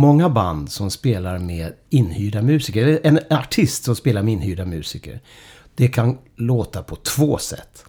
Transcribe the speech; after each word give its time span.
många 0.00 0.28
band 0.28 0.72
som 0.72 0.90
spelar 0.90 1.38
med 1.38 1.72
inhyrda 1.90 2.42
musiker. 2.42 2.82
Eller 2.82 3.00
en 3.02 3.20
artist 3.30 3.84
som 3.84 3.96
spelar 3.96 4.22
med 4.22 4.32
inhyrda 4.32 4.64
musiker. 4.64 5.20
Det 5.74 5.88
kan 5.88 6.18
låta 6.36 6.82
på 6.82 6.96
två 6.96 7.38
sätt. 7.38 7.84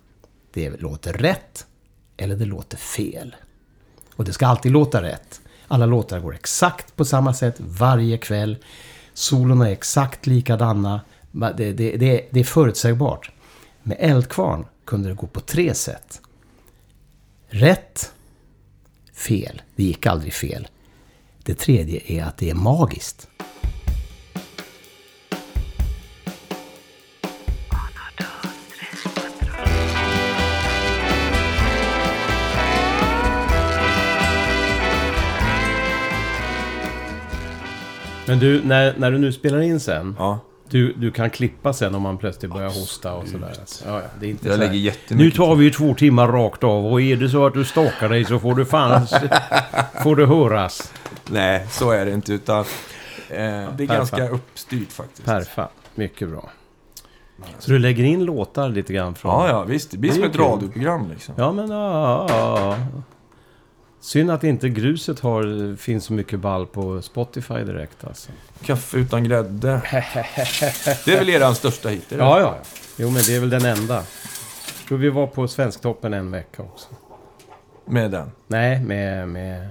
Det 0.53 0.81
låter 0.81 1.13
rätt 1.13 1.65
eller 2.17 2.35
det 2.35 2.45
låter 2.45 2.77
fel. 2.77 3.35
Och 4.15 4.25
det 4.25 4.33
ska 4.33 4.47
alltid 4.47 4.71
låta 4.71 5.03
rätt. 5.03 5.41
Alla 5.67 5.85
låtar 5.85 6.19
går 6.19 6.35
exakt 6.35 6.95
på 6.95 7.05
samma 7.05 7.33
sätt 7.33 7.55
varje 7.57 8.17
kväll. 8.17 8.57
Solorna 9.13 9.67
är 9.67 9.71
exakt 9.71 10.27
likadana. 10.27 11.01
Det, 11.31 11.53
det, 11.53 11.73
det, 11.73 12.27
det 12.31 12.39
är 12.39 12.43
förutsägbart. 12.43 13.31
Med 13.83 13.97
Eldkvarn 13.99 14.65
kunde 14.85 15.09
det 15.09 15.15
gå 15.15 15.27
på 15.27 15.39
tre 15.39 15.73
sätt. 15.73 16.21
Rätt, 17.49 18.11
fel. 19.13 19.61
Det 19.75 19.83
gick 19.83 20.05
aldrig 20.05 20.33
fel. 20.33 20.67
Det 21.43 21.55
tredje 21.55 22.01
är 22.05 22.23
att 22.23 22.37
det 22.37 22.49
är 22.49 22.55
magiskt. 22.55 23.27
Men 38.27 38.39
du, 38.39 38.63
när, 38.63 38.97
när 38.97 39.11
du 39.11 39.17
nu 39.17 39.31
spelar 39.31 39.61
in 39.61 39.79
sen. 39.79 40.15
Ja. 40.19 40.39
Du, 40.71 40.93
du 40.93 41.11
kan 41.11 41.29
klippa 41.29 41.73
sen 41.73 41.95
om 41.95 42.01
man 42.01 42.17
plötsligt 42.17 42.53
börjar 42.53 42.69
hosta 42.69 43.13
och 43.13 43.27
sådär. 43.27 43.53
Ja, 43.85 44.01
ja, 44.01 44.01
det 44.19 44.25
är 44.25 44.29
inte 44.29 44.49
Jag 44.49 44.59
lägger 44.59 44.73
jättemycket 44.73 45.17
Nu 45.17 45.31
tar 45.45 45.55
vi 45.55 45.65
ju 45.65 45.71
två 45.71 45.93
timmar 45.93 46.27
rakt 46.27 46.63
av 46.63 46.85
och 46.85 47.01
är 47.01 47.15
det 47.15 47.29
så 47.29 47.45
att 47.45 47.53
du 47.53 47.65
stakar 47.65 48.09
dig 48.09 48.25
så 48.25 48.39
får 48.39 48.55
du 48.55 48.65
fan... 48.65 49.07
får 50.03 50.15
det 50.15 50.25
höras. 50.25 50.93
Nej, 51.29 51.67
så 51.69 51.91
är 51.91 52.05
det 52.05 52.11
inte. 52.11 52.33
Utan 52.33 52.59
eh, 52.59 52.65
det 53.29 53.37
är 53.37 53.67
Perfekt. 53.67 53.89
ganska 53.89 54.29
uppstyrt 54.29 54.91
faktiskt. 54.91 55.25
Perfa. 55.25 55.67
Mycket 55.95 56.29
bra. 56.29 56.49
Så 57.59 57.71
du 57.71 57.79
lägger 57.79 58.03
in 58.03 58.25
låtar 58.25 58.69
lite 58.69 58.93
grann 58.93 59.15
från... 59.15 59.31
Ja, 59.31 59.47
ja, 59.47 59.63
visst. 59.63 59.91
Det 59.91 59.97
blir 59.97 60.09
Det 60.09 60.15
som 60.15 60.23
ett 60.23 60.35
radioprogram 60.35 61.09
liksom. 61.11 61.35
Ja, 61.37 61.51
men 61.51 61.69
ja, 61.69 62.25
ja, 62.29 62.57
ja. 62.59 63.01
Synd 64.01 64.31
att 64.31 64.43
inte 64.43 64.69
gruset 64.69 65.19
har, 65.19 65.75
finns 65.75 66.05
så 66.05 66.13
mycket 66.13 66.39
ball 66.39 66.65
på 66.65 67.01
Spotify 67.01 67.53
direkt 67.53 68.03
alltså. 68.03 68.31
Kaffe 68.63 68.97
utan 68.97 69.23
grädde. 69.23 69.81
Det 71.05 71.11
är 71.13 71.17
väl 71.17 71.29
eran 71.29 71.55
största 71.55 71.89
hit? 71.89 72.05
det? 72.09 72.15
Ja, 72.15 72.39
ja. 72.39 72.57
Jo, 72.97 73.09
men 73.09 73.23
det 73.23 73.35
är 73.35 73.39
väl 73.39 73.49
den 73.49 73.65
enda. 73.65 73.95
Jag 73.95 74.87
tror 74.87 74.97
vi 74.97 75.09
var 75.09 75.27
på 75.27 75.47
Svensktoppen 75.47 76.13
en 76.13 76.31
vecka 76.31 76.63
också. 76.63 76.87
Med 77.85 78.11
den. 78.11 78.31
Nej, 78.47 78.83
med, 78.83 79.27
med... 79.27 79.69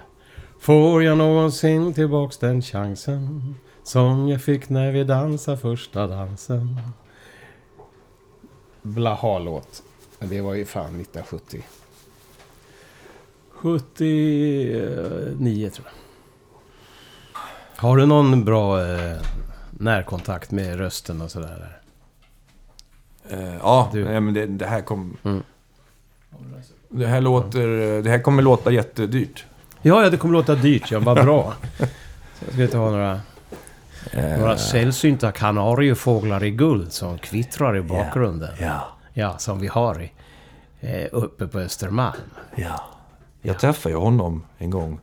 Får 0.61 1.03
jag 1.03 1.19
någonsin 1.19 1.95
tillbaks 1.95 2.39
den 2.39 2.63
chansen 2.63 3.55
som 3.83 4.29
jag 4.29 4.43
fick 4.43 4.69
när 4.69 4.93
vi 4.93 5.05
dansade 5.05 5.59
första 5.59 6.07
dansen? 6.07 6.81
Blaha-låt. 8.83 9.83
Det 10.19 10.41
var 10.41 10.55
ju 10.55 10.65
fan 10.65 11.01
1970. 11.01 11.63
79 13.63 15.71
tror 15.71 15.87
jag. 15.87 15.93
Har 17.83 17.97
du 17.97 18.07
någon 18.07 18.45
bra 18.45 18.87
eh, 18.87 19.17
närkontakt 19.71 20.51
med 20.51 20.79
rösten 20.79 21.23
och 21.23 21.31
sådär? 21.31 21.79
Eh, 23.31 23.55
ja, 23.57 23.91
Du- 23.93 24.05
nej, 24.05 24.21
men 24.21 24.35
det, 24.35 24.47
det 24.47 24.67
här 24.67 24.81
kommer... 24.81 25.17
Mm. 25.25 25.43
Det 26.89 27.07
här 27.07 27.21
låter... 27.21 27.67
Det 28.03 28.11
här 28.11 28.19
kommer 28.23 28.43
låta 28.43 28.71
jättedyrt. 28.71 29.45
Ja, 29.83 30.03
ja, 30.03 30.11
det 30.11 30.17
kommer 30.17 30.35
låta 30.35 30.55
dyrt. 30.55 30.91
Ja, 30.91 30.99
vad 30.99 31.17
bra. 31.25 31.55
Så 31.79 31.85
jag 32.45 32.53
ska 32.53 32.63
inte 32.63 32.79
ha 32.79 32.91
några... 32.91 33.21
Eh, 34.13 34.39
Några 34.39 34.57
sällsynta 34.57 35.33
kanariefåglar 35.33 36.45
i 36.45 36.51
guld 36.51 36.93
som 36.93 37.19
kvittrar 37.19 37.77
i 37.77 37.83
bakgrunden. 37.83 38.51
Ja, 38.61 38.89
Ja, 39.13 39.39
som 39.39 39.61
vi 39.61 39.67
har 39.67 40.03
i, 40.03 40.13
eh, 40.81 41.07
uppe 41.13 41.47
på 41.47 41.59
Östermalm. 41.59 42.17
ja. 42.55 42.85
Jag 43.43 43.59
träffade 43.59 43.95
ju 43.95 43.99
honom 44.01 44.43
en 44.59 44.71
gång. 44.71 45.01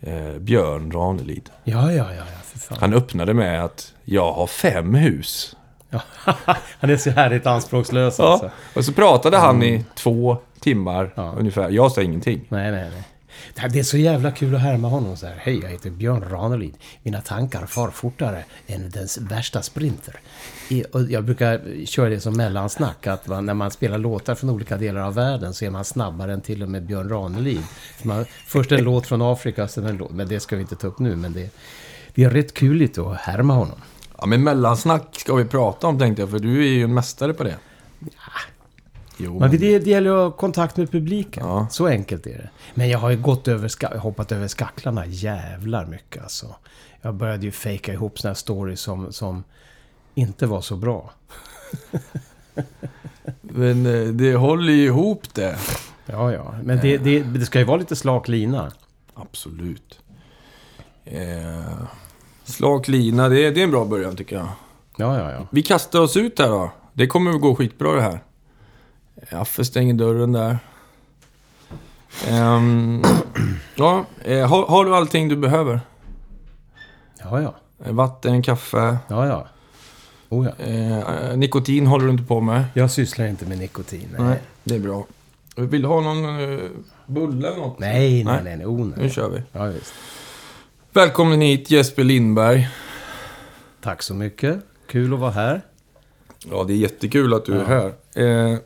Eh, 0.00 0.32
Björn 0.38 0.90
Ranelid. 0.92 1.50
Ja, 1.64 1.92
ja, 1.92 2.06
ja, 2.16 2.22
ja. 2.70 2.76
Han 2.80 2.94
öppnade 2.94 3.34
med 3.34 3.64
att 3.64 3.94
jag 4.04 4.32
har 4.32 4.46
fem 4.46 4.94
hus. 4.94 5.56
Ja, 5.90 6.00
han 6.80 6.90
är 6.90 6.96
så 6.96 7.10
härligt 7.10 7.46
anspråkslös 7.46 8.18
Ja. 8.18 8.32
alltså. 8.32 8.50
Och 8.74 8.84
så 8.84 8.92
pratade 8.92 9.36
han 9.36 9.62
i 9.62 9.84
två 9.94 10.36
timmar 10.60 11.12
Ja. 11.14 11.34
ungefär. 11.38 11.70
Jag 11.70 11.92
sa 11.92 12.02
ingenting. 12.02 12.40
Nej, 12.48 12.70
nej, 12.70 12.90
nej. 12.90 13.02
Det 13.54 13.78
är 13.78 13.82
så 13.82 13.96
jävla 13.96 14.30
kul 14.30 14.54
att 14.54 14.60
härma 14.60 14.88
honom 14.88 15.16
så 15.16 15.26
här. 15.26 15.36
Hej, 15.38 15.60
jag 15.62 15.68
heter 15.68 15.90
Björn 15.90 16.24
Ranelid. 16.30 16.74
Mina 17.02 17.20
tankar 17.20 17.66
far 17.66 17.90
fortare 17.90 18.44
än 18.66 18.90
den 18.90 19.08
värsta 19.20 19.62
sprinter. 19.62 20.20
Jag 21.08 21.24
brukar 21.24 21.86
köra 21.86 22.08
det 22.08 22.20
som 22.20 22.36
mellansnack, 22.36 23.06
att 23.06 23.28
när 23.28 23.54
man 23.54 23.70
spelar 23.70 23.98
låtar 23.98 24.34
från 24.34 24.50
olika 24.50 24.76
delar 24.76 25.00
av 25.00 25.14
världen 25.14 25.54
så 25.54 25.64
är 25.64 25.70
man 25.70 25.84
snabbare 25.84 26.32
än 26.32 26.40
till 26.40 26.62
och 26.62 26.68
med 26.68 26.82
Björn 26.86 27.08
Ranelid. 27.08 27.62
Man, 28.02 28.24
först 28.46 28.72
en 28.72 28.84
låt 28.84 29.06
från 29.06 29.22
Afrika, 29.22 29.68
sen 29.68 29.86
en 29.86 29.96
låt. 29.96 30.10
Men 30.10 30.28
det 30.28 30.40
ska 30.40 30.56
vi 30.56 30.62
inte 30.62 30.76
ta 30.76 30.86
upp 30.86 30.98
nu, 30.98 31.16
men 31.16 31.32
det, 31.32 31.50
det 32.14 32.24
är 32.24 32.30
rätt 32.30 32.54
kuligt 32.54 32.98
att 32.98 33.16
härma 33.16 33.54
honom. 33.54 33.78
Ja, 34.18 34.26
men 34.26 34.44
mellansnack 34.44 35.02
ska 35.12 35.34
vi 35.34 35.44
prata 35.44 35.86
om 35.86 35.98
tänkte 35.98 36.22
jag, 36.22 36.30
för 36.30 36.38
du 36.38 36.66
är 36.66 36.68
ju 36.68 36.84
en 36.84 36.94
mästare 36.94 37.34
på 37.34 37.44
det. 37.44 37.56
Jo, 39.22 39.38
Men 39.38 39.50
det, 39.50 39.78
det 39.78 39.90
gäller 39.90 40.10
att 40.10 40.16
ha 40.16 40.30
kontakt 40.30 40.76
med 40.76 40.90
publiken. 40.90 41.46
Ja. 41.46 41.66
Så 41.70 41.86
enkelt 41.86 42.26
är 42.26 42.30
det. 42.30 42.50
Men 42.74 42.88
jag 42.88 42.98
har 42.98 43.10
ju 43.10 43.16
gått 43.16 43.48
över, 43.48 43.98
hoppat 43.98 44.32
över 44.32 44.48
skacklarna 44.48 45.06
jävlar 45.06 45.86
mycket 45.86 46.22
alltså. 46.22 46.54
Jag 47.02 47.14
började 47.14 47.46
ju 47.46 47.52
fejka 47.52 47.92
ihop 47.92 48.18
såna 48.18 48.30
här 48.30 48.34
stories 48.34 48.80
som, 48.80 49.12
som 49.12 49.44
inte 50.14 50.46
var 50.46 50.60
så 50.60 50.76
bra. 50.76 51.10
Men 53.40 53.86
eh, 53.86 54.08
det 54.08 54.34
håller 54.34 54.72
ju 54.72 54.84
ihop 54.84 55.34
det. 55.34 55.58
Ja, 56.06 56.32
ja. 56.32 56.54
Men 56.62 56.78
det, 56.78 56.98
det, 56.98 57.22
det 57.22 57.46
ska 57.46 57.58
ju 57.58 57.64
vara 57.64 57.76
lite 57.76 57.96
slak 57.96 58.28
lina. 58.28 58.72
Absolut. 59.14 60.00
Eh, 61.04 61.82
slak 62.44 62.88
lina, 62.88 63.28
det 63.28 63.50
det 63.50 63.60
är 63.60 63.64
en 63.64 63.70
bra 63.70 63.84
början 63.84 64.16
tycker 64.16 64.36
jag. 64.36 64.48
Ja, 64.96 65.18
ja, 65.18 65.32
ja. 65.32 65.46
Vi 65.50 65.62
kastar 65.62 66.00
oss 66.00 66.16
ut 66.16 66.38
här 66.38 66.48
då. 66.48 66.72
Det 66.92 67.06
kommer 67.06 67.30
att 67.30 67.40
gå 67.40 67.54
skitbra 67.54 67.92
det 67.92 68.02
här. 68.02 68.20
Affe 69.30 69.64
stänger 69.64 69.94
dörren 69.94 70.32
där. 70.32 70.58
Ehm, 72.28 73.02
ja, 73.74 74.04
eh, 74.24 74.48
har, 74.48 74.66
har 74.66 74.84
du 74.84 74.96
allting 74.96 75.28
du 75.28 75.36
behöver? 75.36 75.80
Ja, 77.18 77.42
ja. 77.42 77.54
Eh, 77.84 77.92
Vatten, 77.92 78.42
kaffe, 78.42 78.98
Ja, 79.08 79.26
ja. 79.26 79.46
Oh, 80.28 80.46
ja. 80.58 80.64
eh, 80.64 81.36
nikotin 81.36 81.86
håller 81.86 82.04
du 82.04 82.10
inte 82.10 82.24
på 82.24 82.40
med? 82.40 82.64
Jag 82.74 82.90
sysslar 82.90 83.26
inte 83.26 83.46
med 83.46 83.58
nikotin. 83.58 84.08
Nej, 84.18 84.28
Nej, 84.28 84.40
det 84.64 84.74
är 84.74 84.78
bra. 84.78 85.06
Vill 85.56 85.82
du 85.82 85.88
ha 85.88 86.00
någon 86.00 86.24
eh, 86.52 86.58
bulle 87.06 87.48
eller 87.48 87.58
något? 87.58 87.78
nej, 87.78 88.24
nej. 88.24 88.24
Nej. 88.24 88.40
nej, 88.44 88.56
nej. 88.56 88.66
Oh, 88.66 88.86
Nu 88.86 88.92
nej. 88.96 89.10
kör 89.10 89.28
vi. 89.28 89.42
Ja, 89.52 89.64
visst. 89.64 89.94
Välkommen 90.92 91.40
hit 91.40 91.70
Jesper 91.70 92.04
Lindberg. 92.04 92.68
Tack 93.80 94.02
så 94.02 94.14
mycket. 94.14 94.58
Kul 94.86 95.14
att 95.14 95.20
vara 95.20 95.30
här. 95.30 95.60
Ja, 96.50 96.64
det 96.64 96.72
är 96.72 96.76
jättekul 96.76 97.34
att 97.34 97.44
du 97.44 97.52
Ja. 97.54 97.60
är 97.60 97.64
här. 98.14 98.52
Eh, 98.52 98.58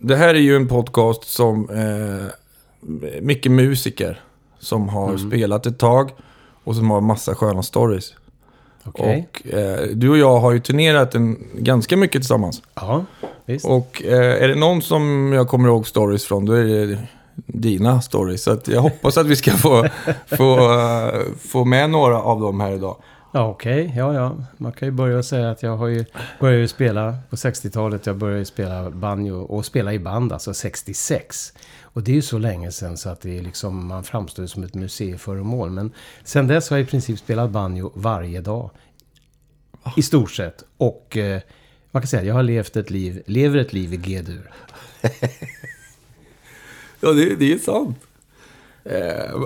det 0.00 0.16
här 0.16 0.28
är 0.34 0.38
ju 0.38 0.56
en 0.56 0.68
podcast 0.68 1.24
som 1.24 1.70
eh, 1.70 2.26
mycket 3.22 3.52
musiker 3.52 4.20
som 4.58 4.88
har 4.88 5.08
Mm. 5.08 5.30
spelat 5.30 5.66
ett 5.66 5.78
tag 5.78 6.10
och 6.64 6.76
som 6.76 6.90
har 6.90 7.00
massa 7.00 7.34
sköna 7.34 7.62
stories. 7.62 8.14
Okej. 8.84 9.28
Och 9.32 9.54
eh, 9.54 9.86
du 9.94 10.10
och 10.10 10.18
jag 10.18 10.40
har 10.40 10.52
ju 10.52 10.60
turnerat 10.60 11.14
en, 11.14 11.36
ganska 11.54 11.96
mycket 11.96 12.20
tillsammans. 12.22 12.62
Ja, 12.74 13.04
visst. 13.46 13.64
Och 13.66 14.02
eh, 14.04 14.42
är 14.44 14.48
det 14.48 14.54
någon 14.54 14.82
som 14.82 15.32
jag 15.32 15.48
kommer 15.48 15.68
ihåg 15.68 15.86
stories 15.86 16.24
från, 16.24 16.44
då 16.46 16.52
är 16.52 16.64
det 16.64 16.98
dina 17.46 18.00
stories. 18.02 18.42
Så 18.42 18.58
jag 18.64 18.80
hoppas 18.80 19.18
att 19.18 19.26
vi 19.26 19.36
ska 19.36 19.50
få, 19.50 19.86
få, 20.36 20.72
eh, 20.80 21.20
få 21.48 21.64
med 21.64 21.90
några 21.90 22.22
av 22.22 22.40
dem 22.40 22.60
här 22.60 22.72
idag. 22.72 22.96
Ja, 23.32 23.48
okej. 23.48 23.92
Ja, 23.96 24.14
ja. 24.14 24.36
Man 24.56 24.72
kan 24.72 24.88
ju 24.88 24.92
börja 24.92 25.22
säga 25.22 25.50
att 25.50 25.62
jag 25.62 25.76
har 25.76 25.86
ju 25.86 26.04
började 26.40 26.60
ju 26.60 26.68
spela 26.68 27.18
på 27.30 27.36
60-talet. 27.36 28.06
Jag 28.06 28.16
började 28.16 28.44
spela 28.44 28.90
banjo 28.90 29.36
och 29.36 29.66
spela 29.66 29.92
i 29.92 29.98
band, 29.98 30.32
alltså 30.32 30.54
66. 30.54 31.52
Och 31.82 32.02
det 32.02 32.10
är 32.10 32.14
ju 32.14 32.22
så 32.22 32.38
länge 32.38 32.72
sedan 32.72 32.96
så 32.96 33.08
att 33.08 33.20
det 33.20 33.38
är 33.38 33.42
liksom, 33.42 33.86
man 33.86 34.04
framstår 34.04 34.46
som 34.46 34.62
ett 34.62 34.74
museiföremål. 34.74 35.70
Men 35.70 35.92
sen 36.24 36.46
dess 36.46 36.70
har 36.70 36.76
jag 36.76 36.86
i 36.86 36.90
princip 36.90 37.18
spelat 37.18 37.50
banjo 37.50 37.92
varje 37.94 38.40
dag. 38.40 38.70
I 39.96 40.02
stort 40.02 40.30
sett. 40.30 40.64
Och 40.76 41.16
eh, 41.16 41.40
man 41.90 42.02
kan 42.02 42.08
säga 42.08 42.20
att 42.20 42.28
jag 42.28 42.34
har 42.34 42.42
levt 42.42 42.76
ett 42.76 42.90
liv, 42.90 43.22
lever 43.26 43.58
ett 43.58 43.72
liv 43.72 43.94
i 43.94 43.96
G-dur. 43.96 44.50
Ja, 47.02 47.12
det, 47.12 47.34
det 47.34 47.52
är 47.52 47.58
sant. 47.58 47.98
Eh, 48.84 48.98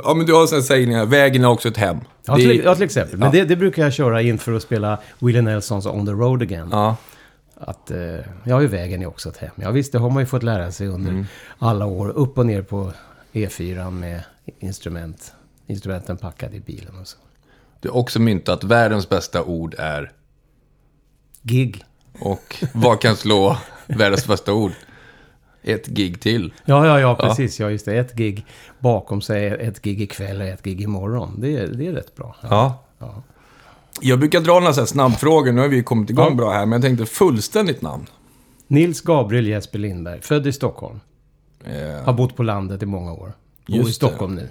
ja, 0.04 0.14
men 0.16 0.26
du 0.26 0.32
har 0.34 0.46
sådana 0.46 0.62
sägningar. 0.64 1.06
Vägen 1.06 1.44
är 1.44 1.48
också 1.48 1.69
ett 1.69 1.76
hem. 1.76 1.98
Ja, 2.26 2.36
till, 2.36 2.62
ja, 2.64 2.75
till 2.75 2.84
exempel. 2.84 3.19
Men 3.19 3.26
Ja. 3.26 3.32
det, 3.32 3.44
det 3.44 3.56
brukar 3.56 3.82
jag 3.82 3.92
köra 3.92 4.22
in 4.22 4.38
för 4.38 4.52
att 4.52 4.62
spela 4.62 4.98
Willie 5.19 5.42
Nelsons 5.42 5.86
On 5.86 6.06
the 6.06 6.12
Road 6.12 6.42
Again. 6.42 6.69
Ja, 6.72 6.96
Att, 7.56 7.90
eh, 7.90 7.98
ja, 8.44 8.60
ju 8.60 8.66
vägen 8.66 9.02
är 9.02 9.06
också 9.06 9.28
ett 9.28 9.36
hem. 9.36 9.50
Ja, 9.56 9.70
visst, 9.70 9.92
det 9.92 9.98
har 9.98 10.10
man 10.10 10.22
ju 10.22 10.26
fått 10.26 10.42
lära 10.42 10.72
sig 10.72 10.88
under 10.88 11.10
Mm. 11.10 11.26
alla 11.58 11.86
år. 11.86 12.08
Upp 12.08 12.38
och 12.38 12.46
ner 12.46 12.62
på 12.62 12.92
E4 13.32 13.90
med 13.90 14.22
instrument. 14.58 15.32
instrumenten 15.66 16.16
packade 16.16 16.56
i 16.56 16.60
bilen 16.60 16.98
och 17.00 17.08
så. 17.08 17.16
Du 17.80 17.88
har 17.88 17.96
också 17.96 18.20
myntat 18.20 18.64
världens 18.64 19.08
bästa 19.08 19.42
ord 19.42 19.75
är... 19.78 20.12
Gig. 21.42 21.84
Och 22.20 22.56
vad 22.75 23.00
kan 23.00 23.16
slå 23.16 23.56
världens 23.87 24.26
bästa 24.26 24.52
ord? 24.52 24.72
Ett 25.64 25.87
gig 25.87 26.20
till. 26.20 26.52
Ja, 26.64 26.87
ja, 26.87 27.00
ja, 27.00 27.14
precis. 27.14 27.61
Ja, 27.61 27.70
just 27.70 27.84
det. 27.84 27.94
Ett 27.99 28.14
gig 28.14 28.46
bakom 28.78 29.20
sig, 29.22 29.46
ett 29.46 29.82
gig 29.82 30.02
ikväll 30.02 30.40
och 30.40 30.46
ett 30.46 30.62
gig 30.62 30.81
imorgon. 30.81 31.40
Det 31.40 31.56
är, 31.56 31.66
det 31.66 31.87
är 31.87 31.93
rätt 31.93 32.14
bra. 32.16 32.37
Ja. 32.43 32.84
Ja. 32.99 33.22
Jag 34.00 34.19
brukar 34.19 34.40
dra 34.40 34.61
några 34.61 34.72
så 34.72 34.81
här 34.81 34.87
snabbfrågor. 34.87 35.52
Nu 35.52 35.61
har 35.61 35.69
vi 35.69 35.82
kommit 35.82 36.11
igång 36.11 36.28
Ja. 36.28 36.34
bra 36.34 36.50
här, 36.52 36.66
men 36.66 36.72
jag 36.72 36.82
tänkte 36.82 37.06
fullständigt 37.06 37.82
namn. 37.82 38.06
Nils 38.66 39.00
Gabriel 39.00 39.46
Jesper 39.46 39.78
Lindberg, 39.78 40.20
född 40.20 40.46
i 40.46 40.52
Stockholm. 40.52 41.00
Eh, 41.64 42.05
Har 42.05 42.12
bott 42.12 42.37
på 42.37 42.43
landet 42.43 42.82
i 42.82 42.87
många 42.87 43.12
år. 43.12 43.32
Bor 43.66 43.76
Just 43.76 43.87
i 43.88 43.90
det. 43.90 43.94
Stockholm 43.94 44.34
nu. 44.34 44.49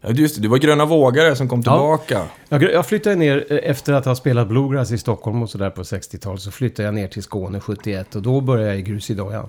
Ja, 0.00 0.10
just 0.10 0.36
det. 0.36 0.42
Det 0.42 0.48
var 0.48 0.58
Gröna 0.58 0.84
Vågare 0.86 1.36
som 1.36 1.48
kom 1.48 1.62
tillbaka. 1.62 2.22
Jag, 2.48 2.62
jag 2.62 2.86
flyttade 2.86 3.16
ner 3.16 3.46
eh, 3.50 3.58
efter 3.70 3.92
att 3.92 4.04
ha 4.04 4.14
spelat 4.14 4.48
bluegrass 4.48 4.90
i 4.92 4.98
Stockholm 4.98 5.42
och 5.42 5.50
sådär 5.50 5.70
på 5.70 5.82
60-talet. 5.82 6.40
Så 6.42 6.50
flyttade 6.50 6.86
jag 6.86 6.94
ner 6.94 7.08
till 7.08 7.22
Skåne 7.22 7.60
71 7.60 8.14
och 8.16 8.22
då 8.22 8.40
började 8.40 8.68
jag 8.70 8.78
i 8.78 8.82
Grus 8.82 9.10
i 9.10 9.14
Dojan. 9.14 9.48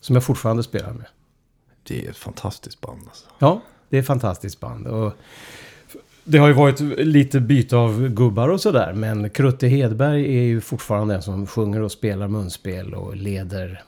Som 0.00 0.16
jag 0.16 0.24
fortfarande 0.24 0.62
spelar 0.62 0.92
med. 0.92 1.06
Det 1.82 2.06
är 2.06 2.10
ett 2.10 2.16
fantastiskt 2.16 2.80
band 2.80 3.02
alltså. 3.06 3.26
Ja, 3.38 3.60
det 3.88 3.96
är 3.96 4.00
ett 4.00 4.06
fantastiskt 4.06 4.60
band. 4.60 4.86
Och 4.86 5.12
det 6.24 6.38
har 6.38 6.48
ju 6.48 6.54
varit 6.54 6.80
lite 6.80 7.40
byte 7.40 7.76
av 7.76 8.08
gubbar 8.08 8.48
och 8.48 8.60
sådär. 8.60 8.92
Men 8.92 9.30
Krutte 9.30 9.68
Hedberg 9.68 10.38
är 10.38 10.42
ju 10.42 10.60
fortfarande 10.60 11.14
den 11.14 11.22
som 11.22 11.46
sjunger 11.46 11.80
och 11.80 11.92
spelar 11.92 12.28
munspel 12.28 12.94
och 12.94 13.16
leder 13.16 13.82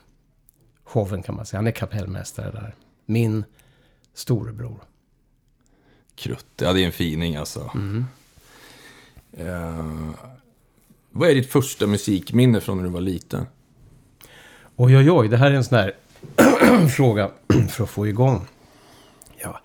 showen 0.84 1.22
kan 1.22 1.34
man 1.34 1.46
säga. 1.46 1.58
Han 1.58 1.66
är 1.66 1.70
kapellmästare 1.70 2.50
där. 2.50 2.74
Min 3.06 3.44
storebror. 4.14 4.80
Krutte, 6.14 6.64
ja 6.64 6.72
det 6.72 6.82
är 6.82 6.86
en 6.86 6.92
fining 6.92 7.36
alltså. 7.36 7.70
Mm. 7.74 8.04
Eh, 9.32 10.10
vad 11.10 11.28
är 11.28 11.34
ditt 11.34 11.50
första 11.50 11.86
musikminne 11.86 12.60
från 12.60 12.76
när 12.76 12.84
du 12.84 12.90
var 12.90 13.00
liten? 13.00 13.46
Oj, 14.76 14.96
oj, 14.96 15.10
oj. 15.10 15.28
Det 15.28 15.36
här 15.36 15.50
är 15.50 15.54
en 15.54 15.64
sån 15.64 15.78
här 15.78 15.92
fråga 16.96 17.30
för 17.68 17.84
att 17.84 17.90
få 17.90 18.06
igång. 18.06 18.46
Ja, 19.42 19.60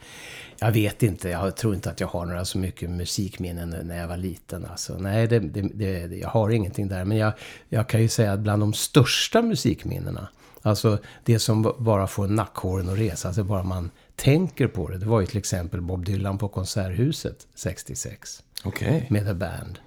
jag 0.60 0.72
vet 0.72 1.04
inte. 1.04 1.30
Jag 1.30 1.56
tror 1.56 1.76
inte 1.76 1.90
att 1.90 2.00
jag 2.00 2.08
har 2.08 2.26
några 2.26 2.46
så 2.46 2.58
mycket 2.58 2.90
musikminnen 2.90 3.76
när 3.84 3.98
jag 3.98 4.08
var 4.08 4.18
liten. 4.18 4.66
Alltså, 4.66 4.98
nej, 4.98 5.28
det, 5.28 5.40
det, 5.40 5.62
det, 5.62 6.18
jag 6.18 6.30
har 6.30 6.50
ingenting 6.50 6.88
där. 6.88 7.06
Men 7.06 7.18
jag, 7.18 7.34
jag 7.70 7.90
kan 7.90 8.02
ju 8.02 8.08
säga 8.08 8.34
att 8.34 8.40
bland 8.40 8.62
de 8.62 8.74
största 8.74 9.42
musikminnena, 9.42 10.28
alltså 10.62 10.98
det 11.24 11.40
som 11.40 11.74
bara 11.80 12.08
får 12.08 12.28
nackhåren 12.28 12.90
att 12.90 12.98
resa, 13.00 13.28
alltså 13.28 13.44
bara 13.44 13.64
man 13.64 13.92
tänker 14.16 14.68
på 14.68 14.90
det. 14.90 14.98
Det 14.98 15.06
var 15.06 15.22
ju 15.22 15.26
till 15.26 15.38
exempel 15.38 15.82
Bob 15.82 16.06
Dylan 16.06 16.38
på 16.38 16.48
Konserthuset 16.48 17.48
66 17.56 18.44
Okej. 18.64 19.08
med 19.10 19.26
The 19.26 19.34
Band. 19.34 19.80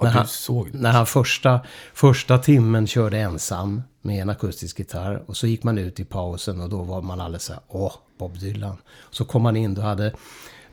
När 0.00 0.10
han-. 0.10 0.70
När 0.72 0.92
han 0.92 1.06
första, 1.06 1.60
första 1.94 2.38
timmen 2.38 2.86
körde 2.86 3.18
ensam 3.18 3.82
med 4.02 4.22
en 4.22 4.30
akustisk 4.30 4.78
gitarr. 4.78 5.22
Och 5.26 5.36
så 5.36 5.46
gick 5.46 5.62
man 5.62 5.78
ut 5.78 6.00
i 6.00 6.04
pausen 6.04 6.60
och 6.60 6.68
då 6.68 6.82
var 6.82 7.02
man 7.02 7.20
alldeles 7.20 7.44
så 7.44 7.52
här, 7.52 7.62
åh, 7.68 7.92
Bob 8.18 8.38
Dylan. 8.38 8.76
Så 9.10 9.24
kom 9.24 9.42
man 9.42 9.56
in, 9.56 9.74
då 9.74 9.82
hade, 9.82 10.12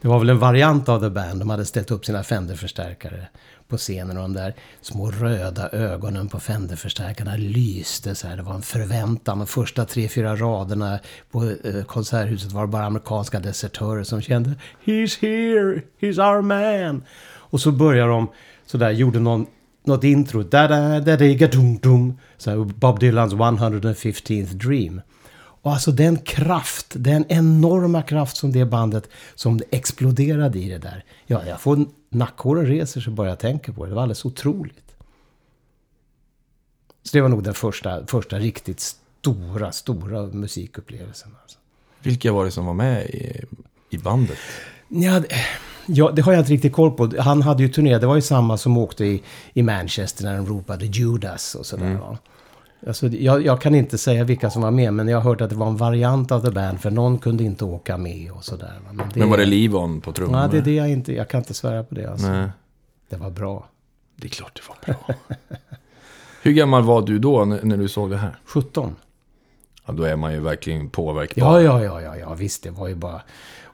det 0.02 0.08
var 0.08 0.20
väl 0.20 0.30
en 0.30 0.40
variant 0.40 0.90
av 0.90 1.00
The 1.00 1.10
Band. 1.10 1.40
De 1.40 1.50
hade 1.50 1.66
ställt 1.66 1.92
upp 1.92 2.06
sina 2.06 2.24
Fender-förstärkare 2.24 3.28
på 3.68 3.78
scenen 3.78 4.18
och 4.18 4.24
de 4.24 4.34
där 4.34 4.54
små 4.82 5.12
röda 5.12 5.70
ögonen 5.70 6.30
på 6.30 6.40
Fender-förstärkarna 6.40 7.36
lyste 7.38 8.16
så 8.16 8.28
här. 8.28 8.38
Det 8.38 8.44
var 8.44 8.56
en 8.56 8.62
förväntan. 8.62 9.38
De 9.38 9.48
första 9.48 9.86
tre, 9.86 10.08
fyra 10.08 10.36
raderna 10.36 11.00
på 11.32 11.44
eh, 11.64 11.84
konserthuset 11.84 12.52
var 12.52 12.62
det 12.62 12.68
bara 12.68 12.86
amerikanska 12.86 13.40
desertörer 13.40 14.04
som 14.04 14.22
kände 14.22 14.56
He's 14.86 15.22
here, 15.22 15.82
he's 16.00 16.36
our 16.36 16.42
man. 16.42 17.04
Och 17.28 17.62
så 17.62 17.72
började 17.72 18.12
de 18.12 18.28
sådär, 18.66 18.92
gjorde 18.92 19.20
någon, 19.20 19.46
något 19.84 20.04
intro. 20.04 20.44
Da 20.44 20.68
da 20.68 21.00
da 21.00 21.18
da 21.18 21.48
dum 21.48 21.78
dum. 21.78 22.18
Så 22.38 22.64
Bob 22.66 23.00
Dylans 23.00 23.34
115th 23.34 24.54
Dream. 24.54 25.02
Och 25.38 25.72
alltså 25.72 25.92
den 25.92 26.18
kraft, 26.18 26.86
den 26.96 27.26
enorma 27.30 28.02
kraft 28.02 28.38
som 28.38 28.52
det 28.52 28.66
bandet 28.66 29.10
som 29.36 29.60
exploderade 29.72 30.60
i 30.60 30.70
det 30.70 30.78
där. 30.78 31.04
Ja, 31.26 31.46
jag 31.46 31.62
får 31.62 31.86
nackhåren 32.10 32.66
reser 32.66 33.02
sig 33.02 33.14
bara 33.14 33.28
jag 33.30 33.40
tänker 33.40 33.72
på 33.72 33.86
det. 33.86 33.92
Det 33.92 33.96
var 33.96 34.02
alldeles 34.02 34.26
otroligt. 34.26 34.96
Så 37.04 37.18
det 37.18 37.22
var 37.22 37.30
nog 37.30 37.44
den 37.44 37.54
första, 37.54 38.08
första 38.08 38.40
riktigt 38.40 38.80
stora, 38.80 39.72
stora 39.72 40.22
musikupplevelsen. 40.28 41.32
Alltså. 41.42 41.58
Vilka 42.02 42.32
var 42.32 42.46
det 42.46 42.52
som 42.52 42.66
var 42.66 42.74
med 42.74 43.06
i, 43.06 43.42
i 43.90 43.98
bandet? 43.98 44.38
Ja, 44.88 45.20
det- 45.20 45.28
ja, 45.86 46.12
det 46.12 46.22
har 46.22 46.34
jag 46.34 46.42
inte 46.42 46.52
riktigt 46.54 46.74
koll 46.74 46.92
på. 46.92 47.12
Han 47.20 47.42
hade 47.42 47.64
ju 47.64 47.70
turné, 47.70 47.98
det 47.98 48.08
var 48.08 48.16
ju 48.16 48.22
samma 48.22 48.58
som 48.58 48.78
åkte 48.78 49.06
i, 49.06 49.24
i 49.54 49.64
Manchester 49.64 50.24
när 50.24 50.38
de 50.38 50.46
ropade 50.46 50.86
Judas 50.86 51.56
och 51.56 51.66
sådär. 51.66 51.94
va. 51.96 52.18
Alltså, 52.88 53.08
jag, 53.08 53.46
jag 53.46 53.62
kan 53.62 53.76
inte 53.76 53.98
säga 53.98 54.24
vilka 54.24 54.50
som 54.50 54.62
var 54.62 54.72
med, 54.72 54.94
men 54.94 55.08
jag 55.08 55.18
har 55.18 55.24
hört 55.30 55.42
att 55.42 55.50
det 55.50 55.56
var 55.56 55.68
en 55.68 55.78
variant 55.78 56.32
av 56.32 56.42
The 56.46 56.52
Band, 56.52 56.80
för 56.82 56.92
någon 56.92 57.18
kunde 57.18 57.44
inte 57.44 57.66
åka 57.66 57.98
med 57.98 58.32
och 58.32 58.44
sådär. 58.44 58.74
va. 58.86 58.94
Men, 58.94 59.10
det, 59.14 59.20
Men 59.20 59.30
var 59.30 59.38
det 59.38 59.46
Livon 59.46 60.02
på 60.02 60.12
trummor? 60.12 60.40
Ja, 60.40 60.48
det 60.48 60.58
är 60.58 60.62
det 60.62 60.76
jag 60.76 60.90
inte, 60.90 61.14
jag 61.14 61.30
kan 61.30 61.40
inte 61.42 61.54
svära 61.54 61.84
på 61.84 61.96
det 61.96 62.06
alltså. 62.12 62.28
Nej, 62.28 62.50
Det 63.10 63.16
var 63.18 63.30
bra. 63.30 63.70
det 64.16 64.28
är 64.28 64.30
klart 64.30 64.62
det 64.62 64.92
var 64.92 64.96
bra. 64.96 65.16
Hur 66.42 66.52
gammal 66.52 66.84
var 66.84 67.02
du 67.02 67.20
då 67.20 67.46
när, 67.46 67.64
när 67.64 67.78
du 67.78 67.88
såg 67.90 68.10
det 68.10 68.18
här? 68.18 68.36
17. 68.46 68.96
Ja, 69.86 69.94
då 69.94 70.04
är 70.04 70.16
man 70.16 70.34
ju 70.34 70.40
verkligen 70.40 70.90
påverkbar. 70.90 71.60
Ja, 71.60 71.62
ja, 71.62 71.84
ja, 71.84 72.02
ja, 72.02 72.18
ja, 72.18 72.34
visst, 72.34 72.64
det 72.64 72.70
var 72.72 72.88
ju 72.88 72.96
bara... 72.96 73.22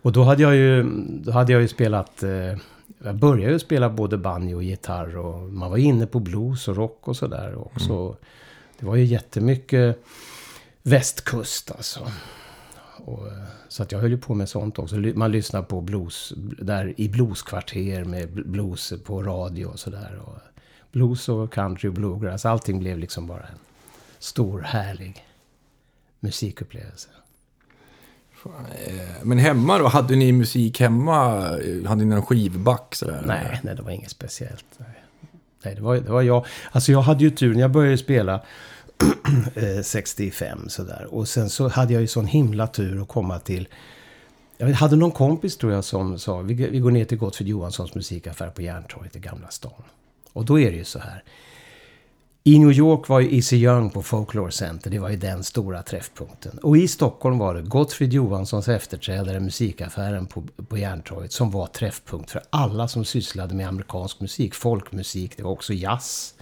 Och 0.01 0.11
då 0.11 0.23
hade 0.23 0.41
jag 0.41 0.55
ju, 0.55 0.83
då 1.09 1.31
hade 1.31 1.51
jag 1.53 1.61
ju 1.61 1.67
spelat... 1.67 2.23
Eh, 2.23 2.57
jag 3.03 3.15
började 3.15 3.53
ju 3.53 3.59
spela 3.59 3.89
både 3.89 4.17
banjo 4.17 4.55
och 4.55 4.63
gitarr 4.63 5.17
och 5.17 5.49
man 5.53 5.69
var 5.71 5.77
inne 5.77 6.07
på 6.07 6.19
blues 6.19 6.67
och 6.67 6.75
rock 6.75 7.07
och 7.07 7.17
sådär 7.17 7.55
också. 7.55 8.17
Det 8.79 8.85
var 8.85 8.95
ju 8.95 9.05
jättemycket 9.05 10.03
västkust 10.83 11.71
alltså. 11.71 12.11
Och, 13.05 13.27
eh, 13.27 13.33
så 13.67 13.83
att 13.83 13.91
jag 13.91 13.99
höll 13.99 14.11
ju 14.11 14.17
på 14.17 14.33
med 14.33 14.49
sånt 14.49 14.79
också. 14.79 14.95
Man 14.95 15.31
lyssnar 15.31 15.61
på 15.61 15.81
blues 15.81 16.33
där 16.61 16.93
i 16.97 17.09
blueskvarter 17.09 18.03
med 18.03 18.29
bl- 18.29 18.47
blues 18.47 18.93
på 19.05 19.23
radio 19.23 19.65
och 19.65 19.79
sådär. 19.79 20.21
Och 20.25 20.37
Blues 20.91 21.29
och 21.29 21.53
country 21.53 21.89
och 21.89 21.93
bluegrass. 21.93 22.45
Allting 22.45 22.79
blev 22.79 22.97
liksom 22.99 23.27
bara 23.27 23.41
en 23.43 23.57
stor 24.19 24.61
härlig 24.61 25.25
musikupplevelse. 26.19 27.09
Eh, 28.45 29.23
men 29.23 29.37
hemma 29.37 29.77
då? 29.77 29.87
Hade 29.87 30.15
ni 30.15 30.31
musik 30.31 30.79
hemma? 30.79 31.41
Hade 31.85 31.95
ni 31.95 32.05
någon 32.05 32.25
skivback 32.25 32.95
sådär? 32.95 33.23
Nej, 33.25 33.59
nej, 33.63 33.75
det 33.75 33.81
var 33.81 33.91
inget 33.91 34.11
speciellt. 34.11 34.65
Nej, 35.63 35.75
det, 35.75 35.81
var, 35.81 35.95
det 35.95 36.11
var 36.11 36.21
jag. 36.21 36.45
Alltså 36.71 36.91
jag 36.91 37.01
hade 37.01 37.23
ju 37.23 37.29
tur 37.29 37.53
när 37.53 37.61
jag 37.61 37.71
började 37.71 37.97
spela 37.97 38.41
eh, 39.55 39.81
65 39.83 40.69
sådär. 40.69 41.07
Och 41.09 41.27
sen 41.27 41.49
så 41.49 41.67
hade 41.67 41.93
jag 41.93 42.01
ju 42.01 42.07
sån 42.07 42.25
himla 42.25 42.67
tur 42.67 43.01
att 43.01 43.07
komma 43.07 43.39
till... 43.39 43.67
Jag 44.57 44.67
hade 44.67 44.95
någon 44.95 45.11
kompis 45.11 45.57
tror 45.57 45.73
jag 45.73 45.83
som 45.83 46.19
sa 46.19 46.39
vi, 46.39 46.53
vi 46.53 46.79
går 46.79 46.91
ner 46.91 47.05
till 47.05 47.17
Gottfrid 47.17 47.47
Johanssons 47.47 47.95
musikaffär 47.95 48.49
på 48.49 48.61
Järntorget 48.61 49.15
i 49.15 49.19
Gamla 49.19 49.47
stan. 49.49 49.83
Och 50.33 50.45
då 50.45 50.59
är 50.59 50.71
det 50.71 50.77
ju 50.77 50.83
så 50.83 50.99
här. 50.99 51.23
I 52.43 52.59
New 52.59 52.71
York 52.71 53.07
var 53.07 53.19
ju 53.19 53.35
Easy 53.35 53.57
Young 53.57 53.89
på 53.89 54.01
Folklore 54.01 54.51
Center. 54.51 54.89
Det 54.89 54.99
var 54.99 55.09
ju 55.09 55.15
den 55.15 55.43
stora 55.43 55.81
träffpunkten. 55.83 56.57
Och 56.57 56.77
i 56.77 56.87
Stockholm 56.87 57.37
var 57.37 57.55
det 57.55 57.61
Gottfrid 57.61 58.13
Johanssons 58.13 58.67
efterträdare, 58.67 59.39
musikaffären 59.39 60.25
på, 60.25 60.43
på 60.67 60.77
Järntorget, 60.77 61.31
som 61.31 61.51
var 61.51 61.67
träffpunkt 61.67 62.31
för 62.31 62.41
alla 62.49 62.87
som 62.87 63.05
sysslade 63.05 63.55
med 63.55 63.67
amerikansk 63.67 64.19
musik. 64.19 64.55
Folkmusik, 64.55 65.37
det 65.37 65.43
var 65.43 65.51
också 65.51 65.73
jazz. 65.73 66.33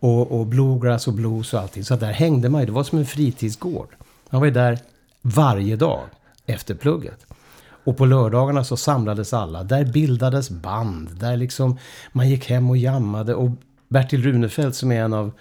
Och, 0.00 0.40
och 0.40 0.46
bluegrass 0.46 1.06
och 1.08 1.14
blues 1.14 1.54
och 1.54 1.60
allting. 1.60 1.84
Så 1.84 1.96
där 1.96 2.12
hängde 2.12 2.48
man 2.48 2.60
ju. 2.60 2.66
Det 2.66 2.72
var 2.72 2.84
som 2.84 2.98
en 2.98 3.06
fritidsgård. 3.06 3.88
Man 4.30 4.40
var 4.40 4.46
ju 4.46 4.54
där 4.54 4.78
varje 5.22 5.76
dag 5.76 6.02
efter 6.46 6.74
plugget. 6.74 7.26
Och 7.84 7.96
på 7.96 8.04
lördagarna 8.06 8.64
så 8.64 8.76
samlades 8.76 9.32
alla. 9.32 9.64
Där 9.64 9.84
bildades 9.84 10.50
band. 10.50 11.10
Där 11.20 11.36
liksom 11.36 11.78
man 12.12 12.28
gick 12.28 12.50
hem 12.50 12.70
och 12.70 12.76
jammade. 12.76 13.34
Och 13.34 13.50
Bertil 13.88 14.22
Runefelt 14.22 14.74
som 14.74 14.92
är 14.92 15.02
en 15.02 15.12
av 15.12 15.32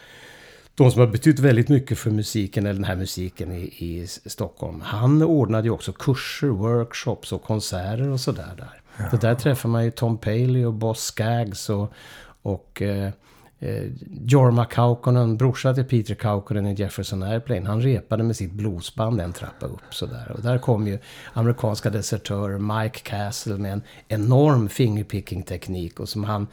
de 0.75 0.91
som 0.91 0.99
har 0.99 1.07
betytt 1.07 1.39
väldigt 1.39 1.69
mycket 1.69 1.97
för 1.97 2.11
musiken, 2.11 2.65
eller 2.65 2.73
den 2.73 2.83
här 2.83 2.95
musiken 2.95 3.51
i, 3.51 3.61
i 3.61 4.07
Stockholm. 4.07 4.81
Han 4.81 5.21
ordnade 5.21 5.63
ju 5.67 5.71
också 5.71 5.93
kurser, 5.93 6.47
workshops 6.47 7.31
och 7.31 7.43
konserter 7.43 8.09
och 8.09 8.19
sådär 8.19 8.53
där. 8.57 9.09
Så 9.11 9.17
där 9.17 9.35
träffar 9.35 9.69
man 9.69 9.85
ju 9.85 9.91
Tom 9.91 10.17
Paley 10.17 10.65
och 10.65 10.73
Boss 10.73 11.03
Skaggs 11.03 11.69
och, 11.69 11.93
och 12.41 12.81
eh, 12.81 13.11
eh, 13.59 13.83
Jorma 14.25 14.65
Kaukonen, 14.65 15.37
brorsa 15.37 15.73
till 15.73 15.83
Peter 15.83 16.15
Kaukonen 16.15 16.67
i 16.67 16.73
Jefferson 16.73 17.23
Airplane. 17.23 17.67
Han 17.67 17.81
repade 17.81 18.23
med 18.23 18.35
sitt 18.35 18.51
bluesband 18.51 19.21
en 19.21 19.33
trappa 19.33 19.65
upp 19.65 19.93
sådär. 19.93 20.31
Och 20.35 20.41
där 20.41 20.57
kom 20.57 20.87
ju 20.87 20.99
amerikanska 21.33 21.89
desertörer, 21.89 22.81
Mike 22.83 22.99
Castle 22.99 23.57
med 23.57 23.73
en 23.73 23.81
enorm 24.07 24.69
fingerpicking-teknik 24.69 25.99
och 25.99 26.09
som 26.09 26.23
han 26.23 26.47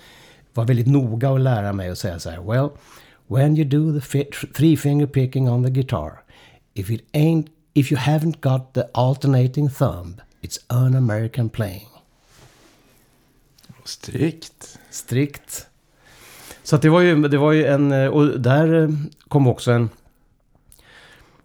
var 0.55 0.65
väldigt 0.65 0.87
noga 0.87 1.31
att 1.31 1.41
lära 1.41 1.73
mig 1.73 1.89
att 1.89 1.99
säga 1.99 2.19
så 2.19 2.31
här. 2.31 2.41
Well, 2.41 2.71
when 3.27 3.57
you 3.57 3.65
do 3.65 4.01
the 4.01 4.25
three 4.55 4.77
finger 4.77 5.07
picking 5.07 5.51
on 5.51 5.65
the 5.65 5.71
guitar, 5.71 6.23
if 6.75 6.91
it 6.91 7.05
ain't, 7.13 7.47
if 7.75 7.93
you 7.93 8.01
haven't 8.01 8.41
got 8.41 8.75
the 8.75 8.85
alternating 8.95 9.71
thumb, 9.71 10.21
it's 10.43 10.59
un-American 10.69 11.49
playing. 11.49 11.89
Strikt. 13.85 14.79
strikt. 14.91 15.67
Så 16.63 16.77
det 16.77 16.89
var 16.89 17.01
ju, 17.01 17.29
det 17.29 17.39
var 17.39 17.53
ju 17.53 17.67
en, 17.67 17.93
eh, 17.93 18.07
och 18.07 18.41
där 18.41 18.83
eh, 18.83 18.89
kom 19.29 19.47
också 19.47 19.73
en... 19.73 19.91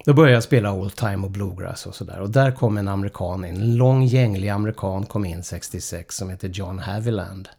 Då 0.06 0.14
började 0.14 0.34
jag 0.34 0.44
spela 0.44 0.74
old 0.74 0.96
time 0.96 1.26
och 1.26 1.32
bluegrass 1.32 1.86
och 1.86 1.96
sådär. 1.96 2.20
Och 2.20 2.30
där 2.30 2.52
kom 2.52 2.78
en 2.78 2.88
amerikan 2.88 3.46
in, 3.46 3.56
en 3.56 3.76
lång 3.76 4.04
gänglig 4.04 4.50
amerikan 4.50 5.06
kom 5.06 5.26
in 5.26 5.44
66 5.44 6.16
som 6.16 6.30
heter 6.30 6.50
John 6.50 6.80
Haviland. 6.80 7.50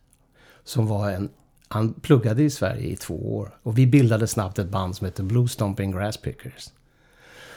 Som 0.68 0.86
var 0.86 1.10
en, 1.10 1.28
han 1.68 1.92
pluggade 1.92 2.42
i 2.42 2.50
Sverige 2.50 2.88
i 2.88 2.96
två 2.96 3.36
år. 3.36 3.58
Och 3.62 3.78
vi 3.78 3.86
bildade 3.86 4.26
snabbt 4.26 4.58
ett 4.58 4.68
band 4.68 4.96
som 4.96 5.04
heter 5.04 5.22
Blue 5.22 5.48
Stomping 5.48 5.92
Grasspickers. 5.92 6.68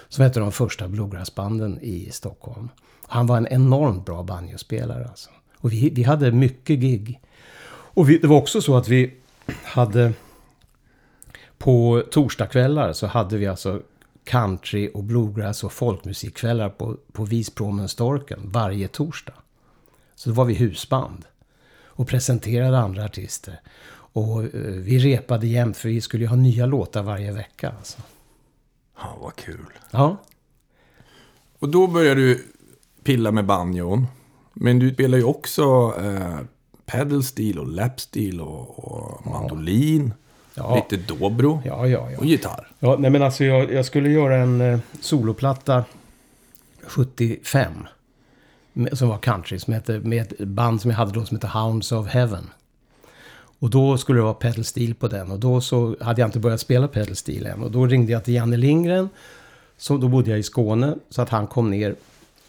Som 0.10 0.24
hette 0.24 0.40
de 0.40 0.52
första 0.52 0.88
bluegrassbanden 0.88 1.80
i 1.82 2.10
Stockholm. 2.12 2.70
Han 3.08 3.28
var 3.28 3.38
en 3.38 3.48
enormt 3.48 4.06
bra 4.06 4.24
banjospelare 4.24 5.08
alltså. 5.08 5.30
Och 5.58 5.72
vi, 5.72 5.90
vi 5.90 6.04
hade 6.04 6.32
mycket 6.32 6.80
gig. 6.80 7.20
Och 7.70 8.10
vi, 8.10 8.18
det 8.18 8.28
var 8.28 8.38
också 8.38 8.62
så 8.62 8.78
att 8.78 8.88
vi 8.88 9.14
hade... 9.64 10.14
På 11.58 12.04
torsdagskvällar 12.12 12.94
så 12.94 13.08
hade 13.08 13.38
vi 13.38 13.48
alltså 13.48 13.82
country 14.24 14.92
och 14.94 15.04
bluegrass 15.04 15.64
och 15.64 15.74
folkmusikkvällar 15.74 16.70
på, 16.70 16.98
på 17.12 17.26
Vispråmen 17.26 17.88
Storken 17.88 18.40
varje 18.44 18.88
torsdag. 18.88 19.34
Så 20.16 20.30
då 20.30 20.36
var 20.36 20.46
vi 20.46 20.54
husband. 20.54 21.26
Och 22.02 22.08
presenterade 22.08 22.80
andra 22.80 23.06
artister. 23.06 23.60
Och 23.92 24.44
eh, 24.44 24.50
vi 24.62 25.00
repade 25.00 25.48
jämt 25.48 25.78
för 25.78 25.90
vi 25.90 26.02
skulle 26.02 26.24
ju 26.24 26.28
ha 26.28 26.36
nya 26.36 26.66
låtar 26.66 27.04
varje 27.04 27.32
vecka. 27.32 27.74
Alltså. 27.78 28.02
Ja, 28.98 29.18
vad 29.22 29.36
kul. 29.36 29.66
Ja, 29.92 30.18
Och 31.60 31.70
då 31.70 31.88
började 31.88 32.22
du 32.22 32.46
pilla 33.04 33.32
med 33.32 33.46
banjon. 33.46 34.08
Men 34.54 34.80
du 34.80 34.94
spelar 34.94 35.18
ju 35.18 35.24
också 35.24 35.94
eh, 36.00 36.40
pedal 36.86 37.24
steel 37.24 37.60
och 37.60 37.68
lap 37.68 38.00
steel 38.00 38.42
och, 38.42 38.80
och 38.80 39.26
mandolin. 39.26 40.14
Ja. 40.54 40.76
Lite 40.76 41.14
dobro 41.14 41.62
ja, 41.66 41.88
ja. 41.88 42.12
ja. 42.12 42.18
och 42.18 42.26
gitarr. 42.26 42.68
Ja, 42.80 42.96
nej 43.00 43.12
men 43.12 43.24
alltså 43.24 43.44
jag, 43.44 43.74
jag 43.74 43.86
skulle 43.86 44.10
göra 44.10 44.38
en 44.38 44.62
eh, 44.62 44.80
soloplatta 45.02 45.84
75. 46.84 47.72
Som 48.94 49.10
var 49.10 49.18
country, 49.18 49.60
som 49.60 49.74
hette, 49.74 50.00
med 50.00 50.22
ett 50.22 50.40
band 50.40 50.82
som 50.82 50.92
jag 50.92 50.98
hade 50.98 51.12
då 51.12 51.26
som 51.26 51.38
hette 51.38 51.48
Hounds 51.48 51.92
of 51.92 52.08
Heaven. 52.08 52.50
Och 53.60 53.70
då 53.70 53.98
skulle 53.98 54.20
det 54.20 54.24
vara 54.24 54.34
pedal 54.34 54.64
steel 54.64 54.96
på 54.96 55.08
den. 55.08 55.32
Och 55.32 55.40
då 55.40 55.62
så 55.62 55.96
hade 56.02 56.22
jag 56.22 56.28
inte 56.28 56.40
börjat 56.40 56.60
spela 56.60 56.88
pedal 56.88 57.16
steel 57.16 57.46
än. 57.46 57.64
Och 57.64 57.72
då 57.72 57.86
ringde 57.86 58.12
jag 58.12 58.24
till 58.24 58.34
Janne 58.34 58.58
Lindgren. 58.58 59.10
Så 59.78 59.98
då 59.98 60.08
bodde 60.08 60.30
jag 60.30 60.40
i 60.40 60.44
Skåne. 60.44 60.96
Så 61.10 61.22
att 61.22 61.30
han 61.30 61.48
kom 61.48 61.70
ner 61.70 61.96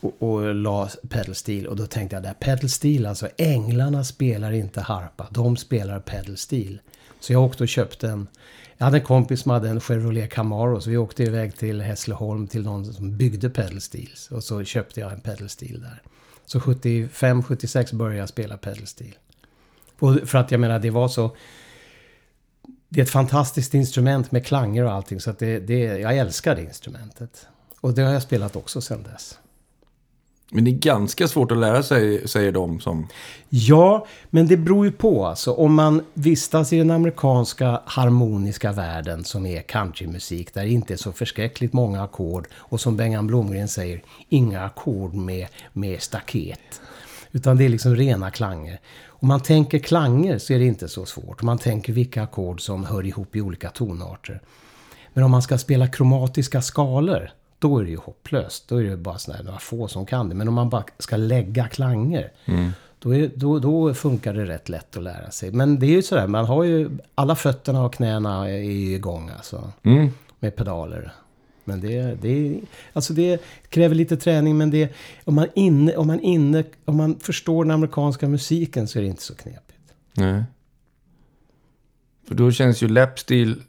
och, 0.00 0.22
och 0.22 0.54
la 0.54 0.88
pedal 1.08 1.34
steel. 1.34 1.66
Och 1.66 1.76
då 1.76 1.86
tänkte 1.86 2.16
jag, 2.16 2.22
där 2.22 2.34
pedal 2.34 2.70
steel, 2.70 3.06
alltså 3.06 3.28
änglarna 3.36 4.04
spelar 4.04 4.52
inte 4.52 4.80
harpa. 4.80 5.26
De 5.30 5.56
spelar 5.56 6.00
pedal 6.00 6.36
steel. 6.36 6.78
Så 7.22 7.32
jag 7.32 7.42
åkte 7.42 7.62
och 7.62 7.68
köpte 7.68 8.08
en... 8.08 8.28
Jag 8.76 8.84
hade 8.84 8.98
en 8.98 9.04
kompis 9.04 9.40
som 9.40 9.50
hade 9.50 9.68
en 9.68 9.80
Chevrolet 9.80 10.32
Camaro. 10.32 10.80
Så 10.80 10.90
vi 10.90 10.96
åkte 10.96 11.22
iväg 11.22 11.56
till 11.56 11.80
Hässleholm 11.80 12.46
till 12.46 12.62
någon 12.62 12.92
som 12.92 13.16
byggde 13.16 13.50
pedal 13.50 13.80
steels. 13.80 14.30
Och 14.30 14.44
så 14.44 14.64
köpte 14.64 15.00
jag 15.00 15.12
en 15.12 15.20
pedal 15.20 15.48
steel 15.48 15.80
där. 15.80 16.02
Så 16.46 16.58
75-76 16.58 17.94
började 17.94 18.18
jag 18.18 18.28
spela 18.28 18.56
pedal 18.56 18.86
steel. 18.86 19.14
Och 19.98 20.28
för 20.28 20.38
att 20.38 20.50
jag 20.50 20.60
menar, 20.60 20.78
det 20.78 20.90
var 20.90 21.08
så... 21.08 21.36
Det 22.88 23.00
är 23.00 23.04
ett 23.04 23.10
fantastiskt 23.10 23.74
instrument 23.74 24.32
med 24.32 24.46
klanger 24.46 24.84
och 24.84 24.92
allting. 24.92 25.20
Så 25.20 25.30
att 25.30 25.38
det, 25.38 25.58
det, 25.58 25.78
jag 25.78 26.16
älskar 26.16 26.56
det 26.56 26.62
instrumentet. 26.62 27.46
Och 27.80 27.94
det 27.94 28.02
har 28.02 28.12
jag 28.12 28.22
spelat 28.22 28.56
också 28.56 28.80
sedan 28.80 29.02
dess. 29.02 29.38
Men 30.54 30.64
det 30.64 30.70
är 30.70 30.72
ganska 30.72 31.28
svårt 31.28 31.52
att 31.52 31.58
lära 31.58 31.82
sig, 31.82 32.28
säger 32.28 32.52
de 32.52 32.80
som... 32.80 33.08
Ja, 33.48 34.06
men 34.30 34.46
det 34.46 34.56
beror 34.56 34.86
ju 34.86 34.92
på 34.92 35.26
alltså. 35.26 35.52
Om 35.52 35.74
man 35.74 36.02
vistas 36.14 36.72
i 36.72 36.78
den 36.78 36.90
amerikanska 36.90 37.80
harmoniska 37.84 38.72
världen 38.72 39.24
som 39.24 39.46
är 39.46 39.62
countrymusik. 39.62 40.54
Där 40.54 40.62
det 40.62 40.70
inte 40.70 40.92
är 40.92 40.96
så 40.96 41.12
förskräckligt 41.12 41.72
många 41.72 42.02
ackord. 42.02 42.46
Och 42.54 42.80
som 42.80 42.96
Bengan 42.96 43.26
Blomgren 43.26 43.68
säger, 43.68 44.02
inga 44.28 44.64
ackord 44.64 45.14
med, 45.14 45.46
med 45.72 46.02
staket. 46.02 46.80
Utan 47.32 47.56
det 47.56 47.64
är 47.64 47.68
liksom 47.68 47.96
rena 47.96 48.30
klanger. 48.30 48.80
Om 49.06 49.28
man 49.28 49.40
tänker 49.40 49.78
klanger 49.78 50.38
så 50.38 50.52
är 50.52 50.58
det 50.58 50.64
inte 50.64 50.88
så 50.88 51.06
svårt. 51.06 51.42
Om 51.42 51.46
man 51.46 51.58
tänker 51.58 51.92
vilka 51.92 52.22
ackord 52.22 52.60
som 52.60 52.84
hör 52.84 53.06
ihop 53.06 53.36
i 53.36 53.40
olika 53.40 53.70
tonarter. 53.70 54.40
Men 55.14 55.24
om 55.24 55.30
man 55.30 55.42
ska 55.42 55.58
spela 55.58 55.88
kromatiska 55.88 56.62
skalor, 56.62 57.30
då 57.62 57.78
är 57.78 57.84
det 57.84 57.90
ju 57.90 57.96
hopplöst. 57.96 58.68
Då 58.68 58.76
är 58.76 58.84
det 58.84 58.96
bara 58.96 59.18
sådär, 59.18 59.42
några 59.42 59.58
få 59.58 59.88
som 59.88 60.06
kan 60.06 60.28
det. 60.28 60.34
Men 60.34 60.48
om 60.48 60.54
man 60.54 60.70
bara 60.70 60.84
ska 60.98 61.16
lägga 61.16 61.68
klanger, 61.68 62.32
då, 62.98 63.14
är, 63.14 63.30
då, 63.34 63.58
då 63.58 63.94
funkar 63.94 64.34
det 64.34 64.44
rätt 64.44 64.68
lätt 64.68 64.96
att 64.96 65.02
lära 65.02 65.30
sig. 65.30 65.52
Men 65.52 65.78
det 65.78 65.86
är 65.86 65.90
ju 65.90 66.02
sådär, 66.02 66.26
man 66.26 66.44
har 66.44 66.64
ju 66.64 66.90
alla 67.14 67.36
fötterna 67.36 67.84
och 67.84 67.94
knäna 67.94 68.50
är 68.50 68.58
ju 68.58 68.94
igång 68.94 69.30
alltså. 69.36 69.72
Mm. 69.82 70.10
Med 70.40 70.56
pedaler. 70.56 71.12
Men 71.64 71.80
det, 71.80 72.22
det, 72.22 72.60
alltså 72.92 73.12
det 73.12 73.42
kräver 73.68 73.94
lite 73.94 74.16
träning, 74.16 74.58
men 74.58 74.70
det, 74.70 74.92
om, 75.24 75.34
man 75.34 75.48
inne, 75.54 75.96
om, 75.96 76.06
man 76.06 76.20
inne, 76.20 76.64
om 76.84 76.96
man 76.96 77.18
förstår 77.20 77.64
den 77.64 77.70
amerikanska 77.70 78.28
musiken 78.28 78.88
så 78.88 78.98
är 78.98 79.02
det 79.02 79.08
inte 79.08 79.22
så 79.22 79.34
knepigt. 79.34 79.94
Nej. 80.14 80.44
För 82.28 82.34
då 82.34 82.50
känns 82.50 82.82
ju 82.82 82.88
lapstil 82.88 83.62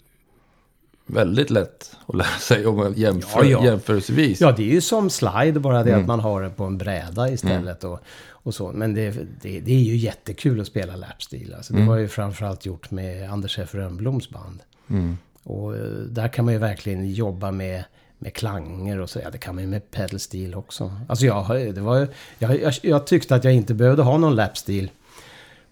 väldigt 1.05 1.49
lätt 1.49 1.95
att 2.07 2.15
lära 2.15 2.27
sig 2.27 2.65
om 2.67 2.93
jämför, 2.95 3.43
Ja, 3.43 3.49
ja. 3.49 3.65
jämförelsevis. 3.65 4.41
Ja, 4.41 4.51
det 4.51 4.63
är 4.63 4.73
ju 4.73 4.81
som 4.81 5.09
slide, 5.09 5.59
bara 5.59 5.83
det 5.83 5.89
Mm. 5.89 6.01
att 6.01 6.07
man 6.07 6.19
har 6.19 6.41
det 6.41 6.49
på 6.49 6.63
en 6.63 6.77
bräda 6.77 7.29
istället. 7.29 7.83
Och, 7.83 7.99
och 8.29 8.55
så. 8.55 8.71
Men 8.71 8.93
det, 8.93 9.11
det, 9.41 9.59
det 9.59 9.71
är 9.73 9.79
ju 9.79 9.95
jättekul 9.95 10.61
att 10.61 10.67
spela 10.67 10.95
lapstil. 10.95 11.53
Alltså, 11.57 11.73
det 11.73 11.79
Mm. 11.79 11.89
var 11.89 11.97
ju 11.97 12.07
framförallt 12.07 12.65
gjort 12.65 12.91
med 12.91 13.29
Anders 13.31 13.59
F. 13.59 13.75
Rönnbloms 13.75 14.29
band. 14.29 14.59
Mm. 14.89 15.17
Och 15.43 15.75
eh, 15.75 15.81
där 16.09 16.27
kan 16.27 16.45
man 16.45 16.53
ju 16.53 16.59
verkligen 16.59 17.11
jobba 17.13 17.51
med, 17.51 17.83
med 18.19 18.33
klanger 18.33 18.99
och 18.99 19.09
så. 19.09 19.19
Ja, 19.23 19.29
det 19.29 19.37
kan 19.37 19.55
man 19.55 19.63
ju 19.63 19.69
med 19.69 19.91
pedal 19.91 20.19
steel 20.19 20.55
också. 20.55 20.91
Alltså 21.09 21.25
jag, 21.25 21.75
det 21.75 21.81
var, 21.81 22.07
jag, 22.39 22.61
jag, 22.61 22.73
jag 22.81 23.07
tyckte 23.07 23.35
att 23.35 23.43
jag 23.43 23.53
inte 23.53 23.73
behövde 23.73 24.03
ha 24.03 24.17
någon 24.17 24.35
lapstil 24.35 24.91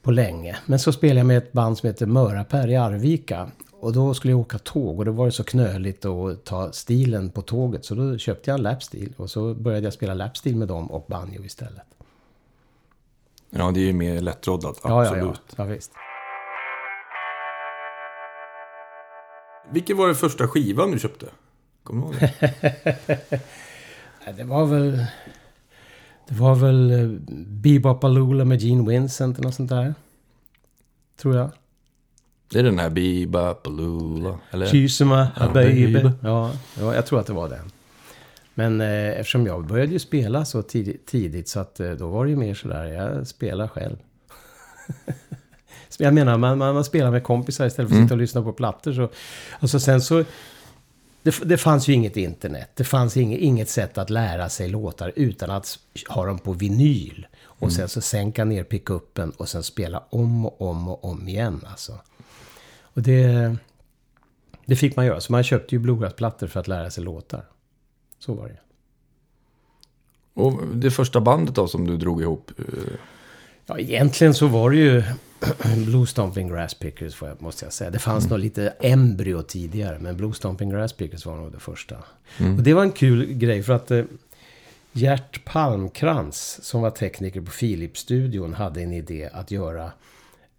på 0.03 0.11
länge. 0.11 0.57
Men 0.65 0.79
så 0.79 0.91
spelade 0.91 1.19
jag 1.19 1.27
med 1.27 1.37
ett 1.37 1.51
band 1.51 1.77
som 1.77 1.87
heter 1.87 2.05
Mörapär 2.05 2.67
i 2.67 2.75
Arvika. 2.75 3.49
Och 3.81 3.93
då 3.93 4.13
skulle 4.13 4.31
jag 4.33 4.39
åka 4.39 4.57
tåg 4.57 4.99
och 4.99 5.05
det 5.05 5.11
var 5.11 5.25
det 5.25 5.31
så 5.31 5.43
knöligt 5.43 6.05
att 6.05 6.43
ta 6.43 6.71
stilen 6.71 7.29
på 7.29 7.41
tåget. 7.41 7.85
Så 7.85 7.95
då 7.95 8.17
köpte 8.17 8.49
jag 8.49 8.57
en 8.57 8.63
lapstil 8.63 9.13
och 9.17 9.29
så 9.29 9.53
började 9.53 9.85
jag 9.85 9.93
spela 9.93 10.13
lapstil 10.13 10.55
med 10.55 10.67
dem 10.67 10.91
och 10.91 11.05
banjo 11.07 11.43
istället. 11.43 11.85
Ja, 13.49 13.71
det 13.71 13.79
är 13.79 13.85
ju 13.85 13.93
mer 13.93 14.21
lättroddat. 14.21 14.79
Absolut. 14.81 15.23
ja, 15.23 15.33
ja. 15.47 15.55
ja 15.55 15.63
visst. 15.63 15.91
Vilken 19.71 19.97
var 19.97 20.07
den 20.07 20.15
första 20.15 20.47
skivan 20.47 20.91
du 20.91 20.99
köpte? 20.99 21.25
Kommer 21.83 22.01
du 22.01 22.07
ihåg 22.07 22.31
det? 22.39 23.41
Det 24.37 24.43
var 24.43 24.65
väl... 24.65 25.05
Det 26.27 26.35
var 26.35 26.55
väl 26.55 26.91
eh, 26.91 27.09
Bebopaloola 27.45 28.45
med 28.45 28.61
Gene 28.61 28.89
Vincent 28.89 29.37
eller 29.37 29.47
något 29.47 29.55
sånt 29.55 29.69
där. 29.69 29.93
Tror 31.17 31.35
jag. 31.35 31.51
Det 32.51 32.59
är 32.59 32.63
den 32.63 32.79
här 32.79 32.89
Bebopaloola. 32.89 34.39
Eller? 34.51 34.65
Kysema, 34.67 35.27
Ja. 35.39 35.51
Ja, 36.23 36.51
ja, 36.79 36.95
jag 36.95 37.05
tror 37.05 37.19
att 37.19 37.27
det 37.27 37.33
var 37.33 37.49
den. 37.49 37.71
Men 38.53 38.81
eh, 38.81 39.09
eftersom 39.19 39.45
jag 39.45 39.65
började 39.67 39.91
ju 39.91 39.99
spela 39.99 40.45
så 40.45 40.61
tidigt, 40.61 41.05
tidigt 41.05 41.47
så 41.49 41.59
att 41.59 41.79
eh, 41.79 41.91
då 41.91 42.07
var 42.07 42.25
det 42.25 42.29
ju 42.31 42.37
mer 42.37 42.53
sådär, 42.53 42.85
jag 42.85 43.27
spelar 43.27 43.67
själv. 43.67 43.95
Jag 45.97 46.13
menar, 46.13 46.37
man, 46.37 46.57
man, 46.57 46.73
man 46.73 46.83
spelar 46.83 47.11
med 47.11 47.23
kompisar 47.23 47.65
istället 47.65 47.89
för 47.89 47.95
att 47.95 47.97
Mm. 47.97 48.07
sitta 48.07 48.13
och 48.13 48.19
lyssna 48.21 48.41
på 48.41 48.53
plattor. 48.53 48.93
Så, 48.93 49.09
alltså 49.59 49.79
sen 49.79 50.01
så... 50.01 50.23
Det, 51.23 51.39
det 51.45 51.57
fanns 51.57 51.87
ju 51.87 51.93
inget 51.93 52.17
internet. 52.17 52.69
Det 52.75 52.83
fanns 52.83 53.17
inget, 53.17 53.39
inget 53.39 53.69
sätt 53.69 53.97
att 53.97 54.09
lära 54.09 54.49
sig 54.49 54.69
låtar 54.69 55.11
utan 55.15 55.51
att 55.51 55.79
ha 56.09 56.25
dem 56.25 56.39
på 56.39 56.53
vinyl. 56.53 57.27
Och 57.43 57.71
sen 57.71 57.89
så 57.89 58.01
sänka 58.01 58.45
ner 58.45 58.63
pickuppen 58.63 59.31
och 59.31 59.49
sen 59.49 59.63
spela 59.63 60.03
om 60.09 60.45
och 60.45 60.61
om 60.61 60.87
och 60.87 61.05
om 61.05 61.27
igen. 61.27 61.65
Alltså. 61.71 61.93
Och 62.93 63.01
det, 63.01 63.55
det 64.65 64.75
fick 64.75 64.95
man 64.95 65.05
göra. 65.05 65.21
Så 65.21 65.31
man 65.31 65.43
köpte 65.43 65.75
ju 65.75 65.79
bluegrassplattor 65.79 66.47
för 66.47 66.59
att 66.59 66.67
lära 66.67 66.89
sig 66.89 67.03
låtar. 67.03 67.45
Så 68.19 68.33
var 68.33 68.47
det. 68.47 68.59
Och 70.33 70.67
det 70.73 70.91
första 70.91 71.21
bandet 71.21 71.55
då 71.55 71.67
som 71.67 71.87
du 71.87 71.97
drog 71.97 72.21
ihop? 72.21 72.51
eh, 72.59 72.65
Ja, 73.65 73.79
egentligen 73.79 74.33
så 74.33 74.47
var 74.47 74.69
det 74.69 74.77
ju 74.77 75.03
Blue 75.85 76.05
Stomping 76.07 76.47
Grass 76.49 76.73
Pickers, 76.73 77.21
jag- 77.21 77.41
måste 77.41 77.65
jag 77.65 77.73
säga. 77.73 77.89
Det 77.89 77.99
fanns 77.99 78.29
nog 78.29 78.39
lite 78.39 78.69
embryo 78.79 79.41
tidigare, 79.41 79.99
men 79.99 80.17
Blue 80.17 80.33
Stomping 80.33 80.69
Grass 80.69 80.93
Pickers 80.93 81.25
var 81.25 81.37
nog 81.37 81.51
det 81.51 81.59
första. 81.59 81.95
Och 82.57 82.63
det 82.63 82.73
var 82.73 82.81
en 82.81 82.91
kul 82.91 83.25
grej, 83.33 83.63
för 83.63 83.73
att 83.73 83.91
eh, 83.91 84.03
Gert 84.91 85.45
Palmkrantz, 85.45 86.59
som 86.63 86.81
var 86.81 86.89
tekniker 86.91 87.41
på 87.41 87.51
Philips-studion, 87.51 88.53
hade 88.53 88.81
en 88.81 88.93
idé 88.93 89.29
att 89.33 89.51
göra 89.51 89.91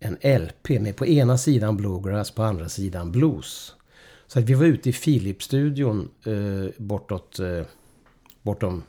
en 0.03 0.41
LP 0.41 0.69
med 0.69 0.97
på 0.97 1.07
ena 1.07 1.39
sidan 1.39 1.77
bluegrass, 1.77 2.31
på 2.31 2.43
andra 2.43 2.69
sidan 2.69 3.13
blues. 3.13 3.75
Så 4.27 4.39
att 4.39 4.45
vi 4.45 4.55
var 4.55 4.65
ute 4.65 4.89
i 4.89 4.93
Philips-studion 4.93 6.09
eh, 6.25 6.71
bortåt, 6.77 7.39
eh, 7.39 7.63
bortom 8.43 8.83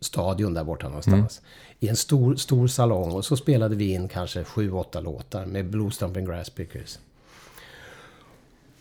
stadion 0.00 0.54
där 0.54 0.64
borta 0.64 0.88
någonstans. 0.88 1.42
I 1.80 1.88
en 1.88 1.96
stor, 1.96 2.36
stor 2.36 2.66
salong 2.66 3.12
och 3.12 3.24
så 3.24 3.36
spelade 3.36 3.76
vi 3.76 3.92
in 3.92 4.08
kanske 4.08 4.44
sju, 4.44 4.72
åtta 4.72 5.00
låtar 5.00 5.46
med 5.46 5.70
Blue 5.70 5.90
Stomping 5.90 6.24
Grasspickers. 6.24 6.98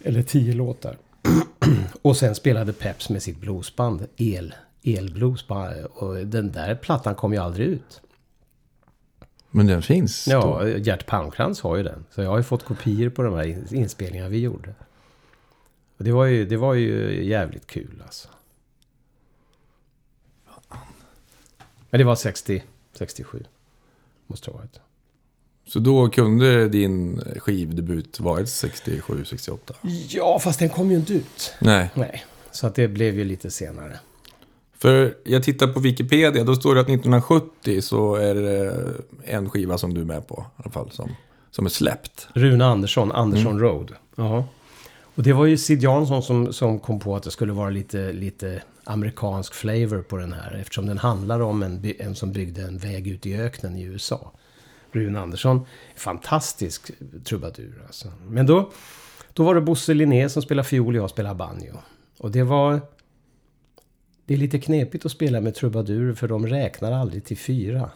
Eller 0.03 0.21
tio 0.21 0.53
låtar. 0.53 0.97
och 2.01 2.17
sen 2.17 2.35
spelade 2.35 2.73
Peps 2.73 3.09
med 3.09 3.23
sitt 3.23 3.38
bluesband, 3.38 4.07
El, 4.17 4.53
Elblues. 4.83 5.45
Och 5.93 6.15
den 6.15 6.51
där 6.51 6.75
plattan 6.75 7.15
kom 7.15 7.33
ju 7.33 7.39
aldrig 7.39 7.67
ut. 7.67 8.01
Men 9.55 9.67
den 9.67 9.81
finns? 9.81 10.27
Ja, 10.27 10.60
då. 10.62 10.77
Gert 10.77 11.05
Palmkrantz 11.05 11.62
har 11.62 11.77
ju 11.77 11.83
den. 11.83 12.05
Så 12.12 12.22
jag 12.22 12.29
har 12.29 12.38
ju 12.38 12.43
fått 12.43 12.63
kopior 12.63 13.10
på 13.10 13.22
de 13.24 13.33
här 13.33 13.74
inspelningarna 13.74 14.29
vi 14.29 14.39
gjorde. 14.39 14.75
Och 15.98 16.03
det 16.03 16.12
var 16.12 16.25
ju, 16.25 16.45
det 16.45 16.57
var 16.57 16.74
ju 16.74 17.24
jävligt 17.25 17.67
kul 17.67 18.03
alltså. 18.05 18.27
Men 21.89 21.98
det 21.98 22.03
var 22.03 22.15
60, 22.15 22.63
67. 22.93 23.43
Måste 24.27 24.48
det 24.48 24.51
ha 24.51 24.60
varit. 24.60 24.79
Så 25.67 25.79
då 25.79 26.10
kunde 26.10 26.69
din 26.69 27.22
skivdebut 27.38 28.19
varit 28.19 28.50
67, 28.50 29.25
68? 29.25 29.74
Ja, 30.10 30.39
fast 30.39 30.60
den 30.60 30.69
kom 30.69 30.91
ju 30.91 30.98
inte 30.98 31.13
ut. 31.13 31.53
Nej. 31.62 31.89
Nej, 31.93 32.25
så 32.51 32.67
att 32.67 32.75
det 32.75 32.88
blev 32.88 33.15
ju 33.15 33.24
lite 33.24 33.51
senare. 33.51 34.00
För 34.83 35.15
jag 35.23 35.43
tittar 35.43 35.67
på 35.67 35.79
Wikipedia, 35.79 36.43
då 36.43 36.55
står 36.55 36.75
det 36.75 36.81
att 36.81 36.87
1970 36.87 37.81
så 37.81 38.15
är 38.15 38.35
det 38.35 38.83
en 39.23 39.49
skiva 39.49 39.77
som 39.77 39.93
du 39.93 40.01
är 40.01 40.05
med 40.05 40.27
på. 40.27 40.45
I 40.57 40.61
alla 40.61 40.71
fall, 40.71 40.91
som, 40.91 41.11
som 41.51 41.65
är 41.65 41.69
släppt. 41.69 42.27
Rune 42.33 42.65
Andersson, 42.65 43.11
Andersson 43.11 43.59
Road. 43.59 43.91
Ja. 44.15 44.45
Och 45.15 45.23
det 45.23 45.33
var 45.33 45.45
ju 45.45 45.57
Sid 45.57 45.83
Jansson 45.83 46.23
som, 46.23 46.53
som 46.53 46.79
kom 46.79 46.99
på 46.99 47.15
att 47.15 47.23
det 47.23 47.31
skulle 47.31 47.53
vara 47.53 47.69
lite, 47.69 48.13
lite 48.13 48.61
amerikansk 48.83 49.53
flavor 49.53 50.01
på 50.01 50.17
den 50.17 50.33
här. 50.33 50.57
Eftersom 50.61 50.85
den 50.85 50.97
handlar 50.97 51.39
om 51.39 51.63
en, 51.63 51.93
en 51.99 52.15
som 52.15 52.31
byggde 52.31 52.61
en 52.61 52.77
väg 52.77 53.07
ut 53.07 53.25
i 53.25 53.35
öknen 53.35 53.75
i 53.75 53.83
USA. 53.83 54.31
Rune 54.91 55.19
Andersson, 55.19 55.65
fantastisk 55.95 56.91
trubadur 57.23 57.83
alltså. 57.85 58.07
Men 58.27 58.45
då, 58.45 58.71
då 59.33 59.43
var 59.43 59.55
det 59.55 59.61
Bosse 59.61 59.93
Linné 59.93 60.29
som 60.29 60.41
spelade 60.41 60.67
fiol 60.67 60.95
och 60.95 61.03
jag 61.03 61.09
spelade 61.09 61.35
banjo. 61.35 61.73
Och 62.17 62.31
det 62.31 62.43
var... 62.43 62.81
Det 64.25 64.33
är 64.33 64.37
lite 64.37 64.59
knepigt 64.59 65.05
att 65.05 65.11
spela 65.11 65.41
med 65.41 65.55
trubadurer 65.55 66.13
för 66.13 66.27
de 66.27 66.47
räknar 66.47 66.91
aldrig 66.91 67.25
till 67.25 67.37
fyra. 67.37 67.89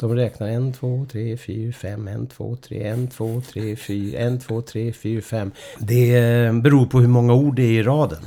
De 0.00 0.14
räknar 0.14 0.48
en, 0.48 0.72
två, 0.72 1.06
tre, 1.12 1.36
fyra, 1.36 1.72
fem, 1.72 2.08
en, 2.08 2.26
två, 2.26 2.56
tre, 2.56 2.88
en, 2.88 3.08
två, 3.08 3.42
tre, 3.52 3.76
fyra, 3.76 4.18
en, 4.18 4.40
två, 4.40 4.62
tre, 4.62 4.92
fyra, 4.92 5.22
fem. 5.22 5.52
Det 5.78 6.16
eh, 6.16 6.52
beror 6.52 6.86
på 6.86 7.00
hur 7.00 7.08
många 7.08 7.34
ord 7.34 7.56
det 7.56 7.62
är 7.62 7.72
i 7.72 7.82
raden. 7.82 8.22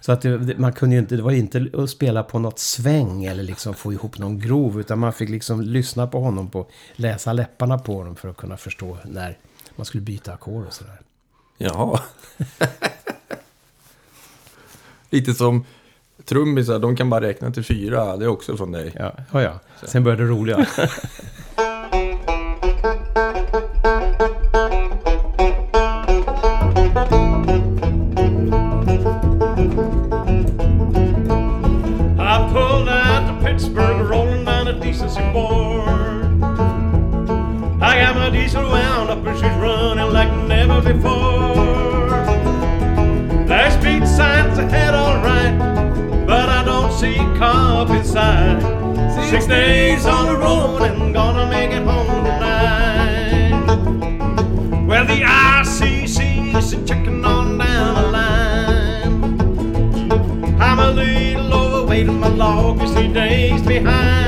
Så 0.00 0.12
att 0.12 0.22
det, 0.22 0.58
man 0.58 0.72
kunde 0.72 0.96
ju 0.96 1.00
inte, 1.00 1.16
det 1.16 1.22
var 1.22 1.32
inte 1.32 1.70
att 1.74 1.90
spela 1.90 2.22
på 2.22 2.38
något 2.38 2.58
sväng 2.58 3.24
eller 3.24 3.42
liksom 3.42 3.74
få 3.74 3.92
ihop 3.92 4.18
någon 4.18 4.38
grov. 4.38 4.80
Utan 4.80 4.98
man 4.98 5.12
fick 5.12 5.28
liksom 5.28 5.60
lyssna 5.60 6.06
på 6.06 6.20
honom, 6.20 6.50
på, 6.50 6.66
läsa 6.96 7.32
läpparna 7.32 7.78
på 7.78 7.94
honom 7.94 8.16
för 8.16 8.28
att 8.28 8.36
kunna 8.36 8.56
förstå 8.56 8.98
när 9.04 9.38
man 9.76 9.86
skulle 9.86 10.02
byta 10.02 10.32
ackord 10.32 10.66
och 10.66 10.72
sådär. 10.72 11.00
Jaha. 11.58 12.00
Lite 15.10 15.34
som 15.34 15.64
trummisar, 16.24 16.78
de 16.78 16.96
kan 16.96 17.10
bara 17.10 17.20
räkna 17.20 17.50
till 17.50 17.64
fyra. 17.64 18.16
Det 18.16 18.24
är 18.24 18.28
också 18.28 18.56
från 18.56 18.72
dig. 18.72 18.92
Ja, 18.98 19.12
ja, 19.32 19.42
ja. 19.42 19.60
Sen 19.82 20.04
började 20.04 20.22
det 20.22 20.28
roliga. 20.28 20.66
cop 47.86 47.96
inside. 47.96 48.62
Six 49.28 49.46
days 49.46 50.06
on 50.06 50.26
the 50.26 50.36
road 50.36 50.82
and 50.82 51.12
gonna 51.14 51.48
make 51.50 51.70
it 51.70 51.82
home 51.82 52.24
tonight. 52.24 53.50
Well, 54.86 55.04
the 55.06 55.22
ICC 55.22 56.54
is 56.54 56.88
checking 56.88 57.24
on 57.24 57.58
down 57.58 57.94
the 57.94 58.02
line. 58.10 59.32
I'm 60.60 60.78
a 60.78 60.90
little 60.92 61.54
overweight 61.54 62.08
and 62.08 62.20
my 62.20 62.28
log 62.28 62.82
is 62.82 62.92
three 62.92 63.12
days 63.12 63.62
behind. 63.62 64.21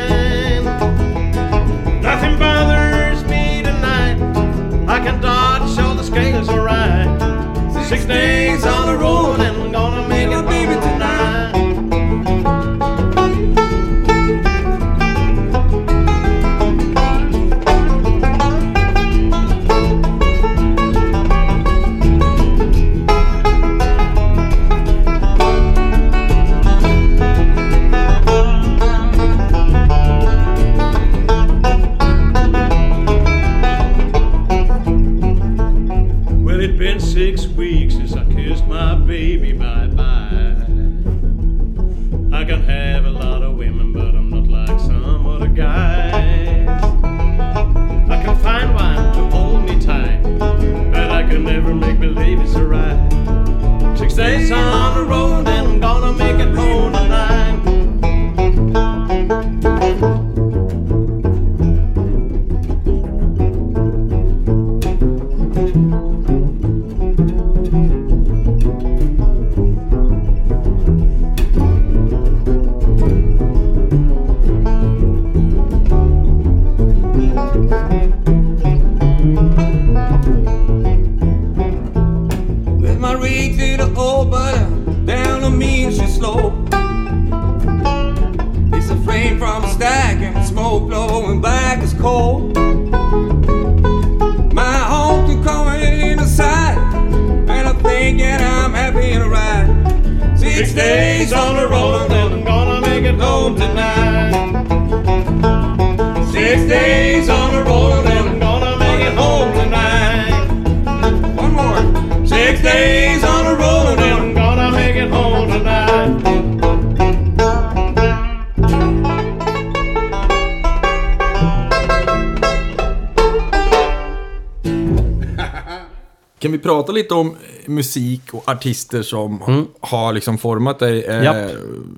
Artister 128.44 129.02
som 129.02 129.42
har 129.80 130.12
liksom 130.12 130.38
format 130.38 130.78
dig? 130.78 131.04
Eh. 131.04 131.48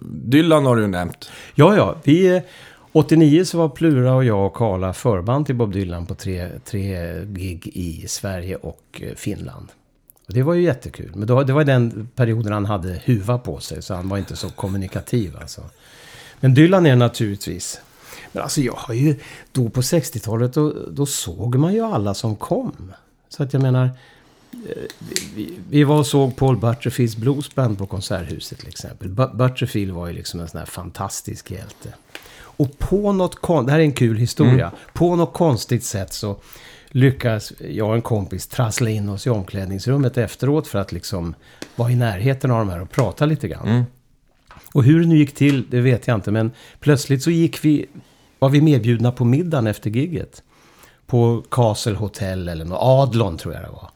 Dylan 0.02 0.66
har 0.66 0.76
du 0.76 0.86
nämnt. 0.86 1.30
Ja, 1.54 1.76
ja. 1.76 1.96
Vi, 2.04 2.36
eh, 2.36 2.42
89 2.92 3.44
så 3.44 3.58
var 3.58 3.68
Plura 3.68 4.14
och 4.14 4.24
jag 4.24 4.46
och 4.46 4.54
Karla 4.54 4.92
förband 4.92 5.46
till 5.46 5.54
Bob 5.54 5.72
Dylan 5.72 6.06
på 6.06 6.14
tre, 6.14 6.48
tre 6.64 6.96
gig 7.24 7.70
i 7.74 8.08
Sverige 8.08 8.56
och 8.56 9.02
eh, 9.02 9.14
Finland. 9.14 9.68
Och 10.26 10.34
det 10.34 10.42
var 10.42 10.54
ju 10.54 10.62
jättekul. 10.62 11.12
Men 11.14 11.26
då, 11.26 11.42
det 11.42 11.52
var 11.52 11.64
den 11.64 12.08
perioden 12.14 12.52
han 12.52 12.66
hade 12.66 13.00
huva 13.04 13.38
på 13.38 13.60
sig, 13.60 13.82
så 13.82 13.94
han 13.94 14.08
var 14.08 14.18
inte 14.18 14.36
så 14.36 14.50
kommunikativ 14.50 15.36
alltså. 15.40 15.62
Men 16.40 16.54
Dylan 16.54 16.86
är 16.86 16.96
naturligtvis. 16.96 17.80
Men 18.32 18.42
alltså 18.42 18.60
jag 18.60 18.74
har 18.76 18.94
ju... 18.94 19.16
Då 19.52 19.68
på 19.68 19.80
60-talet 19.80 20.54
då, 20.54 20.74
då 20.90 21.06
såg 21.06 21.56
man 21.56 21.74
ju 21.74 21.80
alla 21.80 22.14
som 22.14 22.36
kom. 22.36 22.92
Så 23.28 23.42
att 23.42 23.52
jag 23.52 23.62
menar... 23.62 23.90
Vi, 25.34 25.58
vi 25.70 25.84
var 25.84 25.98
och 25.98 26.06
såg 26.06 26.36
Paul 26.36 26.56
Butterfields 26.56 27.16
Bluesband 27.16 27.78
på 27.78 27.86
Konserthuset 27.86 28.58
till 28.58 28.68
exempel. 28.68 29.08
Bu- 29.08 29.36
Butterfield 29.36 29.92
var 29.92 30.06
ju 30.06 30.12
liksom 30.12 30.40
en 30.40 30.48
sån 30.48 30.58
här 30.58 30.66
fantastisk 30.66 31.50
hjälte. 31.50 31.94
Och 32.38 32.78
på 32.78 33.12
något 33.12 33.34
kon- 33.40 33.66
Det 33.66 33.72
här 33.72 33.78
är 33.78 33.82
en 33.84 33.92
kul 33.92 34.16
historia. 34.16 34.72
På 34.94 35.16
något 35.16 35.32
konstigt 35.32 35.84
sätt 35.84 36.12
så 36.12 36.36
lyckas 36.88 37.52
jag 37.70 37.88
och 37.88 37.94
en 37.94 38.02
kompis 38.02 38.46
trassla 38.46 38.90
in 38.90 39.08
oss 39.08 39.26
i 39.26 39.30
omklädningsrummet 39.30 40.18
efteråt 40.18 40.66
för 40.68 40.78
att 40.78 40.92
liksom 40.92 41.34
vara 41.76 41.90
i 41.90 41.94
närheten 41.96 42.50
av 42.50 42.58
de 42.58 42.68
här 42.68 42.80
och 42.82 42.90
prata 42.90 43.26
lite 43.26 43.48
grann. 43.48 43.84
Och 44.74 44.84
hur 44.84 45.00
det 45.00 45.06
nu 45.06 45.18
gick 45.18 45.34
till, 45.34 45.64
det 45.70 45.80
vet 45.80 46.06
jag 46.06 46.14
inte. 46.14 46.30
Men 46.30 46.50
plötsligt 46.80 47.22
så 47.22 47.30
gick 47.30 47.64
vi, 47.64 47.86
var 48.38 48.48
vi 48.48 48.60
medbjudna 48.60 49.12
på 49.12 49.24
middagen 49.24 49.66
efter 49.66 49.90
gigget. 49.90 50.42
På 51.06 51.44
Castle 51.50 51.94
Hotel 51.94 52.48
eller 52.48 52.64
något, 52.64 52.78
Adlon 52.82 53.36
tror 53.38 53.54
jag 53.54 53.62
det 53.62 53.70
var. 53.70 53.90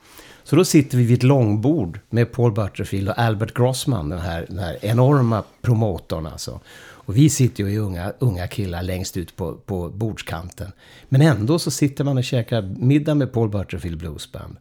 Så 0.51 0.57
då 0.57 0.65
sitter 0.65 0.99
vi 0.99 1.05
vid 1.05 1.19
ett 1.19 1.23
långbord 1.23 2.01
med 2.09 2.33
Paul 2.33 2.53
Butterfield 2.53 3.09
och 3.09 3.19
Albert 3.19 3.55
Grossman, 3.55 4.09
den 4.09 4.19
här, 4.19 4.47
den 4.49 4.59
här 4.59 4.79
enorma 4.83 5.43
promotorn 5.63 6.27
alltså. 6.27 6.61
Och 6.81 7.17
vi 7.17 7.31
sitter 7.31 7.65
ju 7.65 7.71
i 7.71 7.79
unga, 7.79 8.13
unga 8.19 8.49
killar 8.49 8.83
längst 8.83 9.17
ut 9.17 9.37
på, 9.37 9.55
på 9.55 9.89
bordskanten. 9.89 10.73
Men 11.09 11.23
ändå 11.23 11.59
så 11.59 11.71
sitter 11.71 12.05
man 12.05 12.19
och 12.19 12.25
käkar 12.25 12.63
middag 12.63 13.15
med 13.15 13.33
Paul 13.33 13.49
Butterfield 13.49 13.99
Bluesband. 13.99 14.57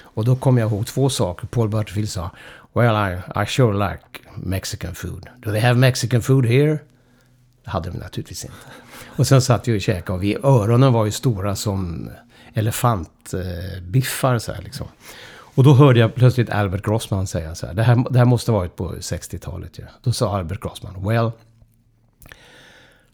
Och 0.00 0.24
då 0.24 0.36
kom 0.36 0.58
jag 0.58 0.72
ihåg 0.72 0.86
två 0.86 1.08
saker. 1.08 1.46
Paul 1.46 1.68
Butterfield 1.68 2.08
sa 2.08 2.30
Well, 2.72 3.12
I, 3.12 3.42
I 3.42 3.46
sure 3.46 3.88
like 3.90 4.30
Mexican 4.34 4.94
food. 4.94 5.28
Do 5.42 5.50
they 5.50 5.60
have 5.60 5.78
Mexican 5.78 6.22
food 6.22 6.46
here? 6.46 6.78
Det 7.64 7.70
hade 7.70 7.90
de 7.90 7.98
naturligtvis 7.98 8.44
inte. 8.44 8.56
Och 9.16 9.26
sen 9.26 9.42
satt 9.42 9.68
vi 9.68 9.78
och 9.78 9.80
käkade 9.80 10.16
och 10.16 10.22
vi, 10.22 10.36
öronen 10.42 10.92
var 10.92 11.04
ju 11.04 11.10
stora 11.10 11.56
som 11.56 12.10
elefantbiffar 12.56 14.34
eh, 14.34 14.38
så 14.38 14.52
här 14.52 14.62
liksom. 14.62 14.86
Och 15.56 15.64
då 15.64 15.74
hörde 15.74 16.00
jag 16.00 16.14
plötsligt 16.14 16.50
Albert 16.50 16.84
Grossman 16.84 17.26
säga 17.26 17.54
så 17.54 17.66
här. 17.66 17.74
Det 17.74 17.82
här, 17.82 18.04
det 18.10 18.18
här 18.18 18.26
måste 18.26 18.52
varit 18.52 18.76
på 18.76 18.92
60-talet 18.92 19.78
ju. 19.78 19.84
Då 20.02 20.12
sa 20.12 20.38
Albert 20.38 20.60
Grossman. 20.60 21.08
Well, 21.08 21.32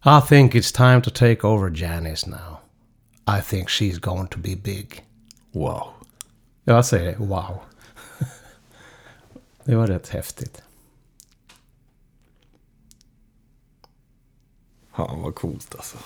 I 0.05 0.29
think 0.29 0.55
it's 0.55 0.77
time 0.77 1.03
to 1.03 1.11
take 1.11 1.47
over 1.47 1.71
Janice 1.71 2.31
now. 2.31 2.57
I 3.39 3.43
think 3.43 3.69
she's 3.69 4.01
going 4.01 4.27
to 4.27 4.39
be 4.39 4.57
big. 4.57 5.05
Wow. 5.53 5.89
Jag 6.65 6.85
säger. 6.87 7.17
Wow. 7.17 7.59
Det 9.65 9.75
var 9.75 9.87
rätt 9.87 10.09
häftigt. 10.09 10.63
Fan 14.93 15.23
vad 15.23 15.35
coolt 15.35 15.75
alltså. 15.75 15.99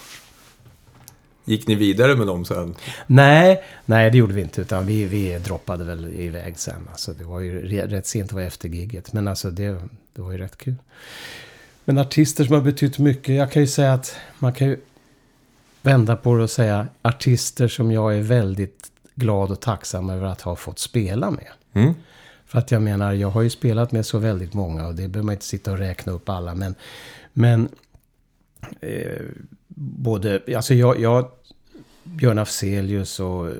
Gick 1.48 1.66
ni 1.66 1.74
vidare 1.74 2.16
med 2.16 2.26
dem 2.26 2.44
sen? 2.44 2.74
Nej, 3.06 3.62
nej 3.84 4.10
det 4.10 4.18
gjorde 4.18 4.34
vi 4.34 4.40
inte. 4.40 4.60
Utan 4.60 4.86
vi, 4.86 5.04
vi 5.04 5.38
droppade 5.38 5.84
väl 5.84 6.14
iväg 6.14 6.58
sen. 6.58 6.88
Alltså, 6.90 7.12
det 7.12 7.24
var 7.24 7.40
ju 7.40 7.68
rätt 7.68 8.06
sent, 8.06 8.28
det 8.28 8.34
var 8.34 8.42
efter 8.42 8.68
gigget. 8.68 9.12
Men 9.12 9.28
alltså 9.28 9.50
det, 9.50 9.78
det 10.12 10.22
var 10.22 10.32
ju 10.32 10.38
rätt 10.38 10.58
kul. 10.58 10.74
Men 11.84 11.98
artister 11.98 12.44
som 12.44 12.54
har 12.54 12.62
betytt 12.62 12.98
mycket. 12.98 13.34
Jag 13.34 13.52
kan 13.52 13.62
ju 13.62 13.68
säga 13.68 13.92
att 13.92 14.16
man 14.38 14.52
kan 14.52 14.68
ju 14.68 14.76
vända 15.82 16.16
på 16.16 16.36
det 16.36 16.42
och 16.42 16.50
säga 16.50 16.88
artister 17.02 17.68
som 17.68 17.92
jag 17.92 18.16
är 18.16 18.22
väldigt 18.22 18.90
glad 19.14 19.50
och 19.50 19.60
tacksam 19.60 20.10
över 20.10 20.26
att 20.26 20.40
ha 20.40 20.56
fått 20.56 20.78
spela 20.78 21.30
med. 21.30 21.48
Mm. 21.72 21.94
För 22.46 22.58
att 22.58 22.70
jag 22.70 22.82
menar, 22.82 23.12
jag 23.12 23.30
har 23.30 23.42
ju 23.42 23.50
spelat 23.50 23.92
med 23.92 24.06
så 24.06 24.18
väldigt 24.18 24.54
många 24.54 24.86
och 24.86 24.94
det 24.94 25.08
behöver 25.08 25.26
man 25.26 25.32
inte 25.32 25.44
sitta 25.44 25.72
och 25.72 25.78
räkna 25.78 26.12
upp 26.12 26.28
alla. 26.28 26.54
Men, 26.54 26.74
men 27.32 27.68
eh, 28.80 29.22
både, 29.80 30.42
alltså 30.56 30.74
jag, 30.74 31.00
jag 31.00 31.30
Björn 32.04 32.38
Afzelius 32.38 33.20
och 33.20 33.46
eh, 33.48 33.54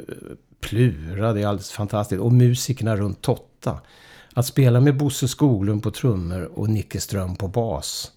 Plura, 0.61 1.33
det 1.33 1.41
är 1.43 1.47
alldeles 1.47 1.71
fantastiskt. 1.71 2.21
Och 2.21 2.33
musikerna 2.33 2.97
runt 2.97 3.23
Totta. 3.23 3.81
Att 4.35 4.47
spela 4.47 4.81
med 4.81 4.97
Bosse 4.97 5.29
Skoglund 5.29 5.83
på 5.83 5.91
trummor 5.91 6.45
och 6.59 6.71
Nicke 6.71 7.01
Ström 7.01 7.37
på 7.37 7.49
bas. 7.49 8.13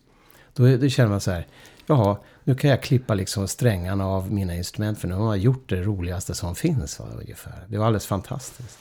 Då, 0.54 0.64
är- 0.64 0.78
då 0.78 0.90
känner 0.90 1.10
man 1.10 1.22
så 1.22 1.32
här, 1.32 1.48
jaha, 1.86 2.18
nu 2.44 2.56
kan 2.56 2.70
jag 2.70 2.84
klippa 2.84 3.14
liksom 3.14 3.48
strängarna 3.48 4.06
av 4.08 4.32
mina 4.34 4.56
instrument 4.56 5.00
för 5.00 5.08
nu 5.08 5.14
har 5.14 5.24
man 5.26 5.40
gjort 5.42 5.70
det 5.70 5.82
roligaste 5.82 6.34
som 6.36 6.56
finns. 6.56 7.00
Va, 7.00 7.06
ungefär. 7.20 7.66
Det 7.68 7.78
var 7.78 7.86
alldeles 7.86 8.06
fantastiskt. 8.06 8.78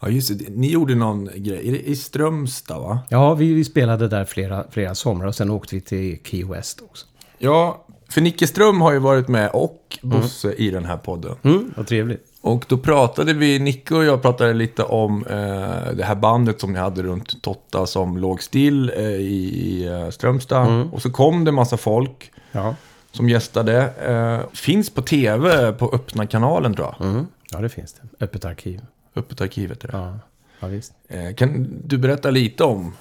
Ja 0.00 0.08
just 0.08 0.38
det, 0.38 0.44
ni 0.50 0.70
gjorde 0.70 0.94
någon 0.94 1.24
grej. 1.34 1.68
Är 1.68 1.72
det 1.72 1.88
I 1.88 1.96
Strömstad 1.96 2.80
va? 2.80 2.98
Ja, 3.08 3.34
vi, 3.34 3.52
vi 3.54 3.64
spelade 3.64 4.08
där 4.08 4.24
flera, 4.24 4.64
flera 4.70 4.94
somrar 4.94 5.26
och 5.28 5.34
sen 5.34 5.50
åkte 5.50 5.74
vi 5.74 5.80
till 5.80 6.18
Key 6.24 6.44
West 6.44 6.80
också. 6.82 7.06
Ja, 7.38 7.84
för 8.08 8.20
Nicke 8.20 8.46
Ström 8.46 8.80
har 8.80 8.92
ju 8.92 8.98
varit 8.98 9.28
med 9.28 9.50
och 9.50 9.98
Bosse 10.02 10.52
i 10.52 10.70
den 10.70 10.84
här 10.84 10.96
podden. 10.96 11.36
Mm, 11.42 11.72
vad 11.76 11.86
trevligt. 11.86 12.24
Och 12.40 12.64
då 12.68 12.78
pratade 12.78 13.32
vi, 13.32 13.58
Nicke 13.58 13.94
och 13.94 14.04
jag 14.04 14.22
pratade 14.22 14.52
lite 14.54 14.82
om 14.82 15.26
eh, 15.26 15.94
det 15.96 16.04
här 16.04 16.14
bandet 16.14 16.60
som 16.60 16.72
ni 16.72 16.78
hade 16.78 17.02
runt 17.02 17.42
Totta 17.42 17.86
som 17.86 18.16
låg 18.16 18.42
still 18.42 18.92
eh, 18.96 19.02
i, 19.04 19.84
eh, 19.86 20.10
Strömstad. 20.10 20.88
Och 20.92 21.02
så 21.02 21.10
kom 21.10 21.44
det 21.44 21.52
massa 21.52 21.76
folk 21.76 22.32
Ja, 22.52 22.74
som 23.12 23.28
gästade. 23.28 23.82
Eh, 24.06 24.50
finns 24.56 24.90
på 24.90 25.02
tv 25.02 25.72
på 25.72 25.90
öppna 25.94 26.26
kanalen 26.26 26.74
tror 26.74 26.94
jag. 26.98 27.08
mm. 27.08 27.26
ja 27.50 27.58
det 27.58 27.68
finns 27.68 27.92
det. 27.92 28.24
Öppet 28.24 28.44
arkiv. 28.44 28.80
Öppet 29.16 29.40
arkivet 29.40 29.84
är 29.84 29.88
det. 29.88 29.96
Ja, 29.96 30.18
ja 30.60 30.66
visst. 30.66 30.92
Eh, 31.08 31.34
kan 31.34 31.80
du 31.84 31.98
berätta 31.98 32.30
lite 32.30 32.64
om? 32.64 32.94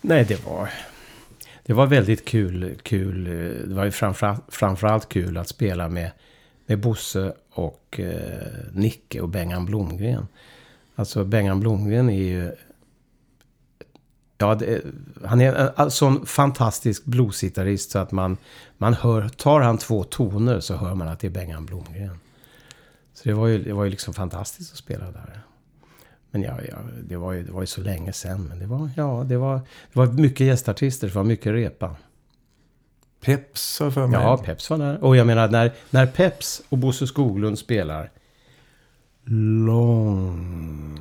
Nej, 0.00 0.24
det 0.24 0.44
var... 0.44 0.70
Det 1.66 1.72
var 1.72 1.86
väldigt 1.86 2.24
kul. 2.24 2.78
kul. 2.82 3.26
eh, 3.26 3.32
Det 3.68 3.74
var 3.74 3.84
ju 3.84 3.90
framför, 3.90 4.36
framförallt 4.48 5.08
kul 5.08 5.36
att 5.36 5.48
spela 5.48 5.88
med, 5.88 6.10
med 6.66 6.78
Bosse 6.80 7.32
och 7.52 8.00
eh, 8.00 8.48
Nicke 8.72 9.20
och 9.20 9.28
Bengan 9.28 9.66
Blomgren. 9.66 10.28
Alltså 10.94 11.24
Bengan 11.24 11.60
Blomgren 11.60 12.10
är 12.10 12.22
ju... 12.22 12.52
Ja, 14.38 14.54
det, 14.54 14.82
han 15.24 15.40
är 15.40 15.54
en, 15.54 15.70
en 15.76 15.90
sån 15.90 16.26
fantastisk 16.26 17.04
bluesgitarrist 17.04 17.90
så 17.90 17.98
att 17.98 18.12
man, 18.12 18.36
man 18.78 18.94
hör... 18.94 19.28
Tar 19.28 19.60
han 19.60 19.78
två 19.78 20.04
toner 20.04 20.60
så 20.60 20.76
hör 20.76 20.94
man 20.94 21.08
att 21.08 21.20
det 21.20 21.26
är 21.26 21.30
Bengan 21.30 21.66
Blomgren. 21.66 22.18
Så 23.16 23.28
det 23.28 23.34
var 23.34 23.46
ju, 23.46 23.62
det 23.64 23.72
var 23.72 23.84
ju 23.84 23.90
liksom 23.90 24.14
fantastiskt 24.14 24.72
att 24.72 24.78
spela 24.78 25.04
där. 25.10 25.40
Men 26.30 26.42
ja, 26.42 26.58
ja 26.68 26.76
det, 27.02 27.16
var 27.16 27.32
ju, 27.32 27.42
det 27.42 27.52
var 27.52 27.60
ju 27.60 27.66
så 27.66 27.80
länge 27.80 28.12
sedan. 28.12 28.44
Men 28.44 28.58
det 28.58 28.66
var, 28.66 28.90
ja, 28.96 29.24
det 29.28 29.36
var, 29.36 29.56
det 29.92 29.98
var 29.98 30.06
mycket 30.06 30.46
gästartister, 30.46 31.08
det 31.08 31.14
var 31.14 31.24
mycket 31.24 31.52
repa. 31.52 31.96
Peps 33.20 33.78
har 33.78 33.86
jag 33.86 33.94
för 33.94 34.06
mig. 34.06 34.20
Ja, 34.20 34.36
Peps 34.36 34.70
var 34.70 34.78
där. 34.78 35.04
Och 35.04 35.16
jag 35.16 35.26
menar, 35.26 35.48
när, 35.48 35.72
när 35.90 36.06
Peps 36.06 36.62
och 36.68 36.78
Bosse 36.78 37.06
Skoglund 37.06 37.58
spelar 37.58 38.10
långsamt. 39.66 40.96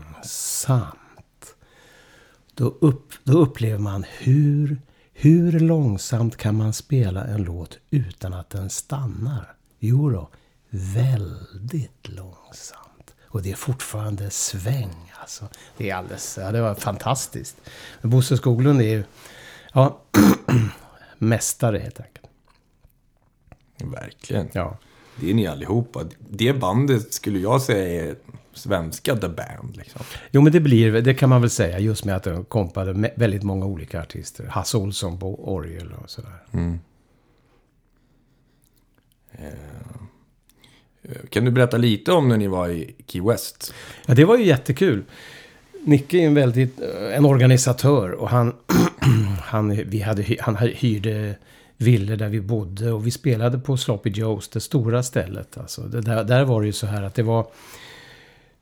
Då, 2.54 2.66
upp, 2.66 3.14
då 3.24 3.38
upplever 3.38 3.80
man 3.80 4.06
hur, 4.20 4.82
hur 5.14 5.60
långsamt 5.60 6.38
kan 6.38 6.56
man 6.56 6.74
spela 6.74 7.24
en 7.24 7.44
låt 7.44 7.78
utan 7.90 8.34
att 8.34 8.50
den 8.50 8.70
stannar? 8.70 9.54
Jo 9.80 10.10
då, 10.10 10.30
väldigt 10.76 12.10
långsamt. 12.10 13.14
Och 13.24 13.42
det 13.42 13.52
är 13.52 13.56
fortfarande 13.56 14.30
sväng 14.30 15.14
alltså. 15.22 15.48
Det 15.78 15.90
är 15.90 15.96
alldeles, 15.96 16.38
ja 16.42 16.52
det 16.52 16.62
var 16.62 16.76
fantastiskt. 16.76 17.58
Men 18.02 18.12
Bosse 18.12 18.38
Skoglund 18.38 18.82
är 18.82 18.86
ju, 18.86 19.04
ja, 19.74 20.02
mästare 21.18 21.78
helt 21.78 22.00
enkelt. 22.00 22.28
Verkligen. 23.84 24.50
Ja. 24.54 24.78
Det 25.16 25.30
är 25.30 25.34
ni 25.34 25.48
allihopa. 25.48 26.06
Det 26.30 26.54
bandet 26.54 27.14
skulle 27.14 27.40
jag 27.40 27.62
säga 27.62 28.06
är 28.06 28.16
svenska 28.54 29.16
The 29.16 29.28
Band. 29.28 29.78
Liksom. 29.78 30.02
Jo, 30.32 30.42
men 30.42 30.54
det 30.54 30.60
blir, 30.60 30.92
det 30.92 31.14
kan 31.14 31.30
man 31.30 31.42
väl 31.42 31.50
säga, 31.50 31.80
just 31.80 32.06
med 32.06 32.16
att 32.16 32.24
de 32.24 32.46
kompade 32.46 32.94
med 32.94 33.12
väldigt 33.16 33.44
många 33.44 33.66
olika 33.66 34.02
artister. 34.02 34.46
Hasse 34.46 34.78
Olsson 34.78 35.20
på 35.20 35.54
orgel 35.54 35.94
och 35.94 36.10
sådär. 36.10 36.46
Eh, 39.32 39.50
Eh, 41.10 41.28
kan 41.30 41.46
du 41.46 41.52
berätta 41.52 41.78
lite 41.78 42.12
om 42.12 42.30
när 42.30 42.38
ni 42.38 42.48
var 42.48 42.70
i 42.70 42.96
Key 43.08 43.22
West? 43.22 43.74
Ja, 44.06 44.14
det 44.14 44.26
var 44.26 44.38
ju 44.38 44.46
jättekul. 44.46 45.04
Nicke 45.84 46.18
är 46.18 46.28
en 46.28 46.34
väldigt, 46.34 46.82
eh, 46.82 47.18
en 47.18 47.26
organisatör 47.26 48.12
och 48.12 48.30
han, 48.30 48.54
han, 49.42 49.70
vi 49.86 50.02
hade, 50.02 50.26
han 50.40 50.56
hyrde 50.56 51.36
villor 51.78 52.16
där 52.16 52.30
vi 52.30 52.42
bodde 52.42 52.92
och 52.92 53.08
vi 53.08 53.12
spelade 53.12 53.60
på 53.60 53.78
Sloppy 53.78 54.10
Joe's, 54.10 54.50
det 54.54 54.60
stora 54.60 55.04
stället. 55.04 55.58
Alltså, 55.58 55.82
det 55.82 56.02
där, 56.02 56.24
där 56.24 56.44
var 56.44 56.62
det 56.62 56.68
ju 56.68 56.74
så 56.74 56.88
här 56.88 57.04
att 57.04 57.16
det 57.16 57.24
var 57.24 57.48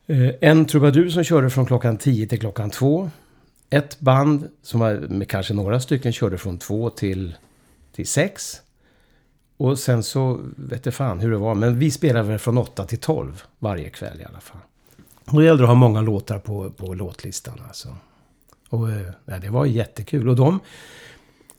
eh, 0.07 0.29
en 0.41 0.65
trubadur 0.65 1.09
som 1.09 1.23
körde 1.23 1.49
från 1.49 1.65
klockan 1.65 1.97
10 1.97 2.27
till 2.27 2.39
klockan 2.39 2.69
2. 2.69 3.09
Ett 3.69 3.99
band 3.99 4.49
som 4.61 4.79
var 4.79 4.93
med 4.93 5.29
kanske 5.29 5.53
några 5.53 5.79
stycken 5.79 6.13
körde 6.13 6.37
från 6.37 6.57
2 6.57 6.89
till, 6.89 7.35
till 7.95 8.07
6. 8.07 8.61
Och 9.57 9.79
sen 9.79 10.03
så, 10.03 10.39
vet 10.55 10.85
jag 10.85 10.95
fan 10.95 11.19
hur 11.19 11.31
det 11.31 11.37
var, 11.37 11.55
men 11.55 11.79
vi 11.79 11.91
spelade 11.91 12.27
väl 12.27 12.39
från 12.39 12.57
8 12.57 12.85
till 12.85 12.99
12 12.99 13.43
varje 13.59 13.89
kväll 13.89 14.21
i 14.21 14.25
alla 14.25 14.39
fall. 14.39 14.61
Och 15.25 15.39
det 15.39 15.45
gällde 15.45 15.63
att 15.63 15.69
ha 15.69 15.75
många 15.75 16.01
låtar 16.01 16.39
på, 16.39 16.69
på 16.69 16.93
låtlistan 16.93 17.61
alltså. 17.67 17.87
Och 18.69 18.91
eh, 18.91 19.07
ja, 19.25 19.39
det 19.39 19.49
var 19.49 19.65
jättekul. 19.65 20.29
Och 20.29 20.35
de, 20.35 20.59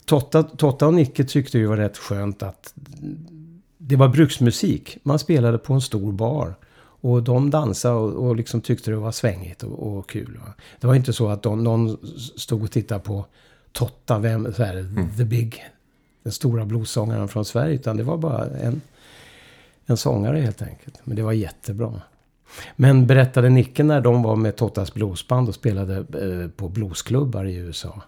Totta, 0.05 0.43
Totta 0.43 0.87
och 0.87 0.93
Nicke 0.93 1.23
tyckte 1.23 1.57
ju 1.57 1.65
var 1.65 1.77
rätt 1.77 1.97
skönt 1.97 2.43
att 2.43 2.73
det 3.77 3.95
var 3.95 4.07
bruksmusik. 4.07 4.97
Man 5.03 5.19
spelade 5.19 5.57
på 5.57 5.73
en 5.73 5.81
stor 5.81 6.11
bar. 6.11 6.55
Och 7.01 7.23
de 7.23 7.49
dansade 7.49 7.95
och, 7.95 8.27
och 8.27 8.35
liksom 8.35 8.61
tyckte 8.61 8.91
det 8.91 8.97
var 8.97 9.11
svängigt 9.11 9.63
och, 9.63 9.97
och 9.97 10.09
kul. 10.09 10.39
Va? 10.45 10.53
Det 10.79 10.87
var 10.87 10.95
inte 10.95 11.13
så 11.13 11.27
att 11.27 11.43
de, 11.43 11.63
någon 11.63 11.97
stod 12.37 12.63
och 12.63 12.71
tittade 12.71 12.99
på 12.99 13.25
Totta, 13.71 14.19
vem, 14.19 14.53
så 14.53 14.63
här, 14.63 14.87
the 15.17 15.25
big, 15.25 15.63
den 16.25 16.31
stora 16.31 16.65
bluessångaren 16.65 17.27
från 17.27 17.45
Sverige. 17.45 17.75
Utan 17.75 17.97
det 17.97 18.03
var 18.03 18.17
bara 18.17 18.45
en, 18.45 18.81
en 19.85 19.97
sångare 19.97 20.37
helt 20.39 20.61
enkelt. 20.61 20.99
Men 21.03 21.15
det 21.15 21.21
var 21.23 21.31
jättebra. 21.31 22.01
Men 22.75 23.07
berättade 23.07 23.49
Nicke 23.49 23.83
när 23.83 24.01
de 24.01 24.23
var 24.23 24.35
med 24.35 24.55
Tottas 24.55 24.93
bluesband 24.93 25.49
och 25.49 25.55
spelade 25.55 25.95
eh, 25.95 26.49
på 26.49 26.69
bluesklubbar 26.69 27.45
i 27.45 27.55
USA? 27.55 28.01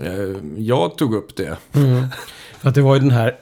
Eh, 0.00 0.36
Jag 0.56 0.96
tog 0.98 1.14
upp 1.14 1.36
det. 1.36 1.56
För 2.58 2.68
att 2.68 2.74
det 2.74 2.82
var 2.82 2.94
ju 2.94 3.00
den 3.00 3.10
här... 3.10 3.36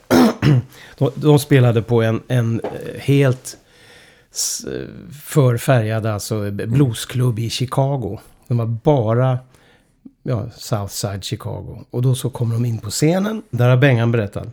de, 0.99 1.11
de 1.14 1.38
spelade 1.38 1.83
på 1.83 2.03
en, 2.03 2.23
en 2.29 2.61
eh, 2.61 3.01
helt 3.01 3.57
förfärgad 5.23 6.07
alltså 6.07 6.51
bluesklubb 6.51 7.38
i 7.38 7.51
Chicago. 7.51 8.18
De 8.49 8.59
var 8.59 8.66
bara 8.66 9.38
ja, 10.22 10.50
Southside 10.56 11.24
Chicago. 11.24 11.85
Och 11.90 12.02
då 12.02 12.14
så 12.14 12.30
kommer 12.30 12.54
de 12.54 12.64
in 12.64 12.78
på 12.78 12.90
scenen. 12.90 13.42
Där 13.50 13.68
har 13.68 13.76
Bengan 13.76 14.12
berättat. 14.12 14.48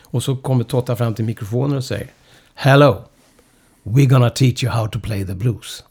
Och 0.00 0.22
så 0.22 0.36
kommer 0.36 0.64
Totta 0.64 0.96
fram 0.96 1.14
till 1.14 1.24
mikrofonen 1.24 1.76
och 1.76 1.84
säger 1.84 2.06
Hello! 2.54 3.04
We're 3.82 4.06
gonna 4.06 4.30
teach 4.30 4.64
you 4.64 4.72
how 4.72 4.88
to 4.88 5.00
play 5.00 5.26
the 5.26 5.34
blues. 5.34 5.84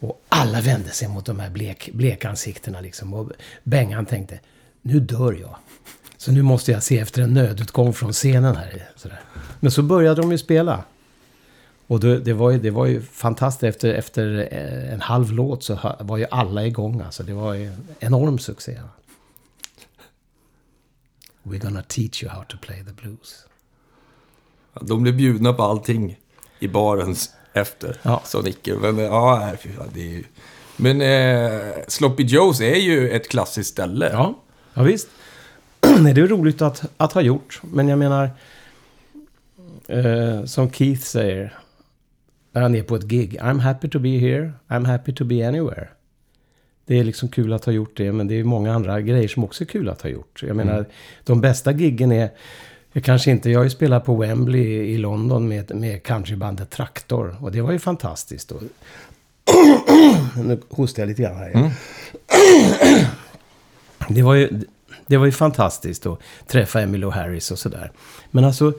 Och 0.00 0.22
alla 0.28 0.60
vände 0.60 0.90
sig 0.90 1.08
mot 1.08 1.26
de 1.26 1.40
här 1.40 1.50
blek, 1.50 1.90
blekansiktena 1.92 2.80
liksom. 2.80 3.14
Och 3.14 3.30
Bengan 3.64 4.06
tänkte, 4.06 4.40
nu 4.82 5.00
dör 5.00 5.32
jag. 5.32 5.56
Så 6.16 6.32
nu 6.32 6.42
måste 6.42 6.72
jag 6.72 6.82
se 6.82 6.98
efter 6.98 7.22
en 7.22 7.34
nödutgång 7.34 7.92
från 7.92 8.12
scenen 8.12 8.56
här. 8.56 8.88
Sådär. 8.96 9.20
Men 9.60 9.70
så 9.70 9.82
började 9.82 10.22
de 10.22 10.32
ju 10.32 10.38
spela. 10.38 10.84
Och 11.86 12.00
det, 12.00 12.18
det, 12.18 12.32
var, 12.32 12.50
ju, 12.50 12.58
det 12.58 12.70
var 12.70 12.86
ju 12.86 13.02
fantastiskt. 13.02 13.62
Efter, 13.62 13.94
efter 13.94 14.48
eh, 14.50 14.92
en 14.92 15.00
halv 15.00 15.32
låt 15.32 15.62
så 15.62 15.96
var 16.00 16.16
ju 16.16 16.26
alla 16.30 16.66
igång. 16.66 17.00
Alltså 17.00 17.22
det 17.22 17.32
var 17.32 17.54
ju 17.54 17.66
en 17.66 17.86
enorm 18.00 18.38
succé. 18.38 18.80
We're 21.42 21.58
gonna 21.58 21.82
teach 21.82 22.22
you 22.22 22.32
how 22.32 22.44
to 22.44 22.56
play 22.60 22.84
the 22.84 22.92
blues. 22.92 23.46
De 24.80 25.02
blev 25.02 25.16
bjudna 25.16 25.52
på 25.52 25.62
allting 25.62 26.18
i 26.58 26.68
baren 26.68 27.14
efter. 27.52 27.96
Ja. 28.02 28.22
Så 28.24 28.42
Nicke. 28.42 28.74
Men, 28.74 28.98
ja, 28.98 29.52
fy 29.60 29.68
fan, 29.72 29.88
det 29.94 30.00
är 30.00 30.10
ju... 30.10 30.24
Men 30.76 31.00
eh, 31.00 31.72
Sloppy 31.88 32.22
Joes 32.22 32.60
är 32.60 32.76
ju 32.76 33.10
ett 33.10 33.28
klassiskt 33.28 33.70
ställe. 33.70 34.10
Ja, 34.12 34.34
ja 34.74 34.82
visst. 34.82 35.08
Nej, 35.98 36.14
det 36.14 36.20
är 36.20 36.26
roligt 36.26 36.62
att, 36.62 36.82
att 36.96 37.12
ha 37.12 37.20
gjort. 37.20 37.60
Men 37.62 37.88
jag 37.88 37.98
menar, 37.98 38.30
eh, 39.86 40.44
som 40.44 40.70
Keith 40.70 41.02
säger, 41.02 41.58
när 42.52 42.62
han 42.62 42.74
är 42.74 42.82
på 42.82 42.96
ett 42.96 43.02
gig. 43.02 43.38
I'm 43.40 43.58
happy 43.60 43.88
to 43.88 43.98
be 43.98 44.08
here, 44.08 44.52
I'm 44.68 44.86
happy 44.86 45.12
to 45.12 45.24
be 45.24 45.48
anywhere. 45.48 45.88
Det 46.86 46.98
är 46.98 47.04
liksom 47.04 47.28
kul 47.28 47.52
att 47.52 47.64
ha 47.64 47.72
gjort 47.72 47.96
det, 47.96 48.12
men 48.12 48.28
det 48.28 48.34
är 48.34 48.44
många 48.44 48.74
andra 48.74 49.00
grejer 49.00 49.28
som 49.28 49.44
också 49.44 49.64
är 49.64 49.66
kul 49.66 49.88
att 49.88 50.02
ha 50.02 50.10
gjort. 50.10 50.42
Jag 50.46 50.56
menar, 50.56 50.86
de 51.24 51.40
bästa 51.40 51.72
giggen 51.72 52.12
är, 52.12 52.30
är 52.92 53.00
kanske 53.00 53.30
inte... 53.30 53.50
Jag 53.50 53.58
har 53.58 53.64
ju 53.64 53.70
spelat 53.70 54.04
på 54.04 54.16
Wembley 54.16 54.64
i 54.64 54.98
London 54.98 55.48
med, 55.48 55.74
med 55.74 56.02
countrybandet 56.02 56.70
Traktor. 56.70 57.36
Och 57.40 57.52
det 57.52 57.60
var 57.60 57.72
ju 57.72 57.78
fantastiskt. 57.78 58.52
Och 58.52 58.62
nu 60.44 60.60
hostar 60.70 61.02
jag 61.02 61.08
lite 61.08 61.22
grann 61.22 61.36
här. 61.36 61.72
Det 64.08 64.22
var 64.22 64.34
ju, 64.34 64.60
det 65.06 65.16
var 65.16 65.26
ju 65.26 65.32
fantastiskt 65.32 66.06
att 66.06 66.18
träffa 66.46 66.80
Emmylou 66.80 67.10
Harris 67.10 67.50
och 67.50 67.58
sådär. 67.58 67.92
Men 68.30 68.44
alltså, 68.44 68.72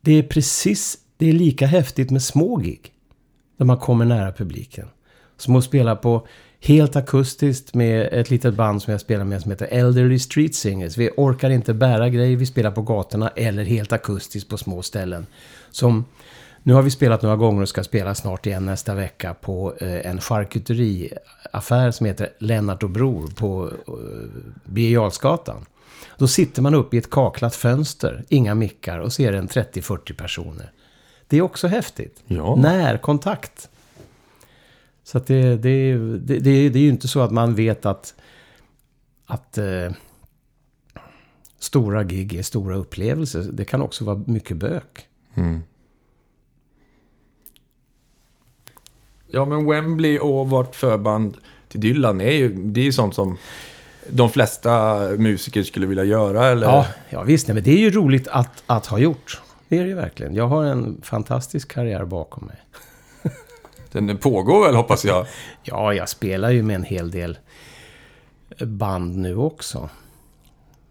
det 0.00 0.12
är 0.12 0.22
precis, 0.22 0.98
det 1.24 1.30
är 1.30 1.32
lika 1.32 1.66
häftigt 1.66 2.10
med 2.10 2.22
små 2.22 2.56
gig. 2.56 2.92
Där 3.56 3.64
man 3.64 3.78
kommer 3.78 4.04
nära 4.04 4.32
publiken. 4.32 4.88
Som 5.36 5.56
att 5.56 5.64
spela 5.64 5.96
på 5.96 6.26
helt 6.60 6.96
akustiskt 6.96 7.74
med 7.74 8.08
ett 8.12 8.30
litet 8.30 8.54
band 8.54 8.82
som 8.82 8.90
jag 8.90 9.00
spelar 9.00 9.24
med 9.24 9.42
som 9.42 9.50
heter 9.50 9.68
Elderly 9.70 10.18
Street 10.18 10.54
Singers. 10.54 10.96
Vi 10.96 11.10
orkar 11.16 11.50
inte 11.50 11.74
bära 11.74 12.08
grejer, 12.08 12.36
vi 12.36 12.46
spelar 12.46 12.70
på 12.70 12.82
gatorna 12.82 13.28
eller 13.28 13.64
helt 13.64 13.92
akustiskt 13.92 14.50
på 14.50 14.56
små 14.56 14.82
ställen. 14.82 15.26
Som, 15.70 16.04
nu 16.62 16.72
har 16.72 16.82
vi 16.82 16.90
spelat 16.90 17.22
några 17.22 17.36
gånger 17.36 17.62
och 17.62 17.68
ska 17.68 17.84
spela 17.84 18.14
snart 18.14 18.46
igen 18.46 18.66
nästa 18.66 18.94
vecka 18.94 19.34
på 19.34 19.74
eh, 19.80 20.06
en 20.06 20.20
charkuteriaffär 20.20 21.90
som 21.90 22.06
heter 22.06 22.28
Lennart 22.38 22.82
och 22.82 22.90
Bror 22.90 23.26
på 23.26 23.70
eh, 23.88 23.94
Birger 24.64 24.92
Jarlsgatan. 24.92 25.66
Då 26.18 26.28
sitter 26.28 26.62
man 26.62 26.74
uppe 26.74 26.96
i 26.96 26.98
ett 26.98 27.10
kaklat 27.10 27.54
fönster, 27.54 28.24
inga 28.28 28.54
mickar 28.54 28.98
och 28.98 29.12
ser 29.12 29.32
en 29.32 29.48
30-40 29.48 30.16
personer. 30.16 30.70
Det 31.28 31.36
är 31.36 31.42
också 31.42 31.68
häftigt. 31.68 32.22
Ja. 32.26 32.56
Närkontakt. 32.56 33.68
Så 35.04 35.18
att 35.18 35.26
det, 35.26 35.56
det, 35.56 35.94
det, 35.96 36.38
det, 36.38 36.68
det 36.68 36.78
är 36.78 36.82
ju 36.82 36.88
inte 36.88 37.08
så 37.08 37.20
att 37.20 37.32
man 37.32 37.54
vet 37.54 37.86
att, 37.86 38.14
att 39.26 39.58
eh, 39.58 39.92
stora 41.58 42.04
gig 42.04 42.34
är 42.34 42.42
stora 42.42 42.76
upplevelser. 42.76 43.48
Det 43.52 43.64
kan 43.64 43.82
också 43.82 44.04
vara 44.04 44.22
mycket 44.26 44.56
bök. 44.56 45.08
Ja, 49.26 49.44
men 49.44 49.66
Wembley 49.66 50.18
och 50.18 50.50
vårt 50.50 50.76
förband 50.76 51.36
till 51.68 51.80
Dylan 51.80 52.20
är 52.20 52.30
ju, 52.30 52.54
det 52.54 52.80
är 52.80 52.84
ju 52.84 52.92
sånt 52.92 53.14
som 53.14 53.36
de 54.10 54.30
flesta 54.30 54.98
musiker 55.18 55.62
skulle 55.62 55.86
vilja 55.86 56.04
göra. 56.04 56.46
Eller? 56.46 56.66
Ja, 56.66 56.86
ja 57.10 57.22
visst. 57.22 57.48
Nej, 57.48 57.54
men 57.54 57.64
det 57.64 57.70
är 57.70 57.78
ju 57.78 57.90
roligt 57.90 58.28
att, 58.28 58.62
att 58.66 58.86
ha 58.86 58.98
gjort. 58.98 59.40
Det 59.74 59.78
är 59.78 59.82
det 59.82 59.88
ju 59.88 59.94
verkligen. 59.94 60.34
Jag 60.34 60.48
har 60.48 60.64
en 60.64 61.00
fantastisk 61.02 61.72
karriär 61.72 62.04
bakom 62.04 62.46
mig. 62.46 62.56
Den 63.92 64.18
pågår 64.18 64.66
väl, 64.66 64.74
hoppas 64.74 65.04
jag. 65.04 65.26
Ja, 65.62 65.94
jag 65.94 66.08
spelar 66.08 66.50
ju 66.50 66.62
med 66.62 66.76
en 66.76 66.84
hel 66.84 67.10
del 67.10 67.38
band 68.58 69.16
nu 69.16 69.36
också. 69.36 69.88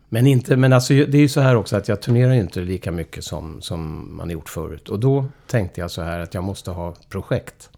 Men, 0.10 0.28
inte, 0.28 0.58
men 0.58 0.74
alltså, 0.74 0.93
det 0.93 1.17
är 1.17 1.22
ju 1.22 1.30
så 1.30 1.41
här 1.41 1.56
också 1.56 1.78
att 1.78 1.88
jag 1.88 2.02
turnerar 2.02 2.34
ju 2.34 2.39
inte 2.39 2.60
lika 2.60 2.91
mycket 2.91 3.24
som, 3.24 3.62
som 3.62 4.10
man 4.17 4.30
gjort 4.30 4.50
förut. 4.50 4.89
Och 4.89 5.00
då 5.00 5.26
tänkte 5.48 5.82
jag 5.82 5.91
så 5.91 6.02
här 6.02 6.19
att 6.19 6.34
jag 6.34 6.43
måste 6.43 6.72
ha 6.72 6.96
projekt. 7.10 7.69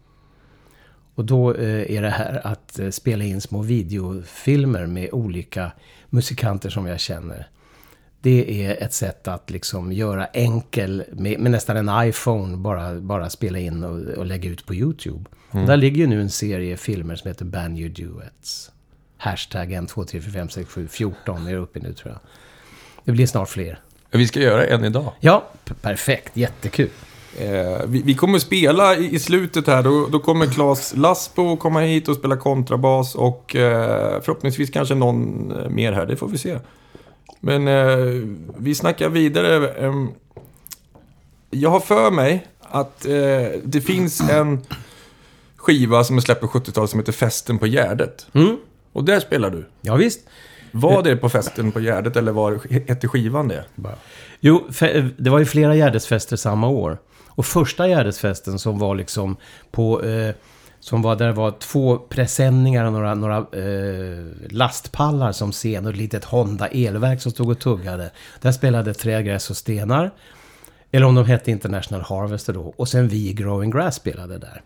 Och 1.16 1.26
då 1.26 1.54
eh, 1.54 1.96
är 1.96 2.02
det 2.02 2.10
här 2.10 2.48
att 2.48 2.80
eh, 2.80 2.90
spela 2.90 3.24
in 3.24 3.42
små 3.42 3.62
videofilmer 3.62 4.86
med 4.86 5.10
olika 5.12 5.72
musikanter 6.10 6.70
som 6.70 6.86
jag 6.86 7.00
känner. 7.00 7.50
Det 8.22 8.66
är 8.66 8.84
ett 8.84 8.94
sätt 8.94 9.28
att 9.28 9.50
liksom 9.50 9.92
göra 9.92 10.26
enkel, 10.26 11.04
med, 11.12 11.40
med 11.40 11.52
nästan 11.52 11.90
en 11.90 12.08
iPhone, 12.10 12.58
bara, 12.58 12.96
bara 12.96 13.30
spela 13.30 13.60
in 13.60 13.84
och, 13.84 14.18
och 14.18 14.26
lägga 14.26 14.50
ut 14.50 14.66
på 14.66 14.76
YouTube. 14.76 15.26
Där 15.52 15.78
ligger 15.78 15.98
ju 15.98 16.08
nu 16.08 16.22
en 16.22 16.30
serie 16.30 16.78
filmer 16.78 17.16
som 17.16 17.28
heter 17.28 17.46
Banjo 17.46 17.90
Duets. 17.90 18.72
Hashtag 19.18 19.74
1, 19.74 19.90
2, 19.90 20.04
3, 20.04 20.22
4, 20.22 20.32
5, 20.32 20.50
6, 20.50 20.70
7, 20.70 20.88
14 20.88 21.48
är 21.48 21.56
uppe 21.56 21.80
nu 21.80 21.94
tror 21.94 22.12
jag. 22.12 22.20
Det 23.04 23.12
blir 23.12 23.28
snart 23.28 23.50
fler. 23.50 23.80
Vi 24.12 24.28
ska 24.28 24.40
göra 24.40 24.66
en 24.66 24.84
idag. 24.84 25.12
Ja, 25.20 25.44
perfekt. 25.82 26.38
Jättekul. 26.38 26.90
Eh, 27.40 27.86
vi, 27.88 28.02
vi 28.02 28.14
kommer 28.14 28.40
spela 28.40 28.96
i, 28.96 29.16
i 29.16 29.20
slutet 29.20 29.68
här. 29.68 29.84
Då, 29.84 30.08
då 30.12 30.20
kommer 30.20 30.46
Claes 30.46 30.96
Lasbo 30.96 31.58
komma 31.58 31.80
hit 31.80 32.08
och 32.08 32.16
spela 32.16 32.38
kontrabas. 32.38 33.16
Och 33.16 33.56
eh, 33.56 34.22
förhoppningsvis 34.22 34.70
kanske 34.70 34.96
någon 34.96 35.52
eh, 35.52 35.70
mer 35.70 35.92
här. 35.92 36.06
Det 36.06 36.16
får 36.16 36.28
vi 36.28 36.38
se. 36.38 36.60
Men 37.46 37.68
eh, 37.68 37.98
vi 38.58 38.76
snackar 38.76 39.10
vidare. 39.10 39.70
Ehm, 39.70 40.10
jag 41.50 41.70
har 41.70 41.80
för 41.80 42.12
mig 42.12 42.48
att 42.62 43.06
eh, 43.06 43.60
det 43.64 43.82
finns 43.82 44.22
en 44.30 44.62
skiva 45.56 46.04
som 46.04 46.18
är 46.18 46.22
släppt 46.22 46.42
på 46.42 46.48
70-talet 46.48 46.90
som 46.90 47.00
heter 47.00 47.12
Festen 47.12 47.60
på 47.60 47.68
Gärdet. 47.68 48.28
Mm. 48.34 48.58
Och 48.94 49.04
där 49.04 49.20
spelar 49.20 49.50
du. 49.50 49.66
Ja, 49.82 49.96
visst. 49.96 50.20
Var 50.72 51.04
det 51.04 51.16
på 51.16 51.30
Festen 51.30 51.72
på 51.72 51.80
Gärdet 51.80 52.16
eller 52.16 52.32
var 52.32 52.60
hette 52.88 53.08
skivan 53.08 53.48
det? 53.48 53.66
Jo, 54.40 54.66
fe- 54.70 55.14
det 55.18 55.30
var 55.30 55.40
ju 55.40 55.46
flera 55.46 55.76
Gärdesfester 55.76 56.36
samma 56.38 56.68
år. 56.68 56.98
Och 57.28 57.46
första 57.46 57.88
Gärdesfesten 57.88 58.60
som 58.60 58.80
var 58.80 58.96
liksom 58.96 59.36
på... 59.72 60.04
Eh, 60.04 60.36
som 60.86 61.02
var 61.02 61.16
där 61.16 61.28
det 61.28 61.34
var 61.34 61.52
två 61.52 61.98
presenningar 61.98 62.86
och 62.86 62.94
några, 62.94 63.16
några 63.16 63.38
eh, 63.38 64.26
lastpallar 64.50 65.32
som 65.32 65.52
scen 65.52 65.86
och 65.86 65.92
ett 65.92 65.98
litet 65.98 66.24
Honda 66.24 66.68
elverk 66.68 67.22
som 67.22 67.32
stod 67.32 67.50
och 67.50 67.60
tuggade. 67.60 68.12
Där 68.42 68.52
spelade 68.52 68.94
Trägräs 68.94 69.50
och 69.50 69.58
Stenar. 69.58 70.12
Eller 70.92 71.06
om 71.06 71.16
de 71.16 71.26
hette 71.26 71.52
International 71.52 72.02
Harvester 72.02 72.54
då. 72.54 72.74
Och 72.78 72.88
sen 72.88 73.08
vi 73.08 73.30
i 73.30 73.34
Growing 73.34 73.72
Grass 73.72 73.96
spelade 73.96 74.38
där. 74.38 74.62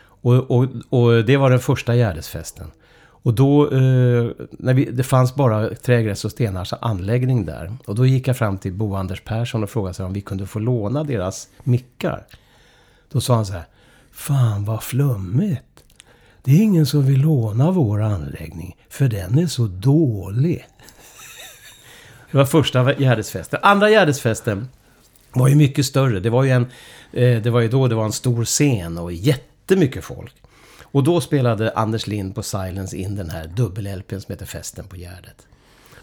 Och, 0.00 0.50
och, 0.50 0.66
och 0.88 1.24
det 1.24 1.36
var 1.36 1.50
den 1.50 1.60
första 1.60 1.94
Gärdesfesten. 1.94 2.70
Och 3.02 3.34
då, 3.34 3.64
eh, 3.64 4.30
när 4.50 4.74
vi, 4.74 4.84
det 4.84 5.02
fanns 5.02 5.34
bara 5.34 5.74
Trägräs 5.74 6.24
och 6.24 6.30
Stenars 6.30 6.72
anläggning 6.80 7.44
där. 7.44 7.76
Och 7.86 7.94
då 7.94 8.06
gick 8.06 8.28
jag 8.28 8.36
fram 8.36 8.58
till 8.58 8.72
Bo 8.72 8.94
Anders 8.94 9.20
Persson 9.24 9.62
och 9.62 9.70
frågade 9.70 9.94
sig 9.94 10.06
om 10.06 10.12
vi 10.12 10.20
kunde 10.20 10.46
få 10.46 10.58
låna 10.58 11.04
deras 11.04 11.48
mickar. 11.62 12.26
Då 13.12 13.20
sa 13.20 13.34
han 13.34 13.46
så 13.46 13.52
här, 13.52 13.64
fan 14.20 14.64
vad 14.64 14.82
flummigt. 14.82 15.84
Det 16.42 16.50
är 16.50 16.62
ingen 16.62 16.86
som 16.86 17.06
vill 17.06 17.20
låna 17.20 17.70
vår 17.70 18.02
anläggning, 18.02 18.76
för 18.88 19.08
den 19.08 19.38
är 19.38 19.46
så 19.46 19.66
dålig. 19.66 20.66
Det 22.30 22.38
var 22.38 22.44
första 22.44 22.94
Gärdesfesten. 22.94 23.60
Andra 23.62 23.90
Gärdesfesten 23.90 24.68
var 25.32 25.48
ju 25.48 25.54
mycket 25.54 25.86
större. 25.86 26.20
Det 26.20 26.30
var 26.30 26.44
ju, 26.44 26.50
en, 26.50 26.66
eh, 27.12 27.42
det 27.42 27.50
var 27.50 27.60
ju 27.60 27.68
då 27.68 27.88
det 27.88 27.94
var 27.94 28.04
en 28.04 28.12
stor 28.12 28.44
scen 28.44 28.98
och 28.98 29.12
jättemycket 29.12 30.04
folk. 30.04 30.34
Och 30.82 31.04
då 31.04 31.20
spelade 31.20 31.72
Anders 31.72 32.06
Lind 32.06 32.34
på 32.34 32.42
Silence 32.42 32.96
in 32.96 33.16
den 33.16 33.30
här 33.30 33.46
dubbel-LPn 33.46 34.20
som 34.20 34.32
heter 34.32 34.46
Festen 34.46 34.84
på 34.84 34.96
Gärdet. 34.96 35.46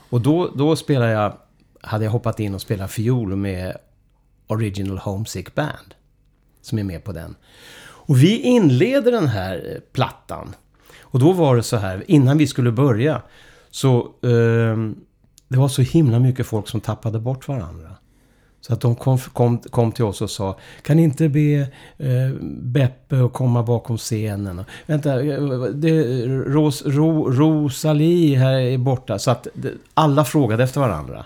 Och 0.10 0.22
då, 0.22 0.52
då 0.56 0.76
spelade 0.76 1.12
jag, 1.12 1.38
hade 1.82 2.04
jag 2.04 2.12
hoppat 2.12 2.40
in 2.40 2.56
och 2.56 2.62
spelat 2.62 2.92
fiol 2.92 3.36
med 3.36 3.78
Original 4.48 4.98
Homesick 4.98 5.56
Band. 5.56 5.96
Som 6.62 6.80
är 6.80 6.84
med 6.84 7.04
på 7.04 7.12
den. 7.12 7.36
Och 8.08 8.24
vi 8.24 8.40
inleder 8.40 9.12
den 9.12 9.28
här 9.28 9.72
eh, 9.74 9.80
plattan. 9.94 10.56
Och 11.02 11.20
då 11.20 11.32
var 11.34 11.56
det 11.56 11.64
så 11.64 11.78
här, 11.78 12.04
innan 12.08 12.38
vi 12.38 12.48
skulle 12.48 12.72
börja. 12.72 13.22
Så 13.72 13.98
eh, 14.24 14.78
det 15.48 15.58
var 15.58 15.68
så 15.68 15.82
himla 15.82 16.20
mycket 16.20 16.48
folk 16.48 16.68
som 16.68 16.82
tappade 16.82 17.20
bort 17.20 17.48
varandra. 17.48 17.90
Så 18.62 18.74
att 18.74 18.82
de 18.82 18.96
kom, 18.96 19.18
kom, 19.18 19.58
kom 19.58 19.92
till 19.92 20.06
oss 20.06 20.22
och 20.22 20.30
sa 20.30 20.58
Kan 20.82 20.98
ni 20.98 21.04
inte 21.04 21.30
be 21.30 21.60
eh, 21.98 22.34
Beppe 22.62 23.26
att 23.26 23.34
komma 23.34 23.64
bakom 23.64 23.98
scenen? 23.98 24.60
Och, 24.60 24.66
Vänta, 24.86 25.24
eh, 25.24 25.44
det, 25.62 26.26
Ros, 26.28 26.86
Ro, 26.86 27.32
Rosalie 27.32 28.38
här 28.38 28.54
är 28.54 28.78
borta. 28.78 29.20
Så 29.20 29.32
att 29.32 29.48
det, 29.54 29.74
alla 29.94 30.26
frågade 30.26 30.64
efter 30.64 30.82
varandra. 30.82 31.26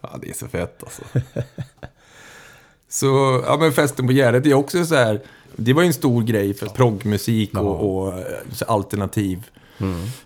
Ja, 0.00 0.18
det 0.22 0.28
är 0.28 0.34
så 0.34 0.48
fett 0.48 0.82
alltså. 0.82 1.02
så, 2.88 3.42
ja 3.46 3.56
men 3.60 3.72
festen 3.72 4.06
på 4.06 4.12
Gärdet 4.12 4.46
är 4.46 4.54
också 4.54 4.84
så 4.84 4.94
här. 4.94 5.20
Det 5.56 5.72
var 5.72 5.82
ju 5.82 5.86
en 5.86 5.94
stor 5.94 6.22
grej 6.22 6.54
för 6.54 6.66
proggmusik 6.66 7.58
och, 7.58 8.02
och 8.04 8.18
eh, 8.18 8.24
alternativ 8.66 9.50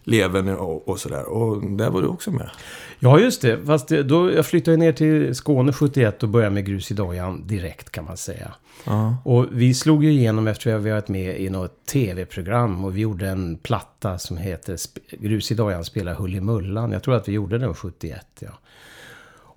leven 0.04 0.48
och, 0.48 0.88
och 0.88 1.00
sådär. 1.00 1.24
Och 1.24 1.70
där 1.70 1.90
var 1.90 2.02
du 2.02 2.08
också 2.08 2.30
med. 2.30 2.50
Ja, 2.98 3.18
just 3.18 3.42
det. 3.42 3.66
Fast 3.66 3.88
det, 3.88 4.02
då, 4.02 4.32
jag 4.32 4.46
flyttade 4.46 4.76
ner 4.76 4.92
till 4.92 5.35
Skåne 5.35 5.72
71 5.72 6.22
och 6.22 6.28
började 6.28 6.54
med 6.54 6.66
Grus 6.66 6.90
i 6.90 6.94
dojan 6.94 7.46
direkt 7.46 7.90
kan 7.90 8.04
man 8.04 8.16
säga. 8.16 8.52
Ja. 8.85 9.16
Och 9.24 9.46
vi 9.50 9.74
slog 9.74 10.04
ju 10.04 10.11
igenom 10.11 10.48
efter 10.48 10.74
att 10.74 10.82
vi 10.82 10.90
varit 10.90 11.08
med 11.08 11.40
i 11.40 11.50
något 11.50 11.87
tv-program 11.87 12.85
och 12.85 12.96
vi 12.96 13.00
gjorde 13.00 13.28
en 13.28 13.56
platta 13.56 14.18
som 14.18 14.37
heter 14.37 14.76
Grus 15.11 15.50
i 15.50 15.54
dojan 15.54 15.85
spelar 15.85 16.14
Hullimullan. 16.14 16.92
Jag 16.92 17.02
tror 17.02 17.14
att 17.14 17.28
vi 17.28 17.32
gjorde 17.32 17.58
den 17.58 17.74
71, 17.74 18.26
ja. 18.38 18.48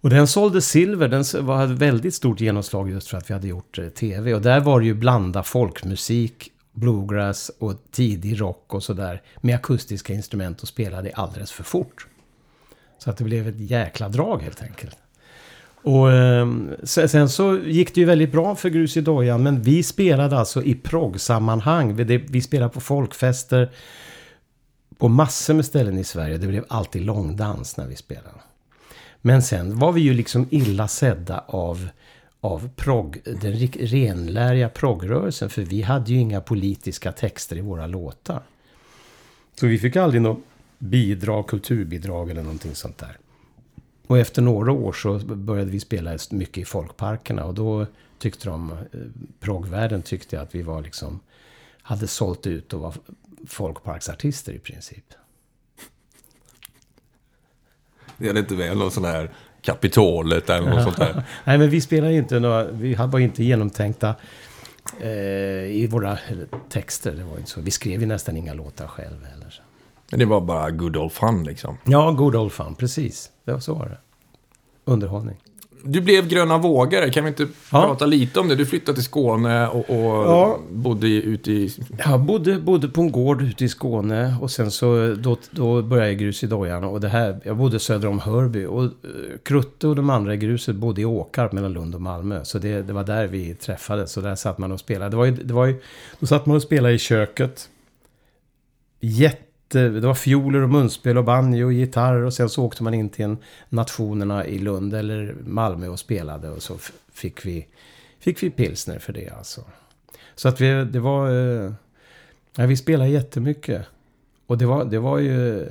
Och 0.05 0.11
den 0.11 0.27
sålde 0.27 0.61
silver, 0.61 1.07
den 1.07 1.45
var, 1.45 1.67
väldigt 1.67 2.15
stort 2.15 2.41
genomslag 2.41 2.89
just 2.89 3.07
för 3.07 3.17
att 3.17 3.29
vi 3.29 3.33
hade 3.33 3.47
gjort 3.47 3.77
eh, 3.77 3.87
tv. 3.87 4.33
Och 4.33 4.41
där 4.41 4.59
var 4.59 4.79
det 4.79 4.85
ju 4.85 4.93
blanda 4.93 5.43
folkmusik, 5.43 6.51
bluegrass 6.73 7.51
och 7.59 7.73
tidig 7.91 8.41
rock 8.41 8.73
och 8.73 8.83
sådär. 8.83 9.21
Med 9.41 9.55
akustiska 9.55 10.13
instrument 10.13 10.61
och 10.61 10.67
spelade 10.67 11.11
alldeles 11.13 11.51
för 11.51 11.63
fort. 11.63 12.07
Så 12.97 13.09
att 13.09 13.17
det 13.17 13.23
blev 13.23 13.47
ett 13.47 13.59
jäkla 13.59 14.09
drag 14.09 14.41
helt 14.41 14.63
enkelt. 14.63 14.97
Och 15.81 16.11
ehm, 16.11 16.71
sen, 16.83 17.29
så 17.29 17.57
gick 17.57 17.95
det 17.95 18.01
ju 18.01 18.07
väldigt 18.07 18.31
bra 18.31 18.55
för 18.55 18.69
Grus 18.69 18.97
i 18.97 19.01
dojan. 19.01 19.43
Men 19.43 19.61
vi 19.61 19.83
spelade 19.83 20.37
alltså 20.37 20.63
i 20.63 20.75
proggsammanhang. 20.75 21.95
Vi 22.29 22.41
spelade 22.41 22.73
på 22.73 22.81
folkfester. 22.81 23.71
På 24.97 25.07
massor 25.07 25.53
med 25.53 25.65
ställen 25.65 25.97
i 25.97 26.03
Sverige. 26.03 26.37
Det 26.37 26.47
blev 26.47 26.65
alltid 26.67 27.01
långdans 27.01 27.77
när 27.77 27.87
vi 27.87 27.95
spelade. 27.95 28.44
Men 29.27 29.41
sen 29.41 29.79
var 29.79 29.91
vi 29.91 30.01
ju 30.01 30.13
liksom 30.13 30.47
illa 30.51 30.87
sedda 30.87 31.43
av, 31.47 31.89
av 32.39 32.69
prog, 32.75 33.21
den 33.41 33.53
renläriga 33.67 34.69
proggrörelsen. 34.69 35.49
För 35.49 35.61
vi 35.61 35.81
hade 35.81 36.11
ju 36.11 36.19
inga 36.19 36.41
politiska 36.41 37.11
texter 37.11 37.57
i 37.57 37.61
våra 37.61 37.87
låtar. 37.87 38.43
Så 39.59 39.67
vi 39.67 39.79
fick 39.79 39.95
aldrig 39.95 40.21
något 40.21 40.39
bidrag, 40.77 41.47
kulturbidrag 41.47 42.29
eller 42.29 42.43
någonting 42.43 42.75
sånt 42.75 42.97
där. 42.97 43.17
Och 44.07 44.17
efter 44.17 44.41
några 44.41 44.71
år 44.71 44.93
så 44.93 45.19
började 45.19 45.71
vi 45.71 45.79
spela 45.79 46.17
mycket 46.31 46.57
i 46.57 46.65
folkparkerna. 46.65 47.45
Och 47.45 47.53
då 47.53 47.85
tyckte 48.19 48.49
de, 48.49 48.71
eh, 48.71 48.77
proggvärlden 49.39 50.01
tyckte 50.01 50.41
att 50.41 50.55
vi 50.55 50.61
var 50.61 50.81
liksom, 50.81 51.19
hade 51.81 52.07
sålt 52.07 52.47
ut 52.47 52.73
och 52.73 52.79
var 52.79 52.93
folkparksartister 53.47 54.53
i 54.53 54.59
princip. 54.59 55.13
Det 58.17 58.29
är 58.29 58.37
inte 58.37 58.55
väl 58.55 58.77
någon 58.77 58.91
sån 58.91 59.05
här 59.05 59.29
Kapitolet 59.61 60.49
eller 60.49 60.69
något 60.69 60.83
sånt 60.83 60.97
där. 60.97 61.23
Nej, 61.43 61.57
men 61.57 61.69
vi 61.69 61.81
spelar 61.81 62.09
ju 62.09 62.17
inte 62.17 62.39
några, 62.39 62.63
vi 62.63 62.93
hade 62.93 63.11
bara 63.11 63.21
inte 63.21 63.43
genomtänkta 63.43 64.15
eh, 65.01 65.09
i 65.65 65.87
våra 65.91 66.17
texter. 66.69 67.11
Det 67.11 67.23
var 67.23 67.37
inte 67.37 67.49
så. 67.49 67.61
Vi 67.61 67.71
skrev 67.71 68.01
ju 68.01 68.05
nästan 68.05 68.37
inga 68.37 68.53
låtar 68.53 68.87
själva 68.87 69.27
heller. 69.27 69.49
så. 69.49 69.61
Men 70.09 70.19
det 70.19 70.25
var 70.25 70.41
bara 70.41 70.71
good 70.71 70.97
old 70.97 71.11
fun 71.11 71.43
liksom. 71.43 71.77
Ja, 71.83 72.11
good 72.11 72.35
old 72.35 72.51
fun, 72.51 72.75
precis. 72.75 73.31
Det 73.45 73.51
var 73.51 73.59
så 73.59 73.73
var 73.73 73.85
det. 73.85 73.97
Underhållning. 74.85 75.37
Du 75.87 76.01
blev 76.01 76.27
gröna 76.27 76.57
vågare, 76.57 77.09
kan 77.09 77.23
vi 77.23 77.27
inte 77.27 77.47
Ja. 77.71 77.81
prata 77.87 78.05
lite 78.05 78.39
om 78.39 78.47
det? 78.47 78.55
Du 78.55 78.65
flyttade 78.65 78.95
till 78.95 79.03
Skåne 79.03 79.67
och, 79.67 79.89
och 79.89 79.95
Ja. 80.25 80.59
bodde 80.71 81.07
ute 81.07 81.51
i... 81.51 81.71
Jag 82.05 82.19
bodde, 82.21 82.59
bodde 82.59 82.87
på 82.87 83.01
en 83.01 83.11
gård 83.11 83.41
ute 83.41 83.65
i 83.65 83.69
Skåne 83.69 84.35
och 84.41 84.51
sen 84.51 84.71
så 84.71 85.15
då, 85.19 85.37
då 85.51 85.81
började 85.81 86.07
jag 86.09 86.19
grus 86.19 86.43
i 86.43 86.47
dojan. 86.47 86.83
Och 86.83 86.99
det 87.01 87.07
här, 87.07 87.39
jag 87.43 87.57
bodde 87.57 87.79
söder 87.79 88.07
om 88.07 88.19
Hörby. 88.19 88.65
Och 88.65 88.83
eh, 88.83 88.89
Krutte 89.43 89.87
och 89.87 89.95
de 89.95 90.09
andra 90.09 90.33
i 90.33 90.37
gruset 90.37 90.75
bodde 90.75 91.01
i 91.01 91.05
Åkarp 91.05 91.51
mellan 91.51 91.73
Lund 91.73 91.95
och 91.95 92.01
Malmö. 92.01 92.43
Så 92.45 92.59
det, 92.59 92.81
det 92.81 92.93
var 92.93 93.03
där 93.03 93.27
vi 93.27 93.53
träffades. 93.55 94.11
Så 94.11 94.21
där 94.21 94.35
satt 94.35 94.57
man 94.57 94.71
och 94.71 94.79
spelade. 94.79 95.09
Det 95.11 95.17
var 95.17 95.25
ju, 95.25 95.31
det 95.31 95.53
var 95.53 95.65
ju, 95.65 95.81
då 96.19 96.27
satt 96.27 96.45
man 96.45 96.55
och 96.55 96.61
spelade 96.63 96.93
i 96.93 96.99
köket. 96.99 97.69
Jätte, 98.99 99.41
det 99.75 100.07
var 100.07 100.13
fioler 100.13 100.61
och 100.61 100.69
munspel 100.69 101.17
och 101.17 101.23
banjo 101.23 101.65
och 101.65 101.73
gitarr. 101.73 102.15
Och 102.15 102.33
sen 102.33 102.49
så 102.49 102.63
åkte 102.63 102.83
man 102.83 102.93
in 102.93 103.09
till 103.09 103.25
en 103.25 103.37
Nationerna 103.69 104.45
i 104.45 104.59
Lund 104.59 104.93
eller 104.93 105.35
Malmö 105.45 105.87
och 105.87 105.99
spelade. 105.99 106.49
Och 106.49 106.63
så 106.63 106.77
fick 107.13 107.45
vi, 107.45 107.67
fick 108.19 108.43
vi 108.43 108.49
pilsner 108.49 108.99
för 108.99 109.13
det 109.13 109.29
alltså. 109.29 109.61
Så 110.35 110.47
att 110.47 110.61
vi, 110.61 110.85
det 110.85 110.99
var... 110.99 111.29
Eh, 111.29 111.71
ja, 112.55 112.65
vi 112.65 112.77
spelade 112.77 113.09
jättemycket. 113.09 113.85
Och 114.47 114.57
det 114.57 114.65
var, 114.65 114.85
det 114.85 114.99
var 114.99 115.19
ju 115.19 115.69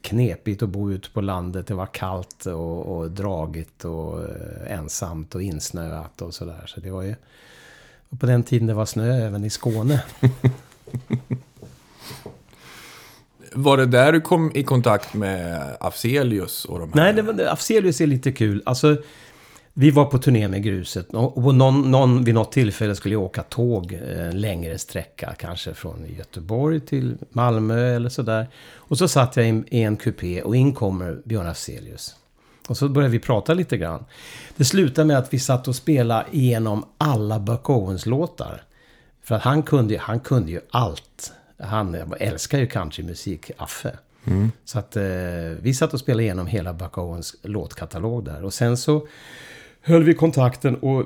knepigt 0.00 0.62
att 0.62 0.68
bo 0.68 0.92
ute 0.92 1.10
på 1.10 1.20
landet. 1.20 1.66
Det 1.66 1.74
var 1.74 1.86
kallt 1.86 2.46
och, 2.46 2.96
och 2.96 3.10
dragigt 3.10 3.84
och 3.84 4.22
eh, 4.22 4.78
ensamt 4.78 5.34
och 5.34 5.42
insnöat 5.42 6.22
och 6.22 6.34
sådär. 6.34 6.64
Så 6.66 6.80
det 6.80 6.90
var 6.90 7.02
ju... 7.02 7.14
Och 8.08 8.20
på 8.20 8.26
den 8.26 8.42
tiden 8.42 8.66
det 8.66 8.74
var 8.74 8.86
snö 8.86 9.26
även 9.26 9.44
i 9.44 9.50
Skåne. 9.50 10.04
Var 13.52 13.76
det 13.76 13.86
där 13.86 14.12
du 14.12 14.20
kom 14.20 14.52
i 14.54 14.62
kontakt 14.62 15.14
med 15.14 15.76
Afzelius 15.80 16.64
och 16.64 16.78
de 16.78 16.92
här? 16.92 17.00
Nej, 17.00 17.12
det 17.12 17.22
var, 17.22 17.44
Afzelius 17.44 18.00
är 18.00 18.06
lite 18.06 18.32
kul. 18.32 18.62
Alltså, 18.66 18.96
vi 19.78 19.90
var 19.90 20.04
på 20.04 20.18
turné 20.18 20.48
med 20.48 20.62
gruset. 20.62 21.06
Och 21.14 21.54
någon, 21.54 21.90
någon, 21.90 22.24
vid 22.24 22.34
något 22.34 22.52
tillfälle 22.52 22.94
skulle 22.94 23.14
jag 23.14 23.22
åka 23.22 23.42
tåg 23.42 23.92
eh, 23.92 24.26
en 24.26 24.40
längre 24.40 24.78
sträcka. 24.78 25.34
Kanske 25.38 25.74
från 25.74 26.06
Göteborg 26.18 26.80
till 26.80 27.16
Malmö 27.30 27.96
eller 27.96 28.08
sådär. 28.08 28.48
Och 28.74 28.98
så 28.98 29.08
satt 29.08 29.36
jag 29.36 29.46
i, 29.46 29.82
en 29.82 29.96
kupé 29.96 30.42
och 30.42 30.56
in 30.56 30.72
kommer 30.72 31.18
Björn 31.24 31.46
Afzelius. 31.46 32.16
Och 32.68 32.76
så 32.76 32.88
började 32.88 33.12
vi 33.12 33.18
prata 33.18 33.54
lite 33.54 33.76
grann. 33.76 34.04
Det 34.56 34.64
slutade 34.64 35.06
med 35.06 35.18
att 35.18 35.34
vi 35.34 35.38
satt 35.38 35.68
och 35.68 35.76
spelade 35.76 36.24
igenom 36.30 36.84
alla 36.98 37.38
Buck 37.38 37.70
Owens-låtar. 37.70 38.62
För 39.22 39.34
att 39.34 39.42
han 39.42 39.62
kunde, 39.62 39.98
han 39.98 40.20
kunde 40.20 40.52
ju 40.52 40.60
allt. 40.70 41.32
Han 41.58 42.14
älskar 42.18 42.58
ju 42.58 42.66
countrymusik, 42.66 43.50
Affe. 43.56 43.98
Så 44.64 44.78
att 44.78 44.96
eh, 44.96 45.04
vi 45.60 45.74
satt 45.74 45.94
och 45.94 46.00
spelade 46.00 46.22
igenom 46.22 46.46
hela 46.46 46.72
Buck 46.72 46.98
Owens 46.98 47.36
låtkatalog 47.42 48.24
där. 48.24 48.44
Och 48.44 48.54
sen 48.54 48.76
så 48.76 49.08
höll 49.80 50.02
vi 50.02 50.14
kontakten 50.14 50.76
och 50.76 51.04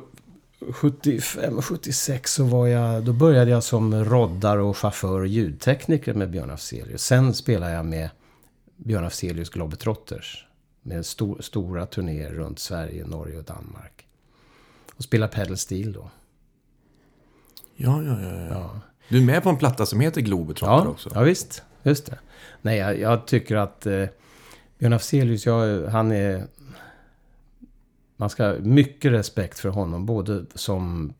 75, 0.73 1.63
76 1.63 2.33
så 2.33 2.45
var 2.45 2.67
jag, 2.67 3.05
då 3.05 3.13
började 3.13 3.51
jag 3.51 3.63
som 3.63 4.05
roddare 4.05 4.63
och 4.63 4.77
chaufför 4.77 5.21
och 5.21 5.27
ljudtekniker 5.27 6.15
med 6.15 6.31
Björn 6.31 6.51
Afzelius. 6.51 7.03
Sen 7.03 7.35
spelade 7.35 7.73
jag 7.73 7.87
med 7.87 8.11
Björn 8.77 9.05
Afzelius 9.05 9.51
Globetrotters. 9.51 10.47
Med 10.83 11.07
stor, 11.07 11.41
stora 11.41 11.87
turnéer 11.87 12.31
runt 12.31 12.59
Sverige, 12.59 13.07
Norge 13.07 13.39
och 13.39 13.45
Danmark. 13.45 14.07
Och 14.97 15.05
spelade 15.05 15.33
pedal 15.33 15.57
steel 15.57 15.93
då. 15.93 16.11
Ja, 17.77 18.03
ja, 18.03 18.21
ja, 18.23 18.33
ja. 18.33 18.47
Ja, 18.51 18.81
Du 19.11 19.19
är 19.19 19.23
med 19.23 19.43
på 19.43 19.49
en 19.51 19.57
platta 19.57 19.87
som 19.87 20.01
heter 20.01 20.21
Globetrotter 20.21 20.85
ja, 20.85 20.91
också. 20.91 21.11
ja 21.15 21.21
visst. 21.21 21.63
just 21.83 22.07
det. 22.07 22.19
Nej, 22.63 22.79
jag, 22.79 22.99
jag 22.99 23.27
tycker 23.27 23.57
att 23.57 23.87
eh, 23.87 24.05
Björn 24.79 24.93
Afzelius, 24.93 25.47
jag, 25.47 25.87
han 25.87 26.13
är... 26.13 26.47
Man 28.17 28.31
ska 28.31 28.47
ha 28.47 28.55
mycket 28.59 29.13
respekt 29.13 29.59
för 29.59 29.69
honom, 29.69 30.07
både 30.07 30.45
som 30.55 31.13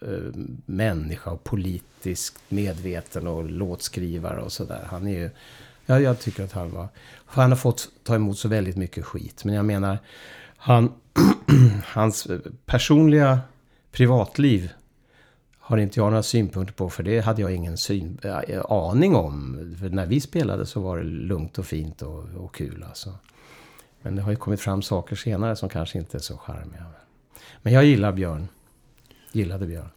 eh, 0.00 0.40
människa 0.66 1.30
och 1.30 1.44
politiskt 1.44 2.38
medveten 2.48 3.26
och 3.26 3.50
låtskrivare 3.50 4.40
och 4.42 4.52
sådär. 4.52 4.86
Han 4.90 5.06
är 5.06 5.18
ju... 5.18 5.30
Ja, 5.86 6.00
jag 6.00 6.20
tycker 6.20 6.44
att 6.44 6.52
han 6.52 6.70
var... 6.70 6.88
Han 7.26 7.50
har 7.50 7.56
fått 7.56 7.88
ta 8.02 8.14
emot 8.14 8.38
så 8.38 8.48
väldigt 8.48 8.76
mycket 8.76 9.04
skit. 9.04 9.44
Men 9.44 9.54
jag 9.54 9.64
menar, 9.64 9.98
han, 10.56 10.92
hans 11.84 12.26
personliga 12.66 13.40
privatliv 13.92 14.70
har 15.68 15.78
inte 15.78 16.00
jag 16.00 16.10
några 16.10 16.22
synpunkter 16.22 16.74
på. 16.74 16.90
För 16.90 17.02
det 17.02 17.20
hade 17.20 17.42
jag 17.42 17.54
ingen 17.54 17.76
syn, 17.76 18.18
äh, 18.48 18.60
aning 18.70 19.14
om. 19.16 19.56
För 19.80 19.88
när 19.88 20.06
vi 20.06 20.20
spelade 20.20 20.66
så 20.66 20.80
var 20.80 20.96
det 20.98 21.04
lugnt 21.04 21.58
och 21.58 21.66
fint 21.66 22.02
och, 22.02 22.24
och 22.36 22.54
kul 22.54 22.84
alltså. 22.88 23.10
Men 24.02 24.16
det 24.16 24.22
har 24.22 24.30
ju 24.30 24.36
kommit 24.36 24.60
fram 24.60 24.82
saker 24.82 25.16
senare 25.16 25.56
som 25.56 25.68
kanske 25.68 25.98
inte 25.98 26.16
är 26.16 26.20
så 26.20 26.36
charmiga. 26.36 26.84
Men 27.62 27.72
jag 27.72 27.84
gillar 27.84 28.12
Björn. 28.12 28.48
Gillade 29.32 29.66
Björn. 29.66 29.88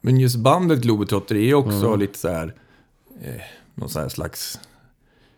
Men 0.00 0.20
just 0.20 0.36
bandet 0.36 0.80
Globetrotter 0.80 1.34
är 1.34 1.40
ju 1.40 1.54
också 1.54 1.86
Mm. 1.86 2.00
lite 2.00 2.18
så 2.18 2.28
här... 2.28 2.54
Eh, 3.22 3.40
någon 3.74 3.88
så 3.88 4.00
här 4.00 4.08
slags 4.08 4.60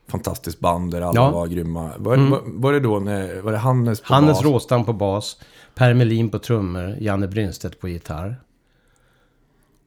fantastiskt 0.09 0.61
band 0.61 0.91
där 0.93 1.01
alla 1.01 1.21
Ja. 1.21 1.31
var 1.31 1.47
grymma. 1.47 1.93
Var, 1.99 2.15
Mm. 2.15 2.31
var, 2.31 2.41
var 2.45 2.73
det 2.73 2.81
då 2.81 2.99
när, 2.99 3.41
var 3.41 3.53
det 3.53 3.59
Hannes 3.59 4.01
på 4.01 4.15
Hannes 4.15 4.37
bas? 4.39 4.45
Råstam 4.45 4.85
på 4.85 4.93
bas. 4.93 5.41
Per 5.75 5.95
Melin 5.95 6.29
på 6.31 6.39
trummor. 6.39 6.97
Janne 7.01 7.29
Brynstedt 7.29 7.81
på 7.81 7.89
gitarr. 7.89 8.37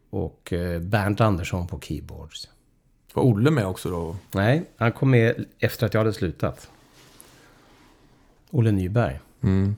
Och 0.10 0.53
eh, 0.53 0.80
Bernt 0.82 1.22
Andersson 1.22 1.68
på 1.68 1.80
keyboards. 1.80 2.49
Var 3.14 3.24
Olle 3.24 3.51
med 3.51 3.66
också 3.66 3.89
då? 3.89 4.16
Nej, 4.32 4.66
han 4.78 4.91
kom 4.91 5.10
med 5.12 5.45
efter 5.60 5.86
att 5.86 5.93
jag 5.93 6.01
hade 6.01 6.14
slutat. 6.14 6.70
Olle 8.51 8.72
Nyberg. 8.72 9.20
Mm. 9.41 9.76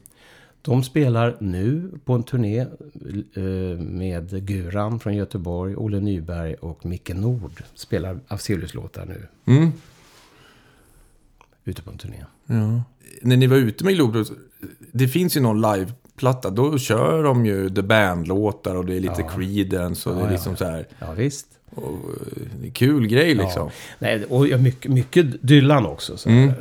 De 0.62 0.84
spelar 0.84 1.38
nu 1.40 1.92
på 2.06 2.14
en 2.14 2.24
turné 2.24 2.60
eh, 2.60 3.80
med 3.80 4.46
Guran 4.48 5.00
från 5.00 5.16
Göteborg, 5.16 5.76
Olle 5.76 6.00
Nyberg 6.00 6.54
och 6.54 6.86
Micke 6.86 7.10
Nord. 7.16 7.64
Spelar 7.74 8.20
Afzelius-låtar 8.28 9.06
nu, 9.06 9.28
Mm. 9.46 9.72
ute 11.64 11.82
på 11.82 11.92
en 11.92 11.98
turné. 11.98 12.26
Ja. 12.46 12.84
När 13.22 13.38
ni 13.38 13.48
var 13.48 13.58
ute 13.58 13.84
med 13.84 13.96
Globetrotter, 13.96 14.44
det 14.92 15.08
finns 15.08 15.38
ju 15.38 15.42
någon 15.42 15.62
liveplatta, 16.22 16.50
då 16.50 16.78
kör 16.78 17.24
de 17.24 17.46
ju 17.46 17.70
The 17.70 17.82
Band-låtar 17.82 18.76
och 18.76 18.86
det 18.86 18.96
är 18.96 19.00
lite 19.00 19.22
Ja. 19.22 19.30
Creedence 19.30 20.10
och 20.10 20.16
Ja, 20.16 20.20
det 20.20 20.24
är 20.26 20.28
ja. 20.28 20.32
liksom 20.32 20.56
så 20.56 20.66
här... 20.66 20.88
Ja, 21.00 21.12
visst. 21.12 21.48
Och, 21.76 21.84
eh, 22.64 22.72
kul 22.74 23.08
grej 23.08 23.36
liksom. 23.36 23.68
Ja. 23.68 23.72
Nej, 24.00 24.26
och 24.30 24.48
ja, 24.48 24.58
mycket, 24.58 24.92
mycket 24.92 25.48
Dylan 25.48 25.86
också. 25.86 26.18
Så 26.18 26.30
Mm. 26.30 26.52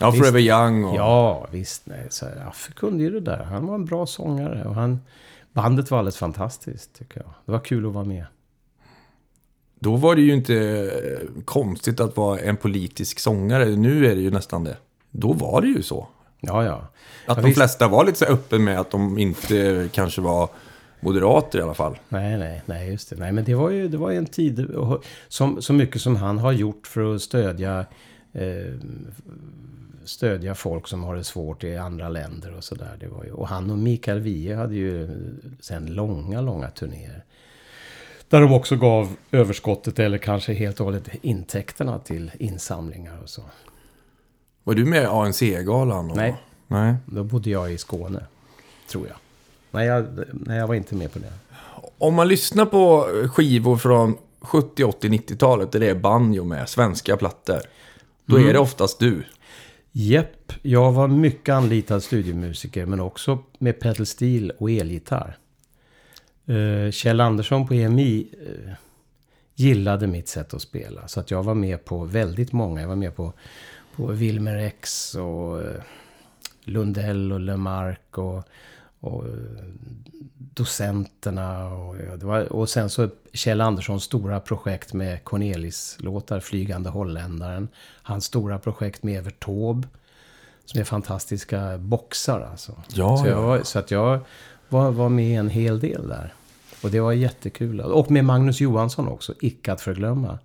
Ja, 0.00 0.10
Visst. 0.10 0.22
Forever 0.24 0.40
Young 0.40 0.84
och... 0.84 0.96
Ja, 0.96 1.48
visst. 1.52 1.86
Nej, 1.86 2.06
så 2.10 2.26
här, 2.26 2.48
Affe 2.48 2.72
kunde 2.72 3.04
ju 3.04 3.10
det 3.10 3.20
där. 3.20 3.44
Han 3.44 3.66
var 3.66 3.74
en 3.74 3.84
bra 3.84 4.06
sångare. 4.06 4.64
Och 4.64 4.74
han, 4.74 5.00
bandet 5.52 5.90
var 5.90 5.98
alldeles 5.98 6.16
fantastiskt, 6.16 6.98
tycker 6.98 7.20
jag. 7.20 7.30
Det 7.46 7.52
var 7.52 7.58
kul 7.58 7.86
att 7.86 7.92
vara 7.92 8.04
med. 8.04 8.24
Då 9.78 9.96
var 9.96 10.14
det 10.16 10.22
ju 10.22 10.32
inte 10.32 10.54
eh, 10.56 11.42
konstigt 11.44 12.00
att 12.00 12.16
vara 12.16 12.38
en 12.38 12.56
politisk 12.56 13.18
sångare. 13.18 13.64
Nu 13.76 14.06
är 14.06 14.14
det 14.14 14.20
ju 14.20 14.30
nästan 14.30 14.64
det. 14.64 14.76
Då 15.10 15.32
var 15.32 15.60
det 15.60 15.68
ju 15.68 15.82
så. 15.82 16.08
Ja, 16.48 16.64
ja. 16.64 16.74
Att 16.74 16.88
Ja, 17.26 17.34
de 17.34 17.44
visst. 17.44 17.58
flesta 17.58 17.88
var 17.88 18.04
lite 18.04 18.18
så 18.18 18.24
öppen 18.24 18.64
med 18.64 18.80
att 18.80 18.90
de 18.90 19.18
inte 19.18 19.88
kanske 19.92 20.20
var 20.20 20.48
moderater 21.00 21.58
i 21.58 21.62
alla 21.62 21.74
fall. 21.74 21.98
Nej, 22.08 22.38
nej, 22.38 22.62
nej, 22.66 22.90
just 22.90 23.10
det. 23.10 23.16
Nej, 23.16 23.32
men 23.32 23.44
det 23.44 23.54
var 23.54 23.70
ju, 23.70 23.88
det 23.88 23.96
var 23.96 24.10
ju 24.10 24.18
en 24.18 24.26
tid, 24.26 24.66
som, 25.28 25.62
så 25.62 25.72
mycket 25.72 26.02
som 26.02 26.16
han 26.16 26.38
har 26.38 26.52
gjort 26.52 26.86
för 26.86 27.14
att 27.14 27.22
stödja, 27.22 27.86
eh, 28.32 28.74
stödja 30.04 30.54
folk 30.54 30.88
som 30.88 31.04
har 31.04 31.16
det 31.16 31.24
svårt 31.24 31.64
i 31.64 31.76
andra 31.76 32.08
länder 32.08 32.54
och 32.56 32.64
sådär. 32.64 33.08
Och 33.32 33.48
han 33.48 33.70
och 33.70 33.78
Mikael 33.78 34.20
Wiehe 34.20 34.56
hade 34.56 34.74
ju 34.74 35.08
sen 35.60 35.86
långa, 35.86 36.40
långa 36.40 36.70
turnéer. 36.70 37.24
Där 38.28 38.40
de 38.40 38.52
också 38.52 38.76
gav 38.76 39.16
överskottet 39.32 39.98
eller 39.98 40.18
kanske 40.18 40.52
helt 40.52 40.80
och 40.80 40.86
hållet 40.86 41.08
intäkterna 41.22 41.98
till 41.98 42.30
insamlingar 42.38 43.18
och 43.22 43.28
så. 43.28 43.42
Var 44.64 44.74
du 44.74 44.84
med 44.84 45.02
i 45.02 45.06
ANC-galan? 45.06 46.10
och- 46.10 46.16
Nej. 46.16 46.36
Nej. 46.66 46.94
Då 47.06 47.24
bodde 47.24 47.50
jag 47.50 47.72
i 47.72 47.78
Skåne, 47.78 48.24
tror 48.88 49.06
jag. 49.06 49.16
Nej, 49.70 49.86
jag, 49.86 50.06
nej, 50.32 50.58
jag 50.58 50.66
var 50.66 50.74
inte 50.74 50.94
med 50.94 51.12
på 51.12 51.18
det. 51.18 51.32
Om 51.98 52.14
man 52.14 52.28
lyssnar 52.28 52.66
på 52.66 53.08
skivor 53.32 53.76
från 53.76 54.16
70, 54.40 54.84
80, 54.84 55.08
90-talet 55.08 55.72
där 55.72 55.80
det 55.80 55.90
är 55.90 55.94
banjo 55.94 56.44
med, 56.44 56.68
svenska 56.68 57.16
plattor. 57.16 57.60
Då 58.26 58.36
Mm. 58.36 58.48
är 58.48 58.52
det 58.52 58.58
oftast 58.58 58.98
du. 58.98 59.22
Jepp, 59.92 60.52
jag 60.62 60.92
var 60.92 61.08
mycket 61.08 61.52
anlitad 61.54 62.02
studiomusiker 62.02 62.86
men 62.86 63.00
också 63.00 63.38
med 63.58 63.80
pedal 63.80 64.06
steel 64.06 64.50
och 64.58 64.70
elgitarr. 64.70 65.38
Eh, 66.46 66.90
Kjell 66.90 67.20
Andersson 67.20 67.66
på 67.66 67.74
EMI 67.74 68.26
eh, 68.46 68.72
gillade 69.54 70.06
mitt 70.06 70.28
sätt 70.28 70.54
att 70.54 70.62
spela. 70.62 71.08
Så 71.08 71.20
att 71.20 71.30
jag 71.30 71.42
var 71.42 71.54
med 71.54 71.84
på 71.84 72.04
väldigt 72.04 72.52
många. 72.52 72.80
Jag 72.80 72.88
var 72.88 72.96
med 72.96 73.16
på, 73.16 73.32
på 73.96 74.06
Wilmer 74.06 74.56
X 74.56 75.14
och 75.14 75.62
eh, 75.62 75.80
Lundell 76.64 77.32
och 77.32 77.40
Lemark 77.40 78.18
och, 78.18 78.42
och 79.00 79.24
eh, 79.24 79.32
Docenterna. 80.54 81.68
Och, 81.68 81.96
var, 82.22 82.52
och 82.52 82.68
sen 82.68 82.90
så 82.90 83.08
Kjell 83.32 83.60
Anderssons 83.60 84.04
stora 84.04 84.40
projekt 84.40 84.92
med 84.92 85.24
Cornelis-låtar, 85.24 86.40
Flygande 86.40 86.90
Holländaren. 86.90 87.68
Hans 88.02 88.24
stora 88.24 88.58
projekt 88.58 89.02
med 89.02 89.18
Evert 89.18 89.44
Taube. 89.44 89.88
Som 90.64 90.80
är 90.80 90.84
fantastiska 90.84 91.78
boxar 91.78 92.40
alltså. 92.40 92.72
Ja, 92.88 93.16
så, 93.16 93.26
jag 93.26 93.38
ja. 93.38 93.46
var, 93.46 93.62
så 93.62 93.78
att 93.78 93.90
jag 93.90 94.20
var, 94.68 94.90
var 94.90 95.08
med 95.08 95.40
en 95.40 95.50
hel 95.50 95.80
del 95.80 96.08
där. 96.08 96.34
Och 96.82 96.90
det 96.90 97.00
var 97.00 97.12
jättekul. 97.12 97.80
Och 97.80 98.10
med 98.10 98.24
Magnus 98.24 98.60
Johansson 98.60 99.08
också, 99.08 99.34
icke 99.40 99.72
att 99.72 99.80
förglömma. 99.80 100.38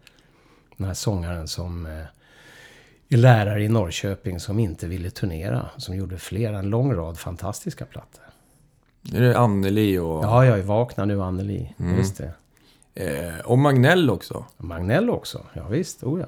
Den 0.77 0.87
här 0.87 0.93
sångaren 0.93 1.47
som 1.47 1.85
eh, 1.85 2.05
lärare 3.17 3.63
i 3.63 3.67
Norrköping 3.67 4.39
som 4.39 4.59
inte 4.59 4.87
ville 4.87 5.09
turnera. 5.09 5.69
Som 5.77 5.95
gjorde 5.95 6.17
flera, 6.17 6.59
en 6.59 6.69
lång 6.69 6.93
rad 6.93 7.19
fantastiska 7.19 7.85
plattor. 7.85 8.23
Är 9.13 9.21
det 9.21 9.37
Anneli 9.37 9.97
och, 9.97 10.23
Ja, 10.23 10.45
jag 10.45 10.59
är 10.59 10.63
vakna 10.63 11.05
nu 11.05 11.21
Anneli. 11.23 11.73
Just 11.97 12.17
det. 12.17 12.31
eh, 13.05 13.39
och 13.45 13.57
Magnell 13.59 14.09
också. 14.09 14.45
Magnell 14.57 15.09
också. 15.09 15.45
Ja, 15.53 15.67
visst, 15.67 16.03
oh 16.03 16.19
ja. 16.19 16.27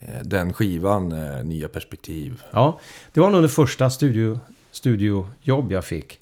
Eh, 0.00 0.22
den 0.22 0.52
skivan, 0.52 1.12
eh, 1.12 1.44
Nya 1.44 1.68
Perspektiv. 1.68 2.42
Ja, 2.50 2.80
det 3.12 3.20
var 3.20 3.30
nog 3.30 3.42
det 3.42 3.48
första 3.48 3.90
studio, 3.90 4.40
studiojobb 4.70 5.72
jag 5.72 5.84
fick. 5.84 6.20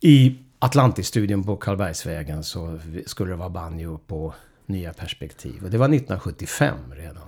I 0.00 0.38
Atlantis-studion 0.58 1.44
på 1.44 1.56
Karlbergsvägen 1.56 2.44
så 2.44 2.78
skulle 3.06 3.30
det 3.30 3.36
vara 3.36 3.48
banjo 3.48 3.98
på 4.06 4.34
Nya 4.66 4.92
Perspektiv. 4.92 5.64
Och 5.64 5.70
det 5.70 5.78
var 5.78 5.86
1975 5.86 6.76
redan. 6.96 7.22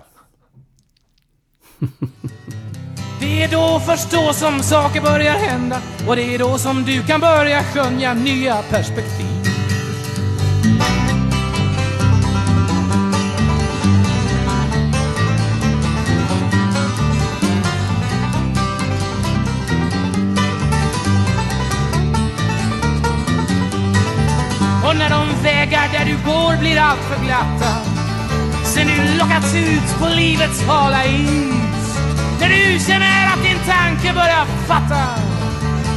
Det 3.20 3.42
är 3.42 3.48
då 3.48 3.80
först 3.86 4.10
då 4.10 4.32
som 4.32 4.62
saker 4.62 5.00
börjar 5.00 5.34
hända. 5.34 5.80
Och 6.08 6.16
det 6.16 6.34
är 6.34 6.38
då 6.38 6.58
som 6.58 6.84
du 6.84 7.02
kan 7.02 7.20
börja 7.20 7.62
skönja 7.62 8.14
nya 8.14 8.62
perspektiv. 8.62 9.26
Och 24.84 24.96
när 24.96 25.10
de 25.10 25.42
vägar 25.42 25.88
där 25.92 26.04
du 26.04 26.30
går 26.30 26.60
blir 26.60 26.80
allt 26.80 27.00
för 27.00 27.24
glatta. 27.24 27.90
Sen 28.64 28.86
du 28.86 29.18
lockats 29.18 29.54
ut 29.54 29.98
på 30.00 30.08
livets 30.08 30.62
hala 30.62 31.04
is. 31.04 31.59
När 32.40 32.48
du 32.48 32.78
känner 32.78 33.26
att 33.32 33.42
din 33.42 33.58
tanke 33.66 34.12
börjar 34.14 34.46
fatta 34.66 35.04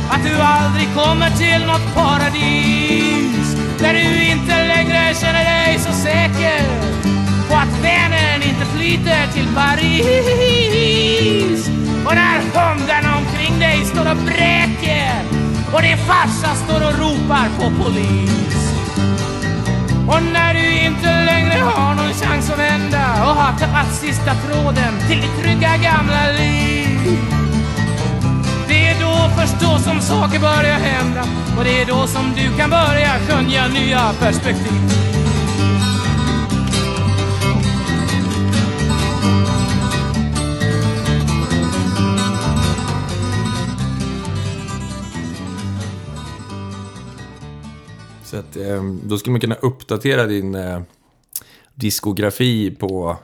Att 0.09 0.23
du 0.23 0.35
aldrig 0.41 0.87
kommer 0.95 1.29
till 1.29 1.67
något 1.67 1.95
paradis. 1.95 3.55
När 3.81 3.93
du 3.93 4.25
inte 4.31 4.67
längre 4.67 5.13
känner 5.21 5.43
dig 5.43 5.79
så 5.79 5.93
säker 5.93 6.61
På 7.49 7.55
att 7.55 7.83
Vänern 7.83 8.41
inte 8.41 8.65
flyter 8.75 9.27
till 9.33 9.47
Paris. 9.55 10.03
Och 12.05 12.15
när 12.15 12.39
hundarna 12.39 13.17
omkring 13.17 13.59
dig 13.59 13.85
står 13.85 14.11
och 14.11 14.17
bräker 14.17 15.21
Och 15.73 15.81
din 15.81 15.97
farsa 15.97 16.55
står 16.55 16.87
och 16.87 16.99
ropar 16.99 17.47
på 17.59 17.83
polis 17.83 18.62
och 20.07 20.23
när 20.33 20.53
du 20.53 20.79
inte 20.79 21.25
längre 21.25 21.59
har 21.59 21.95
någon 21.95 22.13
chans 22.13 22.49
att 22.49 22.59
vända 22.59 23.13
och 23.25 23.35
har 23.35 23.59
tappat 23.59 23.93
sista 23.93 24.33
tråden 24.33 24.93
till 25.07 25.21
ditt 25.21 25.37
trygga 25.41 25.77
gamla 25.77 26.31
liv. 26.39 27.17
Det 28.67 28.87
är 28.87 28.99
då 28.99 29.29
först 29.37 29.59
då 29.59 29.77
som 29.77 30.01
saker 30.01 30.39
börjar 30.39 30.79
hända 30.79 31.23
och 31.57 31.63
det 31.63 31.81
är 31.81 31.85
då 31.85 32.07
som 32.07 32.33
du 32.35 32.57
kan 32.57 32.69
börja 32.69 33.11
skönja 33.27 33.67
nya 33.67 34.13
perspektiv. 34.19 35.12
Att, 48.53 48.67
eh, 48.67 48.83
då 49.03 49.17
skulle 49.17 49.31
man 49.31 49.41
kunna 49.41 49.55
uppdatera 49.55 50.25
din 50.25 50.55
eh, 50.55 50.81
diskografi 51.75 52.71
på 52.71 53.17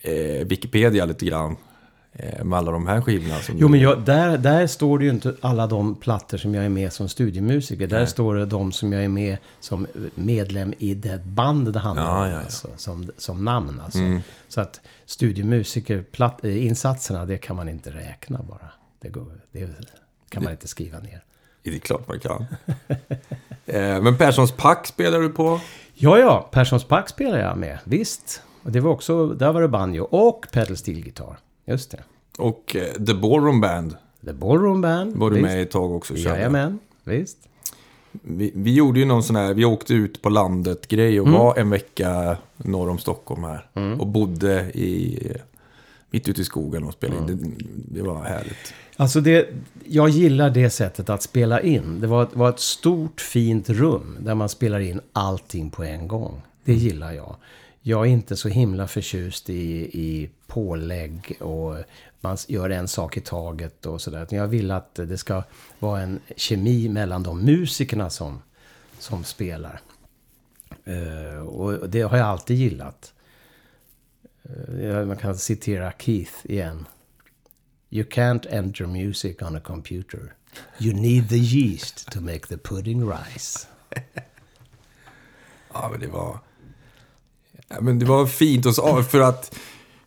eh, 0.00 0.46
Wikipedia 0.46 1.04
lite 1.04 1.26
grann. 1.26 1.56
Med 2.44 2.58
alla 2.58 2.72
de 2.72 2.86
här 2.86 3.00
skivorna. 3.00 3.38
Som 3.38 3.58
Jo, 3.58 3.68
men 3.68 3.80
jag, 3.80 4.04
där, 4.04 4.38
där 4.38 4.66
står 4.66 4.98
det 4.98 5.04
ju 5.04 5.10
inte 5.10 5.34
alla 5.40 5.66
de 5.66 5.94
plattor 5.94 6.38
som 6.38 6.54
jag 6.54 6.64
är 6.64 6.68
med 6.68 6.92
som 6.92 7.08
studiemusiker. 7.08 7.86
Där 7.86 8.06
står 8.06 8.34
det 8.34 8.46
de 8.46 8.72
som 8.72 8.92
jag 8.92 9.04
är 9.04 9.08
med 9.08 9.36
som 9.60 9.86
medlem 10.14 10.74
i 10.78 10.94
det 10.94 11.24
band 11.24 11.72
det 11.72 11.78
handlar 11.78 12.22
om. 12.22 12.28
ja, 12.28 12.30
ja. 12.30 12.38
Alltså, 12.38 12.68
som, 12.76 13.10
som 13.18 13.44
namn 13.44 13.80
alltså. 13.84 13.98
Mm. 13.98 14.20
Så 14.48 14.60
att 14.60 14.80
studiemusiker, 15.06 16.02
platt, 16.02 16.44
eh, 16.44 16.66
insatserna, 16.66 17.26
det 17.26 17.38
kan 17.38 17.56
man 17.56 17.68
inte 17.68 17.90
räkna 17.90 18.42
bara. 18.42 18.70
Det, 19.00 19.08
går, 19.08 19.40
det 19.52 19.68
kan 20.28 20.42
man 20.42 20.52
inte 20.52 20.68
skriva 20.68 20.98
ner. 20.98 21.25
Det 21.70 21.76
är 21.76 21.80
klart 21.80 22.08
man 22.08 22.20
kan. 22.20 22.46
eh, 23.66 24.02
men 24.02 24.16
Perssons 24.16 24.52
Pack 24.52 24.86
spelar 24.86 25.20
du 25.20 25.28
på. 25.28 25.60
Ja, 25.94 26.18
ja, 26.18 26.48
Perssons 26.52 26.84
Pack 26.84 27.08
spelar 27.08 27.38
jag 27.38 27.58
med. 27.58 27.78
Visst. 27.84 28.42
Och 28.62 28.72
det 28.72 28.80
var 28.80 28.90
också, 28.90 29.26
där 29.26 29.52
var 29.52 29.62
det 29.62 29.68
banjo 29.68 30.02
och 30.02 30.46
pedal 30.52 30.76
steel 30.76 30.98
gitarr. 30.98 31.38
Just 31.66 31.90
det. 31.90 32.02
Och 32.38 32.76
eh, 32.76 33.04
The 33.06 33.14
Ballroom 33.14 33.60
Band 33.60 33.96
The 34.24 34.32
Ballroom 34.32 34.80
Band. 34.80 35.16
var 35.16 35.30
du 35.30 35.36
visst. 35.36 35.46
med 35.46 35.62
ett 35.62 35.70
tag 35.70 35.92
också. 35.92 36.14
Jajamän, 36.16 36.78
visst. 37.04 37.38
Vi, 38.22 38.52
vi 38.54 38.74
gjorde 38.74 38.98
ju 38.98 39.04
någon 39.04 39.22
sån 39.22 39.36
här, 39.36 39.54
vi 39.54 39.64
åkte 39.64 39.94
ut 39.94 40.22
på 40.22 40.28
landet-grej 40.28 41.20
och 41.20 41.28
var 41.28 41.58
en 41.58 41.70
vecka 41.70 42.36
norr 42.56 42.88
om 42.88 42.98
Stockholm 42.98 43.44
här. 43.44 43.68
Och 43.98 44.06
bodde 44.06 44.70
i, 44.74 45.18
mitt 46.10 46.28
ute 46.28 46.40
i 46.40 46.44
skogen 46.44 46.84
och 46.84 46.92
spelade 46.92 47.32
in. 47.32 47.38
Det, 47.38 48.00
det 48.00 48.02
var 48.02 48.22
härligt. 48.24 48.74
Alltså 48.96 49.20
det, 49.20 49.48
jag 49.86 50.08
gillar 50.08 50.50
det 50.50 50.70
sättet 50.70 51.10
att 51.10 51.22
spela 51.22 51.60
in. 51.60 52.00
Det 52.00 52.06
var, 52.06 52.22
ett- 52.22 52.34
var 52.36 52.48
ett 52.50 52.60
stort 52.60 53.20
fint 53.20 53.68
rum 53.70 54.16
där 54.20 54.34
man 54.34 54.48
spelar 54.48 54.80
in 54.80 55.00
allting 55.12 55.70
på 55.70 55.84
en 55.84 56.08
gång. 56.08 56.42
Det 56.64 56.74
gillar 56.74 57.12
jag. 57.12 57.36
Jag 57.82 58.00
är 58.06 58.10
inte 58.10 58.36
så 58.36 58.48
himla 58.48 58.86
förtjust 58.88 59.50
i, 59.50 59.72
i 60.00 60.30
pålägg 60.46 61.36
och 61.40 61.76
man 62.20 62.36
gör 62.48 62.70
en 62.70 62.88
sak 62.88 63.16
i 63.16 63.20
taget 63.20 63.86
och 63.86 64.00
sådär. 64.00 64.26
Jag 64.30 64.46
vill 64.46 64.70
att 64.70 64.94
det 64.94 65.18
ska 65.18 65.42
vara 65.78 66.00
en 66.00 66.20
kemi 66.36 66.88
mellan 66.88 67.22
de 67.22 67.40
musikerna 67.44 68.10
som, 68.10 68.42
som 68.98 69.24
spelar. 69.24 69.80
Eh, 70.84 71.38
och 71.46 71.88
det 71.90 72.00
har 72.02 72.16
jag 72.18 72.26
alltid 72.26 72.56
gillat. 72.56 73.12
Eh, 74.80 75.06
man 75.06 75.16
kan 75.16 75.36
citera 75.36 75.92
Keith 75.92 76.34
igen. 76.44 76.86
You 77.90 78.04
can't 78.04 78.46
enter 78.50 78.86
music 78.86 79.42
on 79.42 79.56
a 79.56 79.60
computer. 79.60 80.34
You 80.78 80.92
need 80.94 81.28
the 81.28 81.38
yeast 81.38 82.10
to 82.10 82.20
make 82.20 82.48
the 82.48 82.56
pudding 82.56 83.10
rise. 83.10 83.66
Ja, 85.72 85.88
men 85.90 86.00
det 86.00 86.06
var... 86.06 86.38
Ja, 87.68 87.80
men 87.80 87.98
det 87.98 88.06
var 88.06 88.26
fint 88.26 88.66
och 88.66 88.74
så, 88.74 89.02
för 89.02 89.20
att 89.20 89.58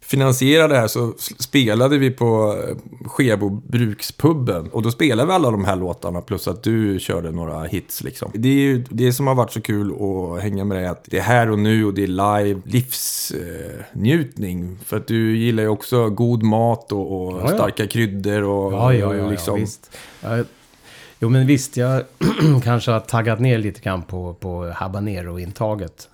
finansiera 0.10 0.68
det 0.68 0.78
här 0.78 0.88
så 0.88 1.14
spelade 1.40 1.98
vi 1.98 2.12
på 2.12 2.58
eh, 2.68 2.76
Skebo 3.08 3.50
brukspubben. 3.50 4.68
Och 4.68 4.82
då 4.82 4.92
spelade 4.92 5.28
vi 5.28 5.34
alla 5.34 5.52
de 5.52 5.66
här 5.66 5.76
låtarna 5.76 6.22
plus 6.22 6.48
att 6.48 6.64
du 6.64 7.00
körde 7.00 7.32
några 7.32 7.64
hits 7.64 8.04
liksom. 8.04 8.32
Det 8.34 8.50
är 8.50 8.54
ju 8.54 8.84
det 8.90 9.14
som 9.14 9.28
har 9.28 9.36
varit 9.36 9.52
så 9.52 9.62
kul 9.62 9.92
att 9.92 10.42
hänga 10.42 10.66
med 10.66 10.78
dig 10.78 10.88
att 10.88 11.04
det 11.06 11.18
är 11.18 11.22
här 11.22 11.50
och 11.50 11.60
nu 11.60 11.86
och 11.86 11.94
det 11.94 12.04
är 12.04 12.08
live 12.08 12.62
livsnjutning. 12.66 14.64
Eh, 14.64 14.70
för 14.86 14.98
att 14.98 15.08
du 15.08 15.38
gillar 15.38 15.64
ju 15.64 15.70
också 15.70 16.10
god 16.10 16.44
mat 16.44 16.92
och, 16.92 17.22
och 17.22 17.32
Ja, 17.40 17.42
ja. 17.42 17.48
starka 17.48 17.88
kryddor 17.88 18.44
och 18.44 18.74
Ja, 18.74 18.94
ja, 18.94 19.16
ja, 19.16 19.30
liksom... 19.30 19.54
ja 19.56 19.62
visst. 19.62 19.92
Jo, 21.20 21.30
men 21.30 21.48
visst, 21.48 21.78
jag 21.78 22.04
kanske 22.64 22.92
har 22.92 23.00
taggat 23.00 23.40
ner 23.40 23.58
lite 23.58 23.82
grann 23.82 24.02
på, 24.02 24.34
på 24.34 24.74
habanero-intaget 24.76 26.10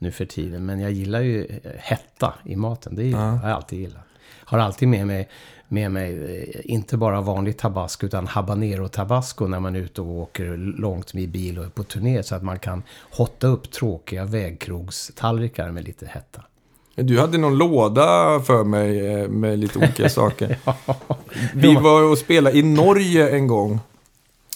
nu 0.00 0.12
för 0.12 0.24
tiden. 0.24 0.66
Men 0.66 0.80
jag 0.80 0.92
gillar 0.92 1.20
ju 1.20 1.44
eh, 1.44 1.70
hetta 1.78 2.34
i 2.44 2.56
maten. 2.56 2.96
Det 2.96 3.12
har 3.12 3.48
jag 3.48 3.56
alltid 3.56 3.78
gillat. 3.78 4.04
Har 4.44 4.58
alltid 4.58 4.88
med 4.88 5.06
mig, 5.06 5.28
med 5.68 5.90
mig 5.90 6.38
eh, 6.40 6.60
inte 6.64 6.96
bara 6.96 7.20
vanlig 7.20 7.58
tabasco 7.58 8.06
utan 8.06 8.26
habanero 8.26 8.88
tabasco 8.88 9.46
när 9.46 9.60
man 9.60 9.76
är 9.76 9.80
ute 9.80 10.00
och 10.00 10.08
åker 10.08 10.56
långt 10.56 11.14
med 11.14 11.28
bil 11.28 11.58
och 11.58 11.64
är 11.64 11.68
på 11.68 11.82
turné. 11.82 12.22
Så 12.22 12.34
att 12.34 12.42
man 12.42 12.58
kan 12.58 12.82
hotta 13.10 13.46
upp 13.46 13.70
tråkiga 13.70 14.24
vägkrogstallrikar 14.24 15.70
med 15.70 15.84
lite 15.84 16.06
hetta. 16.06 16.42
Du 16.94 17.20
hade 17.20 17.38
någon 17.38 17.58
låda 17.58 18.04
för 18.40 18.64
mig 18.64 19.06
eh, 19.06 19.28
med 19.28 19.58
lite 19.58 19.78
olika 19.78 20.08
saker. 20.08 20.56
Vi 21.54 21.74
var 21.74 22.02
och 22.02 22.18
spelade 22.18 22.58
i 22.58 22.62
Norge 22.62 23.30
en 23.30 23.46
gång. 23.46 23.80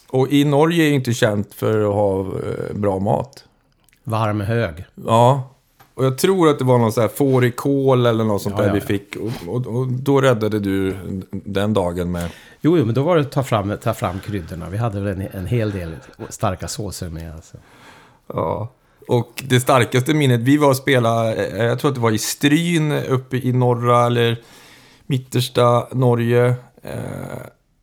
Och 0.08 0.32
i 0.32 0.44
Norge 0.44 0.84
är 0.84 0.92
inte 0.92 1.14
känt 1.14 1.54
för 1.54 1.80
att 1.80 1.94
ha 1.94 2.26
bra 2.74 2.98
mat. 2.98 3.44
Varm 4.04 4.40
hög. 4.40 4.84
Ja. 4.94 5.50
Och 5.94 6.04
jag 6.04 6.18
tror 6.18 6.48
att 6.48 6.58
det 6.58 6.64
var 6.64 6.78
någon 6.78 6.92
sån 6.92 7.00
här 7.00 7.08
fårikål 7.08 8.06
eller 8.06 8.24
något 8.24 8.42
sånt 8.42 8.54
Ja, 8.58 8.62
där 8.62 8.68
ja, 8.68 8.74
vi 8.74 8.80
ja. 8.80 8.86
fick. 8.86 9.16
Och, 9.16 9.54
och, 9.54 9.66
och 9.66 9.86
då 9.86 10.20
räddade 10.20 10.58
du 10.58 10.96
den 11.30 11.74
dagen 11.74 12.12
med... 12.12 12.30
Jo, 12.60 12.78
jo, 12.78 12.84
men 12.84 12.94
då 12.94 13.02
var 13.02 13.16
det 13.16 13.22
att 13.22 13.32
ta 13.32 13.42
fram, 13.42 13.76
ta 13.82 13.94
fram 13.94 14.20
kryddorna. 14.20 14.70
Vi 14.70 14.76
hade 14.76 15.00
väl 15.00 15.20
en, 15.20 15.28
en 15.32 15.46
hel 15.46 15.70
del 15.70 15.96
starka 16.28 16.68
såser 16.68 17.08
med. 17.08 17.34
Alltså. 17.34 17.56
Ja. 18.26 18.68
Och 19.08 19.44
det 19.48 19.60
starkaste 19.60 20.14
minnet, 20.14 20.40
vi 20.40 20.56
var 20.56 20.68
och 20.68 20.76
spelade, 20.76 21.46
eh, 21.46 21.64
jag 21.64 21.78
tror 21.78 21.88
att 21.90 21.94
det 21.94 22.00
var 22.00 22.10
i 22.10 22.18
Stryn 22.18 22.92
uppe 22.92 23.36
i 23.36 23.52
norra 23.52 24.06
eller 24.06 24.42
mittersta 25.06 25.86
Norge. 25.92 26.54
Eh, 26.82 26.94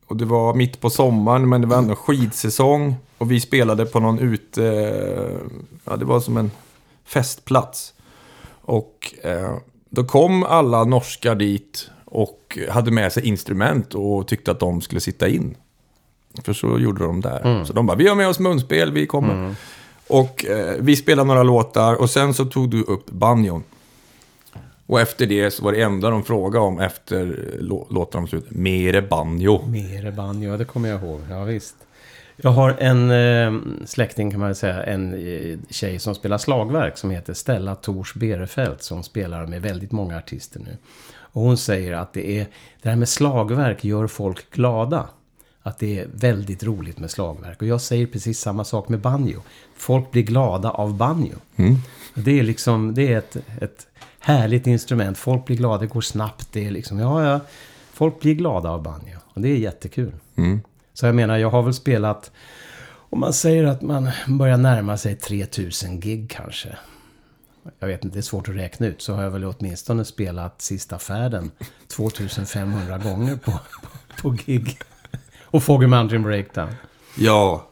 och 0.07 0.17
det 0.17 0.25
var 0.25 0.53
mitt 0.53 0.81
på 0.81 0.89
sommaren, 0.89 1.49
men 1.49 1.61
det 1.61 1.67
var 1.67 1.77
ändå 1.77 1.95
skidsäsong. 1.95 2.95
Och 3.21 3.31
vi 3.31 3.39
spelade 3.39 3.85
på 3.85 3.99
någon 3.99 4.19
ute, 4.19 4.61
ja 5.85 5.95
det 5.95 6.05
var 6.05 6.19
som 6.19 6.37
en 6.37 6.51
festplats. 7.05 7.93
Och 8.61 9.13
eh, 9.23 9.55
då 9.89 10.03
kom 10.03 10.43
alla 10.43 10.83
norskar 10.83 11.35
dit 11.35 11.89
och 12.05 12.57
hade 12.69 12.91
med 12.91 13.13
sig 13.13 13.27
instrument 13.27 13.93
och 13.95 14.27
tyckte 14.27 14.51
att 14.51 14.59
de 14.59 14.81
skulle 14.81 15.01
sitta 15.01 15.27
in. 15.27 15.55
För 16.43 16.53
så 16.53 16.79
gjorde 16.79 17.03
de 17.03 17.21
där. 17.21 17.63
Så 17.65 17.73
de 17.73 17.85
bara, 17.85 17.97
vi 17.97 18.07
har 18.07 18.15
med 18.15 18.27
oss 18.27 18.39
munspel, 18.39 18.91
vi 18.91 19.07
kommer. 19.07 19.55
Och 20.07 20.45
eh, 20.45 20.75
vi 20.79 20.95
spelade 20.95 21.27
några 21.27 21.43
låtar 21.43 21.95
och 21.95 22.09
sen 22.09 22.33
så 22.33 22.45
tog 22.45 22.69
du 22.69 22.81
upp 22.83 23.11
banjon. 23.11 23.63
Och 24.85 25.01
efter 25.01 25.25
det 25.25 25.51
så 25.51 25.63
var 25.63 25.71
det 25.71 25.81
enda 25.81 26.09
de 26.09 26.23
frågade 26.23 26.65
om 26.65 26.79
efter 26.79 27.21
eh, 27.21 27.63
lå- 27.63 27.87
låtarna 27.93 28.27
slut, 28.27 28.45
mere 28.51 29.01
banjo. 29.01 29.67
Mere 29.67 30.11
banjo, 30.11 30.57
det 30.57 30.65
kommer 30.65 30.89
jag 30.89 31.03
ihåg. 31.03 31.21
Ja, 31.29 31.43
visst. 31.43 31.75
Jag 32.43 32.51
har 32.51 32.75
en 32.79 33.11
eh, 33.11 33.61
släkting 33.85 34.31
kan 34.31 34.39
man 34.39 34.55
säga, 34.55 34.83
en 34.83 35.13
eh, 35.13 35.57
tjej 35.69 35.99
som 35.99 36.15
spelar 36.15 36.37
slagverk 36.37 36.97
som 36.97 37.11
heter 37.11 37.33
Stella 37.33 37.75
Tors 37.75 38.13
Berefelt 38.13 38.83
som 38.83 39.03
spelar 39.03 39.45
med 39.47 39.61
väldigt 39.61 39.91
många 39.91 40.17
artister 40.17 40.59
nu. 40.59 40.77
Och 41.33 41.41
hon 41.41 41.57
säger 41.57 41.93
att 41.93 42.13
det 42.13 42.39
är 42.39 42.47
det 42.81 42.89
här 42.89 42.95
med 42.95 43.09
slagverk 43.09 43.83
gör 43.83 44.07
folk 44.07 44.51
glada. 44.51 45.09
Att 45.63 45.79
det 45.79 45.99
är 45.99 46.07
väldigt 46.13 46.63
roligt 46.63 46.99
med 46.99 47.11
slagverk. 47.11 47.61
Och 47.61 47.67
jag 47.67 47.81
säger 47.81 48.07
precis 48.07 48.39
samma 48.39 48.63
sak 48.63 48.89
med 48.89 48.99
banjo. 48.99 49.41
Folk 49.75 50.11
blir 50.11 50.23
glada 50.23 50.69
av 50.69 50.97
banjo. 50.97 51.35
Det 52.13 52.39
är 52.39 52.43
liksom, 52.43 52.93
det 52.93 53.13
är 53.13 53.17
ett, 53.17 53.35
ett 53.61 53.87
härligt 54.19 54.67
instrument. 54.67 55.17
Folk 55.17 55.45
blir 55.45 55.57
glada, 55.57 55.77
det 55.77 55.87
går 55.87 56.01
snabbt. 56.01 56.47
Det 56.51 56.67
är 56.67 56.71
liksom, 56.71 56.99
ja, 56.99 57.25
ja. 57.25 57.39
Folk 57.93 58.19
blir 58.19 58.33
glada 58.33 58.69
av 58.69 58.83
banjo. 58.83 59.17
Och 59.33 59.41
det 59.41 59.49
är 59.49 59.57
jättekul. 59.57 60.13
Så 60.93 61.05
jag 61.05 61.15
menar, 61.15 61.37
jag 61.37 61.49
har 61.49 61.63
väl 61.63 61.73
spelat... 61.73 62.31
Om 63.09 63.19
man 63.19 63.33
säger 63.33 63.63
att 63.63 63.81
man 63.81 64.09
börjar 64.27 64.57
närma 64.57 64.97
sig 64.97 65.15
3000 65.15 65.99
gig 65.99 66.29
kanske. 66.29 66.77
Jag 67.79 67.87
vet 67.87 68.03
inte, 68.03 68.15
det 68.15 68.19
är 68.19 68.21
svårt 68.21 68.49
att 68.49 68.55
räkna 68.55 68.87
ut. 68.87 69.01
Så 69.01 69.13
har 69.13 69.23
jag 69.23 69.31
väl 69.31 69.45
åtminstone 69.45 70.05
spelat 70.05 70.61
Sista 70.61 70.99
färden 70.99 71.51
2500 71.95 72.97
gånger 72.97 73.35
på, 73.35 73.51
på, 73.51 73.59
på 74.21 74.29
gig. 74.29 74.77
Och 75.43 75.63
Foggy 75.63 75.87
Mountain 75.87 76.23
Breakdown. 76.23 76.75
Ja. 77.17 77.67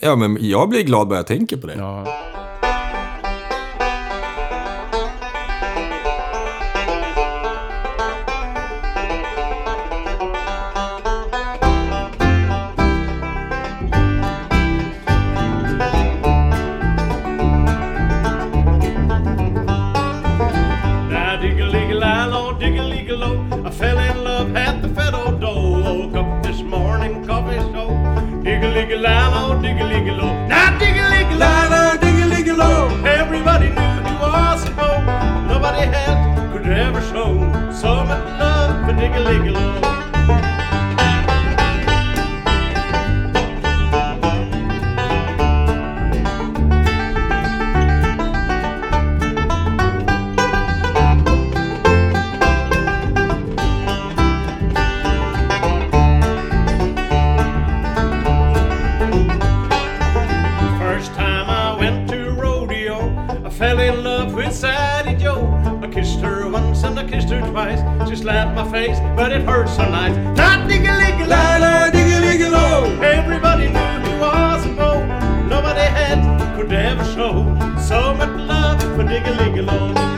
Ja, 0.00 0.16
men 0.16 0.38
jag 0.40 0.68
blir 0.68 0.82
glad 0.82 1.08
bara 1.08 1.18
jag 1.18 1.26
tänker 1.26 1.56
på 1.56 1.66
det. 1.66 1.74
Ja. 1.74 2.06
alegre 39.28 39.87
slapped 68.28 68.54
my 68.54 68.70
face, 68.70 68.98
but 69.16 69.32
it 69.32 69.40
hurt 69.40 69.70
so 69.70 69.88
nice. 69.88 70.14
Not 70.36 70.68
digga 70.68 70.92
ligga 71.00 71.26
la 71.26 71.56
la 71.56 71.90
digga 71.90 72.18
ligga 72.20 72.50
low. 72.50 73.00
Everybody 73.00 73.68
knew 73.68 73.92
he 74.04 74.12
was 74.20 74.66
a 74.66 74.72
beau. 74.74 74.98
Nobody 75.48 75.80
had 75.80 76.20
could 76.54 76.70
ever 76.70 77.04
show 77.16 77.32
so 77.80 78.12
much 78.12 78.34
love 78.50 78.82
for 78.94 79.04
digga 79.04 79.32
ligga 79.40 79.64
low. 79.64 80.17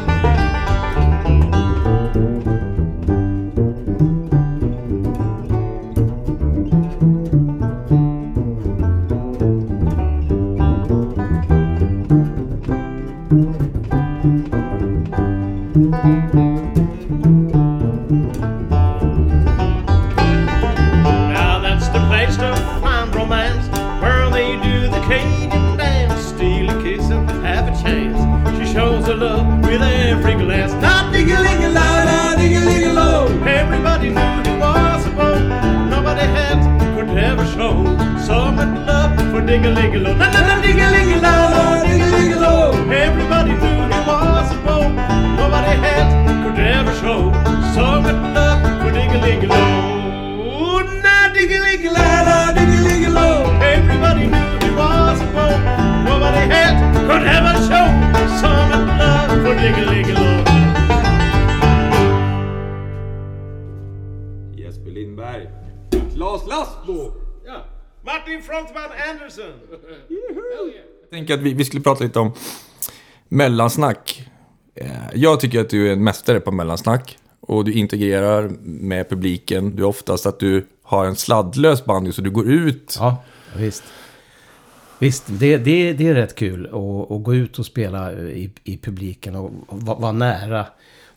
Tycker 71.31 71.41
att 71.41 71.47
vi, 71.47 71.55
vi 71.55 71.65
skulle 71.65 71.83
prata 71.83 72.05
lite 72.05 72.19
om 72.19 72.33
mellansnack. 73.29 74.29
Eh, 74.75 74.91
jag 75.15 75.41
tycker 75.41 75.61
att 75.61 75.71
du 75.71 75.89
är 75.89 75.93
en 75.93 76.05
mästare 76.05 76.41
på 76.41 76.51
mellansnack. 76.51 77.19
Och 77.41 77.65
du 77.65 77.73
integrerar 77.73 78.49
med 78.63 79.09
publiken. 79.09 79.77
Du 79.77 79.83
är 79.83 79.87
oftast 79.87 80.27
att 80.27 80.41
du 80.41 80.67
har 80.83 81.07
en 81.07 81.17
sladdlös 81.17 81.85
bandy 81.85 82.13
så 82.13 82.23
du 82.23 82.31
går 82.31 82.51
ut. 82.51 82.97
Ja, 82.99 83.17
visst. 83.57 83.85
Visst, 84.99 85.25
det, 85.27 85.57
det, 85.57 85.93
det 85.93 86.09
är 86.09 86.15
rätt 86.15 86.35
kul 86.35 86.67
att, 86.67 87.11
att 87.11 87.23
gå 87.23 87.35
ut 87.35 87.59
och 87.59 87.67
spela 87.67 88.13
i, 88.13 88.51
i 88.65 88.77
publiken 88.77 89.37
och 89.37 89.51
vara 89.69 89.99
vara 89.99 90.13
nära. 90.13 90.67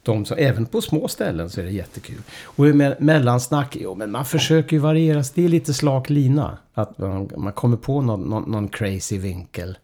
De 0.03 0.25
som, 0.25 0.37
även 0.37 0.65
på 0.65 0.81
små 0.81 1.07
ställen 1.07 1.49
så 1.49 1.61
är 1.61 1.65
det 1.65 1.71
jättekul. 1.71 2.21
Och 2.43 2.65
med, 2.65 2.95
mellansnack, 2.99 3.77
jo 3.79 3.95
men 3.95 4.11
man 4.11 4.25
försöker 4.25 4.75
ju 4.75 4.79
variera. 4.79 5.23
Det 5.33 5.45
är 5.45 5.49
lite 5.49 5.73
slak 5.73 6.09
lina. 6.09 6.57
Att 6.73 6.97
man, 6.97 7.29
man 7.37 7.53
kommer 7.53 7.77
på 7.77 8.01
någon, 8.01 8.21
någon, 8.21 8.51
någon 8.51 8.67
crazy 8.67 9.17
vinkel. 9.17 9.77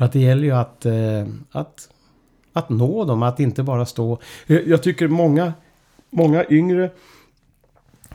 För 0.00 0.04
att 0.04 0.12
det 0.12 0.20
gäller 0.20 0.44
ju 0.44 0.52
att, 0.52 0.86
eh, 0.86 1.26
att, 1.50 1.88
att 2.52 2.68
nå 2.68 3.04
dem, 3.04 3.22
att 3.22 3.40
inte 3.40 3.62
bara 3.62 3.86
stå... 3.86 4.18
Jag, 4.46 4.68
jag 4.68 4.82
tycker 4.82 5.08
många, 5.08 5.52
många 6.10 6.44
yngre 6.50 6.90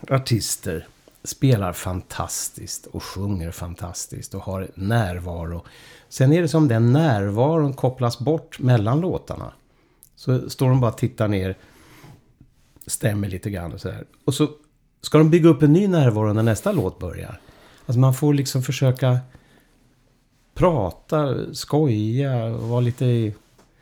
artister 0.10 0.88
spelar 1.24 1.74
fantastiskt 1.74 2.86
och 2.86 3.04
sjunger 3.04 3.52
fantastiskt 3.52 4.36
och 4.36 4.42
har 4.42 4.68
närvaro. 4.76 5.66
Sen 6.10 6.34
är 6.34 6.42
det 6.42 6.48
som 6.48 6.68
den 6.68 6.94
närvaron 6.94 7.74
kopplas 7.74 8.20
bort 8.20 8.60
mellan 8.60 9.02
låtarna. 9.02 9.54
Så 10.16 10.50
står 10.50 10.70
de 10.70 10.80
bara 10.80 10.92
och 10.92 10.98
tittar 10.98 11.28
ner, 11.28 11.58
stämmer 12.88 13.28
lite 13.28 13.50
grann 13.50 13.74
och 13.74 13.82
sådär. 13.82 14.06
Och 14.26 14.34
så 14.34 14.50
ska 15.02 15.18
de 15.18 15.30
bygga 15.30 15.50
upp 15.50 15.62
en 15.62 15.74
ny 15.74 15.88
närvaro 15.88 16.34
när 16.34 16.44
nästa 16.44 16.72
låt 16.72 17.00
börjar. 17.00 17.40
Alltså 17.86 18.00
man 18.00 18.14
får 18.14 18.34
liksom 18.34 18.64
försöka 18.64 19.20
prata, 20.56 21.36
skoja, 21.54 22.50
vara 22.50 22.80
lite... 22.80 23.06
i- 23.06 23.34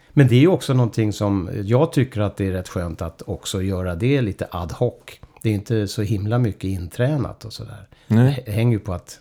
Men 0.09 0.27
det 0.27 0.35
är 0.35 0.39
ju 0.39 0.47
också 0.47 0.73
någonting 0.73 1.13
som 1.13 1.49
jag 1.63 1.93
tycker 1.93 2.21
att 2.21 2.37
det 2.37 2.47
är 2.47 2.51
rätt 2.51 2.69
skönt 2.69 3.01
att 3.01 3.21
också 3.21 3.61
göra 3.61 3.95
det 3.95 4.21
lite 4.21 4.47
ad 4.51 4.73
hoc. 4.73 4.93
Det 5.41 5.49
är 5.49 5.53
inte 5.53 5.87
så 5.87 6.01
himla 6.01 6.39
mycket 6.39 6.63
intränat 6.63 7.45
och 7.45 7.53
sådär. 7.53 7.87
Det 8.07 8.43
hänger 8.51 8.71
ju 8.73 8.79
på 8.79 8.93
att, 8.93 9.19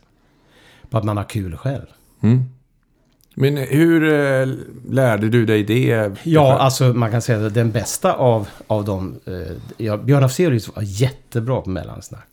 på 0.90 0.98
att 0.98 1.05
man 1.05 1.16
har 1.16 1.24
kul 1.24 1.57
själv. 1.57 1.86
Mm. 2.20 2.44
Men 3.34 3.57
hur 3.57 4.12
eh, 4.12 4.48
lärde 4.90 5.28
du 5.28 5.46
dig 5.46 5.64
det? 5.64 6.11
Ja, 6.22 6.59
alltså 6.59 6.84
man 6.84 7.11
kan 7.11 7.22
säga 7.22 7.46
att 7.46 7.55
den 7.55 7.70
bästa 7.70 8.12
av, 8.14 8.48
av 8.66 8.84
dem... 8.84 9.20
Eh, 9.26 9.57
ja, 9.76 9.96
Björn 9.96 10.24
Afzelius 10.24 10.76
var 10.76 10.82
jättebra 10.86 11.61
på 11.61 11.70
mellansnack. 11.70 12.28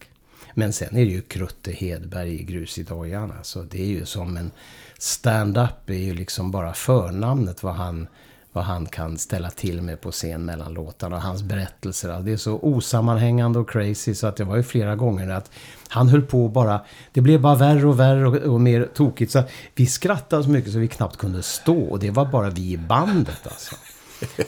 Men 0.53 0.73
sen 0.73 0.97
är 0.97 1.05
det 1.05 1.11
ju 1.11 1.21
Krutte 1.21 1.71
Hedberg 1.71 2.33
i 2.41 2.43
Grus 2.43 2.77
i 2.77 2.83
dojan. 2.83 3.33
Alltså, 3.37 3.61
det 3.63 3.81
är 3.81 3.85
ju 3.87 4.05
som 4.05 4.37
en 4.37 4.51
stand-up 4.99 5.89
är 5.89 5.93
ju 5.93 6.13
liksom 6.13 6.51
bara 6.51 6.73
förnamnet 6.73 7.63
vad 7.63 7.73
han, 7.73 8.07
vad 8.53 8.63
han 8.63 8.85
kan 8.85 9.17
ställa 9.17 9.49
till 9.49 9.81
med 9.81 10.01
på 10.01 10.11
scen 10.11 10.45
mellan 10.45 10.73
låtarna. 10.73 11.15
Och 11.15 11.21
hans 11.21 11.43
berättelser. 11.43 12.09
Alltså, 12.09 12.23
det 12.23 12.31
är 12.31 12.37
så 12.37 12.59
osammanhängande 12.59 13.59
och 13.59 13.69
crazy 13.69 14.15
så 14.15 14.27
att 14.27 14.35
det 14.35 14.43
var 14.43 14.55
ju 14.55 14.63
flera 14.63 14.95
gånger 14.95 15.29
att 15.29 15.51
han 15.87 16.09
höll 16.09 16.21
på 16.21 16.47
bara... 16.47 16.81
Det 17.13 17.21
blev 17.21 17.41
bara 17.41 17.55
värre 17.55 17.87
och 17.87 17.99
värre 17.99 18.27
och, 18.27 18.35
och 18.35 18.61
mer 18.61 18.89
tokigt. 18.93 19.31
Så 19.31 19.43
vi 19.75 19.85
skrattade 19.85 20.43
så 20.43 20.49
mycket 20.49 20.73
så 20.73 20.79
vi 20.79 20.87
knappt 20.87 21.17
kunde 21.17 21.43
stå. 21.43 21.79
Och 21.81 21.99
det 21.99 22.11
var 22.11 22.25
bara 22.25 22.49
vi 22.49 22.71
i 22.71 22.77
bandet 22.77 23.47
alltså. 23.47 23.75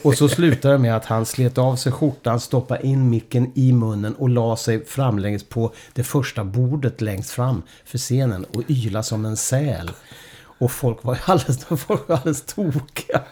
Och 0.02 0.14
så 0.14 0.28
slutade 0.28 0.74
det 0.74 0.78
med 0.78 0.96
att 0.96 1.04
han 1.04 1.26
slet 1.26 1.58
av 1.58 1.76
sig 1.76 1.92
skjortan, 1.92 2.40
stoppade 2.40 2.86
in 2.86 3.10
micken 3.10 3.52
i 3.54 3.72
munnen 3.72 4.14
och 4.14 4.28
la 4.28 4.56
sig 4.56 4.84
framlänges 4.84 5.44
på 5.44 5.72
det 5.92 6.04
första 6.04 6.44
bordet 6.44 7.00
längst 7.00 7.30
fram 7.30 7.62
för 7.84 7.98
scenen 7.98 8.44
och 8.44 8.62
yla 8.68 9.02
som 9.02 9.24
en 9.24 9.36
säl. 9.36 9.90
Och 10.62 10.72
folk 10.72 11.04
var 11.04 11.14
ju 11.14 11.20
alldeles, 11.24 11.64
folk 11.86 12.08
var 12.08 12.16
alldeles 12.16 12.42
tokiga. 12.42 13.22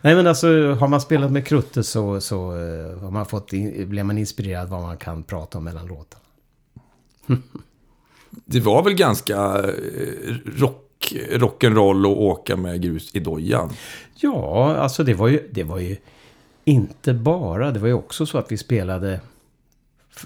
Nej 0.00 0.14
men 0.14 0.26
alltså 0.26 0.74
har 0.74 0.88
man 0.88 1.00
spelat 1.00 1.32
med 1.32 1.46
Krutte 1.46 1.82
så, 1.82 2.20
så 2.20 2.36
eh, 2.36 2.98
har 2.98 3.10
man 3.10 3.26
fått 3.26 3.52
in, 3.52 3.88
blir 3.88 4.02
man 4.02 4.18
inspirerad 4.18 4.68
vad 4.68 4.82
man 4.82 4.96
kan 4.96 5.22
prata 5.22 5.58
om 5.58 5.64
mellan 5.64 5.86
låtarna. 5.86 6.24
Det 8.30 8.60
var 8.60 8.82
väl 8.82 8.94
ganska 8.94 9.36
eh, 9.36 10.34
rock, 10.44 11.14
rock'n'roll 11.30 12.12
att 12.12 12.18
åka 12.18 12.56
med 12.56 12.82
grus 12.82 13.14
i 13.14 13.20
dojan? 13.20 13.70
Ja, 14.14 14.76
alltså 14.76 15.04
det 15.04 15.14
var 15.14 15.28
ju, 15.28 15.48
det 15.52 15.64
var 15.64 15.78
ju 15.78 15.96
inte 16.64 17.14
bara. 17.14 17.70
Det 17.70 17.78
var 17.78 17.88
ju 17.88 17.94
också 17.94 18.26
så 18.26 18.38
att 18.38 18.52
vi 18.52 18.56
spelade 18.56 19.20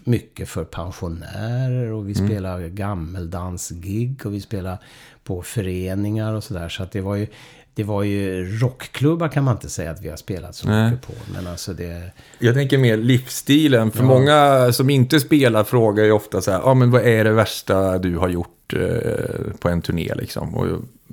mycket 0.04 0.48
för 0.48 0.64
pensionärer 0.64 1.92
och 1.92 2.08
vi 2.08 2.14
spelade 2.14 2.68
gammeldansgig 2.68 4.26
och 4.26 4.34
vi 4.34 4.40
spelade 4.40 4.78
på 5.24 5.42
föreningar 5.42 6.34
och 6.34 6.44
sådär. 6.44 6.68
Så 6.68 6.82
att 6.82 6.92
det 6.92 7.00
var 7.00 7.14
ju, 7.16 7.26
det 7.74 7.84
var 7.84 8.02
ju 8.02 8.44
rockklubbar 8.58 9.28
kan 9.28 9.44
man 9.44 9.54
inte 9.56 9.68
säga 9.68 9.90
att 9.90 10.02
vi 10.02 10.08
har 10.08 10.16
spelat 10.16 10.54
så 10.54 10.68
Nej. 10.68 10.90
mycket 10.90 11.06
på. 11.06 11.12
Men 11.34 11.46
alltså 11.46 11.72
det... 11.72 12.10
Jag 12.38 12.54
tänker 12.54 12.78
mer 12.78 12.96
livsstilen. 12.96 13.90
För 13.90 13.98
Ja. 14.00 14.04
många 14.04 14.72
som 14.72 14.90
inte 14.90 15.20
spelar 15.20 15.64
frågar 15.64 16.04
ju 16.04 16.12
ofta 16.12 16.40
så 16.40 16.50
här, 16.50 16.58
ja 16.58 16.64
ah, 16.64 16.74
men 16.74 16.90
vad 16.90 17.02
är 17.02 17.24
det 17.24 17.32
värsta 17.32 17.98
du 17.98 18.16
har 18.16 18.28
gjort 18.28 18.74
eh, 18.74 19.52
på 19.60 19.68
en 19.68 19.82
turné 19.82 20.14
liksom? 20.14 20.54
Och 20.54 20.66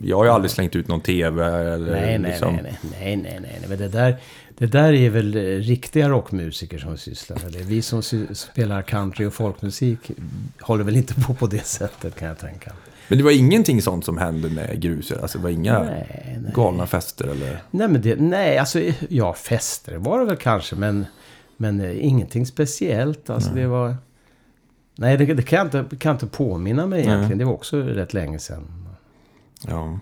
jag 0.03 0.17
har 0.17 0.25
ju 0.25 0.31
aldrig 0.31 0.51
slängt 0.51 0.75
ut 0.75 0.87
någon 0.87 1.01
tv 1.01 1.45
eller 1.45 1.91
Nej, 1.91 2.19
nej, 2.19 2.31
liksom. 2.31 2.53
nej, 2.53 2.63
nej, 2.63 2.79
nej, 2.91 3.17
nej, 3.17 3.39
nej, 3.41 3.57
nej. 3.59 3.69
Men 3.69 3.77
det 3.77 3.87
där, 3.87 4.17
det 4.61 4.67
där 4.67 4.93
är 4.93 5.09
väl 5.09 5.35
eh, 5.35 5.41
riktiga 5.41 6.09
rockmusiker 6.09 6.77
som 6.77 6.97
sysslar 6.97 7.37
med 7.43 7.53
det. 7.53 7.63
Vi 7.63 7.81
som 7.81 8.01
spelar 8.33 8.81
country 8.81 9.25
och 9.25 9.33
folkmusik 9.33 10.11
håller 10.59 10.83
väl 10.83 10.95
inte 10.95 11.13
på 11.13 11.33
på 11.33 11.47
det 11.47 11.65
sättet 11.65 12.15
kan 12.15 12.27
jag 12.27 12.39
tänka. 12.39 12.73
Men 13.07 13.17
det 13.17 13.23
var 13.23 13.31
ingenting 13.31 13.81
sånt 13.81 14.05
som 14.05 14.17
hände 14.17 14.49
med 14.49 14.81
gruser? 14.81 15.21
Alltså 15.21 15.37
det 15.37 15.43
var 15.43 15.49
inga 15.49 15.83
Nej, 15.83 16.39
nej. 16.41 16.51
galna 16.55 16.87
fester 16.87 17.27
eller? 17.27 17.63
Nej, 17.71 17.87
men 17.87 18.01
det, 18.01 18.15
nej, 18.15 18.57
alltså 18.57 18.79
ja, 19.09 19.33
fester 19.33 19.97
var 19.97 20.19
det 20.19 20.25
väl 20.25 20.37
kanske, 20.37 20.75
men, 20.75 21.05
men 21.57 21.81
eh, 21.81 22.05
ingenting 22.05 22.45
speciellt. 22.45 23.29
Alltså 23.29 23.49
det 23.53 23.67
var... 23.67 23.95
Nej, 24.95 25.17
det, 25.17 25.25
det 25.25 25.43
kan, 25.43 25.57
jag 25.57 25.67
inte, 25.67 25.95
kan 25.95 26.09
jag 26.09 26.15
inte 26.15 26.37
påminna 26.37 26.85
mig 26.85 26.99
egentligen. 26.99 27.29
Nej. 27.29 27.37
Det 27.37 27.45
var 27.45 27.53
också 27.53 27.81
rätt 27.81 28.13
länge 28.13 28.39
sedan. 28.39 28.87
Ja. 29.67 29.99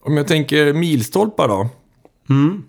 Om 0.00 0.16
jag 0.16 0.26
tänker 0.26 0.72
milstolpar 0.72 1.48
då? 1.48 1.68
Mm. 2.30 2.62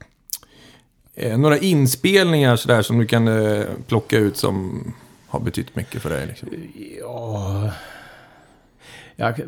Eh, 1.15 1.37
några 1.37 1.57
inspelningar 1.57 2.55
sådär 2.55 2.81
som 2.81 2.97
du 2.97 3.05
kan 3.05 3.27
eh, 3.27 3.65
plocka 3.87 4.17
ut 4.17 4.37
som 4.37 4.83
har 5.27 5.39
betytt 5.39 5.75
mycket 5.75 6.01
för 6.01 6.09
dig? 6.09 6.27
Liksom. 6.27 6.49
Ja... 6.99 7.71
Jag, 9.15 9.41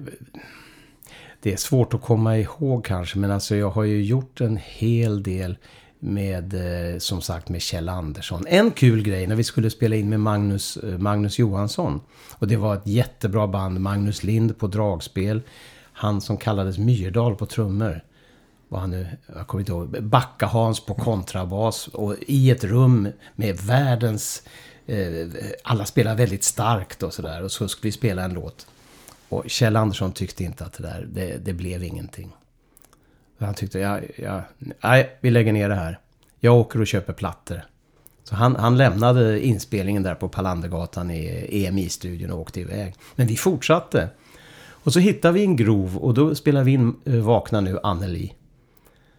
det 1.42 1.54
är 1.54 1.58
svårt 1.58 1.94
att 1.94 2.02
komma 2.02 2.38
ihåg 2.38 2.86
kanske, 2.86 3.18
men 3.18 3.32
alltså 3.32 3.56
jag 3.56 3.70
har 3.70 3.84
ju 3.84 4.04
gjort 4.04 4.42
en 4.42 4.58
hel 4.58 5.24
del 5.24 5.58
med, 6.00 6.54
eh, 6.54 7.00
som 7.00 7.22
sagt, 7.22 7.50
med 7.50 7.62
Kjell 7.62 7.90
Andersson. 7.90 8.46
En 8.48 8.72
kul 8.72 9.04
grej 9.04 9.28
när 9.28 9.36
vi 9.36 9.44
skulle 9.44 9.70
spela 9.70 9.96
in 9.96 10.10
med 10.10 10.20
Magnus, 10.20 10.78
eh, 10.78 10.98
Magnus 10.98 11.40
Johansson. 11.40 12.02
Och 12.34 12.48
det 12.48 12.58
var 12.58 12.76
ett 12.76 12.88
jättebra 12.88 13.48
band, 13.48 13.80
Magnus 13.80 14.24
Lind 14.24 14.58
på 14.58 14.68
dragspel. 14.68 15.42
Han 15.94 16.22
som 16.22 16.38
kallades 16.38 16.78
Myrdal 16.78 17.36
på 17.36 17.46
trummor. 17.46 18.02
Vad 18.70 18.82
han 18.82 18.90
nu, 18.90 19.08
jag 19.36 19.48
kommer 19.48 19.62
inte 19.62 19.72
ihåg. 19.72 20.04
Backa-Hans 20.04 20.86
på 20.86 20.94
kontrabas. 20.94 21.88
Och 21.88 22.16
i 22.28 22.52
ett 22.52 22.64
rum 22.64 23.10
med 23.36 23.58
världens... 23.58 24.44
Eh, 24.86 25.28
alla 25.64 25.86
spelar 25.86 26.16
väldigt 26.16 26.44
starkt 26.44 27.04
och 27.04 27.14
sådär. 27.14 27.44
Och 27.44 27.52
så 27.52 27.68
skulle 27.68 27.88
vi 27.88 27.92
spela 27.92 28.24
en 28.24 28.34
låt. 28.34 28.68
Och 29.30 29.44
Kjell 29.48 29.76
Andersson 29.76 30.12
tyckte 30.12 30.44
inte 30.44 30.66
att 30.66 30.74
det 30.74 30.84
där, 30.84 31.08
det, 31.12 31.46
det 31.46 31.54
blev 31.54 31.84
ingenting. 31.84 32.32
Han 33.40 33.54
tyckte, 33.54 33.80
ja, 33.80 34.00
ja, 34.18 34.44
nej, 34.84 35.18
vi 35.22 35.32
lägger 35.32 35.54
ner 35.54 35.70
det 35.70 35.76
här. 35.76 36.00
Jag 36.40 36.56
åker 36.56 36.82
och 36.82 36.88
köper 36.88 37.14
plattor. 37.14 37.62
Så 38.24 38.36
han, 38.36 38.56
han 38.56 38.78
lämnade 38.78 39.46
inspelningen 39.46 40.04
där 40.04 40.16
på 40.16 40.30
Palandergatan 40.30 41.12
i 41.12 41.48
EMI-studion 41.66 42.32
och 42.32 42.40
åkte 42.40 42.60
iväg. 42.60 42.96
Men 43.16 43.28
vi 43.28 43.38
fortsatte. 43.38 44.10
Och 44.68 44.94
så 44.94 45.00
hittade 45.00 45.34
vi 45.34 45.44
en 45.44 45.56
grov 45.56 45.98
och 45.98 46.14
då 46.14 46.36
spelade 46.36 46.66
vi 46.66 46.72
in 46.72 46.96
eh, 47.06 47.14
Vakna 47.14 47.62
nu, 47.62 47.80
Anneli. 47.84 48.34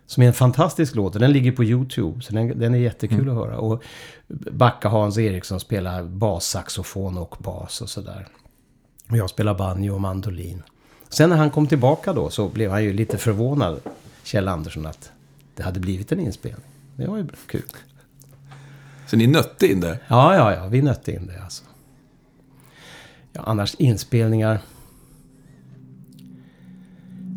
Som 0.06 0.22
är 0.22 0.26
en 0.26 0.32
fantastisk 0.32 0.94
låt 0.94 1.14
och 1.14 1.20
den 1.20 1.32
ligger 1.32 1.52
på 1.52 1.64
YouTube. 1.64 2.22
Så 2.22 2.32
den, 2.32 2.58
den 2.58 2.74
är 2.74 2.78
jättekul 2.78 3.28
att 3.28 3.34
höra. 3.34 3.58
Och 3.58 3.82
Backa 4.28 4.88
Hans 4.88 5.18
Eriksson 5.18 5.60
spelar 5.60 6.04
bassaxofon 6.04 7.18
och 7.18 7.36
bas 7.38 7.80
och 7.80 7.88
sådär. 7.88 8.28
Och 9.10 9.16
jag 9.16 9.30
spelar 9.30 9.54
banjo 9.54 9.94
och 9.94 10.00
mandolin. 10.00 10.62
Sen 11.08 11.30
när 11.30 11.36
han 11.36 11.50
kom 11.50 11.66
tillbaka 11.66 12.12
då 12.12 12.30
så 12.30 12.48
blev 12.48 12.70
han 12.70 12.84
ju 12.84 12.92
lite 12.92 13.18
förvånad, 13.18 13.80
Kjell 14.22 14.48
Andersson, 14.48 14.86
att 14.86 15.10
det 15.54 15.62
hade 15.62 15.80
blivit 15.80 16.12
en 16.12 16.20
inspelning. 16.20 16.66
Det 16.96 17.06
var 17.06 17.16
ju 17.16 17.26
kul. 17.46 17.62
Så 19.06 19.16
ni 19.16 19.26
nötte 19.26 19.66
in 19.66 19.80
det? 19.80 19.98
Ja, 20.08 20.34
ja, 20.34 20.54
ja, 20.54 20.66
vi 20.66 20.82
nötte 20.82 21.12
in 21.12 21.26
det 21.26 21.42
alltså. 21.42 21.64
Ja, 23.32 23.42
annars 23.46 23.74
inspelningar... 23.74 24.58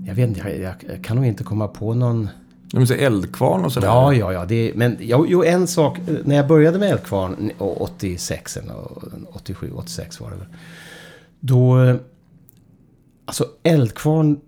Jag 0.06 0.16
vet 0.16 0.30
inte, 0.30 0.40
jag, 0.50 0.76
jag 0.90 1.04
kan 1.04 1.16
nog 1.16 1.26
inte 1.26 1.44
komma 1.44 1.68
på 1.68 1.94
någon... 1.94 2.30
De 2.72 2.88
säger 2.88 3.06
eldkvarn 3.06 3.66
och 3.66 3.74
sådär? 3.74 3.88
Ja, 3.88 4.14
ja, 4.14 4.34
ja. 4.34 4.46
Det, 4.46 4.72
men 4.76 4.98
jo, 5.00 5.26
jo, 5.28 5.44
en 5.44 5.68
sak. 5.68 5.98
När 6.24 6.36
jag 6.36 6.48
började 6.48 6.80
med 6.80 6.92
Eldkvarn, 6.92 7.52
86 7.58 8.58
eller 8.58 8.76
87, 9.36 9.72
86 9.76 10.20
var 10.20 10.30
det 10.30 10.36
väl. 10.36 10.48
Då... 11.40 11.96
Alltså 13.26 13.46
Eldkvarn 13.64 14.40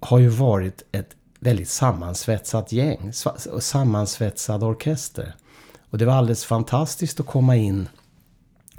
har 0.00 0.18
ju 0.18 0.28
varit 0.28 0.82
ett 0.92 1.10
väldigt 1.40 1.68
sammansvetsat 1.68 2.72
gäng. 2.72 3.12
Sammansvetsad 3.58 4.62
orkester. 4.62 5.34
Och 5.90 5.98
det 5.98 6.04
var 6.04 6.12
alldeles 6.12 6.44
fantastiskt 6.44 7.20
att 7.20 7.26
komma 7.26 7.56
in, 7.56 7.88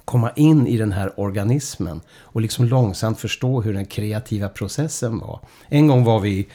komma 0.06 0.32
in 0.36 0.68
i 0.68 0.78
den 0.78 0.92
här 0.92 1.20
organismen. 1.20 2.02
Och 2.18 2.42
liksom 2.42 2.66
långsamt 2.66 3.20
förstå 3.20 3.62
hur 3.62 3.74
den 3.74 3.86
kreativa 3.86 4.50
processen 4.50 5.20
var. 5.20 5.40
En 5.68 5.88
gång 5.88 6.04
var 6.04 6.20
vi 6.20 6.48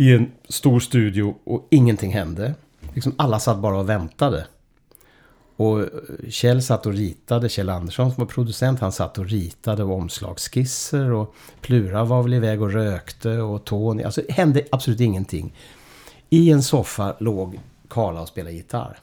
i 0.00 0.14
en 0.14 0.32
stor 0.48 0.80
studio 0.80 1.36
och 1.44 1.68
ingenting 1.70 2.12
hände. 2.12 2.54
Liksom 2.94 3.14
alla 3.18 3.38
satt 3.38 3.58
bara 3.58 3.78
och 3.78 3.88
väntade. 3.88 4.46
Och 5.56 5.80
eh, 5.80 5.86
Kjell 6.28 6.62
satt 6.62 6.86
och 6.86 6.92
ritade, 6.92 7.48
Kjell 7.48 7.68
Andersson 7.68 8.12
som 8.12 8.24
var 8.24 8.32
producent, 8.32 8.80
han 8.80 8.92
satt 8.92 9.18
och 9.18 9.26
ritade 9.26 9.84
omslagsskisser 9.84 11.12
och 11.12 11.34
Plura 11.60 12.04
var 12.04 12.22
väl 12.22 12.34
iväg 12.34 12.62
och 12.62 12.72
rökte 12.72 13.38
och 13.40 13.64
Tony, 13.64 14.02
alltså 14.02 14.22
det 14.28 14.32
hände 14.32 14.64
absolut 14.72 15.00
ingenting. 15.00 15.54
I 16.30 16.50
en 16.50 16.62
soffa 16.62 17.14
låg 17.18 17.60
Karla 17.88 18.20
och 18.20 18.28
spelade 18.28 18.56
gitarr. 18.56 18.98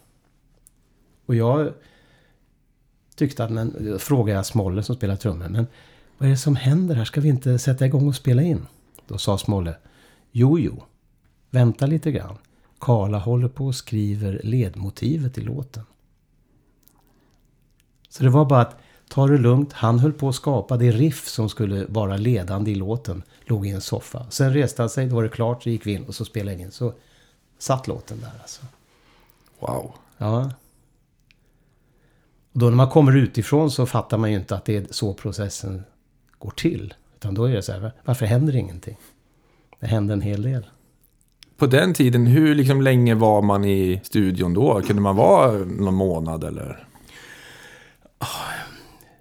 Och 1.25 1.35
jag 1.35 1.73
tyckte 3.15 3.43
att, 3.43 3.51
men, 3.51 3.75
då 3.79 3.99
frågade 3.99 4.37
jag 4.37 4.45
Smolle 4.45 4.83
som 4.83 4.95
spelar 4.95 5.15
trummor, 5.15 5.49
men 5.49 5.67
vad 6.17 6.27
är 6.27 6.31
det 6.31 6.37
som 6.37 6.55
händer 6.55 6.95
här? 6.95 7.05
Ska 7.05 7.21
vi 7.21 7.29
inte 7.29 7.59
sätta 7.59 7.85
igång 7.85 8.07
och 8.07 8.15
spela 8.15 8.41
in? 8.41 8.67
Då 9.07 9.17
sa 9.17 9.37
Smolle, 9.37 9.75
jo, 10.31 10.59
jo, 10.59 10.83
vänta 11.49 11.85
lite 11.85 12.11
grann. 12.11 12.37
Karla 12.79 13.19
håller 13.19 13.47
på 13.47 13.65
och 13.65 13.75
skriver 13.75 14.41
ledmotivet 14.43 15.37
i 15.37 15.41
låten. 15.41 15.83
Så 18.09 18.23
det 18.23 18.29
var 18.29 18.45
bara 18.45 18.61
att 18.61 18.77
ta 19.09 19.27
det 19.27 19.37
lugnt. 19.37 19.73
Han 19.73 19.99
höll 19.99 20.13
på 20.13 20.29
att 20.29 20.35
skapa 20.35 20.77
det 20.77 20.91
riff 20.91 21.27
som 21.27 21.49
skulle 21.49 21.85
vara 21.85 22.17
ledande 22.17 22.71
i 22.71 22.75
låten. 22.75 23.23
Låg 23.45 23.67
i 23.67 23.69
en 23.69 23.81
soffa. 23.81 24.25
Sen 24.29 24.53
reste 24.53 24.81
han 24.81 24.89
sig, 24.89 25.07
då 25.07 25.15
var 25.15 25.23
det 25.23 25.29
klart, 25.29 25.63
så 25.63 25.69
gick 25.69 25.85
vi 25.85 25.93
in 25.93 26.05
och 26.05 26.15
så 26.15 26.25
spelade 26.25 26.57
vi 26.57 26.63
in. 26.63 26.71
Så 26.71 26.93
satt 27.57 27.87
låten 27.87 28.19
där 28.19 28.31
alltså. 28.41 28.61
Wow. 29.59 29.93
Ja. 30.17 30.51
Och 32.51 32.59
då 32.59 32.65
när 32.69 32.75
man 32.75 32.89
kommer 32.89 33.15
utifrån 33.15 33.71
så 33.71 33.85
fattar 33.85 34.17
man 34.17 34.31
ju 34.31 34.37
inte 34.37 34.55
att 34.55 34.65
det 34.65 34.75
är 34.75 34.87
så 34.91 35.13
processen 35.13 35.83
går 36.37 36.51
till. 36.51 36.93
Utan 37.15 37.33
då 37.33 37.45
är 37.45 37.53
det 37.53 37.61
så 37.61 37.71
här, 37.71 37.91
varför 38.05 38.25
händer 38.25 38.55
ingenting? 38.55 38.97
Det 39.79 39.87
hände 39.87 40.13
en 40.13 40.21
hel 40.21 40.41
del. 40.41 40.65
På 41.57 41.65
den 41.67 41.93
tiden, 41.93 42.27
hur 42.27 42.55
liksom 42.55 42.81
länge 42.81 43.15
var 43.15 43.41
man 43.41 43.65
i 43.65 44.01
studion 44.03 44.53
då? 44.53 44.81
Kunde 44.81 45.01
man 45.01 45.15
vara 45.15 45.51
någon 45.57 45.93
månad 45.95 46.43
eller? 46.43 46.87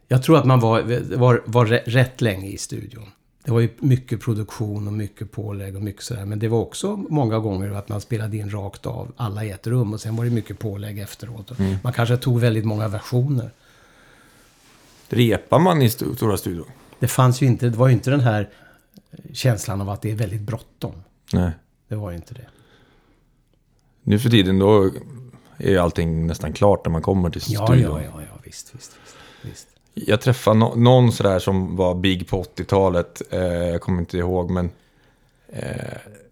Jag 0.09 0.23
tror 0.23 0.39
att 0.39 0.45
man 0.45 0.61
var, 0.61 0.83
var, 1.17 1.43
var 1.47 1.67
rä- 1.67 1.83
rätt 1.87 2.21
länge 2.21 2.49
i 2.49 2.59
studion. 2.59 3.05
Det 3.45 3.53
var 3.53 3.61
ju 3.61 3.69
mycket 3.79 4.21
produktion 4.21 4.87
och 4.87 4.93
mycket 4.93 5.33
pålägg 5.33 5.77
och 5.77 5.83
mycket 5.83 6.03
sådär. 6.03 6.25
Men 6.25 6.39
det 6.39 6.49
var 6.49 6.59
också 6.59 6.97
många 6.97 7.39
gånger 7.39 7.71
att 7.71 7.89
man 7.89 8.01
spelade 8.01 8.37
in 8.37 8.51
rakt 8.51 8.87
av, 8.87 9.13
alla 9.17 9.45
i 9.45 9.51
ett 9.51 9.67
rum. 9.67 9.93
Och 9.93 10.01
sen 10.01 10.17
var 10.17 10.25
det 10.25 10.31
mycket 10.31 10.59
pålägg 10.59 10.99
efteråt. 10.99 11.51
Och 11.51 11.57
Man 11.83 11.93
kanske 11.93 12.17
tog 12.17 12.41
väldigt 12.41 12.65
många 12.65 12.89
versioner. 12.89 13.51
Repar 15.09 15.59
man 15.59 15.83
i 15.83 15.87
st- 15.87 16.15
stora 16.17 16.37
studion? 16.37 16.67
Det 16.99 17.09
fanns 17.09 17.43
ju 17.43 17.47
inte, 17.47 17.69
det 17.69 17.77
var 17.77 17.87
ju 17.89 17.93
inte 17.95 18.11
den 18.11 18.21
här 18.21 18.49
känslan 19.33 19.81
av 19.81 19.91
att 19.91 20.03
det 20.03 20.11
är 20.11 20.15
väldigt 20.17 20.41
bråttom. 20.41 20.93
Nej. 21.33 21.51
Det 21.89 21.95
var 21.97 22.11
ju 22.11 22.17
inte 22.17 22.35
det. 22.35 22.47
Nu 24.03 24.19
för 24.19 24.31
tiden 24.31 24.59
då 24.59 24.91
är 25.59 25.71
ju 25.71 25.79
allting 25.79 26.27
nästan 26.27 26.53
klart 26.53 26.85
när 26.87 26.93
man 26.93 27.03
kommer 27.03 27.31
till 27.31 27.43
Ja, 27.47 27.67
studion. 27.67 27.93
ja, 27.93 28.01
ja, 28.15 28.21
ja, 28.33 28.39
visst, 28.45 28.75
visst, 28.75 28.97
visst. 29.03 29.17
visst. 29.43 29.69
Jag 29.95 30.21
träffade 30.21 30.61
no- 30.61 30.77
någon 30.77 31.13
sådär 31.13 31.39
som 31.39 31.77
var 31.77 31.95
big 31.95 32.29
på 32.29 32.43
80-talet. 32.43 33.23
Eh, 33.31 33.41
jag 33.43 33.81
kommer 33.81 33.99
inte 33.99 34.19
ihåg, 34.19 34.51
men... 34.51 34.71
Eh, 35.49 35.63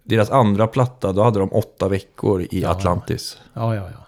deras 0.02 0.30
andra 0.30 0.66
platta, 0.66 1.12
då 1.12 1.22
hade 1.22 1.38
de 1.38 1.52
åtta 1.52 1.88
veckor 1.88 2.42
i 2.42 2.60
Ja. 2.62 2.70
Atlantis. 2.70 3.38
Ja, 3.52 3.74
ja, 3.74 3.82
ja. 3.92 4.06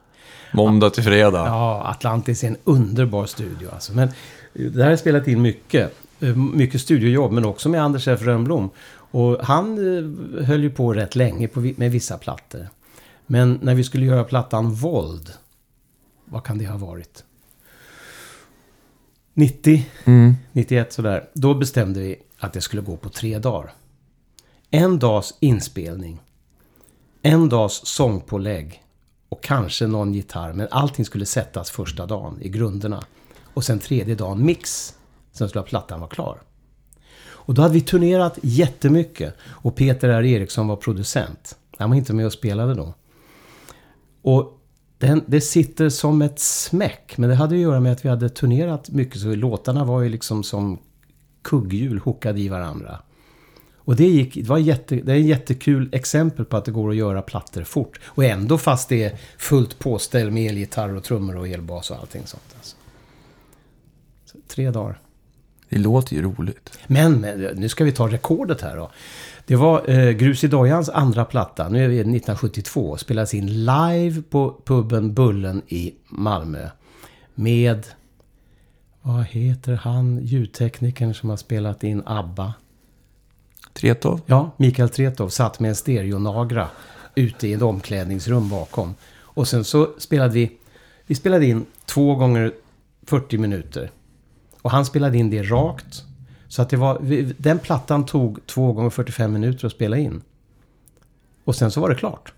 Måndag 0.53 0.91
till 0.91 1.03
fredag. 1.03 1.47
Ja, 1.47 1.87
Atlantis 1.87 2.45
är 2.45 2.49
en 2.49 2.57
underbar 2.65 3.27
studio 3.27 3.69
alltså. 3.73 3.93
Men 3.95 4.09
det 4.53 4.83
här 4.83 4.91
har 4.91 4.97
spelat 4.97 5.29
in 5.29 5.43
mycket. 5.43 5.95
Eh, 6.21 6.37
Mycket 6.37 6.81
studiojobb, 6.81 7.33
men 7.33 7.45
också 7.45 7.69
med 7.69 7.83
Anders 7.83 8.09
F. 8.09 8.23
Rönnblom. 8.23 8.71
Och 9.11 9.39
han 9.45 9.79
eh, 9.79 10.45
höll 10.45 10.63
ju 10.63 10.71
på 10.71 10.93
rätt 10.93 11.17
länge 11.17 11.49
på, 11.49 11.61
med 11.77 11.91
vissa 11.91 12.19
plattor. 12.19 12.69
Men 13.27 13.59
när 13.63 13.75
vi 13.75 13.85
skulle 13.85 14.07
göra 14.07 14.25
plattan 14.25 14.71
Våld, 14.75 15.33
vad 16.25 16.45
kan 16.45 16.59
det 16.59 16.67
ha 16.67 16.79
varit? 16.79 17.25
90, 19.35 19.87
Mm. 20.05 20.35
91 20.53 20.93
sådär. 20.93 21.29
Då 21.35 21.55
bestämde 21.55 22.01
vi 22.01 22.17
att 22.39 22.53
det 22.53 22.61
skulle 22.61 22.83
gå 22.83 22.97
på 22.97 23.09
tre 23.09 23.39
dagar. 23.39 23.73
En 24.71 24.99
dags 24.99 25.35
inspelning. 25.41 26.21
En 27.23 27.49
dags 27.49 27.81
sångpålägg. 27.85 28.83
Och 29.29 29.43
kanske 29.43 29.87
någon 29.87 30.15
gitarr. 30.15 30.53
Men 30.53 30.69
allting 30.71 31.05
skulle 31.05 31.27
sättas 31.27 31.71
första 31.71 32.07
dagen 32.07 32.39
i 32.41 32.49
grunderna. 32.49 33.05
Och 33.55 33.65
sen 33.65 33.79
tredje 33.79 34.15
dagen 34.15 34.45
mix. 34.45 34.95
Sen 35.37 35.49
skulle 35.49 35.65
plattan 35.65 36.01
vara 36.01 36.11
klar. 36.11 36.43
Och 37.47 37.55
då 37.55 37.63
hade 37.63 37.75
vi 37.75 37.81
turnerat 37.81 38.39
jättemycket. 38.43 39.35
Och 39.43 39.77
Peter 39.77 40.09
R. 40.09 40.25
Eriksson 40.25 40.69
var 40.69 40.77
producent. 40.77 41.57
Han 41.79 41.91
var 41.91 41.97
inte 41.97 42.13
med 42.13 42.27
och 42.27 42.33
spelade 42.33 42.75
då. 42.75 42.95
Och 44.23 44.61
den, 44.99 45.25
det 45.27 45.41
sitter 45.41 45.89
som 45.89 46.23
ett 46.23 46.41
smäck. 46.41 47.19
Men 47.19 47.31
det 47.31 47.37
hade 47.37 47.55
att 47.55 47.61
göra 47.61 47.81
med 47.81 47.93
att 47.93 48.05
vi 48.05 48.09
hade 48.09 48.29
turnerat 48.29 48.91
mycket. 48.91 49.21
Så 49.21 49.35
låtarna 49.35 49.85
var 49.85 50.01
ju 50.01 50.09
liksom 50.09 50.45
som 50.45 50.79
kugghjul 51.43 51.99
hookade 51.99 52.41
i 52.41 52.49
varandra. 52.49 52.99
Och 53.77 53.97
det, 53.97 54.07
gick, 54.07 54.35
det, 54.35 54.49
var 54.49 54.59
jätte, 54.59 54.97
det 54.97 55.13
är 55.13 55.17
ett 55.17 55.27
jättekul 55.27 55.89
exempel 55.93 56.45
på 56.45 56.57
att 56.57 56.65
det 56.65 56.73
går 56.73 56.91
att 56.91 56.97
göra 56.97 57.23
plattor 57.23 57.65
fort. 57.65 58.01
Och 58.05 58.25
ändå 58.25 58.59
fast 58.59 58.89
det 58.89 59.05
är 59.05 59.19
fullt 59.39 59.79
påställ 59.79 60.31
med 60.31 60.51
elgitarr 60.51 60.95
och 60.95 61.05
trummor 61.05 61.37
och 61.37 61.49
elbas 61.49 61.91
och 61.91 61.97
allting 61.97 62.27
sånt. 62.27 62.55
Alltså. 62.57 62.77
Så, 64.25 64.39
tre 64.49 64.71
dagar. 64.71 65.01
Det 65.69 65.79
låter 65.79 66.17
ju 66.17 66.23
roligt. 66.23 66.79
Men, 66.87 67.21
men 67.21 67.41
nu 67.41 67.69
ska 67.69 67.85
vi 67.85 67.93
ta 67.93 68.09
rekordet 68.09 68.61
här 68.61 68.77
då. 68.77 68.91
Det 69.47 69.57
var 69.57 69.91
eh, 69.91 70.11
Grus 70.11 70.45
i 70.45 70.49
Dojans 70.49 70.89
andra 70.89 71.25
platta. 71.25 71.69
Nu 71.69 71.85
är 71.85 71.89
vi 71.89 71.95
1972. 71.95 72.97
Spelas 72.97 73.35
in 73.35 73.65
live 73.65 74.23
på 74.31 74.61
puben 74.65 75.15
Bullen 75.15 75.63
i 75.69 75.95
Malmö. 76.09 76.69
Med... 77.35 77.87
Vad 79.03 79.25
heter 79.25 79.75
han? 79.75 80.19
Ljudteknikern 80.23 81.15
som 81.15 81.31
har 81.31 81.37
spelat 81.37 81.85
in 81.85 82.03
ABBA. 82.07 82.55
Tretow? 83.73 84.21
Ja, 84.27 84.51
Mikael 84.57 84.89
Tretow 84.89 85.29
satt 85.29 85.61
med 85.61 85.69
en 85.69 85.77
stereonagra 85.77 86.69
ute 87.15 87.49
i 87.49 87.53
ett 87.53 87.63
omklädningsrum 87.63 88.49
bakom. 88.49 88.95
Och 89.21 89.49
sen 89.49 89.65
så 89.65 89.89
spelade 89.99 90.35
vi, 90.35 90.53
vi 91.07 91.15
spelade 91.15 91.47
in 91.47 91.67
två 91.87 92.15
gånger 92.15 92.53
40 93.07 93.39
minuter. 93.39 93.91
Och 94.67 94.73
han 94.73 94.85
spelade 94.85 95.19
in 95.19 95.31
det 95.31 95.43
rakt. 95.43 96.03
Så 96.49 96.63
att 96.63 96.69
det 96.71 96.77
var, 96.77 96.99
den 97.43 97.59
plattan 97.59 98.07
tog 98.07 98.47
två 98.47 98.73
gånger 98.73 98.91
45 98.91 99.33
minuter 99.33 99.67
att 99.67 99.73
spela 99.73 99.97
in. 99.99 100.23
Och 101.45 101.57
sen 101.57 101.71
så 101.71 101.81
var 101.81 101.89
det 101.89 101.95
klart. 101.95 102.33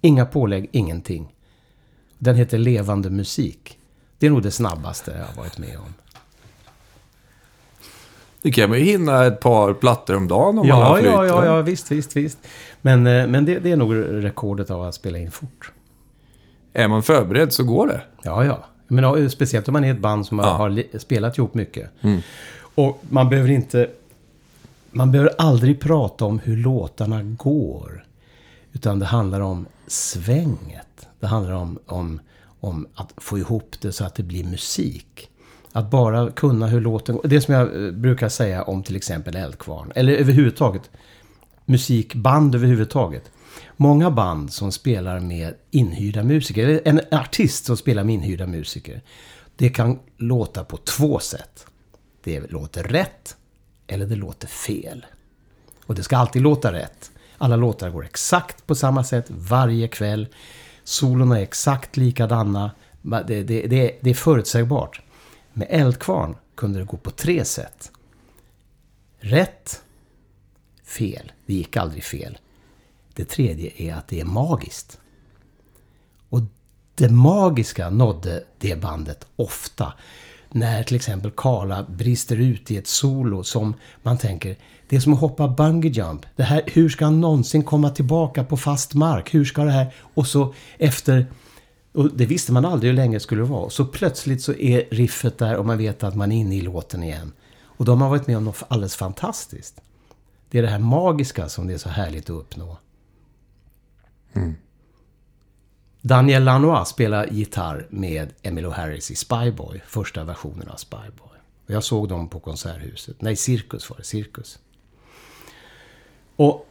Inga 0.00 0.26
pålägg, 0.26 0.68
ingenting. 0.72 1.34
Den 2.18 2.36
heter 2.36 2.58
Levande 2.58 3.10
musik. 3.10 3.78
Det 4.18 4.26
är 4.26 4.30
nog 4.30 4.42
det 4.42 4.50
snabbaste 4.50 5.10
jag 5.10 5.26
har 5.26 5.34
varit 5.42 5.58
med 5.58 5.76
om. 5.78 5.94
Det 8.42 8.50
kan 8.52 8.70
man 8.70 8.78
ju 8.78 8.84
hinna 8.84 9.26
ett 9.26 9.40
par 9.40 9.74
plattor 9.74 10.16
om 10.16 10.28
dagen 10.28 10.58
om 10.58 10.68
man 10.68 10.82
har 10.82 10.96
Ja, 10.96 11.02
flyt. 11.02 11.12
ja, 11.12 11.26
ja, 11.26 11.44
ja, 11.44 11.62
visst, 11.62 11.90
visst, 11.92 12.16
visst. 12.16 12.38
Men, 12.82 13.06
eh, 13.06 13.26
men 13.26 13.44
det, 13.44 13.58
det 13.58 13.72
är 13.72 13.76
nog 13.76 13.94
rekordet 14.24 14.70
av 14.70 14.82
att 14.82 14.94
spela 14.94 15.18
in 15.18 15.30
fort. 15.30 15.72
Är 16.72 16.88
man 16.88 17.02
förberedd 17.02 17.52
så 17.52 17.64
går 17.64 17.86
det. 17.86 18.00
Ja, 18.22 18.44
ja. 18.44 18.64
Men 18.88 19.30
speciellt 19.30 19.68
om 19.68 19.72
man 19.72 19.84
är 19.84 19.92
ett 19.92 20.00
band 20.00 20.26
som 20.26 20.38
Ja. 20.38 20.44
har 20.44 20.98
spelat 20.98 21.38
ihop 21.38 21.54
mycket. 21.54 21.90
Och 22.60 23.02
man 23.10 23.28
behöver 23.28 23.50
inte... 23.50 23.90
Man 24.90 25.12
behöver 25.12 25.32
aldrig 25.38 25.80
prata 25.80 26.24
om 26.24 26.38
hur 26.38 26.56
låtarna 26.56 27.22
går. 27.22 28.04
Utan 28.72 28.98
det 28.98 29.06
handlar 29.06 29.40
om 29.40 29.66
svänget. 29.86 31.08
Det 31.20 31.26
handlar 31.26 31.52
om, 31.52 31.78
om, 31.86 32.20
om 32.60 32.86
att 32.94 33.12
få 33.16 33.38
ihop 33.38 33.76
det 33.80 33.92
så 33.92 34.04
att 34.04 34.14
det 34.14 34.22
blir 34.22 34.44
musik. 34.44 35.30
Att 35.72 35.90
bara 35.90 36.30
kunna 36.30 36.66
hur 36.66 36.80
låten 36.80 37.14
går. 37.16 37.28
Det 37.28 37.40
som 37.40 37.54
jag 37.54 37.84
eh, 37.86 37.90
brukar 37.92 38.28
säga 38.28 38.62
om 38.62 38.82
till 38.82 38.96
exempel 38.96 39.36
Eldkvarn. 39.36 39.92
Eller 39.94 40.12
överhuvudtaget 40.12 40.90
musikband 41.64 42.54
överhuvudtaget. 42.54 43.30
Många 43.80 44.10
band 44.10 44.52
som 44.52 44.72
spelar 44.72 45.20
med 45.20 45.54
inhyrda 45.70 46.22
musiker, 46.22 46.68
eller 46.68 46.80
en 46.84 47.00
artist 47.10 47.64
som 47.64 47.76
spelar 47.76 48.04
med 48.04 48.14
inhyrda 48.14 48.46
musiker. 48.46 49.02
Det 49.56 49.68
kan 49.68 49.98
låta 50.16 50.64
på 50.64 50.76
två 50.76 51.18
sätt. 51.18 51.66
Det 52.24 52.50
låter 52.50 52.82
rätt 52.82 53.36
eller 53.86 54.06
det 54.06 54.16
låter 54.16 54.48
fel. 54.48 55.06
Och 55.84 55.94
det 55.94 56.02
ska 56.02 56.16
alltid 56.16 56.42
låta 56.42 56.72
rätt. 56.72 57.10
Alla 57.38 57.56
låtar 57.56 57.90
går 57.90 58.04
exakt 58.04 58.66
på 58.66 58.74
samma 58.74 59.04
sätt 59.04 59.26
varje 59.28 59.88
kväll. 59.88 60.26
Solorna 60.84 61.38
är 61.38 61.42
exakt 61.42 61.96
likadana. 61.96 62.70
Det, 63.02 63.22
det, 63.42 63.42
det, 63.42 63.98
det 64.00 64.10
är 64.10 64.14
förutsägbart. 64.14 65.02
Med 65.52 65.66
Eldkvarn 65.70 66.36
kunde 66.54 66.78
det 66.78 66.84
gå 66.84 66.96
på 66.96 67.10
tre 67.10 67.44
sätt. 67.44 67.92
Rätt, 69.18 69.82
fel. 70.84 71.32
Det 71.46 71.54
gick 71.54 71.76
aldrig 71.76 72.04
fel. 72.04 72.38
Det 73.18 73.24
tredje 73.24 73.70
är 73.76 73.94
att 73.94 74.08
det 74.08 74.20
är 74.20 74.24
magiskt. 74.24 74.98
Och 76.28 76.40
det 76.94 77.08
magiska 77.08 77.90
nådde 77.90 78.44
det 78.58 78.80
bandet 78.80 79.26
ofta. 79.36 79.92
När 80.50 80.82
till 80.82 80.96
exempel 80.96 81.30
Karla 81.30 81.82
brister 81.82 82.36
ut 82.36 82.70
i 82.70 82.76
ett 82.76 82.86
solo 82.86 83.44
som 83.44 83.74
man 84.02 84.18
tänker, 84.18 84.56
det 84.88 84.96
är 84.96 85.00
som 85.00 85.12
att 85.12 85.20
hoppa 85.20 85.48
bungee 85.48 85.90
jump. 85.90 86.26
Det 86.36 86.42
här, 86.42 86.62
hur 86.66 86.88
ska 86.88 87.04
han 87.04 87.20
någonsin 87.20 87.62
komma 87.62 87.90
tillbaka 87.90 88.44
på 88.44 88.56
fast 88.56 88.94
mark? 88.94 89.34
Hur 89.34 89.44
ska 89.44 89.64
det 89.64 89.70
här... 89.70 89.94
Och 90.14 90.26
så 90.26 90.54
efter... 90.78 91.26
Och 91.92 92.16
det 92.16 92.26
visste 92.26 92.52
man 92.52 92.64
aldrig 92.64 92.90
hur 92.90 92.96
länge 92.96 93.16
det 93.16 93.20
skulle 93.20 93.42
vara. 93.42 93.70
Så 93.70 93.84
plötsligt 93.84 94.42
så 94.42 94.54
är 94.54 94.84
riffet 94.90 95.38
där 95.38 95.56
och 95.56 95.66
man 95.66 95.78
vet 95.78 96.02
att 96.02 96.16
man 96.16 96.32
är 96.32 96.36
inne 96.36 96.56
i 96.56 96.60
låten 96.60 97.02
igen. 97.02 97.32
Och 97.62 97.84
då 97.84 97.92
har 97.92 97.96
man 97.96 98.10
varit 98.10 98.26
med 98.26 98.36
om 98.36 98.44
något 98.44 98.62
alldeles 98.68 98.96
fantastiskt. 98.96 99.80
Det 100.50 100.58
är 100.58 100.62
det 100.62 100.68
här 100.68 100.78
magiska 100.78 101.48
som 101.48 101.66
det 101.66 101.74
är 101.74 101.78
så 101.78 101.88
härligt 101.88 102.24
att 102.24 102.36
uppnå. 102.36 102.78
Daniel 106.02 106.44
Lanois 106.44 106.88
spelar 106.88 107.26
gitarr 107.26 107.86
med 107.90 108.32
Emmylou 108.42 108.70
Harris 108.70 109.10
i 109.10 109.14
Spyboy, 109.14 109.82
första 109.86 110.24
versionen 110.24 110.68
av 110.68 110.76
Spyboy. 110.76 111.38
Jag 111.66 111.84
såg 111.84 112.08
dem 112.08 112.28
på 112.28 112.40
Konserthuset. 112.40 113.22
Nej, 113.22 113.36
Cirkus 113.36 113.90
var 113.90 113.96
det. 113.96 114.04
Cirkus. 114.04 114.58
Och 116.36 116.68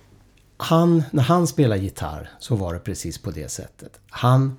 han, 0.57 1.03
när 1.11 1.23
han 1.23 1.47
spelar 1.47 1.75
gitarr 1.75 2.29
så 2.39 2.55
var 2.55 2.73
det 2.73 2.79
precis 2.79 3.17
på 3.17 3.31
det 3.31 3.51
sättet. 3.51 3.99
Han, 4.09 4.57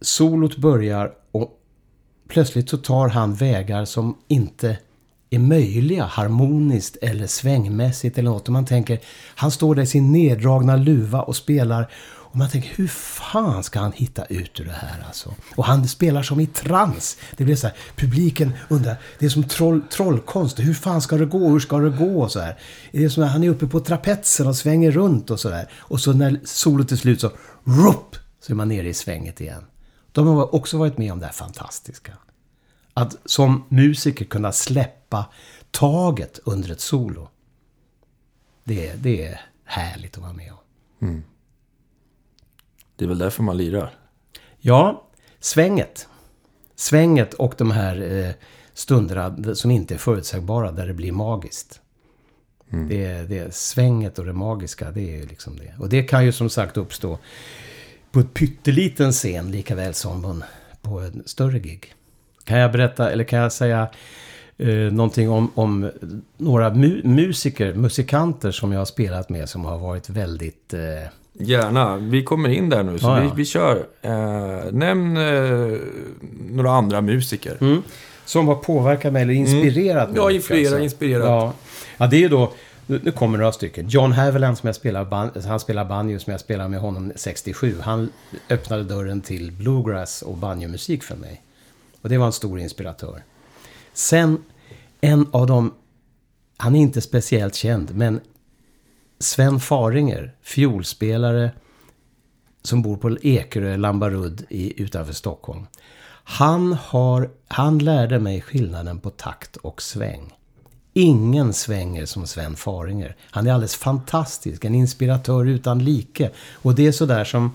solot 0.00 0.56
börjar 0.56 1.14
och 1.30 1.60
plötsligt 2.28 2.70
så 2.70 2.78
tar 2.78 3.08
han 3.08 3.34
vägar 3.34 3.84
som 3.84 4.18
inte 4.28 4.78
är 5.30 5.38
möjliga 5.38 6.04
harmoniskt 6.04 6.96
eller 7.02 7.26
svängmässigt 7.26 8.18
eller 8.18 8.30
något. 8.30 8.48
Och 8.48 8.52
man 8.52 8.66
tänker, 8.66 9.00
han 9.34 9.50
står 9.50 9.74
där 9.74 9.82
i 9.82 9.86
sin 9.86 10.12
neddragna 10.12 10.76
luva 10.76 11.22
och 11.22 11.36
spelar 11.36 11.90
och 12.30 12.36
man 12.36 12.50
tänker, 12.50 12.70
hur 12.74 12.88
fan 12.88 13.62
ska 13.62 13.80
han 13.80 13.92
hitta 13.92 14.24
ut 14.24 14.60
ur 14.60 14.64
det 14.64 14.72
här 14.72 15.04
alltså? 15.06 15.34
Och 15.56 15.64
han 15.64 15.88
spelar 15.88 16.22
som 16.22 16.40
i 16.40 16.46
trans. 16.46 17.16
Det 17.36 17.44
blir 17.44 17.56
så 17.56 17.66
här, 17.66 17.76
publiken 17.96 18.52
undrar, 18.68 18.96
det 19.18 19.26
är 19.26 19.30
som 19.30 19.44
troll, 19.44 19.82
trollkonst. 19.90 20.58
Hur 20.58 20.74
fan 20.74 21.02
ska 21.02 21.16
det 21.16 21.26
gå? 21.26 21.48
Hur 21.48 21.60
ska 21.60 21.78
det 21.78 21.90
gå? 21.90 22.22
Och 22.22 22.32
så 22.32 22.40
här. 22.40 22.58
Det 22.92 23.04
är 23.04 23.08
som 23.08 23.22
att 23.24 23.30
han 23.30 23.44
är 23.44 23.48
uppe 23.48 23.66
på 23.66 23.80
trapetsen 23.80 24.46
och 24.46 24.56
svänger 24.56 24.90
runt 24.90 25.30
och 25.30 25.40
så 25.40 25.48
där. 25.48 25.68
Och 25.76 26.00
så 26.00 26.12
när 26.12 26.40
solot 26.44 26.92
är 26.92 26.96
slut 26.96 27.20
så, 27.20 27.30
RUPP! 27.64 28.16
så 28.40 28.52
är 28.52 28.54
man 28.54 28.68
nere 28.68 28.88
i 28.88 28.94
svänget 28.94 29.40
igen. 29.40 29.64
De 30.12 30.26
har 30.26 30.54
också 30.54 30.78
varit 30.78 30.98
med 30.98 31.12
om 31.12 31.20
det 31.20 31.26
här 31.26 31.32
fantastiska. 31.32 32.12
Att 32.94 33.16
som 33.24 33.64
musiker 33.68 34.24
kunna 34.24 34.52
släppa 34.52 34.99
taget 35.70 36.38
under 36.44 36.70
ett 36.72 36.80
solo. 36.80 37.28
Det, 38.64 38.88
är- 38.88 38.96
det 38.96 39.24
är 39.26 39.40
härligt 39.64 40.16
att 40.16 40.22
vara 40.22 40.32
med 40.32 40.52
om. 40.52 40.58
Det 42.96 43.04
är 43.04 43.08
väl 43.08 43.18
därför 43.18 43.42
man 43.42 43.56
lirar. 43.56 43.94
Ja, 44.58 45.04
svänget. 45.40 46.08
Svänget 46.76 47.34
och 47.34 47.54
de 47.58 47.70
här 47.70 48.12
eh, 48.12 48.30
stunderna 48.74 49.54
som 49.54 49.70
inte 49.70 49.94
är 49.94 49.98
förutsägbara, 49.98 50.72
där 50.72 50.86
det 50.86 50.94
blir 50.94 51.12
magiskt. 51.12 51.80
Det, 52.88 53.04
är, 53.04 53.24
det 53.24 53.38
är 53.38 53.50
svänget 53.50 54.18
och 54.18 54.24
det 54.26 54.32
magiska, 54.32 54.90
det 54.90 55.00
är 55.00 55.16
ju 55.16 55.26
liksom 55.26 55.56
det. 55.56 55.74
Och 55.78 55.88
det 55.88 56.02
kan 56.02 56.24
ju 56.24 56.32
som 56.32 56.50
sagt 56.50 56.76
uppstå 56.76 57.18
på 58.10 58.20
ett 58.20 58.34
pytteliten 58.34 59.12
scen 59.12 59.50
lika 59.50 59.74
väl 59.74 59.94
som 59.94 60.44
på 60.82 61.00
en 61.00 61.22
större 61.26 61.58
gig. 61.58 61.94
Kan 62.44 62.58
jag 62.58 62.72
berätta, 62.72 63.10
eller 63.10 63.24
kan 63.24 63.38
jag 63.38 63.52
säga 63.52 63.88
eh, 64.60 64.92
någonting 64.92 65.30
om, 65.30 65.50
om 65.54 65.90
några 66.36 66.74
mu 66.74 67.00
musiker, 67.04 67.74
musikanter 67.74 68.50
som 68.50 68.72
jag 68.72 68.80
har 68.80 68.84
spelat 68.84 69.28
med 69.28 69.48
som 69.48 69.64
har 69.64 69.78
varit 69.78 70.08
väldigt... 70.08 70.74
Eh, 70.74 70.80
Gärna. 71.32 71.96
Vi 71.96 72.24
kommer 72.24 72.48
in 72.48 72.68
där 72.68 72.82
nu, 72.82 72.98
så 72.98 73.06
Ja, 73.06 73.22
ja. 73.22 73.30
Vi, 73.30 73.30
vi 73.36 73.44
kör. 73.44 73.86
Eh, 74.02 74.72
nämn 74.72 75.16
eh, 75.16 75.78
några 76.50 76.70
andra 76.70 77.00
musiker. 77.00 77.82
Som 78.24 78.48
har 78.48 78.54
påverkat 78.54 79.12
mig 79.12 79.22
eller 79.22 79.34
inspirerat 79.34 80.08
mig. 80.08 80.16
Ja, 80.16 80.28
mycket, 80.28 80.50
influera, 80.50 80.80
inspirerat. 80.80 81.26
Ja. 81.26 81.52
ja, 81.96 82.06
det 82.06 82.16
är 82.16 82.20
ju 82.20 82.28
då... 82.28 82.52
Nu 82.86 83.10
kommer 83.10 83.38
några 83.38 83.52
stycken. 83.52 83.88
John 83.88 84.12
Haviland 84.12 84.58
som 84.58 84.66
jag 84.66 84.76
spelar, 84.76 85.48
han 85.48 85.60
spelar 85.60 85.84
banjo 85.84 86.18
som 86.18 86.30
jag 86.30 86.40
spelar 86.40 86.68
med 86.68 86.80
honom 86.80 87.12
67. 87.16 87.76
Han 87.80 88.12
öppnade 88.50 88.82
dörren 88.82 89.20
till 89.20 89.52
bluegrass 89.52 90.22
och 90.22 90.36
banjomusik 90.36 91.02
för 91.02 91.16
mig. 91.16 91.42
Och 92.02 92.08
det 92.08 92.18
var 92.18 92.26
en 92.26 92.32
stor 92.32 92.60
inspiratör. 92.60 93.22
Sen, 93.92 94.38
en 95.00 95.26
av 95.30 95.46
dem... 95.46 95.74
Han 96.56 96.76
är 96.76 96.80
inte 96.80 97.00
speciellt 97.00 97.54
känd, 97.54 97.94
men 97.94 98.20
Sven 99.18 99.60
Faringer, 99.60 100.34
fiolspelare 100.42 101.50
som 102.62 102.82
bor 102.82 102.96
på 102.96 103.16
Ekerö, 103.22 103.76
Lambarud 103.76 104.46
i, 104.48 104.82
utanför 104.82 105.12
Stockholm. 105.12 105.66
Han, 106.24 106.72
har, 106.72 107.30
han 107.48 107.78
lärde 107.78 108.18
mig 108.18 108.40
skillnaden 108.40 109.00
på 109.00 109.10
takt 109.10 109.56
och 109.56 109.82
sväng. 109.82 110.34
Ingen 110.92 111.52
svänger 111.52 112.06
som 112.06 112.26
Sven 112.26 112.56
Faringer. 112.56 113.16
Han 113.22 113.46
är 113.46 113.52
alldeles 113.52 113.76
fantastisk, 113.76 114.64
en 114.64 114.74
inspiratör 114.74 115.46
utan 115.46 115.84
like. 115.84 116.30
Och 116.54 116.74
det 116.74 116.86
är 116.86 116.92
sådär 116.92 117.24
som, 117.24 117.52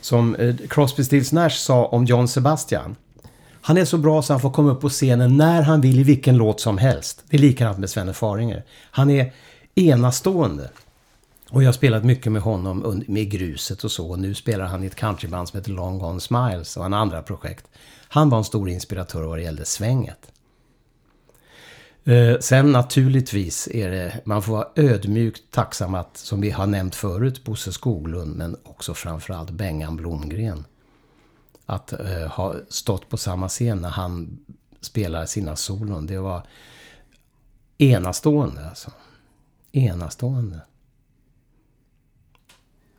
som 0.00 0.34
eh, 0.34 0.56
Crosby, 0.68 1.04
Stills 1.04 1.32
Nash 1.32 1.56
sa 1.56 1.86
om 1.86 2.04
John 2.04 2.28
Sebastian. 2.28 2.96
Han 3.68 3.76
är 3.76 3.84
så 3.84 3.98
bra 3.98 4.22
så 4.22 4.32
han 4.32 4.40
får 4.40 4.50
komma 4.50 4.70
upp 4.70 4.80
på 4.80 4.88
scenen 4.88 5.36
när 5.36 5.62
han 5.62 5.80
vill 5.80 6.00
i 6.00 6.02
vilken 6.02 6.36
låt 6.36 6.60
som 6.60 6.78
helst. 6.78 7.24
Det 7.30 7.36
är 7.36 7.40
likadant 7.40 7.78
med 7.78 7.90
Svenne 7.90 8.12
Faringer. 8.12 8.64
Han 8.90 9.10
är 9.10 9.32
enastående. 9.74 10.70
Och 11.50 11.62
jag 11.62 11.68
har 11.68 11.72
spelat 11.72 12.04
mycket 12.04 12.32
med 12.32 12.42
honom 12.42 13.02
med 13.08 13.30
gruset 13.30 13.84
och 13.84 13.90
så. 13.90 14.10
Och 14.10 14.18
nu 14.18 14.34
spelar 14.34 14.66
han 14.66 14.84
i 14.84 14.86
ett 14.86 14.94
countryband 14.94 15.48
som 15.48 15.58
heter 15.58 15.70
Long 15.70 15.98
Gone 15.98 16.20
Smiles 16.20 16.76
och 16.76 16.84
en 16.84 16.94
andra 16.94 17.22
projekt. 17.22 17.66
Han 18.08 18.30
var 18.30 18.38
en 18.38 18.44
stor 18.44 18.68
inspiratör 18.68 19.22
vad 19.22 19.38
det 19.38 19.42
gällde 19.42 19.64
svänget. 19.64 20.32
Eh, 22.04 22.38
sen 22.40 22.72
naturligtvis 22.72 23.68
är 23.68 23.90
det, 23.90 24.20
man 24.24 24.42
får 24.42 24.52
vara 24.52 24.68
ödmjukt 24.76 25.42
tacksam 25.50 25.94
att, 25.94 26.16
som 26.16 26.40
vi 26.40 26.50
har 26.50 26.66
nämnt 26.66 26.94
förut, 26.94 27.44
Bosse 27.44 27.72
Skoglund, 27.72 28.36
men 28.36 28.56
också 28.64 28.94
framförallt 28.94 29.50
Bengan 29.50 29.96
Blomgren. 29.96 30.64
Att 31.70 31.92
eh, 31.92 32.26
ha 32.26 32.54
stått 32.68 33.08
på 33.08 33.16
samma 33.16 33.48
scen 33.48 33.78
när 33.80 33.88
han 33.88 34.38
spelar 34.80 35.26
sina 35.26 35.56
solon, 35.56 36.06
det 36.06 36.18
var 36.18 36.46
enastående 37.78 38.68
alltså. 38.68 38.90
Enastående. 39.72 40.60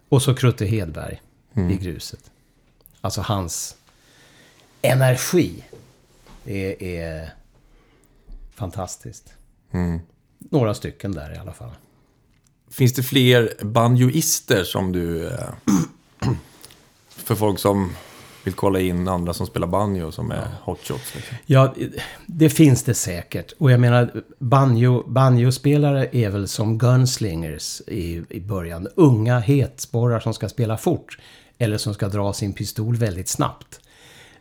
Och 0.10 0.22
så 0.22 0.36
Krutte 0.36 0.66
Hedberg 0.66 1.22
i 1.54 1.76
gruset. 1.76 2.32
Alltså 3.02 3.22
hans 3.22 3.76
energi. 4.82 5.64
Det 6.44 6.98
är 6.98 7.34
fantastiskt. 8.56 9.34
Några 10.38 10.74
stycken 10.74 11.12
där 11.12 11.36
i 11.36 11.38
alla 11.38 11.54
fall. 11.54 11.72
Finns 12.70 12.94
det 12.94 13.04
fler 13.04 13.66
banjoister 13.66 14.64
som 14.64 14.92
du... 14.92 15.28
eh, 15.28 15.50
För 17.10 17.36
folk 17.36 17.60
som 17.60 17.94
vill 18.50 18.56
kolla 18.56 18.80
in 18.80 19.08
andra 19.08 19.34
som 19.34 19.48
spelar 19.48 19.68
banjo 19.68 20.12
som 20.12 20.32
är 20.32 20.48
hotshots. 20.64 21.16
Liksom. 21.16 21.38
Ja, 21.46 21.74
det 22.26 22.50
finns 22.50 22.84
det 22.84 22.94
säkert. 22.94 23.54
Och 23.58 23.72
jag 23.72 23.80
menar, 23.80 24.24
banjo, 24.40 25.04
banjospelare 25.08 26.10
är 26.12 26.30
väl 26.30 26.48
som 26.48 26.78
gunslingers 26.78 27.82
i, 27.88 28.24
i 28.30 28.40
början. 28.40 28.88
Unga 28.96 29.40
hetsporrar 29.40 30.20
som 30.20 30.34
ska 30.34 30.50
spela 30.50 30.78
fort. 30.78 31.18
Eller 31.58 31.78
som 31.78 31.94
ska 31.94 32.08
dra 32.08 32.34
sin 32.34 32.54
pistol 32.54 32.96
väldigt 32.96 33.28
snabbt. 33.28 33.80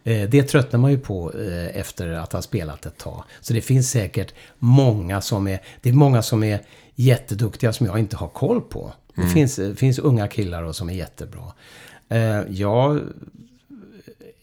Eh, 0.05 0.29
Det 0.29 0.43
tröttnar 0.43 0.81
man 0.81 0.91
ju 0.91 0.99
på 0.99 1.33
eh, 1.33 1.77
efter 1.81 2.09
att 2.13 2.33
ha 2.33 2.43
spelat 2.43 2.87
ett 2.87 2.99
tag. 2.99 3.25
Så 3.41 3.53
det 3.53 3.61
finns 3.61 3.91
säkert 3.91 4.35
många 4.59 5.21
som 5.21 5.47
är... 5.49 5.61
Det 5.83 5.89
är 5.89 5.93
många 5.93 6.23
som 6.23 6.43
är 6.45 6.61
jätteduktiga 6.95 7.73
som 7.73 7.87
jag 7.87 7.99
inte 7.99 8.17
har 8.17 8.29
koll 8.29 8.61
på. 8.61 8.93
Det 9.15 9.29
finns, 9.29 9.57
det 9.57 9.75
finns 9.75 9.99
unga 9.99 10.29
killar 10.29 10.63
och 10.63 10.77
som 10.77 10.89
är 10.91 10.95
jättebra. 10.95 11.43
Eh, 12.09 12.41
Jag 12.49 13.01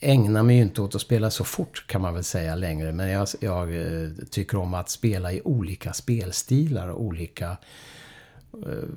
ägnar 0.05 0.43
mig 0.43 0.55
ju 0.55 0.61
inte 0.61 0.81
åt 0.81 0.95
att 0.95 1.01
spela 1.01 1.31
så 1.31 1.43
fort 1.43 1.87
kan 1.87 2.01
man 2.01 2.13
väl 2.13 2.23
säga 2.23 2.55
längre. 2.55 2.91
Men 2.91 3.09
jag, 3.09 3.27
jag 3.39 3.75
eh, 3.75 4.09
tycker 4.31 4.57
om 4.57 4.73
att 4.73 4.89
spela 4.89 5.31
i 5.31 5.41
olika 5.43 5.93
spelstilar 5.93 6.87
och 6.87 7.01
olika, 7.01 7.57
eh, 8.53 8.89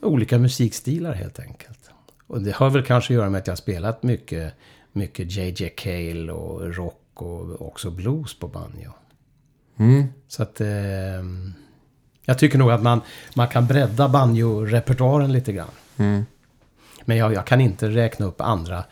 olika 0.00 0.38
musikstilar 0.38 1.12
helt 1.12 1.40
enkelt. 1.40 1.90
Och 2.26 2.42
det 2.42 2.54
har 2.54 2.70
väl 2.70 2.84
kanske 2.84 3.12
att 3.12 3.16
göra 3.16 3.30
med 3.30 3.38
att 3.38 3.46
jag 3.46 3.52
har 3.52 3.56
spelat 3.56 4.02
mycket, 4.02 4.54
mycket 4.92 5.30
JJ 5.30 5.68
Cale 5.68 6.32
och 6.32 6.74
rock 6.74 7.00
och 7.14 7.68
också 7.68 7.90
blues 7.90 8.38
på 8.38 8.48
banjo. 8.48 8.90
Så 10.28 10.42
att... 10.42 10.60
Eh, 10.60 10.68
jag 12.26 12.38
tycker 12.38 12.58
nog 12.58 12.70
att 12.70 12.82
man, 12.82 13.00
man 13.36 13.48
kan 13.48 13.66
bredda 13.66 14.08
banjo-repertoaren 14.08 15.32
lite 15.32 15.52
grann. 15.52 15.70
Men 17.04 17.16
jag, 17.16 17.34
jag 17.34 17.46
kan 17.46 17.60
inte 17.60 17.88
räkna 17.88 18.26
upp 18.26 18.40
andra 18.40 18.84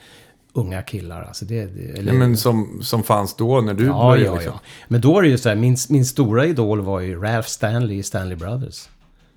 unga 0.53 0.83
killar. 0.83 1.23
Alltså 1.23 1.45
det, 1.45 1.59
eller, 1.59 2.03
Nej, 2.03 2.15
men 2.15 2.37
som, 2.37 2.83
som 2.83 3.03
fanns 3.03 3.37
då 3.37 3.61
när 3.61 3.75
du 3.75 3.87
ja, 3.87 4.11
började. 4.11 4.25
ja, 4.25 4.35
liksom. 4.35 4.53
ja. 4.55 4.61
Men 4.89 5.01
då 5.01 5.19
är 5.19 5.23
det 5.23 5.29
ju 5.29 5.39
så 5.39 5.49
här, 5.49 5.57
min, 5.57 5.77
min 5.89 6.07
stora 6.07 6.47
idol 6.47 6.81
var 6.81 7.01
ju 7.01 7.21
Ralph 7.21 7.49
Stanley 7.49 7.99
i 7.99 8.03
Stanley 8.03 8.37
Brothers. 8.37 8.89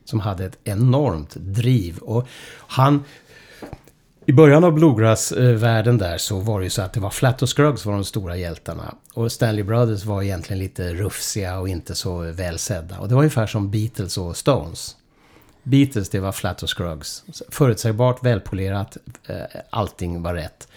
Som 0.06 0.20
hade 0.20 0.46
ett 0.46 0.58
enormt 0.64 1.36
driv. 1.36 1.98
Och 1.98 2.28
han... 2.58 3.04
I 4.28 4.34
början 4.34 4.64
av 4.64 4.74
bluegrass-världen 4.74 5.98
där 5.98 6.18
så 6.18 6.40
var 6.40 6.60
det 6.60 6.64
ju 6.64 6.70
så 6.70 6.82
att 6.82 6.94
det 6.94 7.00
var 7.00 7.10
Flat 7.10 7.42
och 7.42 7.58
Scruggs 7.58 7.86
var 7.86 7.94
de 7.94 8.04
stora 8.04 8.38
hjältarna. 8.38 8.96
Och 9.14 9.32
Stanley 9.32 9.64
Brothers 9.64 10.06
var 10.06 10.22
egentligen 10.22 10.60
lite 10.60 10.94
rufsiga 10.94 11.60
och 11.60 11.70
inte 11.70 11.96
så 11.96 12.18
välsedda. 12.18 13.00
Och 13.00 13.08
det 13.08 13.16
var 13.16 13.22
ungefär 13.22 13.48
som 13.48 13.72
Beatles 13.72 14.18
och 14.18 14.38
Stones. 14.38 14.96
Beatles, 15.64 16.10
det 16.10 16.20
var 16.20 16.32
Flat 16.32 16.64
och 16.64 16.78
Scruggs. 16.78 17.24
Förutsägbart, 17.50 18.24
välpolerat, 18.24 18.98
eh, 19.28 19.62
allting 19.70 20.24
var 20.24 20.34
rätt. 20.34 20.68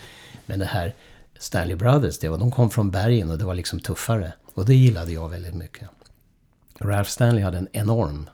Men 0.48 0.58
det 0.58 0.64
här 0.64 0.94
Stanley 1.38 1.76
Brothers, 1.76 2.18
det 2.18 2.28
var, 2.28 2.38
de 2.38 2.50
kom 2.50 2.70
från 2.70 2.90
bergen 2.90 3.30
och 3.30 3.38
det 3.38 3.44
var 3.44 3.54
liksom 3.54 3.80
tuffare. 3.80 4.32
Och 4.54 4.64
det 4.64 4.74
gillade 4.74 5.12
jag 5.12 5.28
väldigt 5.28 5.54
mycket. 5.54 5.88
Ralph 6.80 7.10
Stanley 7.10 7.42
hade 7.42 7.58
en 7.58 7.68
enorm 7.72 8.30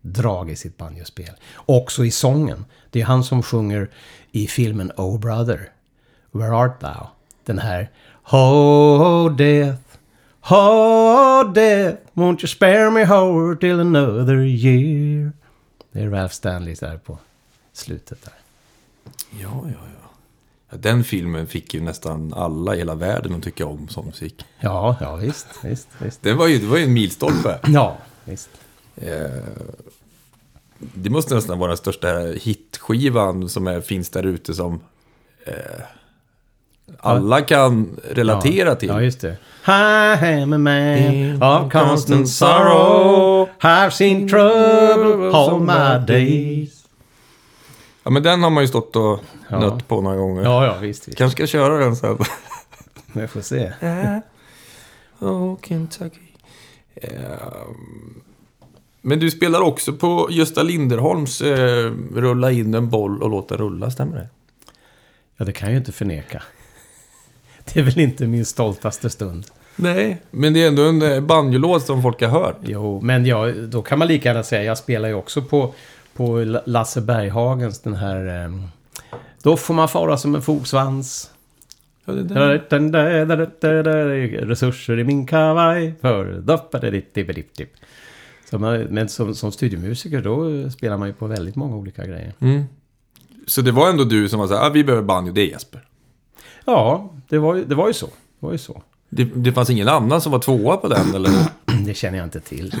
drag 0.00 0.50
i 0.50 0.56
sitt 0.56 0.76
banjospel. 0.76 1.34
Också 1.56 2.04
i 2.04 2.10
sången. 2.10 2.64
Det 2.90 3.00
är 3.00 3.04
han 3.04 3.24
som 3.24 3.42
sjunger 3.42 3.90
i 4.32 4.46
filmen 4.46 4.92
Oh 4.96 5.18
Brother. 5.18 5.72
Where 6.30 6.56
art 6.56 6.80
thou? 6.80 7.06
Den 7.44 7.58
här 7.58 7.90
Oh 8.32 9.36
death, 9.36 9.98
oh 10.50 11.52
death, 11.52 11.98
won't 12.14 12.40
you 12.40 12.48
spare 12.48 12.90
me 12.90 13.04
Hour 13.04 13.56
till 13.56 13.80
another 13.80 14.40
year? 14.40 15.32
Det 15.92 16.00
är 16.00 16.10
Ralph 16.10 16.34
Stanley 16.34 16.74
där 16.74 16.98
på 16.98 17.18
slutet 17.72 18.24
där. 18.24 18.34
Ja, 19.30 19.62
ja, 19.64 19.80
ja. 20.02 20.10
Den 20.70 21.04
filmen 21.04 21.46
fick 21.46 21.74
ju 21.74 21.80
nästan 21.80 22.34
alla 22.34 22.74
i 22.74 22.78
hela 22.78 22.94
världen 22.94 23.34
att 23.34 23.42
tycka 23.42 23.66
om 23.66 23.88
som 23.88 24.06
musik. 24.06 24.44
Ja, 24.60 24.96
ja 25.00 25.16
visst, 25.16 25.46
visst, 25.62 25.88
visst. 25.98 26.22
Det 26.22 26.32
var 26.32 26.46
ju, 26.46 26.58
det 26.58 26.66
var 26.66 26.76
ju 26.76 26.84
en 26.84 26.92
milstolpe. 26.92 27.58
Ja, 27.66 27.96
visst. 28.24 28.50
Eh, 28.96 29.30
det 30.78 31.10
måste 31.10 31.34
nästan 31.34 31.58
vara 31.58 31.68
den 31.68 31.76
största 31.76 32.08
hitskivan 32.18 33.48
som 33.48 33.66
är, 33.66 33.80
finns 33.80 34.10
där 34.10 34.26
ute 34.26 34.54
som 34.54 34.80
eh, 35.46 35.54
alla 36.98 37.40
kan 37.40 38.00
relatera 38.10 38.68
ja. 38.68 38.74
till. 38.74 38.88
Ja, 38.88 39.02
just 39.02 39.20
det. 39.20 39.36
I 39.66 40.42
am 40.42 40.52
a 40.52 40.58
man 40.58 41.42
of 41.42 41.72
constant 41.72 42.28
sorrow 42.28 43.48
I've 43.60 43.90
seen 43.90 44.28
trouble 44.28 45.32
all 45.32 45.60
my 45.60 46.06
days 46.06 46.73
Ja, 48.04 48.10
men 48.10 48.22
den 48.22 48.42
har 48.42 48.50
man 48.50 48.62
ju 48.62 48.68
stått 48.68 48.96
och 48.96 49.20
Ja. 49.48 49.58
nött 49.60 49.88
på 49.88 50.00
några 50.00 50.16
gånger. 50.16 50.42
Ja, 50.42 50.66
ja, 50.66 50.78
visst. 50.78 51.08
visst. 51.08 51.18
Kanske 51.18 51.36
ska 51.36 51.58
köra 51.58 51.76
den 51.78 51.96
sen. 51.96 52.18
Vi 53.12 53.26
får 53.26 53.40
se. 53.40 53.72
Oh, 55.20 55.56
Kentucky. 55.62 56.20
Ehm, 56.94 58.20
men 59.02 59.18
du 59.18 59.30
spelar 59.30 59.60
också 59.60 59.92
på 59.92 60.28
Gösta 60.30 60.62
Linderholms 60.62 61.40
eh, 61.40 61.92
Rulla 62.14 62.50
in 62.52 62.74
en 62.74 62.90
boll 62.90 63.22
och 63.22 63.30
låta 63.30 63.56
rulla, 63.56 63.90
stämmer 63.90 64.16
det? 64.16 64.28
Ja, 65.36 65.44
det 65.44 65.52
kan 65.52 65.68
jag 65.68 65.72
ju 65.72 65.78
inte 65.78 65.92
förneka. 65.92 66.42
Det 67.74 67.80
är 67.80 67.84
väl 67.84 67.98
inte 68.00 68.26
min 68.26 68.44
stoltaste 68.44 69.10
stund. 69.10 69.46
Nej, 69.76 70.22
men 70.30 70.52
det 70.52 70.62
är 70.64 70.68
ändå 70.68 70.82
en 70.82 71.02
eh, 71.02 71.20
banjolåt 71.20 71.86
som 71.86 72.02
folk 72.02 72.20
har 72.22 72.28
hört. 72.28 72.56
Jo, 72.62 73.00
men 73.00 73.26
ja, 73.26 73.52
då 73.52 73.82
kan 73.82 73.98
man 73.98 74.08
lika 74.08 74.28
gärna 74.28 74.42
säga, 74.42 74.62
jag 74.64 74.78
spelar 74.78 75.08
ju 75.08 75.14
också 75.14 75.42
på, 75.42 75.74
på 76.16 76.38
La- 76.44 76.62
Lasse 76.66 77.00
Berghagens 77.00 77.80
den 77.80 77.94
här... 77.94 78.26
ehm, 78.44 78.62
Då 79.42 79.56
får 79.56 79.74
man 79.74 79.88
fara 79.88 80.16
som 80.16 80.34
en 80.34 80.42
fogsvans. 80.42 81.30
Resurser 84.48 84.98
i 84.98 85.04
min 85.04 85.26
kavaj 85.26 85.94
för... 86.00 86.40
doppadidiptibidiptip. 86.40 87.68
Så 88.50 88.58
man, 88.58 88.80
men 88.80 89.08
som, 89.08 89.34
som 89.34 89.52
studiomusiker 89.52 90.22
då 90.22 90.70
spelar 90.70 90.96
man 90.96 91.08
ju 91.08 91.14
på 91.14 91.26
väldigt 91.26 91.56
många 91.56 91.76
olika 91.76 92.06
grejer. 92.06 92.32
Mm. 92.40 92.64
Så 93.46 93.60
det 93.60 93.72
var 93.72 93.90
ändå 93.90 94.04
du 94.04 94.28
som 94.28 94.38
var 94.40 94.46
så 94.46 94.54
här, 94.56 94.66
ah, 94.66 94.70
vi 94.70 94.84
behöver 94.84 95.04
banjo, 95.04 95.32
det 95.32 95.40
är 95.40 95.46
Jesper. 95.46 95.80
Ja, 96.64 97.10
det 97.28 97.38
var, 97.38 97.54
det 97.56 97.74
var 97.74 97.86
ju 97.88 97.92
så. 97.94 98.06
Det 98.06 98.46
var 98.46 98.52
ju 98.52 98.58
så. 98.58 98.82
Det, 99.08 99.24
det 99.24 99.52
fanns 99.52 99.70
ingen 99.70 99.88
annan 99.88 100.20
som 100.20 100.32
var 100.32 100.38
tvåa 100.38 100.76
på 100.76 100.88
den, 100.88 101.14
eller? 101.14 101.30
Det 101.86 101.94
känner 101.94 102.18
jag 102.18 102.26
inte 102.26 102.40
till. 102.40 102.74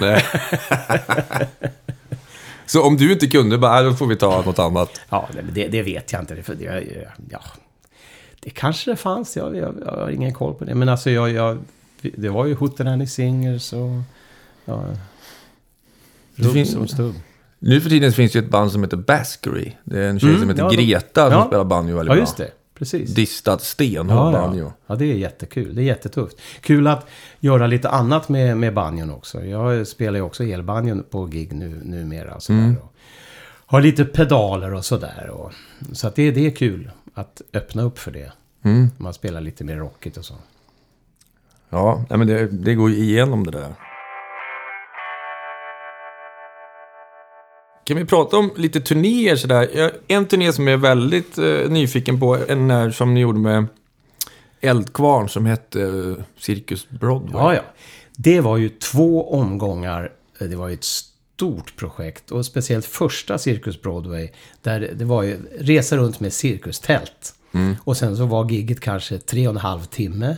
Så 2.66 2.82
om 2.82 2.96
du 2.96 3.12
inte 3.12 3.26
kunde, 3.26 3.58
bara, 3.58 3.72
ah, 3.72 3.82
då 3.82 3.94
får 3.94 4.06
vi 4.06 4.16
ta 4.16 4.42
något 4.42 4.58
annat. 4.58 5.00
Ja, 5.08 5.28
det, 5.52 5.68
det 5.68 5.82
vet 5.82 6.12
jag 6.12 6.22
inte. 6.22 6.34
Det, 6.34 6.42
för 6.42 6.54
det, 6.54 6.84
ja, 7.30 7.40
det 8.40 8.50
kanske 8.50 8.90
det 8.90 8.96
fanns. 8.96 9.36
Jag, 9.36 9.56
jag, 9.56 9.74
jag 9.86 9.92
har 9.92 10.10
ingen 10.10 10.32
koll 10.34 10.54
på 10.54 10.64
det. 10.64 10.74
Men 10.74 10.88
alltså, 10.88 11.10
jag, 11.10 11.30
jag, 11.30 11.58
det 12.02 12.28
var 12.28 12.46
ju 12.46 12.54
Hootenanny 12.54 13.06
Singers 13.06 13.72
och... 13.72 13.90
Ja, 14.64 14.84
Det 16.36 16.42
Rubb 16.44 16.52
finns- 16.52 16.72
som 16.72 16.88
stubb. 16.88 17.14
Nu 17.58 17.80
för 17.80 17.90
tiden 17.90 18.12
finns 18.12 18.32
det 18.32 18.38
ju 18.38 18.44
ett 18.44 18.50
band 18.50 18.72
som 18.72 18.82
heter 18.82 18.96
Baskery. 18.96 19.72
Det 19.84 19.98
är 19.98 20.08
en 20.08 20.20
tjej 20.20 20.28
Mm, 20.28 20.40
som 20.40 20.48
heter 20.50 20.62
ja, 20.62 20.70
Greta 20.70 21.30
som 21.30 21.38
ja. 21.38 21.46
spelar 21.46 21.64
banjo 21.64 21.96
väldigt 21.96 22.14
Ja, 22.14 22.20
just 22.20 22.36
det. 22.36 22.50
Precis. 22.74 23.14
Distad 23.14 23.58
stenhård 23.58 24.32
banjo. 24.32 24.64
ja. 24.64 24.72
ja, 24.86 24.94
det 24.94 25.04
är 25.04 25.14
jättekul. 25.16 25.74
Det 25.74 25.82
är 25.82 25.84
jättetufft. 25.84 26.36
Kul 26.60 26.86
att 26.86 27.06
göra 27.40 27.66
lite 27.66 27.88
annat 27.88 28.28
med, 28.28 28.56
med 28.56 28.74
banjon 28.74 29.10
också. 29.10 29.44
Jag 29.44 29.86
spelar 29.86 30.16
ju 30.18 30.22
också 30.22 30.44
elbanjon 30.44 31.04
på 31.10 31.26
gig 31.26 31.52
nu, 31.52 31.80
numera. 31.84 32.40
Sådär, 32.40 32.58
Mm. 32.58 32.76
och 32.76 32.92
har 33.66 33.80
lite 33.80 34.04
pedaler 34.04 34.74
och 34.74 34.84
sådär. 34.84 35.28
Och, 35.30 35.52
så 35.92 36.06
att 36.08 36.14
det, 36.14 36.30
det 36.30 36.46
är 36.46 36.50
kul 36.50 36.90
att 37.14 37.42
öppna 37.52 37.82
upp 37.82 37.98
för 37.98 38.10
det. 38.10 38.32
Mm. 38.62 38.88
Man 38.96 39.14
spelar 39.14 39.40
lite 39.40 39.64
mer 39.64 39.76
rockigt 39.76 40.16
och 40.16 40.24
så. 40.24 40.34
Ja, 41.70 42.04
men 42.08 42.26
det, 42.26 42.46
det 42.46 42.74
går 42.74 42.90
ju 42.90 42.96
igenom 42.96 43.44
det 43.46 43.50
där. 43.50 43.74
Kan 47.84 47.96
vi 47.96 48.04
prata 48.04 48.36
om 48.36 48.50
lite 48.56 48.80
turnéer 48.80 49.36
sådär? 49.36 49.92
En 50.08 50.26
turné 50.26 50.52
som 50.52 50.66
jag 50.66 50.74
är 50.74 50.78
väldigt 50.78 51.38
eh, 51.38 51.70
nyfiken 51.70 52.20
på, 52.20 52.38
en 52.48 52.70
är 52.70 52.90
som 52.90 53.14
ni 53.14 53.20
gjorde 53.20 53.38
med 53.38 53.66
Eldkvarn 54.60 55.28
som 55.28 55.46
hette 55.46 55.82
eh, 55.82 56.24
Cirkus 56.38 56.88
Broadway. 56.88 57.42
Ja, 57.42 57.54
ja. 57.54 57.62
Det 58.16 58.40
var 58.40 58.56
ju 58.56 58.68
två 58.68 59.32
omgångar. 59.32 60.12
Det 60.38 60.56
var 60.56 60.68
ju 60.68 60.74
ett 60.74 60.84
stort 60.84 61.76
projekt. 61.76 62.30
Och 62.30 62.46
speciellt 62.46 62.86
första 62.86 63.38
Cirkus 63.38 63.82
Broadway. 63.82 64.28
Där 64.62 64.90
det 64.94 65.04
var 65.04 65.22
ju 65.22 65.38
resa 65.58 65.96
runt 65.96 66.20
med 66.20 66.32
cirkustält. 66.32 67.34
Och 67.84 67.96
sen 67.96 68.16
så 68.16 68.26
var 68.26 68.50
gigget 68.50 68.80
kanske 68.80 69.18
tre 69.18 69.48
och 69.48 69.54
en 69.54 69.60
halv 69.60 69.84
timme. 69.84 70.36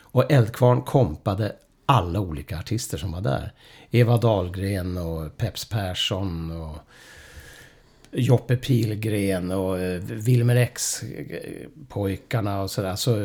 Och 0.00 0.32
Eldkvarn 0.32 0.82
kompade 0.82 1.52
alla 1.86 2.20
olika 2.20 2.58
artister 2.58 2.98
som 2.98 3.12
var 3.12 3.20
där. 3.20 3.52
Eva 3.94 4.16
Dahlgren 4.16 4.98
och 4.98 5.36
Peps 5.36 5.64
Persson 5.64 6.50
och 6.62 6.76
Joppe 8.10 8.56
Pilgren 8.56 9.50
och 9.50 9.78
eh, 9.80 10.00
Wilmer 10.02 10.56
X-pojkarna 10.56 12.62
och 12.62 12.70
sådär. 12.70 12.96
Så, 12.96 13.16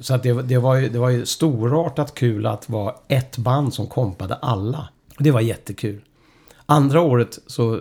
så 0.00 0.14
att 0.14 0.22
det, 0.22 0.42
det, 0.42 0.58
var 0.58 0.74
ju, 0.74 0.88
det 0.88 0.98
var 0.98 1.10
ju 1.10 1.26
storartat 1.26 2.14
kul 2.14 2.46
att 2.46 2.68
vara 2.68 2.94
ett 3.08 3.36
band 3.38 3.74
som 3.74 3.86
kompade 3.86 4.34
alla. 4.34 4.88
Det 5.18 5.30
var 5.30 5.40
jättekul. 5.40 6.00
Andra 6.66 7.00
året 7.00 7.38
så 7.46 7.80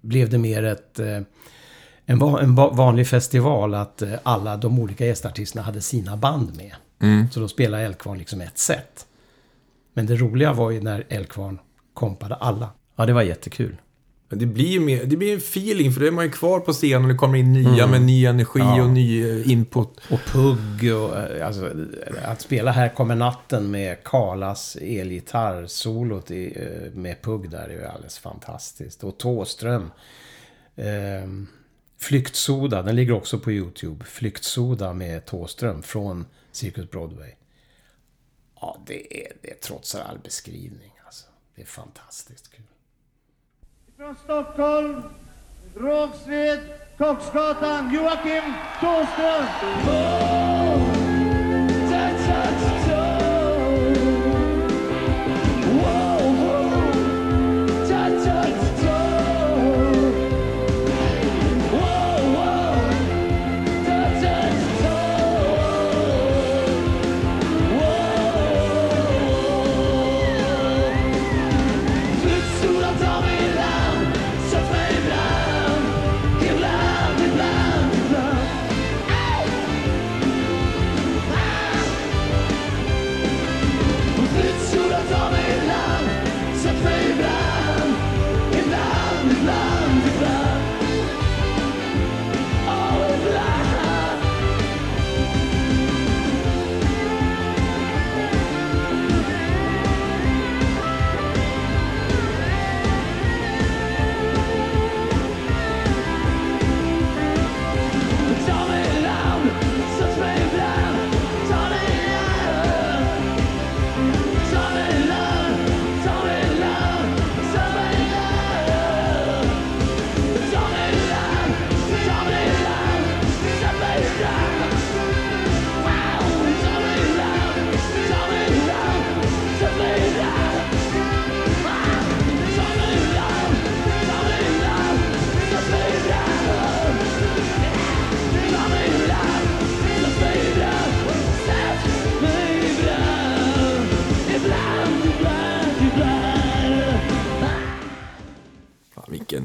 blev 0.00 0.30
det 0.30 0.38
mer 0.38 0.62
ett... 0.62 0.98
eh, 0.98 1.20
En, 2.06 2.18
va- 2.18 2.40
en 2.42 2.54
va- 2.54 2.70
vanlig 2.72 3.06
festival 3.08 3.74
att 3.74 4.02
eh, 4.02 4.12
alla 4.22 4.56
de 4.56 4.78
olika 4.78 5.06
gästartisterna 5.06 5.62
hade 5.62 5.80
sina 5.80 6.16
band 6.16 6.56
med. 6.56 6.72
Så 7.32 7.40
då 7.40 7.48
spelade 7.48 7.82
Eldkvarn 7.84 8.18
liksom 8.18 8.40
ett 8.40 8.58
set. 8.58 9.06
Men 9.94 10.06
det 10.06 10.16
roliga 10.16 10.52
var 10.52 10.70
ju 10.70 10.80
när 10.80 11.06
Eldkvarn 11.08 11.58
kompade 11.94 12.34
alla. 12.34 12.70
Ja, 12.96 13.06
det 13.06 13.12
var 13.12 13.22
jättekul. 13.22 13.76
Men 14.32 14.38
det 14.38 14.46
blir 14.46 14.66
ju 14.66 14.80
mer, 14.80 15.04
det 15.04 15.16
blir 15.16 15.32
en 15.32 15.38
feeling 15.38 15.92
för 15.92 16.00
då 16.00 16.06
är 16.06 16.10
man 16.10 16.24
ju 16.24 16.30
kvar 16.30 16.60
på 16.60 16.72
scenen 16.72 17.02
och 17.02 17.08
det 17.08 17.14
kommer 17.14 17.38
in 17.38 17.52
nya 17.52 17.86
med 17.86 18.02
ny 18.02 18.26
energi 18.26 18.80
och 18.80 18.88
ny 18.88 19.30
eh, 19.30 19.50
input. 19.50 20.00
Och 20.10 20.20
Pugg 20.26 20.94
och 20.94 21.18
eh, 21.18 21.46
alltså, 21.46 21.70
att 22.24 22.40
spela 22.40 22.70
Här 22.70 22.88
kommer 22.88 23.14
natten 23.14 23.70
med 23.70 24.04
Karlas 24.04 24.76
elgitarr-solot 24.80 26.30
eh, 26.30 26.36
med 26.92 27.22
Pugg 27.22 27.50
där 27.50 27.68
är 27.68 27.72
ju 27.72 27.84
alldeles 27.84 28.18
fantastiskt. 28.18 29.04
Och 29.04 29.18
Tåström. 29.18 29.90
Eh, 30.76 31.28
Flyktsoda, 32.00 32.82
den 32.82 32.96
ligger 32.96 33.12
också 33.12 33.38
på 33.38 33.52
YouTube. 33.52 34.04
Flyktsoda 34.04 34.92
med 34.92 35.26
Tåström 35.26 35.82
från 35.82 36.24
Cirkus 36.52 36.90
Broadway. 36.90 37.30
Ja, 38.62 38.76
det 38.86 39.26
är, 39.26 39.32
det 39.42 39.60
trotsar 39.60 40.00
all 40.00 40.18
beskrivning 40.18 40.92
alltså. 41.04 41.26
Det 41.54 41.62
är 41.62 41.66
fantastiskt 41.66 42.52
kul. 42.52 42.64
Från 43.96 44.16
Stockholm, 44.24 45.02
Rågsved, 45.76 46.60
Koksgatan, 46.98 47.94
Joakim 47.94 48.54
Thåström. 48.80 49.46
Fan, 49.84 50.42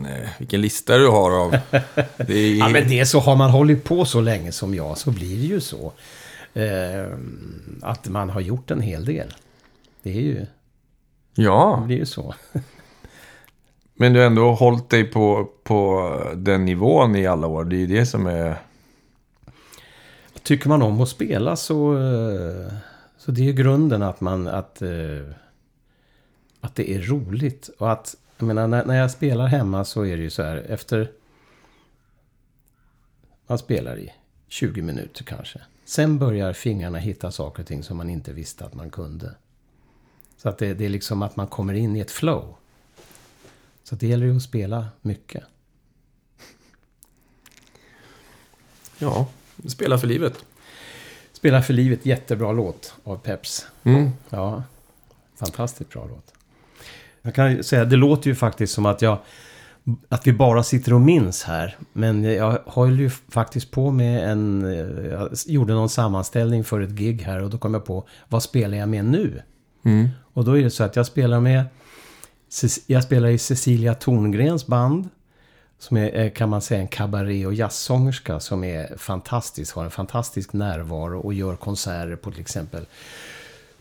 vilken, 0.03 0.23
eh, 0.23 0.29
vilken 0.37 0.61
lista 0.61 0.97
du 0.97 1.07
har 1.07 1.31
av... 1.31 1.51
Det 2.17 2.33
är, 2.33 2.55
Ja, 2.57 2.69
men 2.69 2.87
det 2.87 2.99
är 2.99 3.05
så. 3.05 3.19
Har 3.19 3.35
man 3.35 3.49
hållit 3.49 3.83
på 3.83 4.05
så 4.05 4.21
länge 4.21 4.51
som 4.51 4.75
jag 4.75 4.97
så 4.97 5.11
blir 5.11 5.37
det 5.37 5.45
ju 5.47 5.61
så. 5.61 5.93
Eh, 6.53 7.07
att 7.81 8.07
man 8.09 8.29
har 8.29 8.41
gjort 8.41 8.71
en 8.71 8.81
hel 8.81 9.05
del. 9.05 9.33
Det 10.03 10.09
är 10.09 10.21
ju, 10.21 10.39
det 11.35 11.41
ja, 11.43 11.83
blir 11.85 11.97
ju 11.97 12.05
så. 12.05 12.35
men 13.95 14.13
du 14.13 14.19
har 14.19 14.27
ändå 14.27 14.51
hållit 14.53 14.89
dig 14.89 15.03
på, 15.03 15.49
på 15.63 16.11
den 16.35 16.65
nivån 16.65 17.15
i 17.15 17.27
alla 17.27 17.47
år. 17.47 17.65
Det 17.65 17.75
är 17.75 17.79
ju 17.79 17.87
det 17.87 18.05
som 18.05 18.25
är... 18.27 18.55
Tycker 20.43 20.69
man 20.69 20.81
om 20.81 21.01
att 21.01 21.09
spela 21.09 21.55
så... 21.55 21.93
eh, 21.97 22.73
Så 23.17 23.31
det 23.31 23.41
är 23.41 23.45
ju 23.45 23.53
grunden 23.53 24.03
att 24.03 24.21
man... 24.21 24.47
Att, 24.47 24.81
eh, 24.81 25.33
att 26.61 26.75
det 26.75 26.91
är 26.91 27.01
roligt. 27.01 27.69
Och 27.79 27.91
att... 27.91 28.15
Jag 28.37 28.47
menar, 28.47 28.67
när, 28.67 28.85
när 28.85 28.95
jag 28.95 29.11
spelar 29.11 29.47
hemma 29.47 29.85
så 29.85 30.05
är 30.05 30.17
det 30.17 30.23
ju 30.23 30.29
så 30.29 30.43
här 30.43 30.57
efter... 30.57 31.11
Man 33.47 33.57
spelar 33.57 33.99
i 33.99 34.13
20 34.47 34.81
minuter 34.81 35.23
kanske. 35.23 35.61
Sen 35.85 36.19
börjar 36.19 36.53
fingrarna 36.53 36.97
hitta 36.97 37.31
saker 37.31 37.63
och 37.63 37.67
ting 37.67 37.83
som 37.83 37.97
man 37.97 38.09
inte 38.09 38.33
visste 38.33 38.65
att 38.65 38.73
man 38.73 38.89
kunde. 38.89 39.35
Så 40.37 40.49
att 40.49 40.57
det, 40.57 40.73
det 40.73 40.85
är 40.85 40.89
liksom 40.89 41.21
att 41.21 41.35
man 41.35 41.47
kommer 41.47 41.73
in 41.73 41.95
i 41.95 41.99
ett 41.99 42.11
flow. 42.11 42.55
Så 43.83 43.95
det 43.95 44.07
gäller 44.07 44.25
ju 44.25 44.35
att 44.35 44.41
spela 44.41 44.87
mycket. 45.01 45.43
Ja, 48.97 49.27
spela 49.67 49.97
för 49.97 50.07
livet. 50.07 50.45
Spela 51.31 51.61
för 51.61 51.73
livet, 51.73 52.05
jättebra 52.05 52.51
låt 52.51 52.93
av 53.03 53.17
Peps. 53.17 53.67
Mm. 53.83 54.11
Ja, 54.29 54.63
fantastiskt 55.35 55.89
bra 55.89 56.05
låt. 56.05 56.36
Jag 57.27 57.35
kan 57.35 57.63
säga, 57.63 57.85
det 57.85 57.95
låter 57.95 58.29
ju 58.29 58.35
faktiskt 58.35 58.73
som 58.73 58.85
att 58.85 59.01
jag... 59.01 59.17
Att 60.09 60.27
vi 60.27 60.33
bara 60.33 60.63
sitter 60.63 60.93
och 60.93 61.01
minns 61.01 61.43
här. 61.43 61.77
Men 61.93 62.23
jag 62.23 62.59
höll 62.65 62.99
ju 62.99 63.09
faktiskt 63.09 63.71
på 63.71 63.91
med 63.91 64.31
en... 64.31 64.61
Jag 65.11 65.29
gjorde 65.45 65.73
någon 65.73 65.89
sammanställning 65.89 66.63
för 66.63 66.81
ett 66.81 66.89
gig 66.89 67.21
här 67.21 67.43
och 67.43 67.49
då 67.49 67.57
kom 67.57 67.73
jag 67.73 67.85
på, 67.85 68.07
vad 68.27 68.43
spelar 68.43 68.77
jag 68.77 68.89
med 68.89 69.05
nu? 69.05 69.41
Mm. 69.85 70.09
Och 70.33 70.45
då 70.45 70.57
är 70.57 70.63
det 70.63 70.69
så 70.69 70.83
att 70.83 70.95
jag 70.95 71.05
spelar 71.05 71.39
med... 71.39 71.63
Jag 72.87 73.03
spelar 73.03 73.29
i 73.29 73.37
Cecilia 73.37 73.93
Torngrens 73.93 74.67
band. 74.67 75.09
Som 75.79 75.97
är, 75.97 76.29
kan 76.29 76.49
man 76.49 76.61
säga, 76.61 76.81
en 76.81 76.87
kabaré 76.87 77.45
och 77.45 77.53
jazzsångerska 77.53 78.39
som 78.39 78.63
är 78.63 78.97
fantastisk. 78.97 79.75
Har 79.75 79.83
en 79.83 79.91
fantastisk 79.91 80.53
närvaro 80.53 81.19
och 81.19 81.33
gör 81.33 81.55
konserter 81.55 82.15
på 82.15 82.31
till 82.31 82.41
exempel 82.41 82.85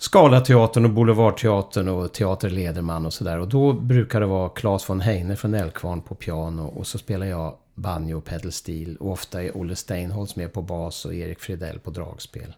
Scalateatern 0.06 0.84
och 0.84 0.90
Boulevardteatern 0.90 1.88
och 1.88 2.12
Teater 2.12 2.50
Lederman 2.50 3.06
och 3.06 3.12
sådär. 3.12 3.38
Och 3.38 3.48
då 3.48 3.72
brukar 3.72 4.20
det 4.20 4.26
vara 4.26 4.48
Claes 4.48 4.90
von 4.90 5.00
Heine 5.00 5.36
från 5.36 5.54
Älvkvarn 5.54 6.00
på 6.00 6.14
piano 6.14 6.62
och 6.62 6.86
så 6.86 6.98
spelar 6.98 7.26
jag 7.26 7.56
banjo 7.74 8.18
och 8.18 8.24
pedal 8.24 8.52
steel. 8.52 8.96
Och 8.96 9.12
ofta 9.12 9.42
är 9.42 9.56
Olle 9.56 9.76
Steinholtz 9.76 10.36
med 10.36 10.52
på 10.52 10.62
bas 10.62 11.04
och 11.04 11.14
Erik 11.14 11.40
Fridell 11.40 11.78
på 11.78 11.90
dragspel. 11.90 12.54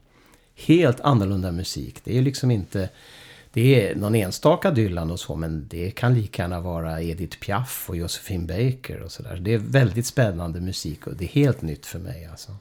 Helt 0.55 1.01
annorlunda 1.01 1.53
musik. 1.53 2.01
Det 2.05 2.19
är 2.19 2.23
liksom 2.23 2.51
inte... 2.51 2.89
Det 3.53 3.91
är 3.91 3.95
någon 3.95 4.15
enstaka 4.15 4.71
Dylan 4.71 5.11
och 5.11 5.21
så, 5.21 5.37
men 5.37 5.69
det 5.69 5.91
kan 5.91 6.15
lika 6.15 6.43
gärna 6.43 6.61
vara 6.61 7.03
Edith 7.03 7.39
Piaf 7.39 7.87
och 7.89 7.97
Josephine 7.97 8.47
Baker 8.47 9.03
och 9.03 9.13
sådär. 9.13 9.39
Det 9.41 9.55
är 9.55 9.59
väldigt 9.59 10.07
spännande 10.07 10.61
musik 10.61 11.07
och 11.07 11.17
det 11.17 11.25
är 11.25 11.29
helt 11.29 11.63
nytt 11.63 11.87
för 11.87 11.99
mig 11.99 12.29
alltså. 12.31 12.57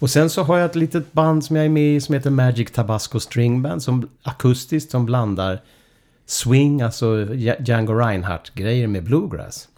Och 0.00 0.10
sen 0.10 0.30
så 0.30 0.42
har 0.42 0.58
jag 0.58 0.66
ett 0.66 0.76
litet 0.76 1.12
band 1.12 1.44
som 1.44 1.56
jag 1.56 1.64
är 1.64 1.68
med 1.68 1.96
i 1.96 2.00
som 2.00 2.14
heter 2.14 2.30
Magic 2.30 2.70
Tabasco 2.70 3.20
String 3.20 3.62
Band. 3.62 3.82
Som 3.82 4.08
akustiskt 4.22 4.90
som 4.90 5.06
blandar 5.06 5.62
swing, 6.26 6.82
alltså 6.82 7.34
Django 7.34 7.92
Reinhardt-grejer 7.92 8.86
med 8.86 9.04
bluegrass. 9.04 9.68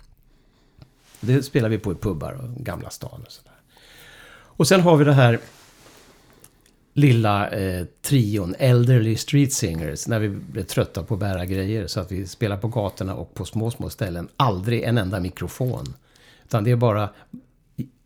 Det 1.20 1.42
spelar 1.42 1.68
vi 1.68 1.78
på 1.78 1.92
i 1.92 1.94
pubbar 1.94 2.32
och 2.32 2.64
Gamla 2.64 2.90
stan 2.90 3.22
och 3.26 3.32
sådär. 3.32 3.52
Och 4.32 4.68
sen 4.68 4.80
har 4.80 4.96
vi 4.96 5.04
det 5.04 5.12
här 5.12 5.40
lilla 6.94 7.48
eh, 7.48 7.84
trion 8.02 8.54
Elderly 8.58 9.16
Street 9.16 9.52
Singers 9.52 10.06
när 10.06 10.18
vi 10.18 10.28
blev 10.28 10.62
trötta 10.62 11.02
på 11.02 11.14
att 11.14 11.20
bära 11.20 11.44
grejer. 11.44 11.86
Så 11.86 12.00
att 12.00 12.12
vi 12.12 12.26
spelar 12.26 12.56
på 12.56 12.68
gatorna 12.68 13.14
och 13.14 13.34
på 13.34 13.44
små, 13.44 13.70
små 13.70 13.90
ställen. 13.90 14.28
Aldrig 14.36 14.82
en 14.82 14.98
enda 14.98 15.20
mikrofon. 15.20 15.94
Utan 16.44 16.64
det 16.64 16.70
är 16.70 16.76
bara 16.76 17.08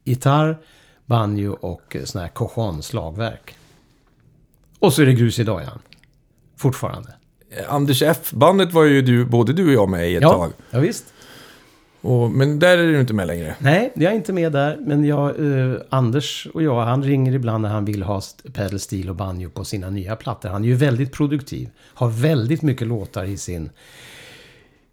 gitarr, 0.04 0.58
banjo 1.06 1.52
och 1.60 1.96
sån 2.04 2.20
här 2.20 2.28
cajon, 2.34 2.82
slagverk. 2.82 3.54
Och 4.78 4.92
så 4.92 5.02
är 5.02 5.06
det 5.06 5.12
grus 5.12 5.38
i 5.38 5.44
dojan. 5.44 5.78
Fortfarande. 6.56 7.14
Eh, 7.50 7.74
Anders 7.74 8.02
F-bandet 8.02 8.72
var 8.72 8.84
ju 8.84 9.02
du, 9.02 9.24
både 9.24 9.52
du 9.52 9.66
och 9.66 9.72
jag 9.72 9.88
med 9.88 10.10
i 10.10 10.16
ett 10.16 10.22
Ja, 10.22 10.32
tag. 10.32 10.52
ja 10.70 10.78
visst. 10.78 11.04
Och, 12.00 12.30
men 12.30 12.58
där 12.58 12.78
är 12.78 12.86
du 12.86 13.00
inte 13.00 13.14
med 13.14 13.26
längre. 13.26 13.56
Nej, 13.58 13.92
jag 13.94 14.12
är 14.12 14.16
inte 14.16 14.32
med 14.32 14.52
där. 14.52 14.76
Men 14.80 15.04
jag, 15.04 15.28
eh, 15.28 15.76
Anders 15.90 16.46
och 16.54 16.62
jag, 16.62 16.84
han 16.84 17.02
ringer 17.04 17.34
ibland 17.34 17.62
när 17.62 17.68
han 17.68 17.84
vill 17.84 18.02
ha 18.02 18.22
pedal 18.52 18.80
steel 18.80 19.08
och 19.10 19.16
banjo 19.16 19.50
på 19.50 19.64
sina 19.64 19.90
nya 19.90 20.16
plattor. 20.16 20.48
Han 20.48 20.64
är 20.64 20.68
ju 20.68 20.74
väldigt 20.74 21.12
produktiv. 21.12 21.68
Har 21.94 22.08
väldigt 22.08 22.62
mycket 22.62 22.86
låtar 22.86 23.24
i 23.24 23.36
sin 23.36 23.70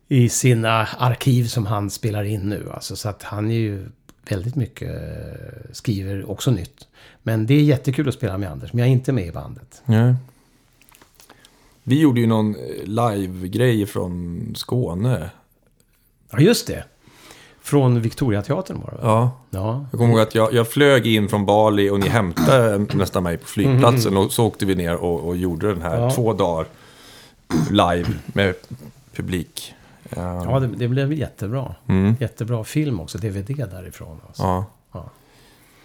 i 0.08 0.30
sina 0.30 0.86
arkiv 0.86 1.46
som 1.48 1.66
han 1.66 1.90
spelar 1.90 2.24
in 2.24 2.42
nu. 2.50 2.70
Alltså, 2.74 2.96
så 2.96 3.10
att 3.10 3.24
han 3.24 3.52
är 3.52 3.56
ju 3.56 3.86
väldigt 4.30 4.56
mycket, 4.56 4.90
eh, 4.90 5.72
skriver 5.72 6.32
också 6.32 6.52
nytt. 6.52 6.88
Men 7.24 7.46
det 7.46 7.54
är 7.54 7.62
jättekul 7.64 8.08
att 8.08 8.14
spela 8.14 8.38
med 8.38 8.52
Anders, 8.52 8.74
men 8.74 8.80
jag 8.80 8.88
är 8.88 8.92
inte 8.92 9.12
med 9.12 9.28
i 9.28 9.32
bandet. 9.32 9.82
Nej. 9.86 10.16
Vi 11.84 12.00
gjorde 12.00 12.20
ju 12.20 12.28
någon 12.28 12.56
eh, 12.56 12.84
live-grej 12.86 13.86
från 13.86 14.54
Skåne. 14.56 15.30
Ja, 16.32 16.40
just 16.40 16.68
det. 16.68 16.84
Från 17.62 18.02
Victoriateatern 18.02 18.80
var 18.82 18.92
det? 18.92 18.98
Ja. 19.02 19.32
Ja. 19.50 19.86
Jag 19.92 20.00
kommer 20.00 20.12
ihåg 20.12 20.20
att 20.22 20.36
jag, 20.36 20.54
jag 20.54 20.68
flög 20.72 21.08
in 21.08 21.30
från 21.30 21.46
Bali 21.46 21.90
och 21.90 22.00
ni 22.00 22.08
hämtade 22.10 22.78
nästan 22.78 23.24
mig 23.24 23.38
på 23.38 23.46
flygplatsen. 23.48 24.18
Och 24.18 24.32
så 24.32 24.46
åkte 24.46 24.66
vi 24.66 24.76
ner 24.76 24.96
och, 24.96 25.20
och 25.28 25.38
gjorde 25.38 25.68
den 25.74 25.82
här 25.82 26.00
Ja. 26.00 26.12
två 26.12 26.34
dagar 26.34 26.66
live 27.72 28.10
med 28.26 28.56
publik. 29.16 29.74
Ja, 30.16 30.60
det, 30.60 30.68
det 30.68 30.88
blev 30.88 31.14
jättebra. 31.14 31.76
Mm. 31.88 32.16
Jättebra 32.20 32.64
film 32.64 33.00
också, 33.00 33.18
DVD 33.18 33.48
därifrån. 33.58 34.20
Alltså. 34.28 34.44
Ja. 34.44 34.66
Ja. 34.94 35.10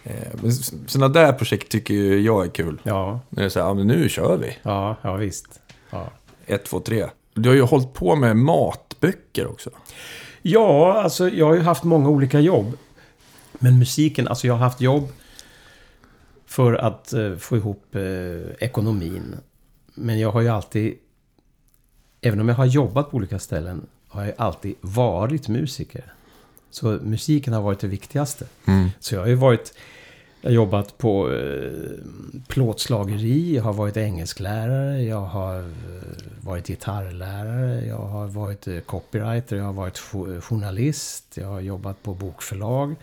Eh, 0.04 0.50
Sådana 0.86 1.08
där 1.14 1.32
projekt 1.32 1.72
tycker 1.72 1.94
ju 1.94 2.20
jag 2.20 2.44
är 2.46 2.50
kul. 2.50 2.80
Ja, 2.82 3.20
När 3.30 3.42
det 3.42 3.46
är 3.46 3.48
så 3.48 3.58
här, 3.60 3.66
ja 3.66 3.74
men 3.74 3.86
nu 3.86 4.08
kör 4.08 4.36
vi. 4.36 4.56
ja, 4.62 4.96
ja 5.02 5.14
visst. 5.14 5.60
Ja. 5.90 6.08
Ett, 6.46 6.64
två, 6.64 6.80
tre. 6.80 7.06
Du 7.34 7.48
har 7.48 7.56
ju 7.56 7.62
hållit 7.62 7.94
på 7.94 8.16
med 8.16 8.36
matböcker 8.36 9.46
också. 9.46 9.70
ja, 10.42 11.02
alltså 11.02 11.28
jag 11.28 11.46
har 11.46 11.54
ju 11.54 11.60
haft 11.60 11.84
många 11.84 12.08
olika 12.08 12.40
jobb. 12.40 12.76
Men 13.52 13.78
musiken, 13.78 14.28
alltså 14.28 14.46
jag 14.46 14.54
har 14.54 14.60
haft 14.60 14.80
jobb 14.80 15.08
för 16.46 16.74
att 16.74 17.12
eh, 17.12 17.36
få 17.36 17.56
ihop 17.56 17.94
eh, 17.94 18.02
ekonomin. 18.64 19.36
Men 19.94 20.18
jag 20.20 20.30
har 20.30 20.40
ju 20.40 20.48
alltid, 20.48 20.94
även 22.20 22.40
om 22.40 22.48
jag 22.48 22.56
har 22.56 22.66
jobbat 22.66 23.10
på 23.10 23.16
olika 23.16 23.38
ställen, 23.38 23.86
har 24.08 24.24
jag 24.24 24.34
alltid 24.38 24.74
varit 24.80 25.48
musiker. 25.48 26.12
Så 26.70 26.86
musiken 27.02 27.52
har 27.52 27.62
varit 27.62 27.80
det 27.80 27.86
viktigaste. 27.88 28.46
Så 29.00 29.14
jag 29.14 29.20
har 29.20 29.28
ju 29.28 29.34
varit... 29.34 29.74
Jag 30.40 30.50
har 30.50 30.54
jobbat 30.54 30.98
på 30.98 31.32
eh, 31.32 31.90
plåtslageri, 32.48 33.56
jag 33.56 33.62
har 33.62 33.72
varit 33.72 33.96
engelsklärare, 33.96 35.02
jag 35.02 35.20
har 35.20 35.58
eh, 35.58 35.64
varit 36.40 36.66
gitarrlärare, 36.66 37.86
jag 37.86 37.98
har 37.98 38.26
varit 38.26 38.68
eh, 38.68 38.78
copywriter, 38.80 39.56
jag 39.56 39.64
har 39.64 39.72
varit 39.72 40.00
jo- 40.14 40.40
journalist, 40.40 41.24
jag 41.34 41.46
har 41.48 41.60
jobbat 41.60 42.02
på 42.02 42.14
bokförlag 42.14 42.96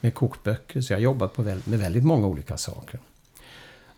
med 0.00 0.14
kokböcker. 0.14 0.80
Så 0.80 0.92
jag 0.92 0.98
har 0.98 1.02
jobbat 1.02 1.34
på 1.34 1.42
väl, 1.42 1.60
med 1.64 1.78
väldigt 1.78 2.04
många 2.04 2.26
olika 2.26 2.56
saker. 2.56 3.00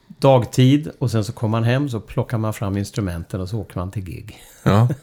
Dagtid 0.06 0.90
och 0.98 1.10
sen 1.10 1.24
så 1.24 1.32
kommer 1.32 1.50
man 1.60 1.64
hem 1.64 1.88
så 1.88 2.00
plockar 2.00 2.38
man 2.38 2.54
fram 2.54 2.76
instrumenten 2.76 3.40
och 3.40 3.48
så 3.48 3.58
åker 3.60 3.78
man 3.78 3.90
till 3.90 4.04
gig. 4.04 4.42
Ja. 4.62 4.88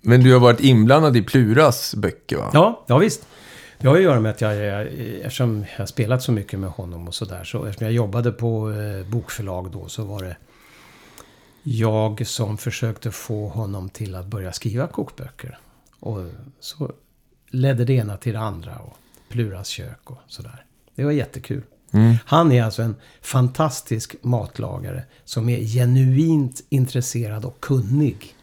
men 0.00 0.20
du 0.20 0.32
har 0.32 0.40
varit 0.40 0.60
inblandad 0.60 1.16
i 1.16 1.22
Pluras 1.22 1.94
böcker 1.94 2.36
va? 2.36 2.50
Ja, 2.52 2.84
ja 2.86 2.98
visst. 2.98 3.26
Det 3.78 3.88
har 3.88 3.96
ju 3.96 4.00
att 4.00 4.10
göra 4.10 4.20
med 4.20 4.30
att 4.30 4.40
jag, 4.40 4.56
jag 4.56 4.86
eftersom 5.22 5.64
jag 5.72 5.78
har 5.78 5.86
spelat 5.86 6.22
så 6.22 6.32
mycket 6.32 6.58
med 6.58 6.70
honom 6.70 7.08
och 7.08 7.14
sådär. 7.14 7.44
Så 7.44 7.64
eftersom 7.64 7.84
jag 7.84 7.94
jobbade 7.94 8.32
på 8.32 8.72
eh, 8.72 9.06
bokförlag 9.10 9.70
då 9.70 9.88
så 9.88 10.04
var 10.04 10.22
det 10.22 10.36
jag 11.62 12.26
som 12.26 12.58
försökte 12.58 13.10
få 13.10 13.48
honom 13.48 13.88
till 13.88 14.14
att 14.14 14.26
börja 14.26 14.52
skriva 14.52 14.86
kokböcker. 14.86 15.58
Och 16.00 16.18
så 16.60 16.92
ledde 17.50 17.84
det 17.84 17.92
ena 17.92 18.16
till 18.16 18.32
det 18.32 18.40
andra 18.40 18.78
och 18.78 18.96
Pluras 19.28 19.68
kök 19.68 20.10
och 20.10 20.18
sådär. 20.26 20.64
Det 20.94 21.04
var 21.04 21.12
jättekul. 21.12 21.62
Han 22.24 22.52
är 22.52 22.62
alltså 22.62 22.82
en 22.82 22.96
fantastisk 23.20 24.14
matlagare 24.22 25.04
som 25.24 25.48
är 25.48 25.58
genuint 25.58 26.64
intresserad 26.68 27.44
och 27.44 27.60
kunnig. 27.60 28.34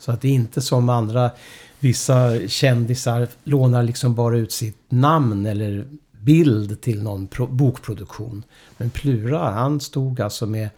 Så 0.00 0.12
att 0.12 0.20
det 0.20 0.28
är 0.28 0.32
inte 0.32 0.60
som 0.60 0.88
andra, 0.88 1.30
vissa 1.80 2.48
kändisar 2.48 3.28
lånar 3.44 3.82
liksom 3.82 4.14
bara 4.14 4.36
ut 4.36 4.52
sitt 4.52 4.78
namn 4.88 5.46
eller 5.46 5.84
bild 6.20 6.80
till 6.80 7.02
någon 7.02 7.26
pro- 7.26 7.46
bokproduktion. 7.46 8.42
Men 8.76 8.90
Plura, 8.90 9.50
han 9.50 9.80
stod 9.80 10.20
alltså 10.20 10.46
med 10.46 10.68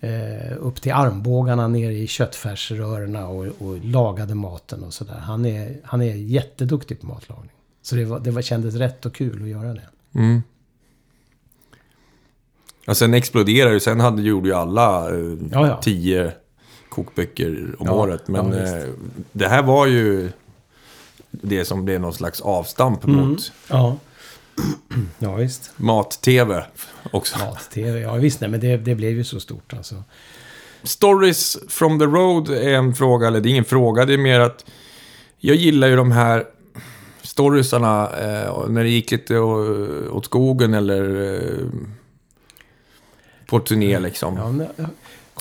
eh, 0.00 0.56
upp 0.60 0.80
till 0.82 0.92
armbågarna 0.92 1.68
nere 1.68 1.92
i 1.92 2.06
köttfärsrörerna 2.06 3.26
och, 3.28 3.46
och 3.58 3.84
lagade 3.84 4.34
maten 4.34 4.84
och 4.84 4.94
sådär. 4.94 5.18
Han 5.18 5.44
är, 5.46 5.76
han 5.84 6.02
är 6.02 6.14
jätteduktig 6.14 7.00
på 7.00 7.06
matlagning. 7.06 7.50
Så 7.82 7.96
det, 7.96 8.04
var, 8.04 8.20
det 8.20 8.30
var, 8.30 8.42
kändes 8.42 8.74
rätt 8.74 9.06
och 9.06 9.14
kul 9.14 9.42
att 9.42 9.48
göra 9.48 9.74
det. 9.74 9.88
Mm. 10.14 10.42
Ja, 12.84 12.94
sen 12.94 13.14
exploderade 13.14 13.74
det. 13.74 13.80
Sen 13.80 14.00
hade, 14.00 14.22
gjorde 14.22 14.48
ju 14.48 14.54
alla 14.54 15.10
eh, 15.10 15.36
Ja, 15.52 15.66
ja. 15.66 15.80
tio 15.82 16.32
kokböcker 16.92 17.74
om 17.78 17.86
Ja, 17.86 17.92
året. 17.92 18.28
Men 18.28 18.52
ja, 18.52 18.78
eh, 18.78 18.84
det 19.32 19.48
här 19.48 19.62
var 19.62 19.86
ju 19.86 20.30
det 21.30 21.64
som 21.64 21.84
blev 21.84 22.00
någon 22.00 22.12
slags 22.14 22.40
avstamp 22.40 23.04
Mm. 23.04 23.16
mot 23.28 23.52
Ja. 23.68 23.96
Ja, 25.18 25.34
visst. 25.34 25.72
mat-tv 25.76 26.64
också. 27.10 27.38
Mat-tv, 27.38 28.00
ja 28.00 28.14
visst. 28.14 28.40
Nej, 28.40 28.50
men 28.50 28.60
det, 28.60 28.76
det 28.76 28.94
blev 28.94 29.10
ju 29.12 29.24
så 29.24 29.40
stort 29.40 29.72
alltså. 29.72 29.94
Stories 30.82 31.58
from 31.68 31.98
the 31.98 32.04
road 32.04 32.48
är 32.50 32.74
en 32.74 32.94
fråga, 32.94 33.26
eller 33.26 33.40
det 33.40 33.48
är 33.48 33.50
ingen 33.50 33.64
fråga, 33.64 34.04
det 34.04 34.14
är 34.14 34.18
mer 34.18 34.40
att 34.40 34.64
jag 35.38 35.56
gillar 35.56 35.88
ju 35.88 35.96
de 35.96 36.12
här 36.12 36.44
storiesarna 37.22 38.10
eh, 38.20 38.68
när 38.68 38.82
det 38.84 38.90
gick 38.90 39.10
lite 39.10 39.38
åt 39.38 40.24
skogen 40.24 40.74
eller 40.74 41.32
eh, 41.34 41.66
på 43.46 43.60
turné 43.60 43.98
liksom. 43.98 44.62
Ja, 44.76 44.84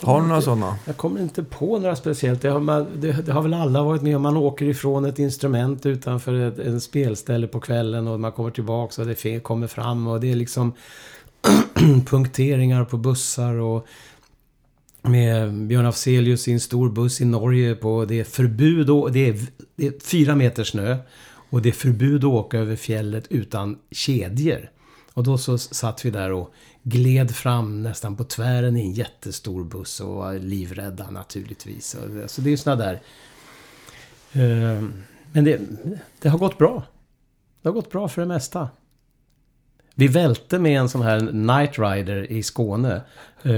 Har 0.01 0.21
du 0.21 0.27
några 0.27 0.35
inte- 0.35 0.45
sådana? 0.45 0.75
Jag 0.85 0.97
kommer 0.97 1.21
inte 1.21 1.43
på 1.43 1.79
några 1.79 1.95
speciellt. 1.95 2.41
Det 2.41 2.49
har, 2.49 2.59
man, 2.59 2.87
det, 2.95 3.25
det 3.25 3.31
har 3.31 3.41
väl 3.41 3.53
alla 3.53 3.83
varit 3.83 4.01
med 4.01 4.15
om. 4.15 4.21
Man 4.21 4.37
åker 4.37 4.65
ifrån 4.65 5.05
ett 5.05 5.19
instrument 5.19 5.85
utanför 5.85 6.33
ett, 6.33 6.59
en 6.59 6.81
spelställe 6.81 7.47
på 7.47 7.59
kvällen 7.59 8.07
och 8.07 8.19
man 8.19 8.31
kommer 8.31 8.51
tillbaka 8.51 9.01
och 9.01 9.07
det 9.07 9.39
kommer 9.43 9.67
fram 9.67 10.07
och 10.07 10.19
det 10.19 10.31
är 10.31 10.35
liksom 10.35 10.73
punkteringar 12.05 12.85
på 12.85 12.97
bussar 12.97 13.53
och 13.53 13.87
med 15.01 15.53
Björn 15.53 15.85
Afzelius 15.85 16.47
i 16.47 16.51
en 16.51 16.59
stor 16.59 16.89
buss 16.89 17.21
i 17.21 17.25
Norge 17.25 17.75
på 17.75 18.05
det 18.05 18.19
är 18.19 18.23
förbud 18.23 18.89
och 18.89 19.11
det 19.11 19.29
är, 19.29 19.39
det 19.75 19.87
är 19.87 19.93
fyra 20.03 20.35
meter 20.35 20.63
snö 20.63 20.97
och 21.49 21.61
det 21.61 21.69
är 21.69 21.73
förbud 21.73 22.23
att 22.23 22.31
åka 22.31 22.57
över 22.59 22.75
fjället 22.75 23.27
utan 23.29 23.77
kedjor. 23.91 24.69
Och 25.13 25.23
då 25.23 25.37
så 25.37 25.57
satt 25.57 26.05
vi 26.05 26.09
där 26.09 26.31
och 26.31 26.53
gled 26.83 27.35
fram 27.35 27.83
nästan 27.83 28.15
på 28.15 28.23
tvären 28.23 28.77
i 28.77 28.81
en 28.81 28.91
jättestor 28.91 29.63
buss 29.63 29.99
och 29.99 30.15
var 30.15 30.33
livrädda 30.33 31.09
naturligtvis. 31.09 31.97
Så 32.27 32.41
det 32.41 32.49
är 32.49 32.51
ju 32.51 32.57
sådana 32.57 32.83
där... 32.83 33.01
Eh, 34.31 34.83
men 35.31 35.43
det, 35.43 35.61
det 36.19 36.29
har 36.29 36.37
gått 36.37 36.57
bra. 36.57 36.83
Det 37.61 37.69
har 37.69 37.73
gått 37.73 37.91
bra 37.91 38.07
för 38.07 38.21
det 38.21 38.27
mesta. 38.27 38.69
Vi 40.01 40.07
välte 40.07 40.59
med 40.59 40.79
en 40.79 40.89
sån 40.89 41.01
här 41.01 41.19
Night 41.21 41.79
Rider 41.79 42.31
i 42.31 42.43
Skåne. 42.43 42.95
Eh, 43.43 43.51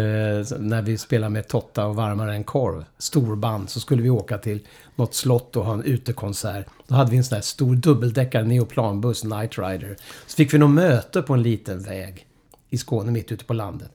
när 0.60 0.82
vi 0.82 0.98
spelade 0.98 1.30
med 1.30 1.48
Totta 1.48 1.86
och 1.86 1.95
Varmare 1.95 2.36
än 2.36 2.44
korv. 2.44 2.86
Storband. 2.98 3.70
Så 3.70 3.80
skulle 3.80 4.02
vi 4.02 4.10
åka 4.10 4.38
till 4.38 4.60
något 4.95 5.15
slott 5.15 5.56
och 5.56 5.65
ha 5.65 5.74
en 5.74 5.84
utekonsert. 5.84 6.65
Då 6.88 6.95
hade 6.95 7.11
vi 7.11 7.18
en 7.18 7.24
sån 7.24 7.36
här 7.36 7.41
stor 7.41 7.76
dubbeldäckare 7.76 8.44
neoplanbuss, 8.44 9.24
Night 9.24 9.57
Rider. 9.57 9.98
Så 10.28 10.36
fick 10.36 10.53
vi 10.53 10.57
något 10.57 10.70
möte 10.70 11.22
på 11.22 11.34
en 11.34 11.44
liten 11.44 11.84
väg 11.84 12.26
i 12.70 12.78
Skåne 12.78 13.11
mitt 13.11 13.32
ute 13.32 13.45
på 13.45 13.53
landet. 13.53 13.91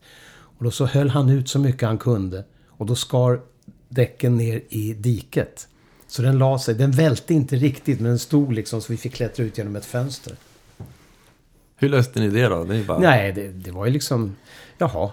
Och 0.59 0.65
då 0.65 0.71
så 0.71 0.87
höll 0.87 1.09
han 1.09 1.29
ut 1.29 1.49
så 1.49 1.59
mycket 1.59 1.89
han 1.89 1.99
kunde. 1.99 2.45
Och 2.69 2.87
då 2.87 2.95
skar 2.95 3.41
däcken 3.89 4.37
ner 4.37 4.63
i 4.69 4.95
diket. 4.95 5.69
Så 6.07 6.23
den 6.23 6.39
la 6.39 6.59
sig. 6.59 6.75
Den 6.75 6.91
välte 6.91 7.35
inte 7.35 7.57
riktigt 7.57 8.01
men 8.01 8.09
den 8.09 8.19
stod 8.19 8.53
liksom 8.53 8.81
så 8.81 8.93
vi 8.93 8.97
fick 8.97 9.15
klättra 9.15 9.45
ut 9.45 9.59
genom 9.59 9.77
ett 9.77 9.85
fönster. 9.85 10.37
Hur 11.79 11.89
löste 11.89 12.21
ni 12.21 12.29
det 12.29 12.49
då? 12.49 12.65
Det 12.65 12.87
bara... 12.87 12.99
Nej, 12.99 13.33
det, 13.33 13.49
det 13.49 13.71
var 13.71 13.87
ju 13.87 13.93
liksom... 13.93 14.37
Jaha. 14.79 15.11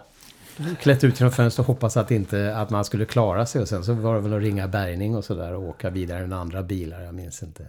Klätt 0.81 1.03
ut 1.03 1.19
genom 1.19 1.31
fönstret 1.31 1.59
och 1.59 1.75
hoppas 1.75 1.97
att, 1.97 2.11
inte, 2.11 2.57
att 2.57 2.69
man 2.69 2.85
skulle 2.85 3.05
klara 3.05 3.45
sig. 3.45 3.61
Och 3.61 3.67
sen 3.67 3.83
så 3.83 3.93
var 3.93 4.15
det 4.15 4.21
väl 4.21 4.33
att 4.33 4.41
ringa 4.41 4.67
bärgning 4.67 5.15
och 5.15 5.25
sådär 5.25 5.53
och 5.53 5.63
åka 5.63 5.89
vidare 5.89 6.27
med 6.27 6.37
andra 6.39 6.63
bilar. 6.63 7.01
Jag 7.01 7.13
minns 7.13 7.43
inte. 7.43 7.67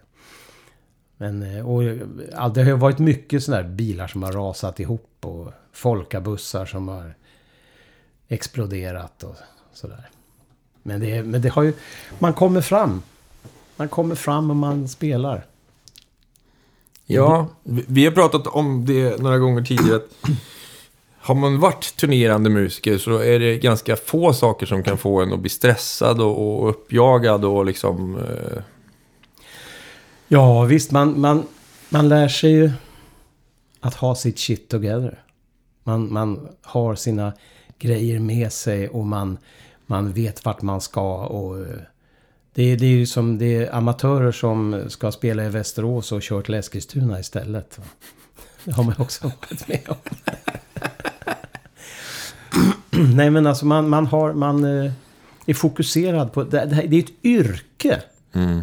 Men 1.17 1.43
eh, 1.43 1.69
och, 1.69 1.85
eh, 1.85 2.49
det 2.55 2.63
har 2.63 2.71
ju 2.71 2.77
varit 2.77 2.99
mycket 2.99 3.43
sådana 3.43 3.63
här 3.63 3.69
bilar 3.69 4.07
som 4.07 4.23
har 4.23 4.33
rasat 4.33 4.81
ihop 4.81 5.17
och 5.21 5.53
folkabussar 5.73 6.67
som 6.67 6.89
har 6.89 7.15
exploderat 8.29 9.23
och 9.23 9.37
sådär. 9.73 10.09
Men 10.83 11.01
det, 11.01 11.23
men 11.23 11.43
det 11.43 11.49
har 11.49 11.63
ju... 11.63 11.73
Man 12.19 12.33
kommer 12.33 12.61
fram. 12.61 13.03
Man 13.77 13.89
kommer 13.89 14.15
fram 14.15 14.51
och 14.51 14.57
man 14.57 14.89
spelar. 14.89 15.47
Ja, 17.07 17.49
vi 17.65 18.05
har 18.05 18.13
pratat 18.13 18.47
om 18.47 18.85
det 18.87 19.21
några 19.21 19.39
gånger 19.39 19.63
tidigare. 19.63 20.01
Har 21.19 21.35
man 21.35 21.61
varit 21.61 21.97
turnerande 21.97 22.51
musiker 22.51 22.99
så 22.99 23.19
är 23.19 23.39
det 23.39 23.59
ganska 23.59 23.97
få 23.97 24.33
saker 24.33 24.67
som 24.67 24.83
kan 24.83 24.99
få 24.99 25.21
en 25.21 25.33
att 25.33 25.41
bli 25.41 25.51
stressad 25.51 26.21
och, 26.21 26.63
och 26.63 26.71
uppjagad 26.71 27.45
och 27.45 27.67
liksom... 27.67 28.17
Eh, 28.17 28.63
Ja, 30.29 30.65
visst. 30.65 30.91
Man, 30.91 31.21
man, 31.21 31.47
man 31.89 32.09
lär 32.09 32.29
sig 32.29 32.51
ju 32.51 32.71
att 33.81 33.95
ha 33.95 34.15
sitt 34.15 34.39
shit 34.39 34.69
together. 34.69 35.23
Man, 35.85 36.13
man 36.13 36.49
har 36.63 36.95
sina 36.95 37.33
grejer 37.79 38.19
med 38.19 38.53
sig 38.53 38.89
och 38.89 39.07
man, 39.07 39.39
man 39.87 40.13
vet 40.13 40.45
vart 40.45 40.63
man 40.63 40.81
ska. 40.81 41.17
Och 41.27 41.59
eh, 41.59 41.81
det, 42.57 42.63
är- 42.63 42.77
det 42.77 42.87
är 42.87 42.91
ju 42.91 43.07
som 43.07 43.39
det 43.39 43.57
är 43.57 43.75
amatörer 43.75 44.33
som 44.33 44.83
ska 44.89 45.13
spela 45.13 45.45
i 45.45 45.49
Västerås 45.49 46.13
och 46.13 46.23
kör 46.23 46.43
till 46.43 46.55
Eskilstuna 46.55 47.21
istället. 47.21 47.81
Det 48.65 48.73
har 48.73 48.85
man 48.85 48.95
också 48.99 49.27
varit 49.27 49.69
med 49.69 49.81
om. 49.89 49.97
Nej 53.17 53.31
men 53.31 53.47
alltså 53.47 53.67
man, 53.67 53.89
man, 53.89 54.07
har, 54.07 54.33
man 54.33 54.65
eh, 54.65 54.93
är 55.47 55.55
fokuserad 55.55 56.33
på... 56.33 56.45
Det, 56.45 56.59
här, 56.75 56.87
det 56.87 56.97
är 56.97 57.03
ett 57.03 57.25
yrke. 57.25 58.03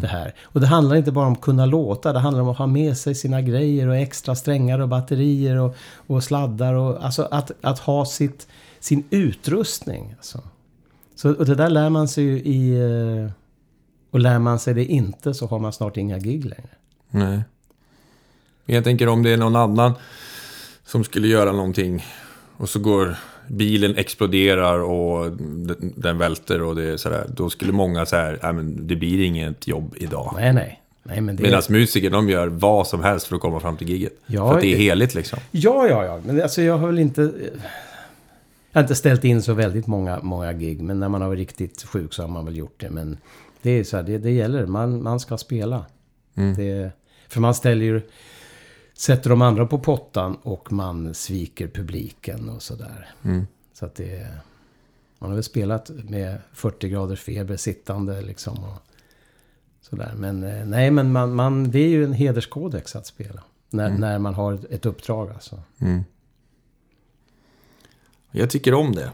Det 0.00 0.06
här. 0.06 0.34
Och 0.42 0.60
det 0.60 0.66
handlar 0.66 0.96
inte 0.96 1.12
bara 1.12 1.26
om 1.26 1.32
att 1.32 1.40
kunna 1.40 1.66
låta. 1.66 2.12
Det 2.12 2.18
handlar 2.18 2.42
om 2.42 2.48
att 2.48 2.58
ha 2.58 2.66
med 2.66 2.96
sig 2.96 3.14
sina 3.14 3.40
grejer 3.42 3.88
och 3.88 3.96
extra 3.96 4.34
strängar 4.34 4.78
och 4.78 4.88
batterier 4.88 5.56
och, 5.56 5.76
och 6.06 6.24
sladdar. 6.24 6.74
Och, 6.74 7.04
alltså 7.04 7.28
att, 7.30 7.50
att 7.60 7.78
ha 7.78 8.04
sitt, 8.04 8.46
sin 8.80 9.04
utrustning. 9.10 10.14
Alltså. 10.16 10.40
Så, 11.16 11.34
och 11.34 11.46
det 11.46 11.54
där 11.54 11.70
lär 11.70 11.90
man 11.90 12.08
sig 12.08 12.24
ju 12.24 12.36
i... 12.36 12.78
eh, 14.14 14.16
Och 14.16 14.20
lär 14.20 14.38
man 14.38 14.58
sig 14.58 14.74
det 14.74 14.84
inte 14.84 15.34
så 15.34 15.46
har 15.46 15.58
man 15.58 15.72
snart 15.72 15.96
inga 15.96 16.18
gig 16.18 16.44
längre. 16.44 16.68
nej. 17.10 17.42
Jag 18.66 18.84
tänker 18.84 19.08
om 19.08 19.22
det 19.22 19.30
är 19.30 19.36
någon 19.36 19.56
annan 19.56 19.92
som 20.84 21.04
skulle 21.04 21.28
göra 21.28 21.52
någonting 21.52 22.04
och 22.56 22.68
så 22.68 22.78
går 22.78 23.16
bilen 23.48 23.96
exploderar 23.96 24.78
och 24.78 25.32
den, 25.96 26.18
välter 26.18 26.62
och 26.62 26.76
det 26.76 26.84
är 26.84 26.96
sådär. 26.96 27.26
Då 27.36 27.50
skulle 27.50 27.72
många 27.72 28.06
säga, 28.06 28.38
nej 28.42 28.52
men 28.52 28.86
det 28.86 28.96
blir 28.96 29.24
inget 29.24 29.66
jobb 29.66 29.94
idag. 29.96 30.34
Nej, 30.36 30.52
nej. 30.52 30.82
nej 31.02 31.20
men 31.20 31.36
det, 31.36 31.42
Medan 31.42 31.62
musiker, 31.68 32.10
de 32.10 32.28
gör 32.28 32.46
vad 32.46 32.86
som 32.86 33.02
helst 33.02 33.26
för 33.26 33.36
att 33.36 33.42
komma 33.42 33.60
fram 33.60 33.76
till 33.76 33.88
giget. 33.88 34.12
Ja, 34.26 34.48
för 34.48 34.54
att 34.54 34.60
det 34.60 34.72
är 34.72 34.76
heligt 34.76 35.14
liksom. 35.14 35.38
Ja, 35.50 35.86
ja, 35.88 36.04
ja. 36.04 36.20
Men 36.24 36.42
alltså 36.42 36.62
jag 36.62 36.78
har 36.78 36.86
väl 36.86 36.98
inte... 36.98 37.32
Jag 38.72 38.80
har 38.80 38.84
inte 38.84 38.94
ställt 38.94 39.24
in 39.24 39.42
så 39.42 39.54
väldigt 39.54 39.86
många, 39.86 40.20
många 40.22 40.52
gig. 40.52 40.82
Men 40.82 41.00
när 41.00 41.08
man 41.08 41.20
har 41.22 41.28
varit 41.28 41.38
riktigt 41.38 41.82
sjuk 41.82 42.12
så 42.14 42.22
har 42.22 42.28
man 42.28 42.44
väl 42.44 42.56
gjort 42.56 42.80
det. 42.80 42.90
Men 42.90 43.18
det 43.64 43.70
är 43.70 43.84
så 43.84 43.96
här, 43.96 44.04
det, 44.04 44.18
det 44.18 44.30
gäller. 44.30 44.66
Man, 44.66 45.02
man 45.02 45.20
ska 45.20 45.38
spela. 45.38 45.86
Det, 46.56 46.92
för 47.28 47.40
man 47.40 47.54
ställer 47.54 47.84
ju... 47.84 48.00
Sätter 48.94 49.30
de 49.30 49.42
andra 49.42 49.66
på 49.66 49.78
pottan 49.78 50.36
och 50.42 50.72
man 50.72 51.14
sviker 51.14 51.68
publiken 51.68 52.48
och 52.48 52.62
sådär. 52.62 53.14
Så 53.72 53.86
att 53.86 53.94
det... 53.94 54.28
Man 55.18 55.30
har 55.30 55.34
väl 55.34 55.44
spelat 55.44 55.90
med 55.90 56.38
40 56.52 56.88
graders 56.88 57.20
feber 57.20 57.56
sittande 57.56 58.22
liksom. 58.22 58.64
Och 58.64 58.82
sådär. 59.80 60.12
Men 60.16 60.42
eh, 60.44 60.66
nej, 60.66 60.90
men 60.90 61.12
man, 61.12 61.34
man, 61.34 61.70
det 61.70 61.78
är 61.78 61.88
ju 61.88 62.04
en 62.04 62.12
hederskodex 62.12 62.96
att 62.96 63.06
spela. 63.06 63.42
När, 63.70 63.90
när 63.90 64.18
man 64.18 64.34
har 64.34 64.58
ett, 64.70 64.86
uppdrag 64.86 65.30
alltså. 65.30 65.62
Jag 68.30 68.50
tycker 68.50 68.74
om 68.74 68.94
det. 68.94 69.10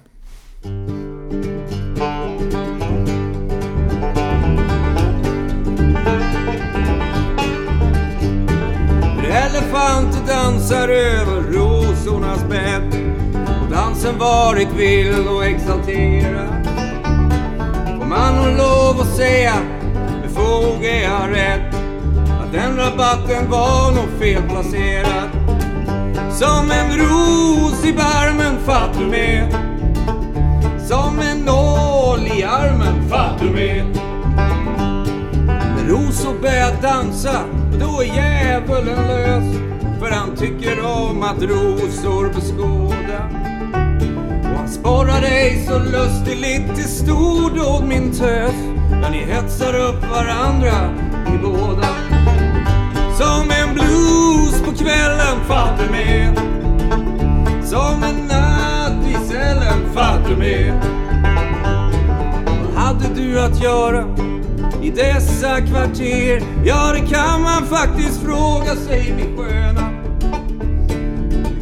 Dansar 10.51 10.89
över 10.89 11.43
rosornas 11.53 12.45
bädd 12.49 13.15
och 13.63 13.71
dansen 13.71 14.19
varit 14.19 14.69
vild 14.77 15.29
och 15.29 15.45
exalterad. 15.45 16.67
Får 17.99 18.07
man 18.07 18.37
nog 18.37 18.57
lov 18.59 19.01
att 19.01 19.17
säga, 19.17 19.55
med 20.21 20.31
fog 20.31 20.85
är 20.85 21.03
jag 21.03 21.31
rädd, 21.31 21.75
att 22.43 22.53
den 22.53 22.77
rabatten 22.77 23.51
var 23.51 23.91
nog 23.91 24.09
felplacerad. 24.19 25.31
Som 26.33 26.71
en 26.71 26.99
ros 26.99 27.85
i 27.85 27.93
barmen, 27.93 28.59
fatt 28.67 28.99
du 28.99 29.07
med? 29.07 29.55
Som 30.89 31.19
en 31.19 31.39
nål 31.39 32.27
i 32.39 32.45
armen, 32.45 33.09
fatt 33.11 33.41
du 33.41 33.51
med? 33.51 33.85
När 35.47 35.89
rosor 35.89 36.41
börjar 36.43 36.83
dansa, 36.83 37.41
då 37.81 38.03
är 38.03 38.07
djävulen 38.07 39.07
lös. 39.09 39.71
För 40.01 40.11
han 40.11 40.37
tycker 40.37 40.85
om 40.85 41.23
att 41.23 41.43
rosor 41.43 42.35
beskåda. 42.35 43.29
Och 44.43 44.59
han 44.59 44.69
sporrar 44.69 45.21
dig 45.21 45.67
så 45.67 45.79
lustigt 45.79 46.77
till 46.77 46.89
stordåd 46.89 47.85
min 47.89 48.13
tös. 48.13 48.55
När 48.91 49.11
ni 49.11 49.19
hetsar 49.19 49.75
upp 49.75 50.11
varandra, 50.11 50.91
ni 51.31 51.39
båda. 51.39 51.89
Som 53.19 53.51
en 53.51 53.75
blues 53.75 54.63
på 54.65 54.85
kvällen, 54.85 55.41
fatt 55.49 55.79
du 55.79 55.93
med? 55.93 56.41
Som 57.65 58.03
en 58.03 58.27
natt 58.27 59.07
i 59.09 59.29
cellen, 59.29 59.93
fatt 59.95 60.29
du 60.29 60.37
med? 60.37 60.73
Vad 62.47 62.85
hade 62.85 63.15
du 63.15 63.41
att 63.41 63.63
göra 63.63 64.30
i 64.91 64.97
dessa 64.97 65.61
kvarter? 65.61 66.43
Ja, 66.65 66.93
det 66.93 67.15
kan 67.15 67.43
man 67.43 67.67
faktiskt 67.67 68.23
fråga 68.23 68.77
sig, 68.77 69.15
min 69.17 69.37
sköna. 69.37 69.91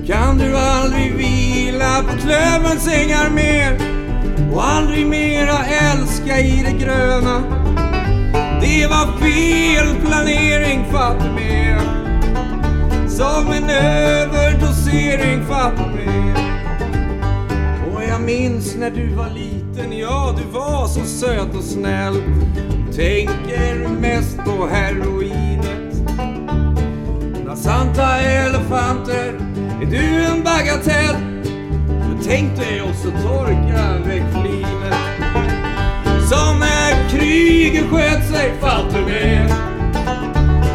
Kan 0.06 0.38
du 0.38 0.56
aldrig 0.56 1.14
vila 1.14 2.02
på 2.02 2.18
klöverns 2.18 2.88
ängar 2.88 3.30
mer 3.30 3.78
och 4.52 4.64
aldrig 4.64 5.06
mera 5.06 5.58
älska 5.64 6.40
i 6.40 6.62
det 6.64 6.84
gröna? 6.84 7.42
Det 8.60 8.86
var 8.86 9.18
fel 9.18 10.06
planering, 10.06 10.84
fattar 10.92 11.32
med? 11.32 11.80
Som 13.10 13.52
en 13.52 13.70
överdosering, 13.70 15.46
fattar 15.46 15.92
med? 15.94 16.38
Och 17.94 18.04
jag 18.04 18.20
minns 18.20 18.76
när 18.76 18.90
du 18.90 19.14
var 19.14 19.30
liten, 19.30 19.98
ja 19.98 20.34
du 20.38 20.58
var 20.58 20.86
så 20.86 21.04
söt 21.04 21.54
och 21.56 21.64
snäll. 21.64 22.22
Tänker 22.98 23.88
mest 23.88 24.38
på 24.44 24.66
heroinet. 24.66 25.94
Bland 27.44 27.58
santa 27.58 28.18
elefanter 28.20 29.34
är 29.82 29.86
du 29.86 30.24
en 30.24 30.42
bagatell. 30.44 31.16
Men 31.84 32.18
tänk 32.24 32.56
dig 32.56 32.82
också 32.82 33.10
torka 33.10 33.98
väck 34.06 34.22
flinet. 34.32 34.94
Som 36.28 36.58
när 36.58 37.08
kriget 37.08 37.84
sköt 37.90 38.28
sig, 38.28 38.52
fatt 38.60 38.94
du 38.94 39.00
med? 39.00 39.50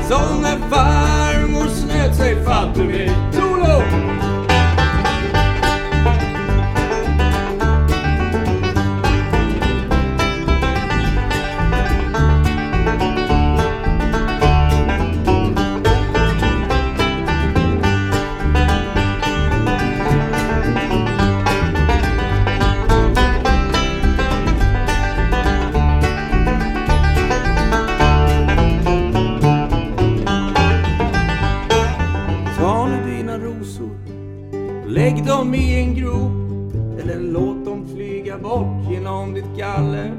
Som 0.09 0.41
när 0.41 0.69
farmor 0.69 1.67
snöt 1.67 2.15
sig, 2.15 2.45
fatt 2.45 2.75
du 2.75 2.83
med? 2.83 3.42
Dem 35.43 35.55
i 35.55 35.75
en 35.75 35.95
grop 35.95 36.31
eller 36.99 37.19
låt 37.19 37.65
dem 37.65 37.87
flyga 37.95 38.37
bort 38.37 38.91
genom 38.91 39.33
ditt 39.33 39.57
galler. 39.57 40.11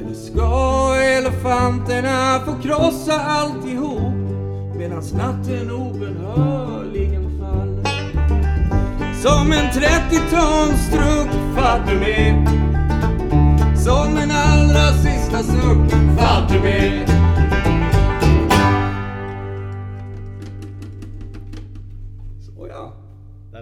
Eller 0.00 0.14
ska 0.14 0.94
elefanterna 0.96 2.40
få 2.46 2.62
krossa 2.62 3.20
alltihop 3.20 4.14
medan 4.76 5.02
natten 5.16 5.70
obönhörligen 5.70 7.40
faller? 7.40 7.84
Som 9.22 9.52
en 9.52 9.70
30-tons 9.70 10.90
truck 10.90 11.30
fattar 11.56 11.92
du 11.92 12.00
med? 12.00 12.48
Som 13.78 14.16
en 14.16 14.30
allra 14.30 14.92
sista 14.92 15.42
suck, 15.42 15.90
fatt 16.18 16.52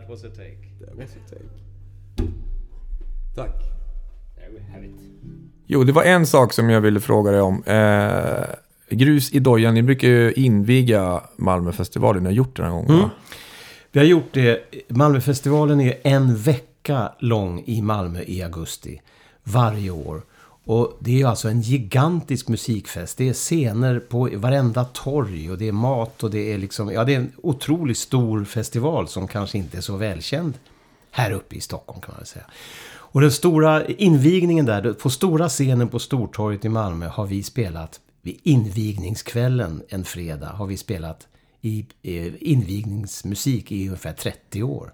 med? 0.08 0.18
Så 0.18 0.26
ja. 0.26 0.30
That 0.30 0.32
was 0.32 0.32
a 0.32 0.36
take. 0.36 0.58
Det 0.78 0.94
var 0.96 1.06
sitt 1.06 1.28
take. 1.28 2.30
Tack. 3.34 3.62
Jo, 5.66 5.84
det 5.84 5.92
var 5.92 6.02
en 6.02 6.26
sak 6.26 6.52
som 6.52 6.70
jag 6.70 6.80
ville 6.80 7.00
fråga 7.00 7.30
dig 7.30 7.40
om. 7.40 7.62
Eh, 7.62 8.44
grus 8.90 9.32
i 9.32 9.38
dojan, 9.38 9.74
ni 9.74 9.82
brukar 9.82 10.08
ju 10.08 10.32
inviga 10.32 11.22
Malmöfestivalen. 11.36 12.22
Ni 12.22 12.28
har 12.28 12.34
gjort 12.34 12.56
det 12.56 12.62
den 12.62 12.72
här 12.72 12.78
gången, 12.78 12.98
va? 13.02 13.10
Vi 13.92 14.00
har 14.00 14.06
gjort 14.06 14.32
det. 14.32 14.60
Malmöfestivalen 14.88 15.80
är 15.80 15.94
en 16.02 16.36
vecka 16.36 17.12
lång 17.18 17.62
i 17.66 17.82
Malmö 17.82 18.20
i 18.26 18.42
augusti. 18.42 19.00
Varje 19.42 19.90
år. 19.90 20.22
Och 20.66 20.96
det 21.00 21.10
är 21.10 21.16
ju 21.16 21.24
alltså 21.24 21.48
en 21.48 21.60
gigantisk 21.60 22.48
musikfest. 22.48 23.18
Det 23.18 23.28
är 23.28 23.32
scener 23.32 24.00
på 24.00 24.30
varenda 24.34 24.84
torg 24.84 25.50
och 25.50 25.58
det 25.58 25.68
är 25.68 25.72
mat 25.72 26.22
och 26.22 26.30
det 26.30 26.52
är 26.52 26.58
liksom... 26.58 26.92
Ja, 26.92 27.04
det 27.04 27.14
är 27.14 27.18
en 27.18 27.32
otroligt 27.42 27.98
stor 27.98 28.44
festival 28.44 29.08
som 29.08 29.28
kanske 29.28 29.58
inte 29.58 29.76
är 29.76 29.80
så 29.80 29.96
välkänd 29.96 30.54
här 31.10 31.30
uppe 31.30 31.56
i 31.56 31.60
Stockholm 31.60 32.00
kan 32.00 32.12
man 32.12 32.18
väl 32.18 32.26
säga. 32.26 32.44
Och 32.88 33.20
den 33.20 33.32
stora 33.32 33.86
invigningen 33.86 34.66
där, 34.66 34.92
på 34.92 35.10
stora 35.10 35.48
scenen 35.48 35.88
på 35.88 35.98
Stortorget 35.98 36.64
i 36.64 36.68
Malmö 36.68 37.06
har 37.08 37.26
vi 37.26 37.42
spelat 37.42 38.00
vid 38.22 38.40
invigningskvällen 38.42 39.82
en 39.88 40.04
fredag 40.04 40.48
har 40.48 40.66
vi 40.66 40.76
spelat 40.76 41.26
i 41.60 41.86
eh, 42.02 42.32
invigningsmusik 42.40 43.72
i 43.72 43.86
ungefär 43.86 44.12
30 44.12 44.62
år. 44.62 44.92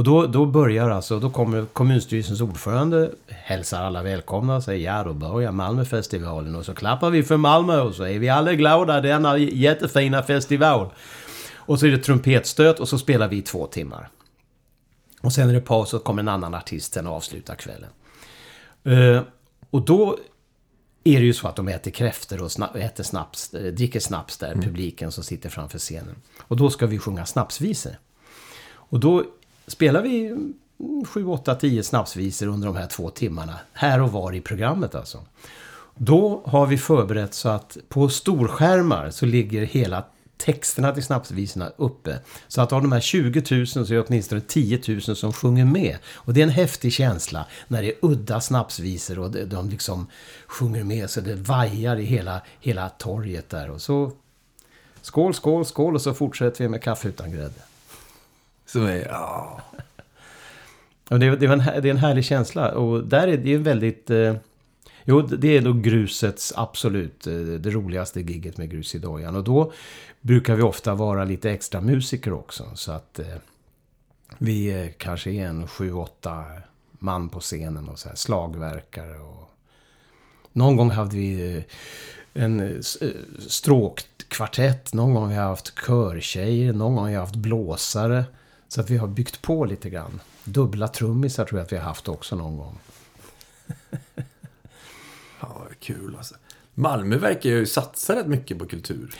Och 0.00 0.04
då, 0.04 0.26
då 0.26 0.46
börjar 0.46 0.90
alltså, 0.90 1.20
då 1.20 1.30
kommer 1.30 1.64
kommunstyrelsens 1.64 2.40
ordförande, 2.40 3.10
hälsar 3.28 3.82
alla 3.82 4.02
välkomna 4.02 4.56
och 4.56 4.62
säger 4.62 4.86
ja, 4.86 5.04
då 5.04 5.12
börjar 5.12 5.52
Malmöfestivalen. 5.52 6.54
Och 6.54 6.64
så 6.64 6.74
klappar 6.74 7.10
vi 7.10 7.22
för 7.22 7.36
Malmö 7.36 7.80
och 7.80 7.94
så 7.94 8.02
är 8.04 8.18
vi 8.18 8.28
alla 8.28 8.54
glada 8.54 9.00
denna 9.00 9.38
jättefina 9.38 10.22
festival. 10.22 10.90
Och 11.54 11.80
så 11.80 11.86
är 11.86 11.90
det 11.90 11.98
trumpetstöt 11.98 12.80
och 12.80 12.88
så 12.88 12.98
spelar 12.98 13.28
vi 13.28 13.36
i 13.36 13.42
två 13.42 13.66
timmar. 13.66 14.08
Och 15.20 15.32
sen 15.32 15.48
är 15.48 15.54
det 15.54 15.60
paus 15.60 15.94
och 15.94 16.04
kommer 16.04 16.22
en 16.22 16.28
annan 16.28 16.54
artist 16.54 16.92
sen 16.92 17.06
och 17.06 17.14
avslutar 17.14 17.54
kvällen. 17.54 17.90
Eh, 18.84 19.22
och 19.70 19.82
då 19.84 20.18
är 21.04 21.20
det 21.20 21.26
ju 21.26 21.34
så 21.34 21.48
att 21.48 21.56
de 21.56 21.68
äter 21.68 21.90
kräftor 21.90 22.42
och 22.42 22.48
sna- 22.48 22.78
äter 22.78 23.04
snaps, 23.04 23.54
eh, 23.54 23.72
dricker 23.72 24.00
snaps 24.00 24.38
där, 24.38 24.54
publiken 24.54 25.12
som 25.12 25.24
sitter 25.24 25.48
framför 25.48 25.78
scenen. 25.78 26.16
Och 26.40 26.56
då 26.56 26.70
ska 26.70 26.86
vi 26.86 26.98
sjunga 26.98 27.26
snapsvisor. 27.26 27.92
Och 28.90 29.00
då 29.00 29.24
spelar 29.70 30.02
vi 30.02 30.34
7, 31.06 31.26
8, 31.26 31.54
10 31.54 31.82
snapsvisor 31.82 32.46
under 32.46 32.66
de 32.66 32.76
här 32.76 32.86
två 32.86 33.10
timmarna. 33.10 33.54
Här 33.72 34.02
och 34.02 34.12
var 34.12 34.32
i 34.32 34.40
programmet 34.40 34.94
alltså. 34.94 35.24
Då 35.94 36.42
har 36.44 36.66
vi 36.66 36.78
förberett 36.78 37.34
så 37.34 37.48
att 37.48 37.76
på 37.88 38.08
storskärmar 38.08 39.10
så 39.10 39.26
ligger 39.26 39.62
hela 39.62 40.04
texterna 40.36 40.92
till 40.92 41.02
snapsvisorna 41.02 41.72
uppe. 41.76 42.18
Så 42.48 42.60
att 42.60 42.72
av 42.72 42.82
de 42.82 42.92
här 42.92 43.00
20 43.00 43.42
000 43.56 43.66
så 43.66 43.80
är 43.80 43.84
det 43.84 44.00
åtminstone 44.00 44.40
10 44.40 44.80
000 44.88 45.00
som 45.16 45.32
sjunger 45.32 45.64
med. 45.64 45.96
Och 46.14 46.34
det 46.34 46.40
är 46.40 46.44
en 46.44 46.50
häftig 46.50 46.92
känsla 46.92 47.46
när 47.68 47.82
det 47.82 47.88
är 47.88 47.94
udda 48.02 48.40
snapsvisor 48.40 49.18
och 49.18 49.30
de- 49.30 49.44
de 49.44 49.68
liksom 49.68 50.06
sjunger 50.46 50.84
med 50.84 51.10
så 51.10 51.20
det 51.20 51.34
vajar 51.34 51.96
i 51.96 52.04
hela, 52.04 52.42
hela 52.60 52.88
torget 52.88 53.48
där. 53.50 53.70
Och 53.70 53.82
så 53.82 54.12
skål, 55.02 55.34
skål, 55.34 55.64
skål 55.64 55.94
och 55.94 56.02
så 56.02 56.14
fortsätter 56.14 56.64
vi 56.64 56.68
med 56.68 56.82
kaffe 56.82 57.08
utan 57.08 57.32
grädde. 57.32 57.60
Som 58.72 58.86
är, 58.86 59.06
ja. 59.08 59.60
Ja, 61.08 61.18
det, 61.18 61.26
är, 61.26 61.36
det, 61.36 61.46
en, 61.46 61.58
det 61.58 61.64
är 61.64 61.86
en 61.86 61.96
härlig 61.96 62.24
känsla 62.24 62.72
och 62.72 63.04
där 63.04 63.28
är 63.28 63.36
det 63.36 63.48
ju 63.48 63.58
väldigt... 63.58 64.10
Eh, 64.10 64.34
jo, 65.04 65.20
det 65.22 65.56
är 65.56 65.60
då 65.60 65.72
grusets 65.72 66.52
absolut 66.56 67.26
eh, 67.26 67.34
det 67.34 67.70
roligaste 67.70 68.20
gigget 68.20 68.56
med 68.58 68.70
grus 68.70 68.94
i 68.94 68.98
dojan. 68.98 69.36
Och 69.36 69.44
då 69.44 69.72
brukar 70.20 70.54
vi 70.54 70.62
ofta 70.62 70.94
vara 70.94 71.24
lite 71.24 71.50
extra 71.50 71.80
musiker 71.80 72.32
också. 72.32 72.70
Så 72.74 72.92
att 72.92 73.18
eh, 73.18 73.26
vi 74.38 74.82
eh, 74.82 74.90
kanske 74.96 75.30
är 75.30 75.46
en 75.46 75.68
sju, 75.68 75.92
åtta 75.92 76.44
man 76.92 77.28
på 77.28 77.40
scenen 77.40 77.88
och 77.88 77.98
så 77.98 78.08
här, 78.08 78.16
slagverkare 78.16 79.18
och... 79.18 79.50
Någon 80.52 80.76
gång 80.76 80.90
hade 80.90 81.16
vi 81.16 81.56
eh, 81.56 81.62
en 82.42 82.60
eh, 82.60 82.70
eh, 83.00 83.08
stråkkvartett, 83.48 84.94
någon 84.94 85.14
gång 85.14 85.22
har 85.22 85.30
vi 85.30 85.36
haft 85.36 85.74
körtjejer, 85.86 86.72
någon 86.72 86.94
gång 86.94 87.04
har 87.04 87.10
vi 87.10 87.16
haft 87.16 87.36
blåsare. 87.36 88.24
Så 88.70 88.80
att 88.80 88.90
vi 88.90 88.96
har 88.96 89.08
byggt 89.08 89.42
på 89.42 89.64
lite 89.64 89.90
grann. 89.90 90.20
Dubbla 90.44 90.88
trummisar 90.88 91.44
tror 91.44 91.58
jag 91.58 91.64
att 91.64 91.72
vi 91.72 91.76
har 91.76 91.84
haft 91.84 92.08
också 92.08 92.36
någon 92.36 92.56
gång. 92.56 92.78
ja, 95.40 95.66
kul 95.80 96.14
alltså. 96.16 96.34
Malmö 96.74 97.16
verkar 97.16 97.50
ju 97.50 97.66
satsa 97.66 98.16
rätt 98.16 98.26
mycket 98.26 98.58
på 98.58 98.66
kultur. 98.66 99.14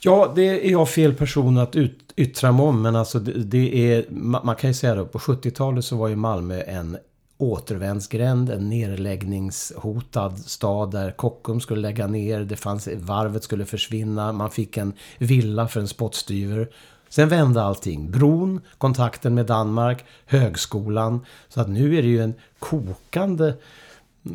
Ja, 0.00 0.32
det 0.36 0.66
är 0.66 0.70
jag 0.70 0.88
fel 0.88 1.14
person 1.14 1.58
att 1.58 1.76
ut, 1.76 2.12
yttra 2.16 2.52
mig 2.52 2.66
om. 2.66 2.82
Men 2.82 2.96
alltså 2.96 3.18
det, 3.18 3.32
det 3.32 3.92
är, 3.92 4.02
ma- 4.02 4.44
man 4.44 4.56
kan 4.56 4.70
ju 4.70 4.74
säga 4.74 4.94
då, 4.94 5.06
på 5.06 5.18
70-talet 5.18 5.84
så 5.84 5.96
var 5.96 6.08
ju 6.08 6.16
Malmö 6.16 6.62
en 6.62 6.98
återvändsgränd, 7.38 8.50
en 8.50 8.68
nedläggningshotad 8.68 10.38
stad 10.38 10.90
där 10.90 11.10
Kockums 11.10 11.62
skulle 11.62 11.80
lägga 11.80 12.06
ner, 12.06 12.40
det 12.40 12.56
fanns, 12.56 12.88
varvet 12.96 13.44
skulle 13.44 13.66
försvinna, 13.66 14.32
man 14.32 14.50
fick 14.50 14.76
en 14.76 14.92
villa 15.18 15.68
för 15.68 15.80
en 15.80 15.88
spottstyver. 15.88 16.68
Sen 17.08 17.28
vände 17.28 17.62
allting. 17.62 18.10
Bron, 18.10 18.60
kontakten 18.78 19.34
med 19.34 19.46
Danmark, 19.46 20.04
högskolan. 20.26 21.20
Så 21.48 21.60
att 21.60 21.68
nu 21.68 21.98
är 21.98 22.02
det 22.02 22.08
ju 22.08 22.22
en 22.22 22.34
kokande 22.58 23.54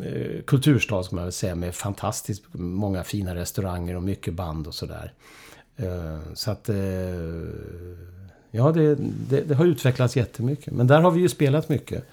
eh, 0.04 0.42
kulturstad 0.46 1.02
ska 1.02 1.16
man 1.16 1.24
väl 1.24 1.32
säga 1.32 1.54
med 1.54 1.74
fantastiskt 1.74 2.42
många 2.52 3.04
fina 3.04 3.34
restauranger 3.34 3.96
och 3.96 4.02
mycket 4.02 4.34
band 4.34 4.66
och 4.66 4.74
sådär. 4.74 5.12
Eh, 5.76 6.18
Så 6.34 6.50
att... 6.50 6.68
eh, 6.68 6.76
Ja, 8.54 8.72
det, 8.72 8.94
det, 9.28 9.40
det 9.40 9.54
har 9.54 9.64
utvecklats 9.64 10.16
jättemycket. 10.16 10.72
Men 10.72 10.86
där 10.86 11.00
har 11.00 11.10
vi 11.10 11.20
ju 11.20 11.28
spelat 11.28 11.68
mycket 11.68 12.04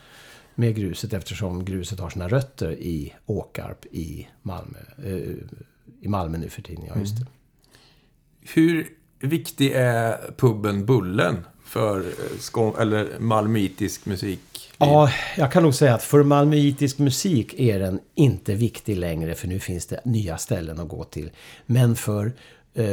med 0.56 0.76
gruset 0.76 1.14
eftersom 1.14 1.66
gruset 1.66 2.00
har 2.00 2.10
sina 2.10 2.28
rötter 2.28 2.72
i 2.72 3.14
Åkarp 3.26 3.86
i 3.92 4.28
Malmö. 4.42 4.78
Eh, 5.04 5.14
I 6.02 6.08
Malmö 6.08 6.38
nu 6.38 6.50
för 6.50 6.62
tiden, 6.62 6.86
ja 6.88 7.00
just 7.00 7.16
det. 7.16 7.22
Mm. 7.22 7.34
Hur 8.54 8.88
viktig 9.20 9.72
är 9.72 10.32
puben 10.38 10.86
Bullen 10.86 11.46
för 11.66 12.00
eh, 12.00 12.40
skån- 12.40 12.80
eller 12.80 13.20
malmöitisk 13.20 14.06
musik? 14.06 14.72
Ja, 14.78 15.12
jag 15.38 15.52
kan 15.52 15.64
nog 15.64 15.76
säga 15.76 15.96
att 15.96 16.04
för 16.04 16.24
malmöitisk 16.24 16.98
musik 16.98 17.54
är 17.60 17.80
den 17.80 18.00
inte 18.16 18.54
viktig 18.54 18.98
längre 18.98 19.36
för 19.36 19.48
nu 19.48 19.60
finns 19.60 19.86
det 19.86 20.02
nya 20.06 20.38
ställen 20.38 20.80
att 20.80 20.88
gå 20.88 21.04
till. 21.04 21.32
Men 21.66 21.96
för 21.96 22.34
eh, 22.74 22.86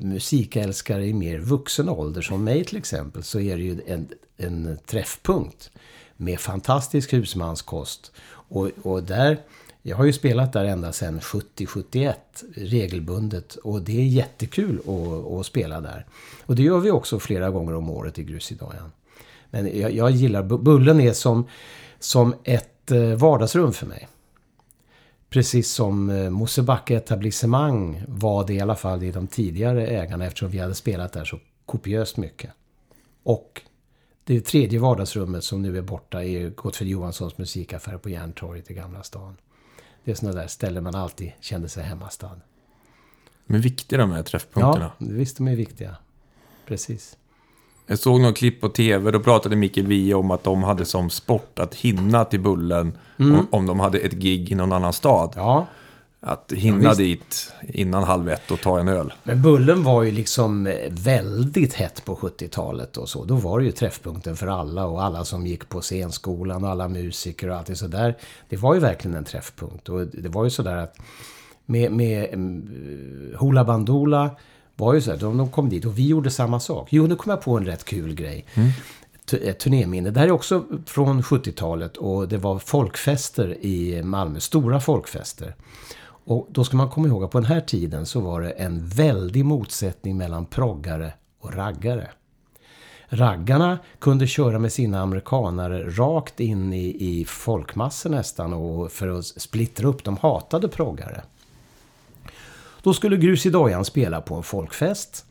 musikälskare 0.00 1.06
i 1.06 1.14
mer 1.14 1.38
vuxen 1.38 1.88
ålder 1.88 2.22
som 2.22 2.44
mig 2.44 2.64
till 2.64 2.78
exempel 2.78 3.22
så 3.22 3.40
är 3.40 3.56
det 3.56 3.62
ju 3.62 3.80
en, 3.86 4.08
en 4.36 4.78
träffpunkt 4.86 5.70
med 6.16 6.40
fantastisk 6.40 7.12
husmanskost. 7.12 8.12
Och, 8.28 8.70
och 8.82 9.02
där, 9.02 9.38
jag 9.82 9.96
har 9.96 10.04
ju 10.04 10.12
spelat 10.12 10.52
där 10.52 10.64
ända 10.64 10.92
sedan 10.92 11.20
70-71 11.20 12.14
regelbundet 12.54 13.54
och 13.54 13.82
det 13.82 14.00
är 14.00 14.04
jättekul 14.04 14.78
att, 14.78 15.32
att 15.32 15.46
spela 15.46 15.80
där. 15.80 16.06
Och 16.46 16.56
det 16.56 16.62
gör 16.62 16.78
vi 16.78 16.90
också 16.90 17.18
flera 17.18 17.50
gånger 17.50 17.74
om 17.74 17.90
året 17.90 18.18
i 18.18 18.24
Grusidojan. 18.24 18.92
Men 19.50 19.80
jag, 19.80 19.92
jag 19.92 20.10
gillar, 20.10 20.42
Bullen 20.42 21.00
är 21.00 21.12
som, 21.12 21.46
som 21.98 22.34
ett 22.44 22.90
eh, 22.90 23.00
vardagsrum 23.00 23.72
för 23.72 23.86
mig. 23.86 24.08
Precis 25.30 25.70
som 25.70 26.10
eh, 26.10 26.30
Mosebacke 26.30 26.96
etablissemang 26.96 28.02
var 28.08 28.46
det 28.46 28.54
i 28.54 28.60
alla 28.60 28.76
fall 28.76 29.02
i 29.02 29.10
de 29.10 29.26
tidigare 29.26 29.86
ägarna 29.86 30.26
eftersom 30.26 30.50
vi 30.50 30.58
hade 30.58 30.74
spelat 30.74 31.12
där 31.12 31.24
så 31.24 31.38
kopiöst 31.66 32.16
mycket. 32.16 32.50
Och 33.22 33.62
det 34.24 34.40
tredje 34.40 34.78
vardagsrummet 34.78 35.44
som 35.44 35.62
nu 35.62 35.78
är 35.78 35.82
borta 35.82 36.24
är 36.24 36.50
Gottfrid 36.50 36.88
Johanssons 36.88 37.38
musikaffär 37.38 37.98
på 37.98 38.10
Järntorget 38.10 38.70
i 38.70 38.74
Gamla 38.74 39.02
stan. 39.02 39.36
Det 40.04 40.10
är 40.10 40.14
sådana 40.14 40.40
där 40.40 40.46
ställen 40.46 40.84
man 40.84 40.94
alltid 40.94 41.32
kände 41.40 41.68
sig 41.68 41.84
hemmastad. 41.84 42.40
Men 43.46 43.60
viktiga 43.60 43.98
de 43.98 44.10
här 44.10 44.22
träffpunkterna. 44.22 44.92
Ja, 44.98 45.06
visst 45.08 45.36
de 45.36 45.48
är 45.48 45.56
viktiga. 45.56 45.96
Precis. 46.66 47.16
Jag 47.86 47.98
såg 47.98 48.20
något 48.20 48.36
klipp 48.36 48.60
på 48.60 48.68
tv, 48.68 49.10
då 49.10 49.20
pratade 49.20 49.56
Mikael 49.56 49.86
Wiehe 49.86 50.14
om 50.14 50.30
att 50.30 50.44
de 50.44 50.62
hade 50.62 50.84
som 50.84 51.10
sport 51.10 51.58
att 51.58 51.74
hinna 51.74 52.24
till 52.24 52.40
Bullen 52.40 52.98
om, 53.16 53.46
om 53.50 53.66
de 53.66 53.80
hade 53.80 53.98
ett 53.98 54.12
gig 54.12 54.52
i 54.52 54.54
någon 54.54 54.72
annan 54.72 54.92
stad. 54.92 55.32
Ja, 55.36 55.66
Att 56.22 56.52
hinna 56.52 56.84
Ja, 56.84 56.94
dit 56.94 57.52
innan 57.62 58.04
halv 58.04 58.28
ett 58.28 58.50
och 58.50 58.60
ta 58.60 58.80
en 58.80 58.88
öl. 58.88 59.12
Men 59.22 59.42
Bullen 59.42 59.82
var 59.84 60.02
ju 60.02 60.10
liksom 60.10 60.66
eh, 60.66 60.74
väldigt 60.90 61.74
hett 61.74 62.04
på 62.04 62.16
70-talet 62.16 62.96
och 62.96 63.08
så. 63.08 63.24
Då 63.24 63.34
var 63.34 63.58
det 63.58 63.64
ju 63.64 63.72
träffpunkten 63.72 64.36
för 64.36 64.46
alla 64.46 64.86
och 64.86 65.02
alla 65.04 65.24
som 65.24 65.46
gick 65.46 65.68
på 65.68 65.80
scenskolan 65.80 66.64
och 66.64 66.70
alla 66.70 66.88
musiker 66.88 67.50
och 67.50 67.56
allt 67.56 67.66
det 67.66 67.76
sådär. 67.76 68.16
Det 68.48 68.56
var 68.56 68.74
ju 68.74 68.80
verkligen 68.80 69.16
en 69.16 69.24
träffpunkt 69.24 69.88
och 69.88 70.06
det 70.06 70.28
var 70.28 70.44
ju 70.44 70.50
sådär 70.50 70.76
att 70.76 70.96
med, 71.66 71.92
med 71.92 72.34
um, 72.34 72.70
Hoola 73.38 73.64
Bandoola 73.64 74.30
var 74.76 74.94
ju 74.94 75.00
så 75.00 75.10
här, 75.10 75.18
de, 75.18 75.36
de 75.36 75.50
kom 75.50 75.68
dit 75.68 75.84
och 75.84 75.98
vi 75.98 76.08
gjorde 76.08 76.30
samma 76.30 76.60
sak. 76.60 76.88
Jo, 76.90 77.06
nu 77.06 77.16
kom 77.16 77.30
jag 77.30 77.40
på 77.42 77.56
en 77.56 77.66
rätt 77.66 77.84
kul 77.84 78.14
grej. 78.14 78.44
Tu- 79.26 79.48
Ett 79.48 79.58
turnéminne. 79.58 80.10
Det 80.10 80.20
här 80.20 80.26
är 80.26 80.30
också 80.32 80.64
från 80.86 81.22
70-talet 81.22 81.96
och 81.96 82.28
det 82.28 82.38
var 82.38 82.58
folkfester 82.58 83.64
i 83.64 84.02
Malmö. 84.02 84.40
Stora 84.40 84.80
folkfester. 84.80 85.54
Och 86.24 86.48
då 86.50 86.64
ska 86.64 86.76
man 86.76 86.90
komma 86.90 87.08
ihåg 87.08 87.24
att 87.24 87.30
på 87.30 87.40
den 87.40 87.48
här 87.48 87.60
tiden 87.60 88.06
så 88.06 88.20
var 88.20 88.40
det 88.40 88.50
en 88.50 88.86
väldig 88.86 89.44
motsättning 89.44 90.16
mellan 90.16 90.46
proggare 90.46 91.12
och 91.40 91.54
raggare. 91.54 92.10
raggarna 93.08 93.78
kunde 93.98 94.26
köra 94.26 94.58
med 94.58 94.72
sina 94.72 95.00
amerikanare 95.00 95.90
rakt 95.90 96.40
in 96.40 96.72
i, 96.72 96.96
i 97.20 97.24
folkmassor 97.24 98.10
nästan 98.10 98.52
och 98.52 98.92
för 98.92 99.08
att 99.18 99.24
splittra 99.26 99.88
upp. 99.88 100.04
De 100.04 100.16
hatade 100.16 100.68
proggare. 100.68 101.22
Då 102.82 102.94
skulle 102.94 103.16
Grus 103.16 103.46
i 103.46 103.50
Dojan 103.50 103.84
spela 103.84 104.20
på 104.20 104.34
en 104.34 104.42
folkfest 104.42 105.26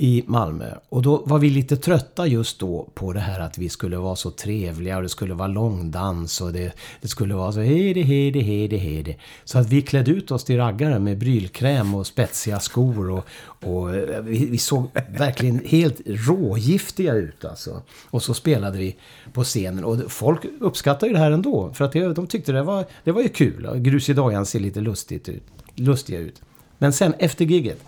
i 0.00 0.24
Malmö. 0.26 0.74
Och 0.88 1.02
då 1.02 1.22
var 1.26 1.38
vi 1.38 1.50
lite 1.50 1.76
trötta 1.76 2.26
just 2.26 2.58
då 2.58 2.88
på 2.94 3.12
det 3.12 3.20
här 3.20 3.40
att 3.40 3.58
vi 3.58 3.68
skulle 3.68 3.96
vara 3.96 4.16
så 4.16 4.30
trevliga 4.30 4.96
och 4.96 5.02
det 5.02 5.08
skulle 5.08 5.34
vara 5.34 5.48
långdans 5.48 6.40
och 6.40 6.52
det, 6.52 6.72
det 7.00 7.08
skulle 7.08 7.34
vara 7.34 7.52
så 7.52 7.60
hejde, 7.60 8.00
hejde, 8.00 8.40
hejde, 8.40 8.76
hejde. 8.76 9.14
Så 9.44 9.58
att 9.58 9.68
vi 9.68 9.82
klädde 9.82 10.10
ut 10.10 10.30
oss 10.30 10.44
till 10.44 10.56
raggare 10.56 10.98
med 10.98 11.18
brylkräm 11.18 11.94
och 11.94 12.06
spetsiga 12.06 12.60
skor 12.60 13.10
och, 13.10 13.24
och 13.40 13.96
eh, 13.96 14.22
vi, 14.22 14.46
vi 14.46 14.58
såg 14.58 14.88
verkligen 15.18 15.60
helt 15.64 16.00
rågiftiga 16.06 17.14
ut 17.14 17.44
alltså. 17.44 17.82
Och 18.10 18.22
så 18.22 18.34
spelade 18.34 18.78
vi 18.78 18.96
på 19.32 19.44
scenen 19.44 19.84
och 19.84 20.12
folk 20.12 20.40
uppskattade 20.60 21.06
ju 21.06 21.12
det 21.12 21.20
här 21.20 21.30
ändå. 21.30 21.72
För 21.74 21.84
att 21.84 21.92
det, 21.92 22.14
de 22.14 22.26
tyckte 22.26 22.52
det 22.52 22.62
var, 22.62 22.84
det 23.04 23.12
var 23.12 23.22
ju 23.22 23.28
kul. 23.28 23.70
Grus 23.76 24.08
i 24.08 24.12
Dojan 24.12 24.46
ser 24.46 24.60
lite 24.60 24.80
lustigt 24.80 25.28
ut, 25.28 25.42
lustiga 25.74 26.18
ut. 26.18 26.42
Men 26.78 26.92
sen 26.92 27.14
efter 27.18 27.44
gigget 27.44 27.80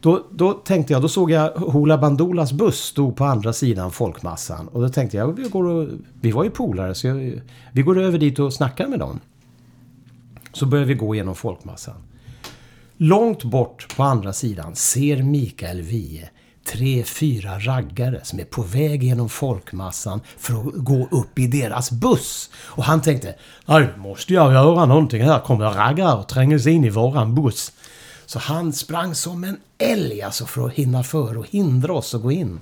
då, 0.00 0.26
då 0.30 0.52
tänkte 0.52 0.92
jag, 0.92 1.02
då 1.02 1.08
såg 1.08 1.30
jag 1.30 1.50
Hoola 1.50 1.98
Bandolas 1.98 2.52
buss 2.52 2.78
stod 2.78 3.16
på 3.16 3.24
andra 3.24 3.52
sidan 3.52 3.90
folkmassan. 3.90 4.68
Och 4.68 4.82
då 4.82 4.88
tänkte 4.88 5.16
jag, 5.16 5.36
vi, 5.36 5.48
går 5.48 5.64
och, 5.64 5.88
vi 6.20 6.30
var 6.30 6.44
ju 6.44 6.50
polare 6.50 6.94
så 6.94 7.06
jag, 7.06 7.40
vi 7.72 7.82
går 7.82 7.98
över 7.98 8.18
dit 8.18 8.38
och 8.38 8.52
snackar 8.52 8.88
med 8.88 8.98
dem. 8.98 9.20
Så 10.52 10.66
börjar 10.66 10.84
vi 10.84 10.94
gå 10.94 11.14
genom 11.14 11.34
folkmassan. 11.34 11.94
Långt 12.96 13.44
bort 13.44 13.96
på 13.96 14.02
andra 14.02 14.32
sidan 14.32 14.76
ser 14.76 15.22
Mikael 15.22 15.82
Wiehe 15.82 16.28
tre, 16.72 17.04
fyra 17.04 17.58
raggare 17.58 18.20
som 18.22 18.40
är 18.40 18.44
på 18.44 18.62
väg 18.62 19.02
genom 19.02 19.28
folkmassan 19.28 20.20
för 20.38 20.54
att 20.54 20.74
gå 20.74 21.08
upp 21.10 21.38
i 21.38 21.46
deras 21.46 21.90
buss. 21.90 22.50
Och 22.56 22.84
han 22.84 23.02
tänkte, 23.02 23.34
nu 23.66 23.88
måste 23.96 24.34
jag 24.34 24.52
göra 24.52 24.86
någonting 24.86 25.22
här. 25.22 25.40
Kommer 25.40 25.64
raggare 25.64 26.18
och 26.18 26.28
tränger 26.28 26.58
sig 26.58 26.72
in 26.72 26.84
i 26.84 26.90
våran 26.90 27.34
buss. 27.34 27.72
Så 28.30 28.38
han 28.38 28.72
sprang 28.72 29.14
som 29.14 29.44
en 29.44 29.56
älg 29.78 30.22
alltså 30.22 30.46
för 30.46 30.66
att 30.66 30.72
hinna 30.72 31.02
före 31.02 31.38
och 31.38 31.46
hindra 31.46 31.92
oss 31.92 32.14
att 32.14 32.22
gå 32.22 32.32
in. 32.32 32.60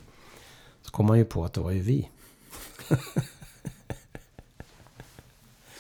Så 0.83 0.91
kom 0.91 1.09
han 1.09 1.19
ju 1.19 1.25
på 1.25 1.45
att 1.45 1.53
det 1.53 1.61
var 1.61 1.71
ju 1.71 1.81
vi. 1.81 2.09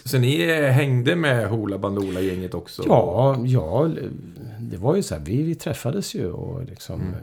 Så 0.04 0.18
ni 0.18 0.46
hängde 0.70 1.16
med 1.16 1.48
Hoola 1.48 1.78
Bandoola-gänget 1.78 2.54
också? 2.54 2.84
Ja, 2.86 3.36
ja, 3.44 3.90
det 4.60 4.76
var 4.76 4.96
ju 4.96 5.02
så 5.02 5.14
här. 5.14 5.22
Vi, 5.22 5.42
vi 5.42 5.54
träffades 5.54 6.14
ju 6.14 6.32
och 6.32 6.64
liksom... 6.64 7.00
Mm. 7.00 7.14
Eh, 7.14 7.20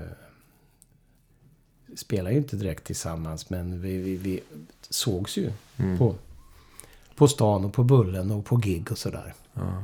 spelade 1.95 2.31
ju 2.31 2.37
inte 2.37 2.55
direkt 2.55 2.83
tillsammans, 2.83 3.49
men 3.49 3.81
vi, 3.81 3.97
vi, 3.97 4.15
vi 4.17 4.39
sågs 4.89 5.37
ju 5.37 5.51
mm. 5.77 5.97
på, 5.97 6.15
på 7.15 7.27
stan 7.27 7.65
och 7.65 7.73
på 7.73 7.83
Bullen 7.83 8.31
och 8.31 8.45
på 8.45 8.55
gig 8.55 8.91
och 8.91 8.97
sådär. 8.97 9.33
Ja. 9.53 9.83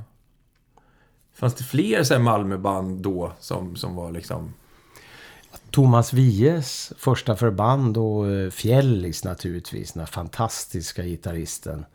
Fanns 1.42 1.56
det 1.56 1.64
fler 1.64 2.04
så 2.04 2.14
här 2.14 2.22
Malmöband 2.22 3.02
då 3.02 3.32
som, 3.40 3.76
som 3.76 3.96
var 3.96 4.12
liksom... 4.12 4.54
Thomas 5.72 6.14
Wiehes 6.14 6.94
första 6.98 7.36
förband 7.36 7.98
och 7.98 8.30
eh, 8.30 8.50
Fjällis 8.50 9.24
naturligtvis. 9.24 9.94
Den 9.94 10.08
fantastiska 10.08 11.04
gitarristen. 11.04 11.86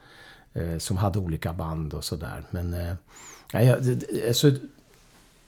Eh, 0.55 0.79
som 0.79 0.97
hade 0.97 1.19
olika 1.19 1.53
band 1.53 1.95
och 1.95 2.05
sådär. 2.05 2.45
Men... 2.51 2.75
Eh, 2.75 2.95
ja, 3.53 3.77
det, 3.77 4.29
alltså, 4.29 4.51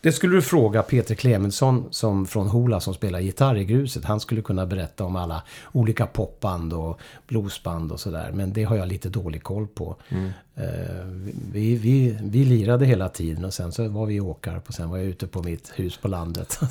det 0.00 0.12
skulle 0.12 0.36
du 0.36 0.42
fråga 0.42 0.82
Peter 0.82 1.14
Clemensson 1.14 1.88
som 1.90 2.26
från 2.26 2.48
Hola 2.48 2.80
som 2.80 2.94
spelar 2.94 3.20
gitarr 3.20 3.56
i 3.56 3.64
gruset. 3.64 4.04
Han 4.04 4.20
skulle 4.20 4.42
kunna 4.42 4.66
berätta 4.66 5.04
om 5.04 5.16
alla 5.16 5.42
olika 5.72 6.06
popband 6.06 6.72
och 6.72 7.00
bluesband 7.26 7.92
och 7.92 8.00
sådär. 8.00 8.30
Men 8.34 8.52
det 8.52 8.64
har 8.64 8.76
jag 8.76 8.88
lite 8.88 9.08
dålig 9.08 9.42
koll 9.42 9.66
på. 9.66 9.96
Mm. 10.08 10.24
Uh, 10.24 10.32
vi, 11.52 11.76
vi, 11.76 12.18
vi 12.22 12.44
lirade 12.44 12.86
hela 12.86 13.08
tiden 13.08 13.44
och 13.44 13.54
sen 13.54 13.72
så 13.72 13.88
var 13.88 14.06
vi 14.06 14.20
åkare 14.20 14.60
och 14.66 14.74
sen 14.74 14.90
var 14.90 14.98
jag 14.98 15.06
ute 15.06 15.26
på 15.26 15.42
mitt 15.42 15.72
hus 15.74 15.96
på 15.96 16.08
landet. 16.08 16.60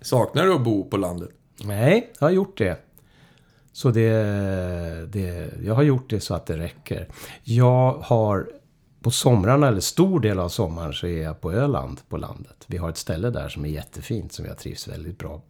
Saknar 0.00 0.44
du 0.44 0.54
att 0.54 0.64
bo 0.64 0.84
på 0.84 0.96
landet? 0.96 1.30
Nej, 1.64 2.12
jag 2.18 2.26
har 2.26 2.32
gjort 2.32 2.58
det. 2.58 2.82
Så 3.72 3.90
det, 3.90 4.12
det, 5.12 5.50
jag 5.64 5.74
har 5.74 5.82
gjort 5.82 6.10
det 6.10 6.20
så 6.20 6.34
att 6.34 6.46
det 6.46 6.56
räcker. 6.56 7.08
Jag 7.44 7.92
har 7.92 8.48
på 9.06 9.10
somrarna, 9.10 9.68
eller 9.68 9.80
stor 9.80 10.20
del 10.20 10.38
av 10.38 10.48
sommaren, 10.48 10.92
så 10.92 11.06
är 11.06 11.22
jag 11.22 11.40
på 11.40 11.52
Öland 11.52 12.00
på 12.08 12.16
landet. 12.16 12.64
Vi 12.66 12.76
har 12.76 12.88
ett 12.88 12.96
ställe 12.96 13.30
där 13.30 13.48
som 13.48 13.64
är 13.64 13.68
jättefint, 13.68 14.32
som 14.32 14.44
jag 14.44 14.58
trivs 14.58 14.88
väldigt 14.88 15.18
bra 15.18 15.42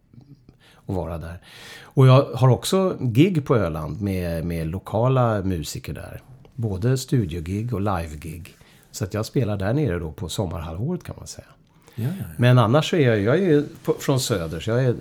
att 0.85 0.95
vara 0.95 1.17
där. 1.17 1.41
Och 1.81 2.07
jag 2.07 2.23
har 2.23 2.49
också 2.49 2.97
gig 2.99 3.45
på 3.45 3.55
Öland 3.55 4.01
med, 4.01 4.45
med 4.45 4.67
lokala 4.67 5.41
musiker 5.41 5.93
där. 5.93 6.21
Både 6.55 6.97
studiogig 6.97 7.73
och 7.73 7.81
livegig. 7.81 8.55
Så 8.91 9.03
att 9.03 9.13
jag 9.13 9.25
spelar 9.25 9.57
där 9.57 9.73
nere 9.73 9.99
då 9.99 10.11
på 10.11 10.29
sommarhalvåret 10.29 11.03
kan 11.03 11.15
man 11.17 11.27
säga. 11.27 11.47
Ja, 11.95 12.03
ja, 12.03 12.09
ja. 12.19 12.25
Men 12.37 12.57
annars 12.57 12.89
så 12.89 12.95
är 12.95 13.15
jag, 13.15 13.19
jag 13.19 13.43
är 13.43 13.65
på, 13.83 13.93
från 13.93 14.19
söder, 14.19 14.59
så 14.59 14.69
jag 14.69 14.83
är 14.83 14.95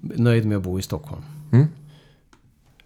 nöjd 0.00 0.46
med 0.46 0.56
att 0.56 0.64
bo 0.64 0.78
i 0.78 0.82
Stockholm. 0.82 1.22
Mm. 1.52 1.66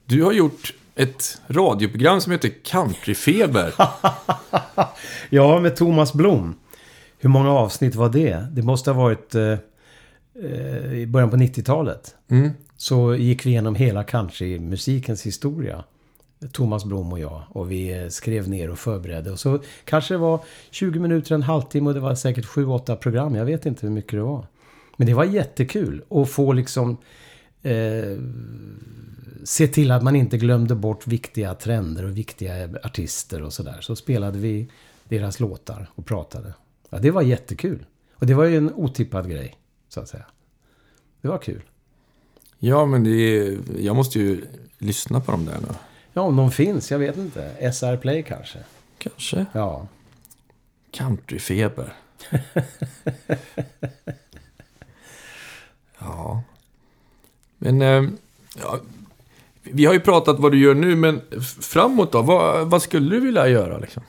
Du 0.05 0.22
har 0.22 0.32
gjort 0.32 0.74
ett 0.98 1.40
radioprogram 1.46 2.20
som 2.20 2.32
heter 2.32 2.50
Countryfeber. 2.64 3.74
ja, 5.30 5.60
med 5.60 5.76
Thomas 5.76 6.12
Blom. 6.12 6.54
Hur 7.18 7.28
många 7.28 7.50
avsnitt 7.50 7.94
var 7.94 8.08
det? 8.08 8.46
Det 8.52 8.62
måste 8.62 8.90
ha 8.90 9.02
varit 9.02 9.34
eh, 9.34 9.42
eh 10.42 10.92
i 10.92 11.06
början 11.06 11.30
på 11.30 11.36
90-talet. 11.36 12.14
Mm. 12.30 12.50
Så 12.76 13.14
gick 13.14 13.46
vi 13.46 13.50
igenom 13.50 13.74
hela 13.74 14.04
countrymusikens 14.04 15.26
historia. 15.26 15.84
Thomas 16.52 16.84
Blom 16.84 17.12
och 17.12 17.18
jag. 17.18 17.42
Och 17.48 17.70
vi 17.70 18.02
eh, 18.02 18.08
skrev 18.08 18.48
ner 18.48 18.70
och 18.70 18.78
förberedde. 18.78 19.30
Och 19.30 19.40
så 19.40 19.58
kanske 19.84 20.14
det 20.14 20.18
var 20.18 20.40
20 20.70 21.00
minuter, 21.00 21.34
en 21.34 21.42
halvtimme 21.42 21.88
och 21.88 21.94
det 21.94 22.00
var 22.00 22.14
säkert 22.14 22.46
7-8 22.46 22.96
program. 22.96 23.34
Jag 23.34 23.44
vet 23.44 23.66
inte 23.66 23.86
hur 23.86 23.94
mycket 23.94 24.12
det 24.12 24.22
var. 24.22 24.46
Men 24.96 25.06
det 25.06 25.14
var 25.14 25.24
jättekul 25.24 26.02
att 26.10 26.30
få 26.30 26.52
liksom 26.52 26.96
eh, 27.69 28.19
se 29.45 29.69
till 29.69 29.90
att 29.90 30.03
man 30.03 30.16
inte 30.16 30.39
glömde 30.39 30.74
bort 30.74 31.07
viktiga 31.07 31.55
trender 31.55 32.05
och 32.05 32.19
viktiga 32.19 32.69
artister 32.85 33.43
och 33.43 33.53
sådär. 33.53 33.78
Så 33.81 33.97
spelade 33.97 34.39
vi 34.39 34.69
deras 35.05 35.40
låtar 35.40 35.90
och 35.95 36.07
pratade. 36.07 36.55
Ja, 36.90 36.99
det 36.99 37.11
var 37.11 37.23
jättekul. 37.23 37.86
Och 38.15 38.27
det 38.27 38.35
var 38.35 38.45
ju 38.45 38.57
en 38.57 38.74
otippad 38.74 39.31
grej, 39.31 39.57
så 39.89 40.01
att 40.01 40.09
säga. 40.09 40.27
Det 41.20 41.28
var 41.28 41.39
kul. 41.39 41.62
Ja, 42.59 42.86
men 42.86 43.05
det 43.05 43.11
är, 43.11 43.59
jag 43.78 43.97
måste 43.97 44.19
ju 44.19 44.47
lyssna 44.78 45.20
på 45.20 45.32
dem 45.32 45.45
där 45.45 45.59
nu. 45.61 45.74
Ja, 46.12 46.23
om 46.23 46.36
de 46.36 46.51
finns. 46.51 46.90
Jag 46.90 46.99
vet 46.99 47.16
inte. 47.16 47.73
SR 47.73 47.97
Play 47.97 48.23
kanske. 48.23 48.59
Kanske. 48.99 49.47
Ja. 49.53 49.86
Countryfeber. 50.90 51.93
ja. 55.99 56.43
Men... 57.59 57.82
Eh, 57.82 58.10
ja, 58.60 58.80
vi 59.62 59.85
har 59.85 59.93
ju 59.93 60.01
pratat 60.01 60.39
vad 60.39 60.52
du 60.52 60.59
gör 60.59 60.74
nu, 60.74 60.97
men 60.97 61.20
framåt 61.60 62.12
då? 62.12 62.22
Vad, 62.22 62.70
vad 62.70 62.82
skulle 62.82 63.10
du 63.10 63.20
vilja 63.20 63.48
göra 63.48 63.78
liksom? 63.78 64.02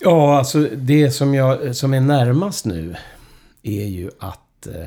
Ja, 0.00 0.38
alltså 0.38 0.68
det 0.76 1.10
som, 1.10 1.34
jag, 1.34 1.76
som 1.76 1.94
är 1.94 2.00
närmast 2.00 2.64
nu 2.64 2.96
är 3.62 3.86
ju 3.86 4.10
att 4.18 4.66
eh, 4.66 4.86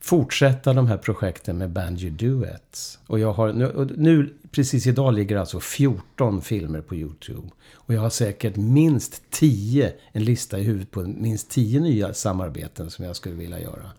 fortsätta 0.00 0.72
de 0.72 0.86
här 0.86 0.96
projekten 0.96 1.58
med 1.58 1.70
Banjo 1.70 2.10
Duets. 2.10 2.98
Och 3.06 3.18
jag 3.18 3.32
har 3.32 3.52
nu, 3.52 3.94
nu, 3.96 4.34
precis 4.50 4.86
idag 4.86 5.14
ligger 5.14 5.36
alltså 5.36 5.60
14 5.60 6.42
filmer 6.42 6.80
på 6.80 6.94
YouTube. 6.94 7.48
Och 7.74 7.94
jag 7.94 8.00
har 8.00 8.10
säkert 8.10 8.56
minst 8.56 9.22
10, 9.30 9.92
en 10.12 10.24
lista 10.24 10.58
i 10.58 10.62
huvudet 10.62 10.90
på 10.90 11.00
minst 11.00 11.50
10 11.50 11.80
nya 11.80 12.14
samarbeten 12.14 12.90
som 12.90 13.04
jag 13.04 13.16
skulle 13.16 13.34
vilja 13.34 13.60
göra. 13.60 13.90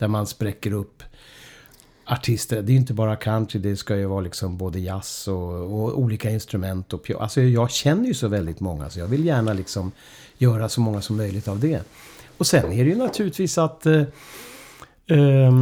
Där 0.00 0.08
man 0.08 0.26
spräcker 0.26 0.72
upp 0.72 1.02
artister. 2.04 2.62
Det 2.62 2.70
är 2.70 2.74
ju 2.74 2.80
inte 2.80 2.94
bara 2.94 3.16
country, 3.16 3.60
det 3.60 3.76
ska 3.76 3.96
ju 3.96 4.06
vara 4.06 4.20
liksom 4.20 4.56
både 4.56 4.80
jazz 4.80 5.28
och, 5.28 5.52
och 5.52 5.98
olika 5.98 6.30
instrument. 6.30 6.92
Och. 6.92 7.10
Alltså 7.10 7.40
jag 7.40 7.70
känner 7.70 8.06
ju 8.06 8.14
så 8.14 8.28
väldigt 8.28 8.60
många, 8.60 8.90
så 8.90 8.98
jag 8.98 9.06
vill 9.06 9.26
gärna 9.26 9.52
liksom 9.52 9.92
göra 10.38 10.68
så 10.68 10.80
många 10.80 11.00
som 11.00 11.16
möjligt 11.16 11.48
av 11.48 11.60
det. 11.60 11.82
Och 12.38 12.46
sen 12.46 12.72
är 12.72 12.84
det 12.84 12.90
ju 12.90 12.96
naturligtvis 12.96 13.58
att 13.58 13.86
eh, 13.86 14.02
eh, 15.06 15.52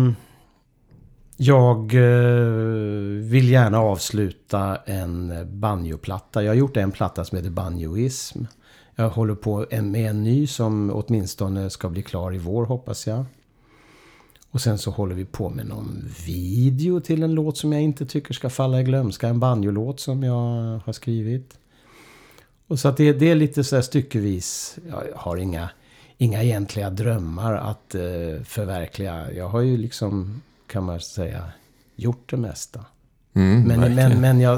jag 1.37 1.95
eh, 1.95 2.41
vill 3.23 3.49
gärna 3.49 3.79
avsluta 3.79 4.77
en 4.77 5.33
banjoplatta. 5.61 6.43
Jag 6.43 6.51
har 6.51 6.57
gjort 6.57 6.77
en 6.77 6.93
platta 6.93 7.25
som 7.25 7.39
heter 7.39 7.51
Banjoism. 7.51 8.45
Jag 8.95 9.11
håller 9.11 9.35
på 9.35 9.67
med 9.71 10.11
en 10.11 10.25
ny 10.25 10.47
som 10.47 10.91
åtminstone 10.95 11.71
ska 11.71 11.89
bli 11.89 12.03
klar 12.03 12.35
i 12.35 12.39
vår 12.39 12.67
hoppas 12.67 13.07
jag. 13.07 13.25
Och 14.51 14.61
sen 14.61 14.79
så 14.79 14.91
håller 14.91 15.15
vi 15.15 15.25
på 15.25 15.49
med 15.49 15.67
någon 15.67 16.09
video 16.27 17.01
till 17.01 17.23
en 17.23 17.35
låt 17.35 17.57
som 17.57 17.73
jag 17.73 17.83
inte 17.83 18.07
tycker 18.07 18.35
ska 18.35 18.51
falla 18.51 18.81
i 18.81 18.85
glömska. 18.85 19.29
En 19.29 19.41
banjolåt 19.41 20.01
som 20.01 20.23
jag 20.23 20.81
har 20.85 20.93
skrivit. 20.93 21.59
Och 22.67 22.79
så 22.79 22.89
att 22.89 22.97
det, 22.97 23.13
det 23.13 23.31
är 23.31 23.35
lite 23.35 23.65
så 23.65 23.75
här 23.77 23.83
styckevis. 23.83 24.79
Jag 24.89 25.03
har 25.17 25.37
inga, 25.37 25.71
inga 26.17 26.43
egentliga 26.43 26.91
drömmar 26.91 27.55
att 27.55 27.95
eh, 27.95 28.43
förverkliga. 28.45 29.33
Jag 29.33 29.49
har 29.49 29.61
ju 29.61 29.77
liksom, 29.77 30.43
kan 30.67 30.85
man 30.85 31.01
säga, 31.01 31.45
gjort 31.97 32.31
det 32.31 32.37
mesta. 32.37 32.85
Mm, 33.35 33.63
Men, 33.63 33.81
verkligen. 33.81 34.11
men, 34.11 34.21
men 34.21 34.41
jag, 34.41 34.57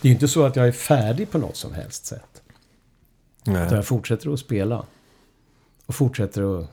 det 0.00 0.08
är 0.08 0.10
ju 0.10 0.14
inte 0.14 0.28
så 0.28 0.44
att 0.44 0.56
jag 0.56 0.68
är 0.68 0.72
färdig 0.72 1.30
på 1.30 1.38
något 1.38 1.56
som 1.56 1.74
helst 1.74 2.06
sätt. 2.06 2.42
Nej. 3.44 3.66
Utan 3.66 3.76
jag 3.76 3.86
fortsätter 3.86 4.32
att 4.32 4.40
spela. 4.40 4.84
Och 5.86 5.94
fortsätter 5.94 6.60
att 6.60 6.70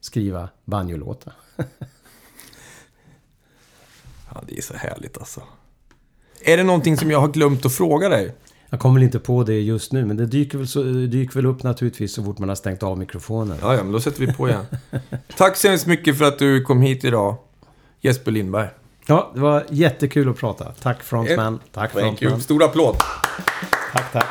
skriva 0.00 0.48
banjolåtar. 0.64 1.34
Ja, 4.34 4.42
det 4.48 4.58
är 4.58 4.62
så 4.62 4.74
härligt 4.74 5.18
alltså. 5.18 5.42
Är 6.40 6.56
det 6.56 6.62
någonting 6.62 6.96
som 6.96 7.10
jag 7.10 7.20
har 7.20 7.28
glömt 7.28 7.66
att 7.66 7.72
fråga 7.72 8.08
dig? 8.08 8.34
Jag 8.70 8.80
kommer 8.80 8.94
väl 8.94 9.02
inte 9.02 9.18
på 9.18 9.42
det 9.42 9.60
just 9.60 9.92
nu, 9.92 10.04
men 10.04 10.16
det 10.16 10.26
dyker 10.26 10.58
väl, 10.58 10.68
så, 10.68 10.82
dyker 10.82 11.34
väl 11.34 11.46
upp 11.46 11.62
naturligtvis 11.62 12.12
så 12.12 12.24
fort 12.24 12.38
man 12.38 12.48
har 12.48 12.56
stängt 12.56 12.82
av 12.82 12.98
mikrofonen. 12.98 13.58
Ja, 13.60 13.74
ja, 13.74 13.82
men 13.82 13.92
då 13.92 14.00
sätter 14.00 14.26
vi 14.26 14.32
på 14.32 14.48
igen. 14.48 14.66
Tack 15.36 15.56
så 15.56 15.68
hemskt 15.68 15.86
mycket 15.86 16.18
för 16.18 16.24
att 16.24 16.38
du 16.38 16.62
kom 16.62 16.82
hit 16.82 17.04
idag, 17.04 17.36
Jesper 18.00 18.30
Lindberg. 18.30 18.68
Ja, 19.06 19.30
det 19.34 19.40
var 19.40 19.64
jättekul 19.70 20.28
att 20.28 20.36
prata. 20.36 20.72
Tack 20.82 21.02
frontman. 21.02 21.60
Tack 21.72 21.92
frontman. 21.92 22.40
Stor 22.40 22.62
applåd. 22.64 22.96
Tack, 23.92 24.12
tack. 24.12 24.26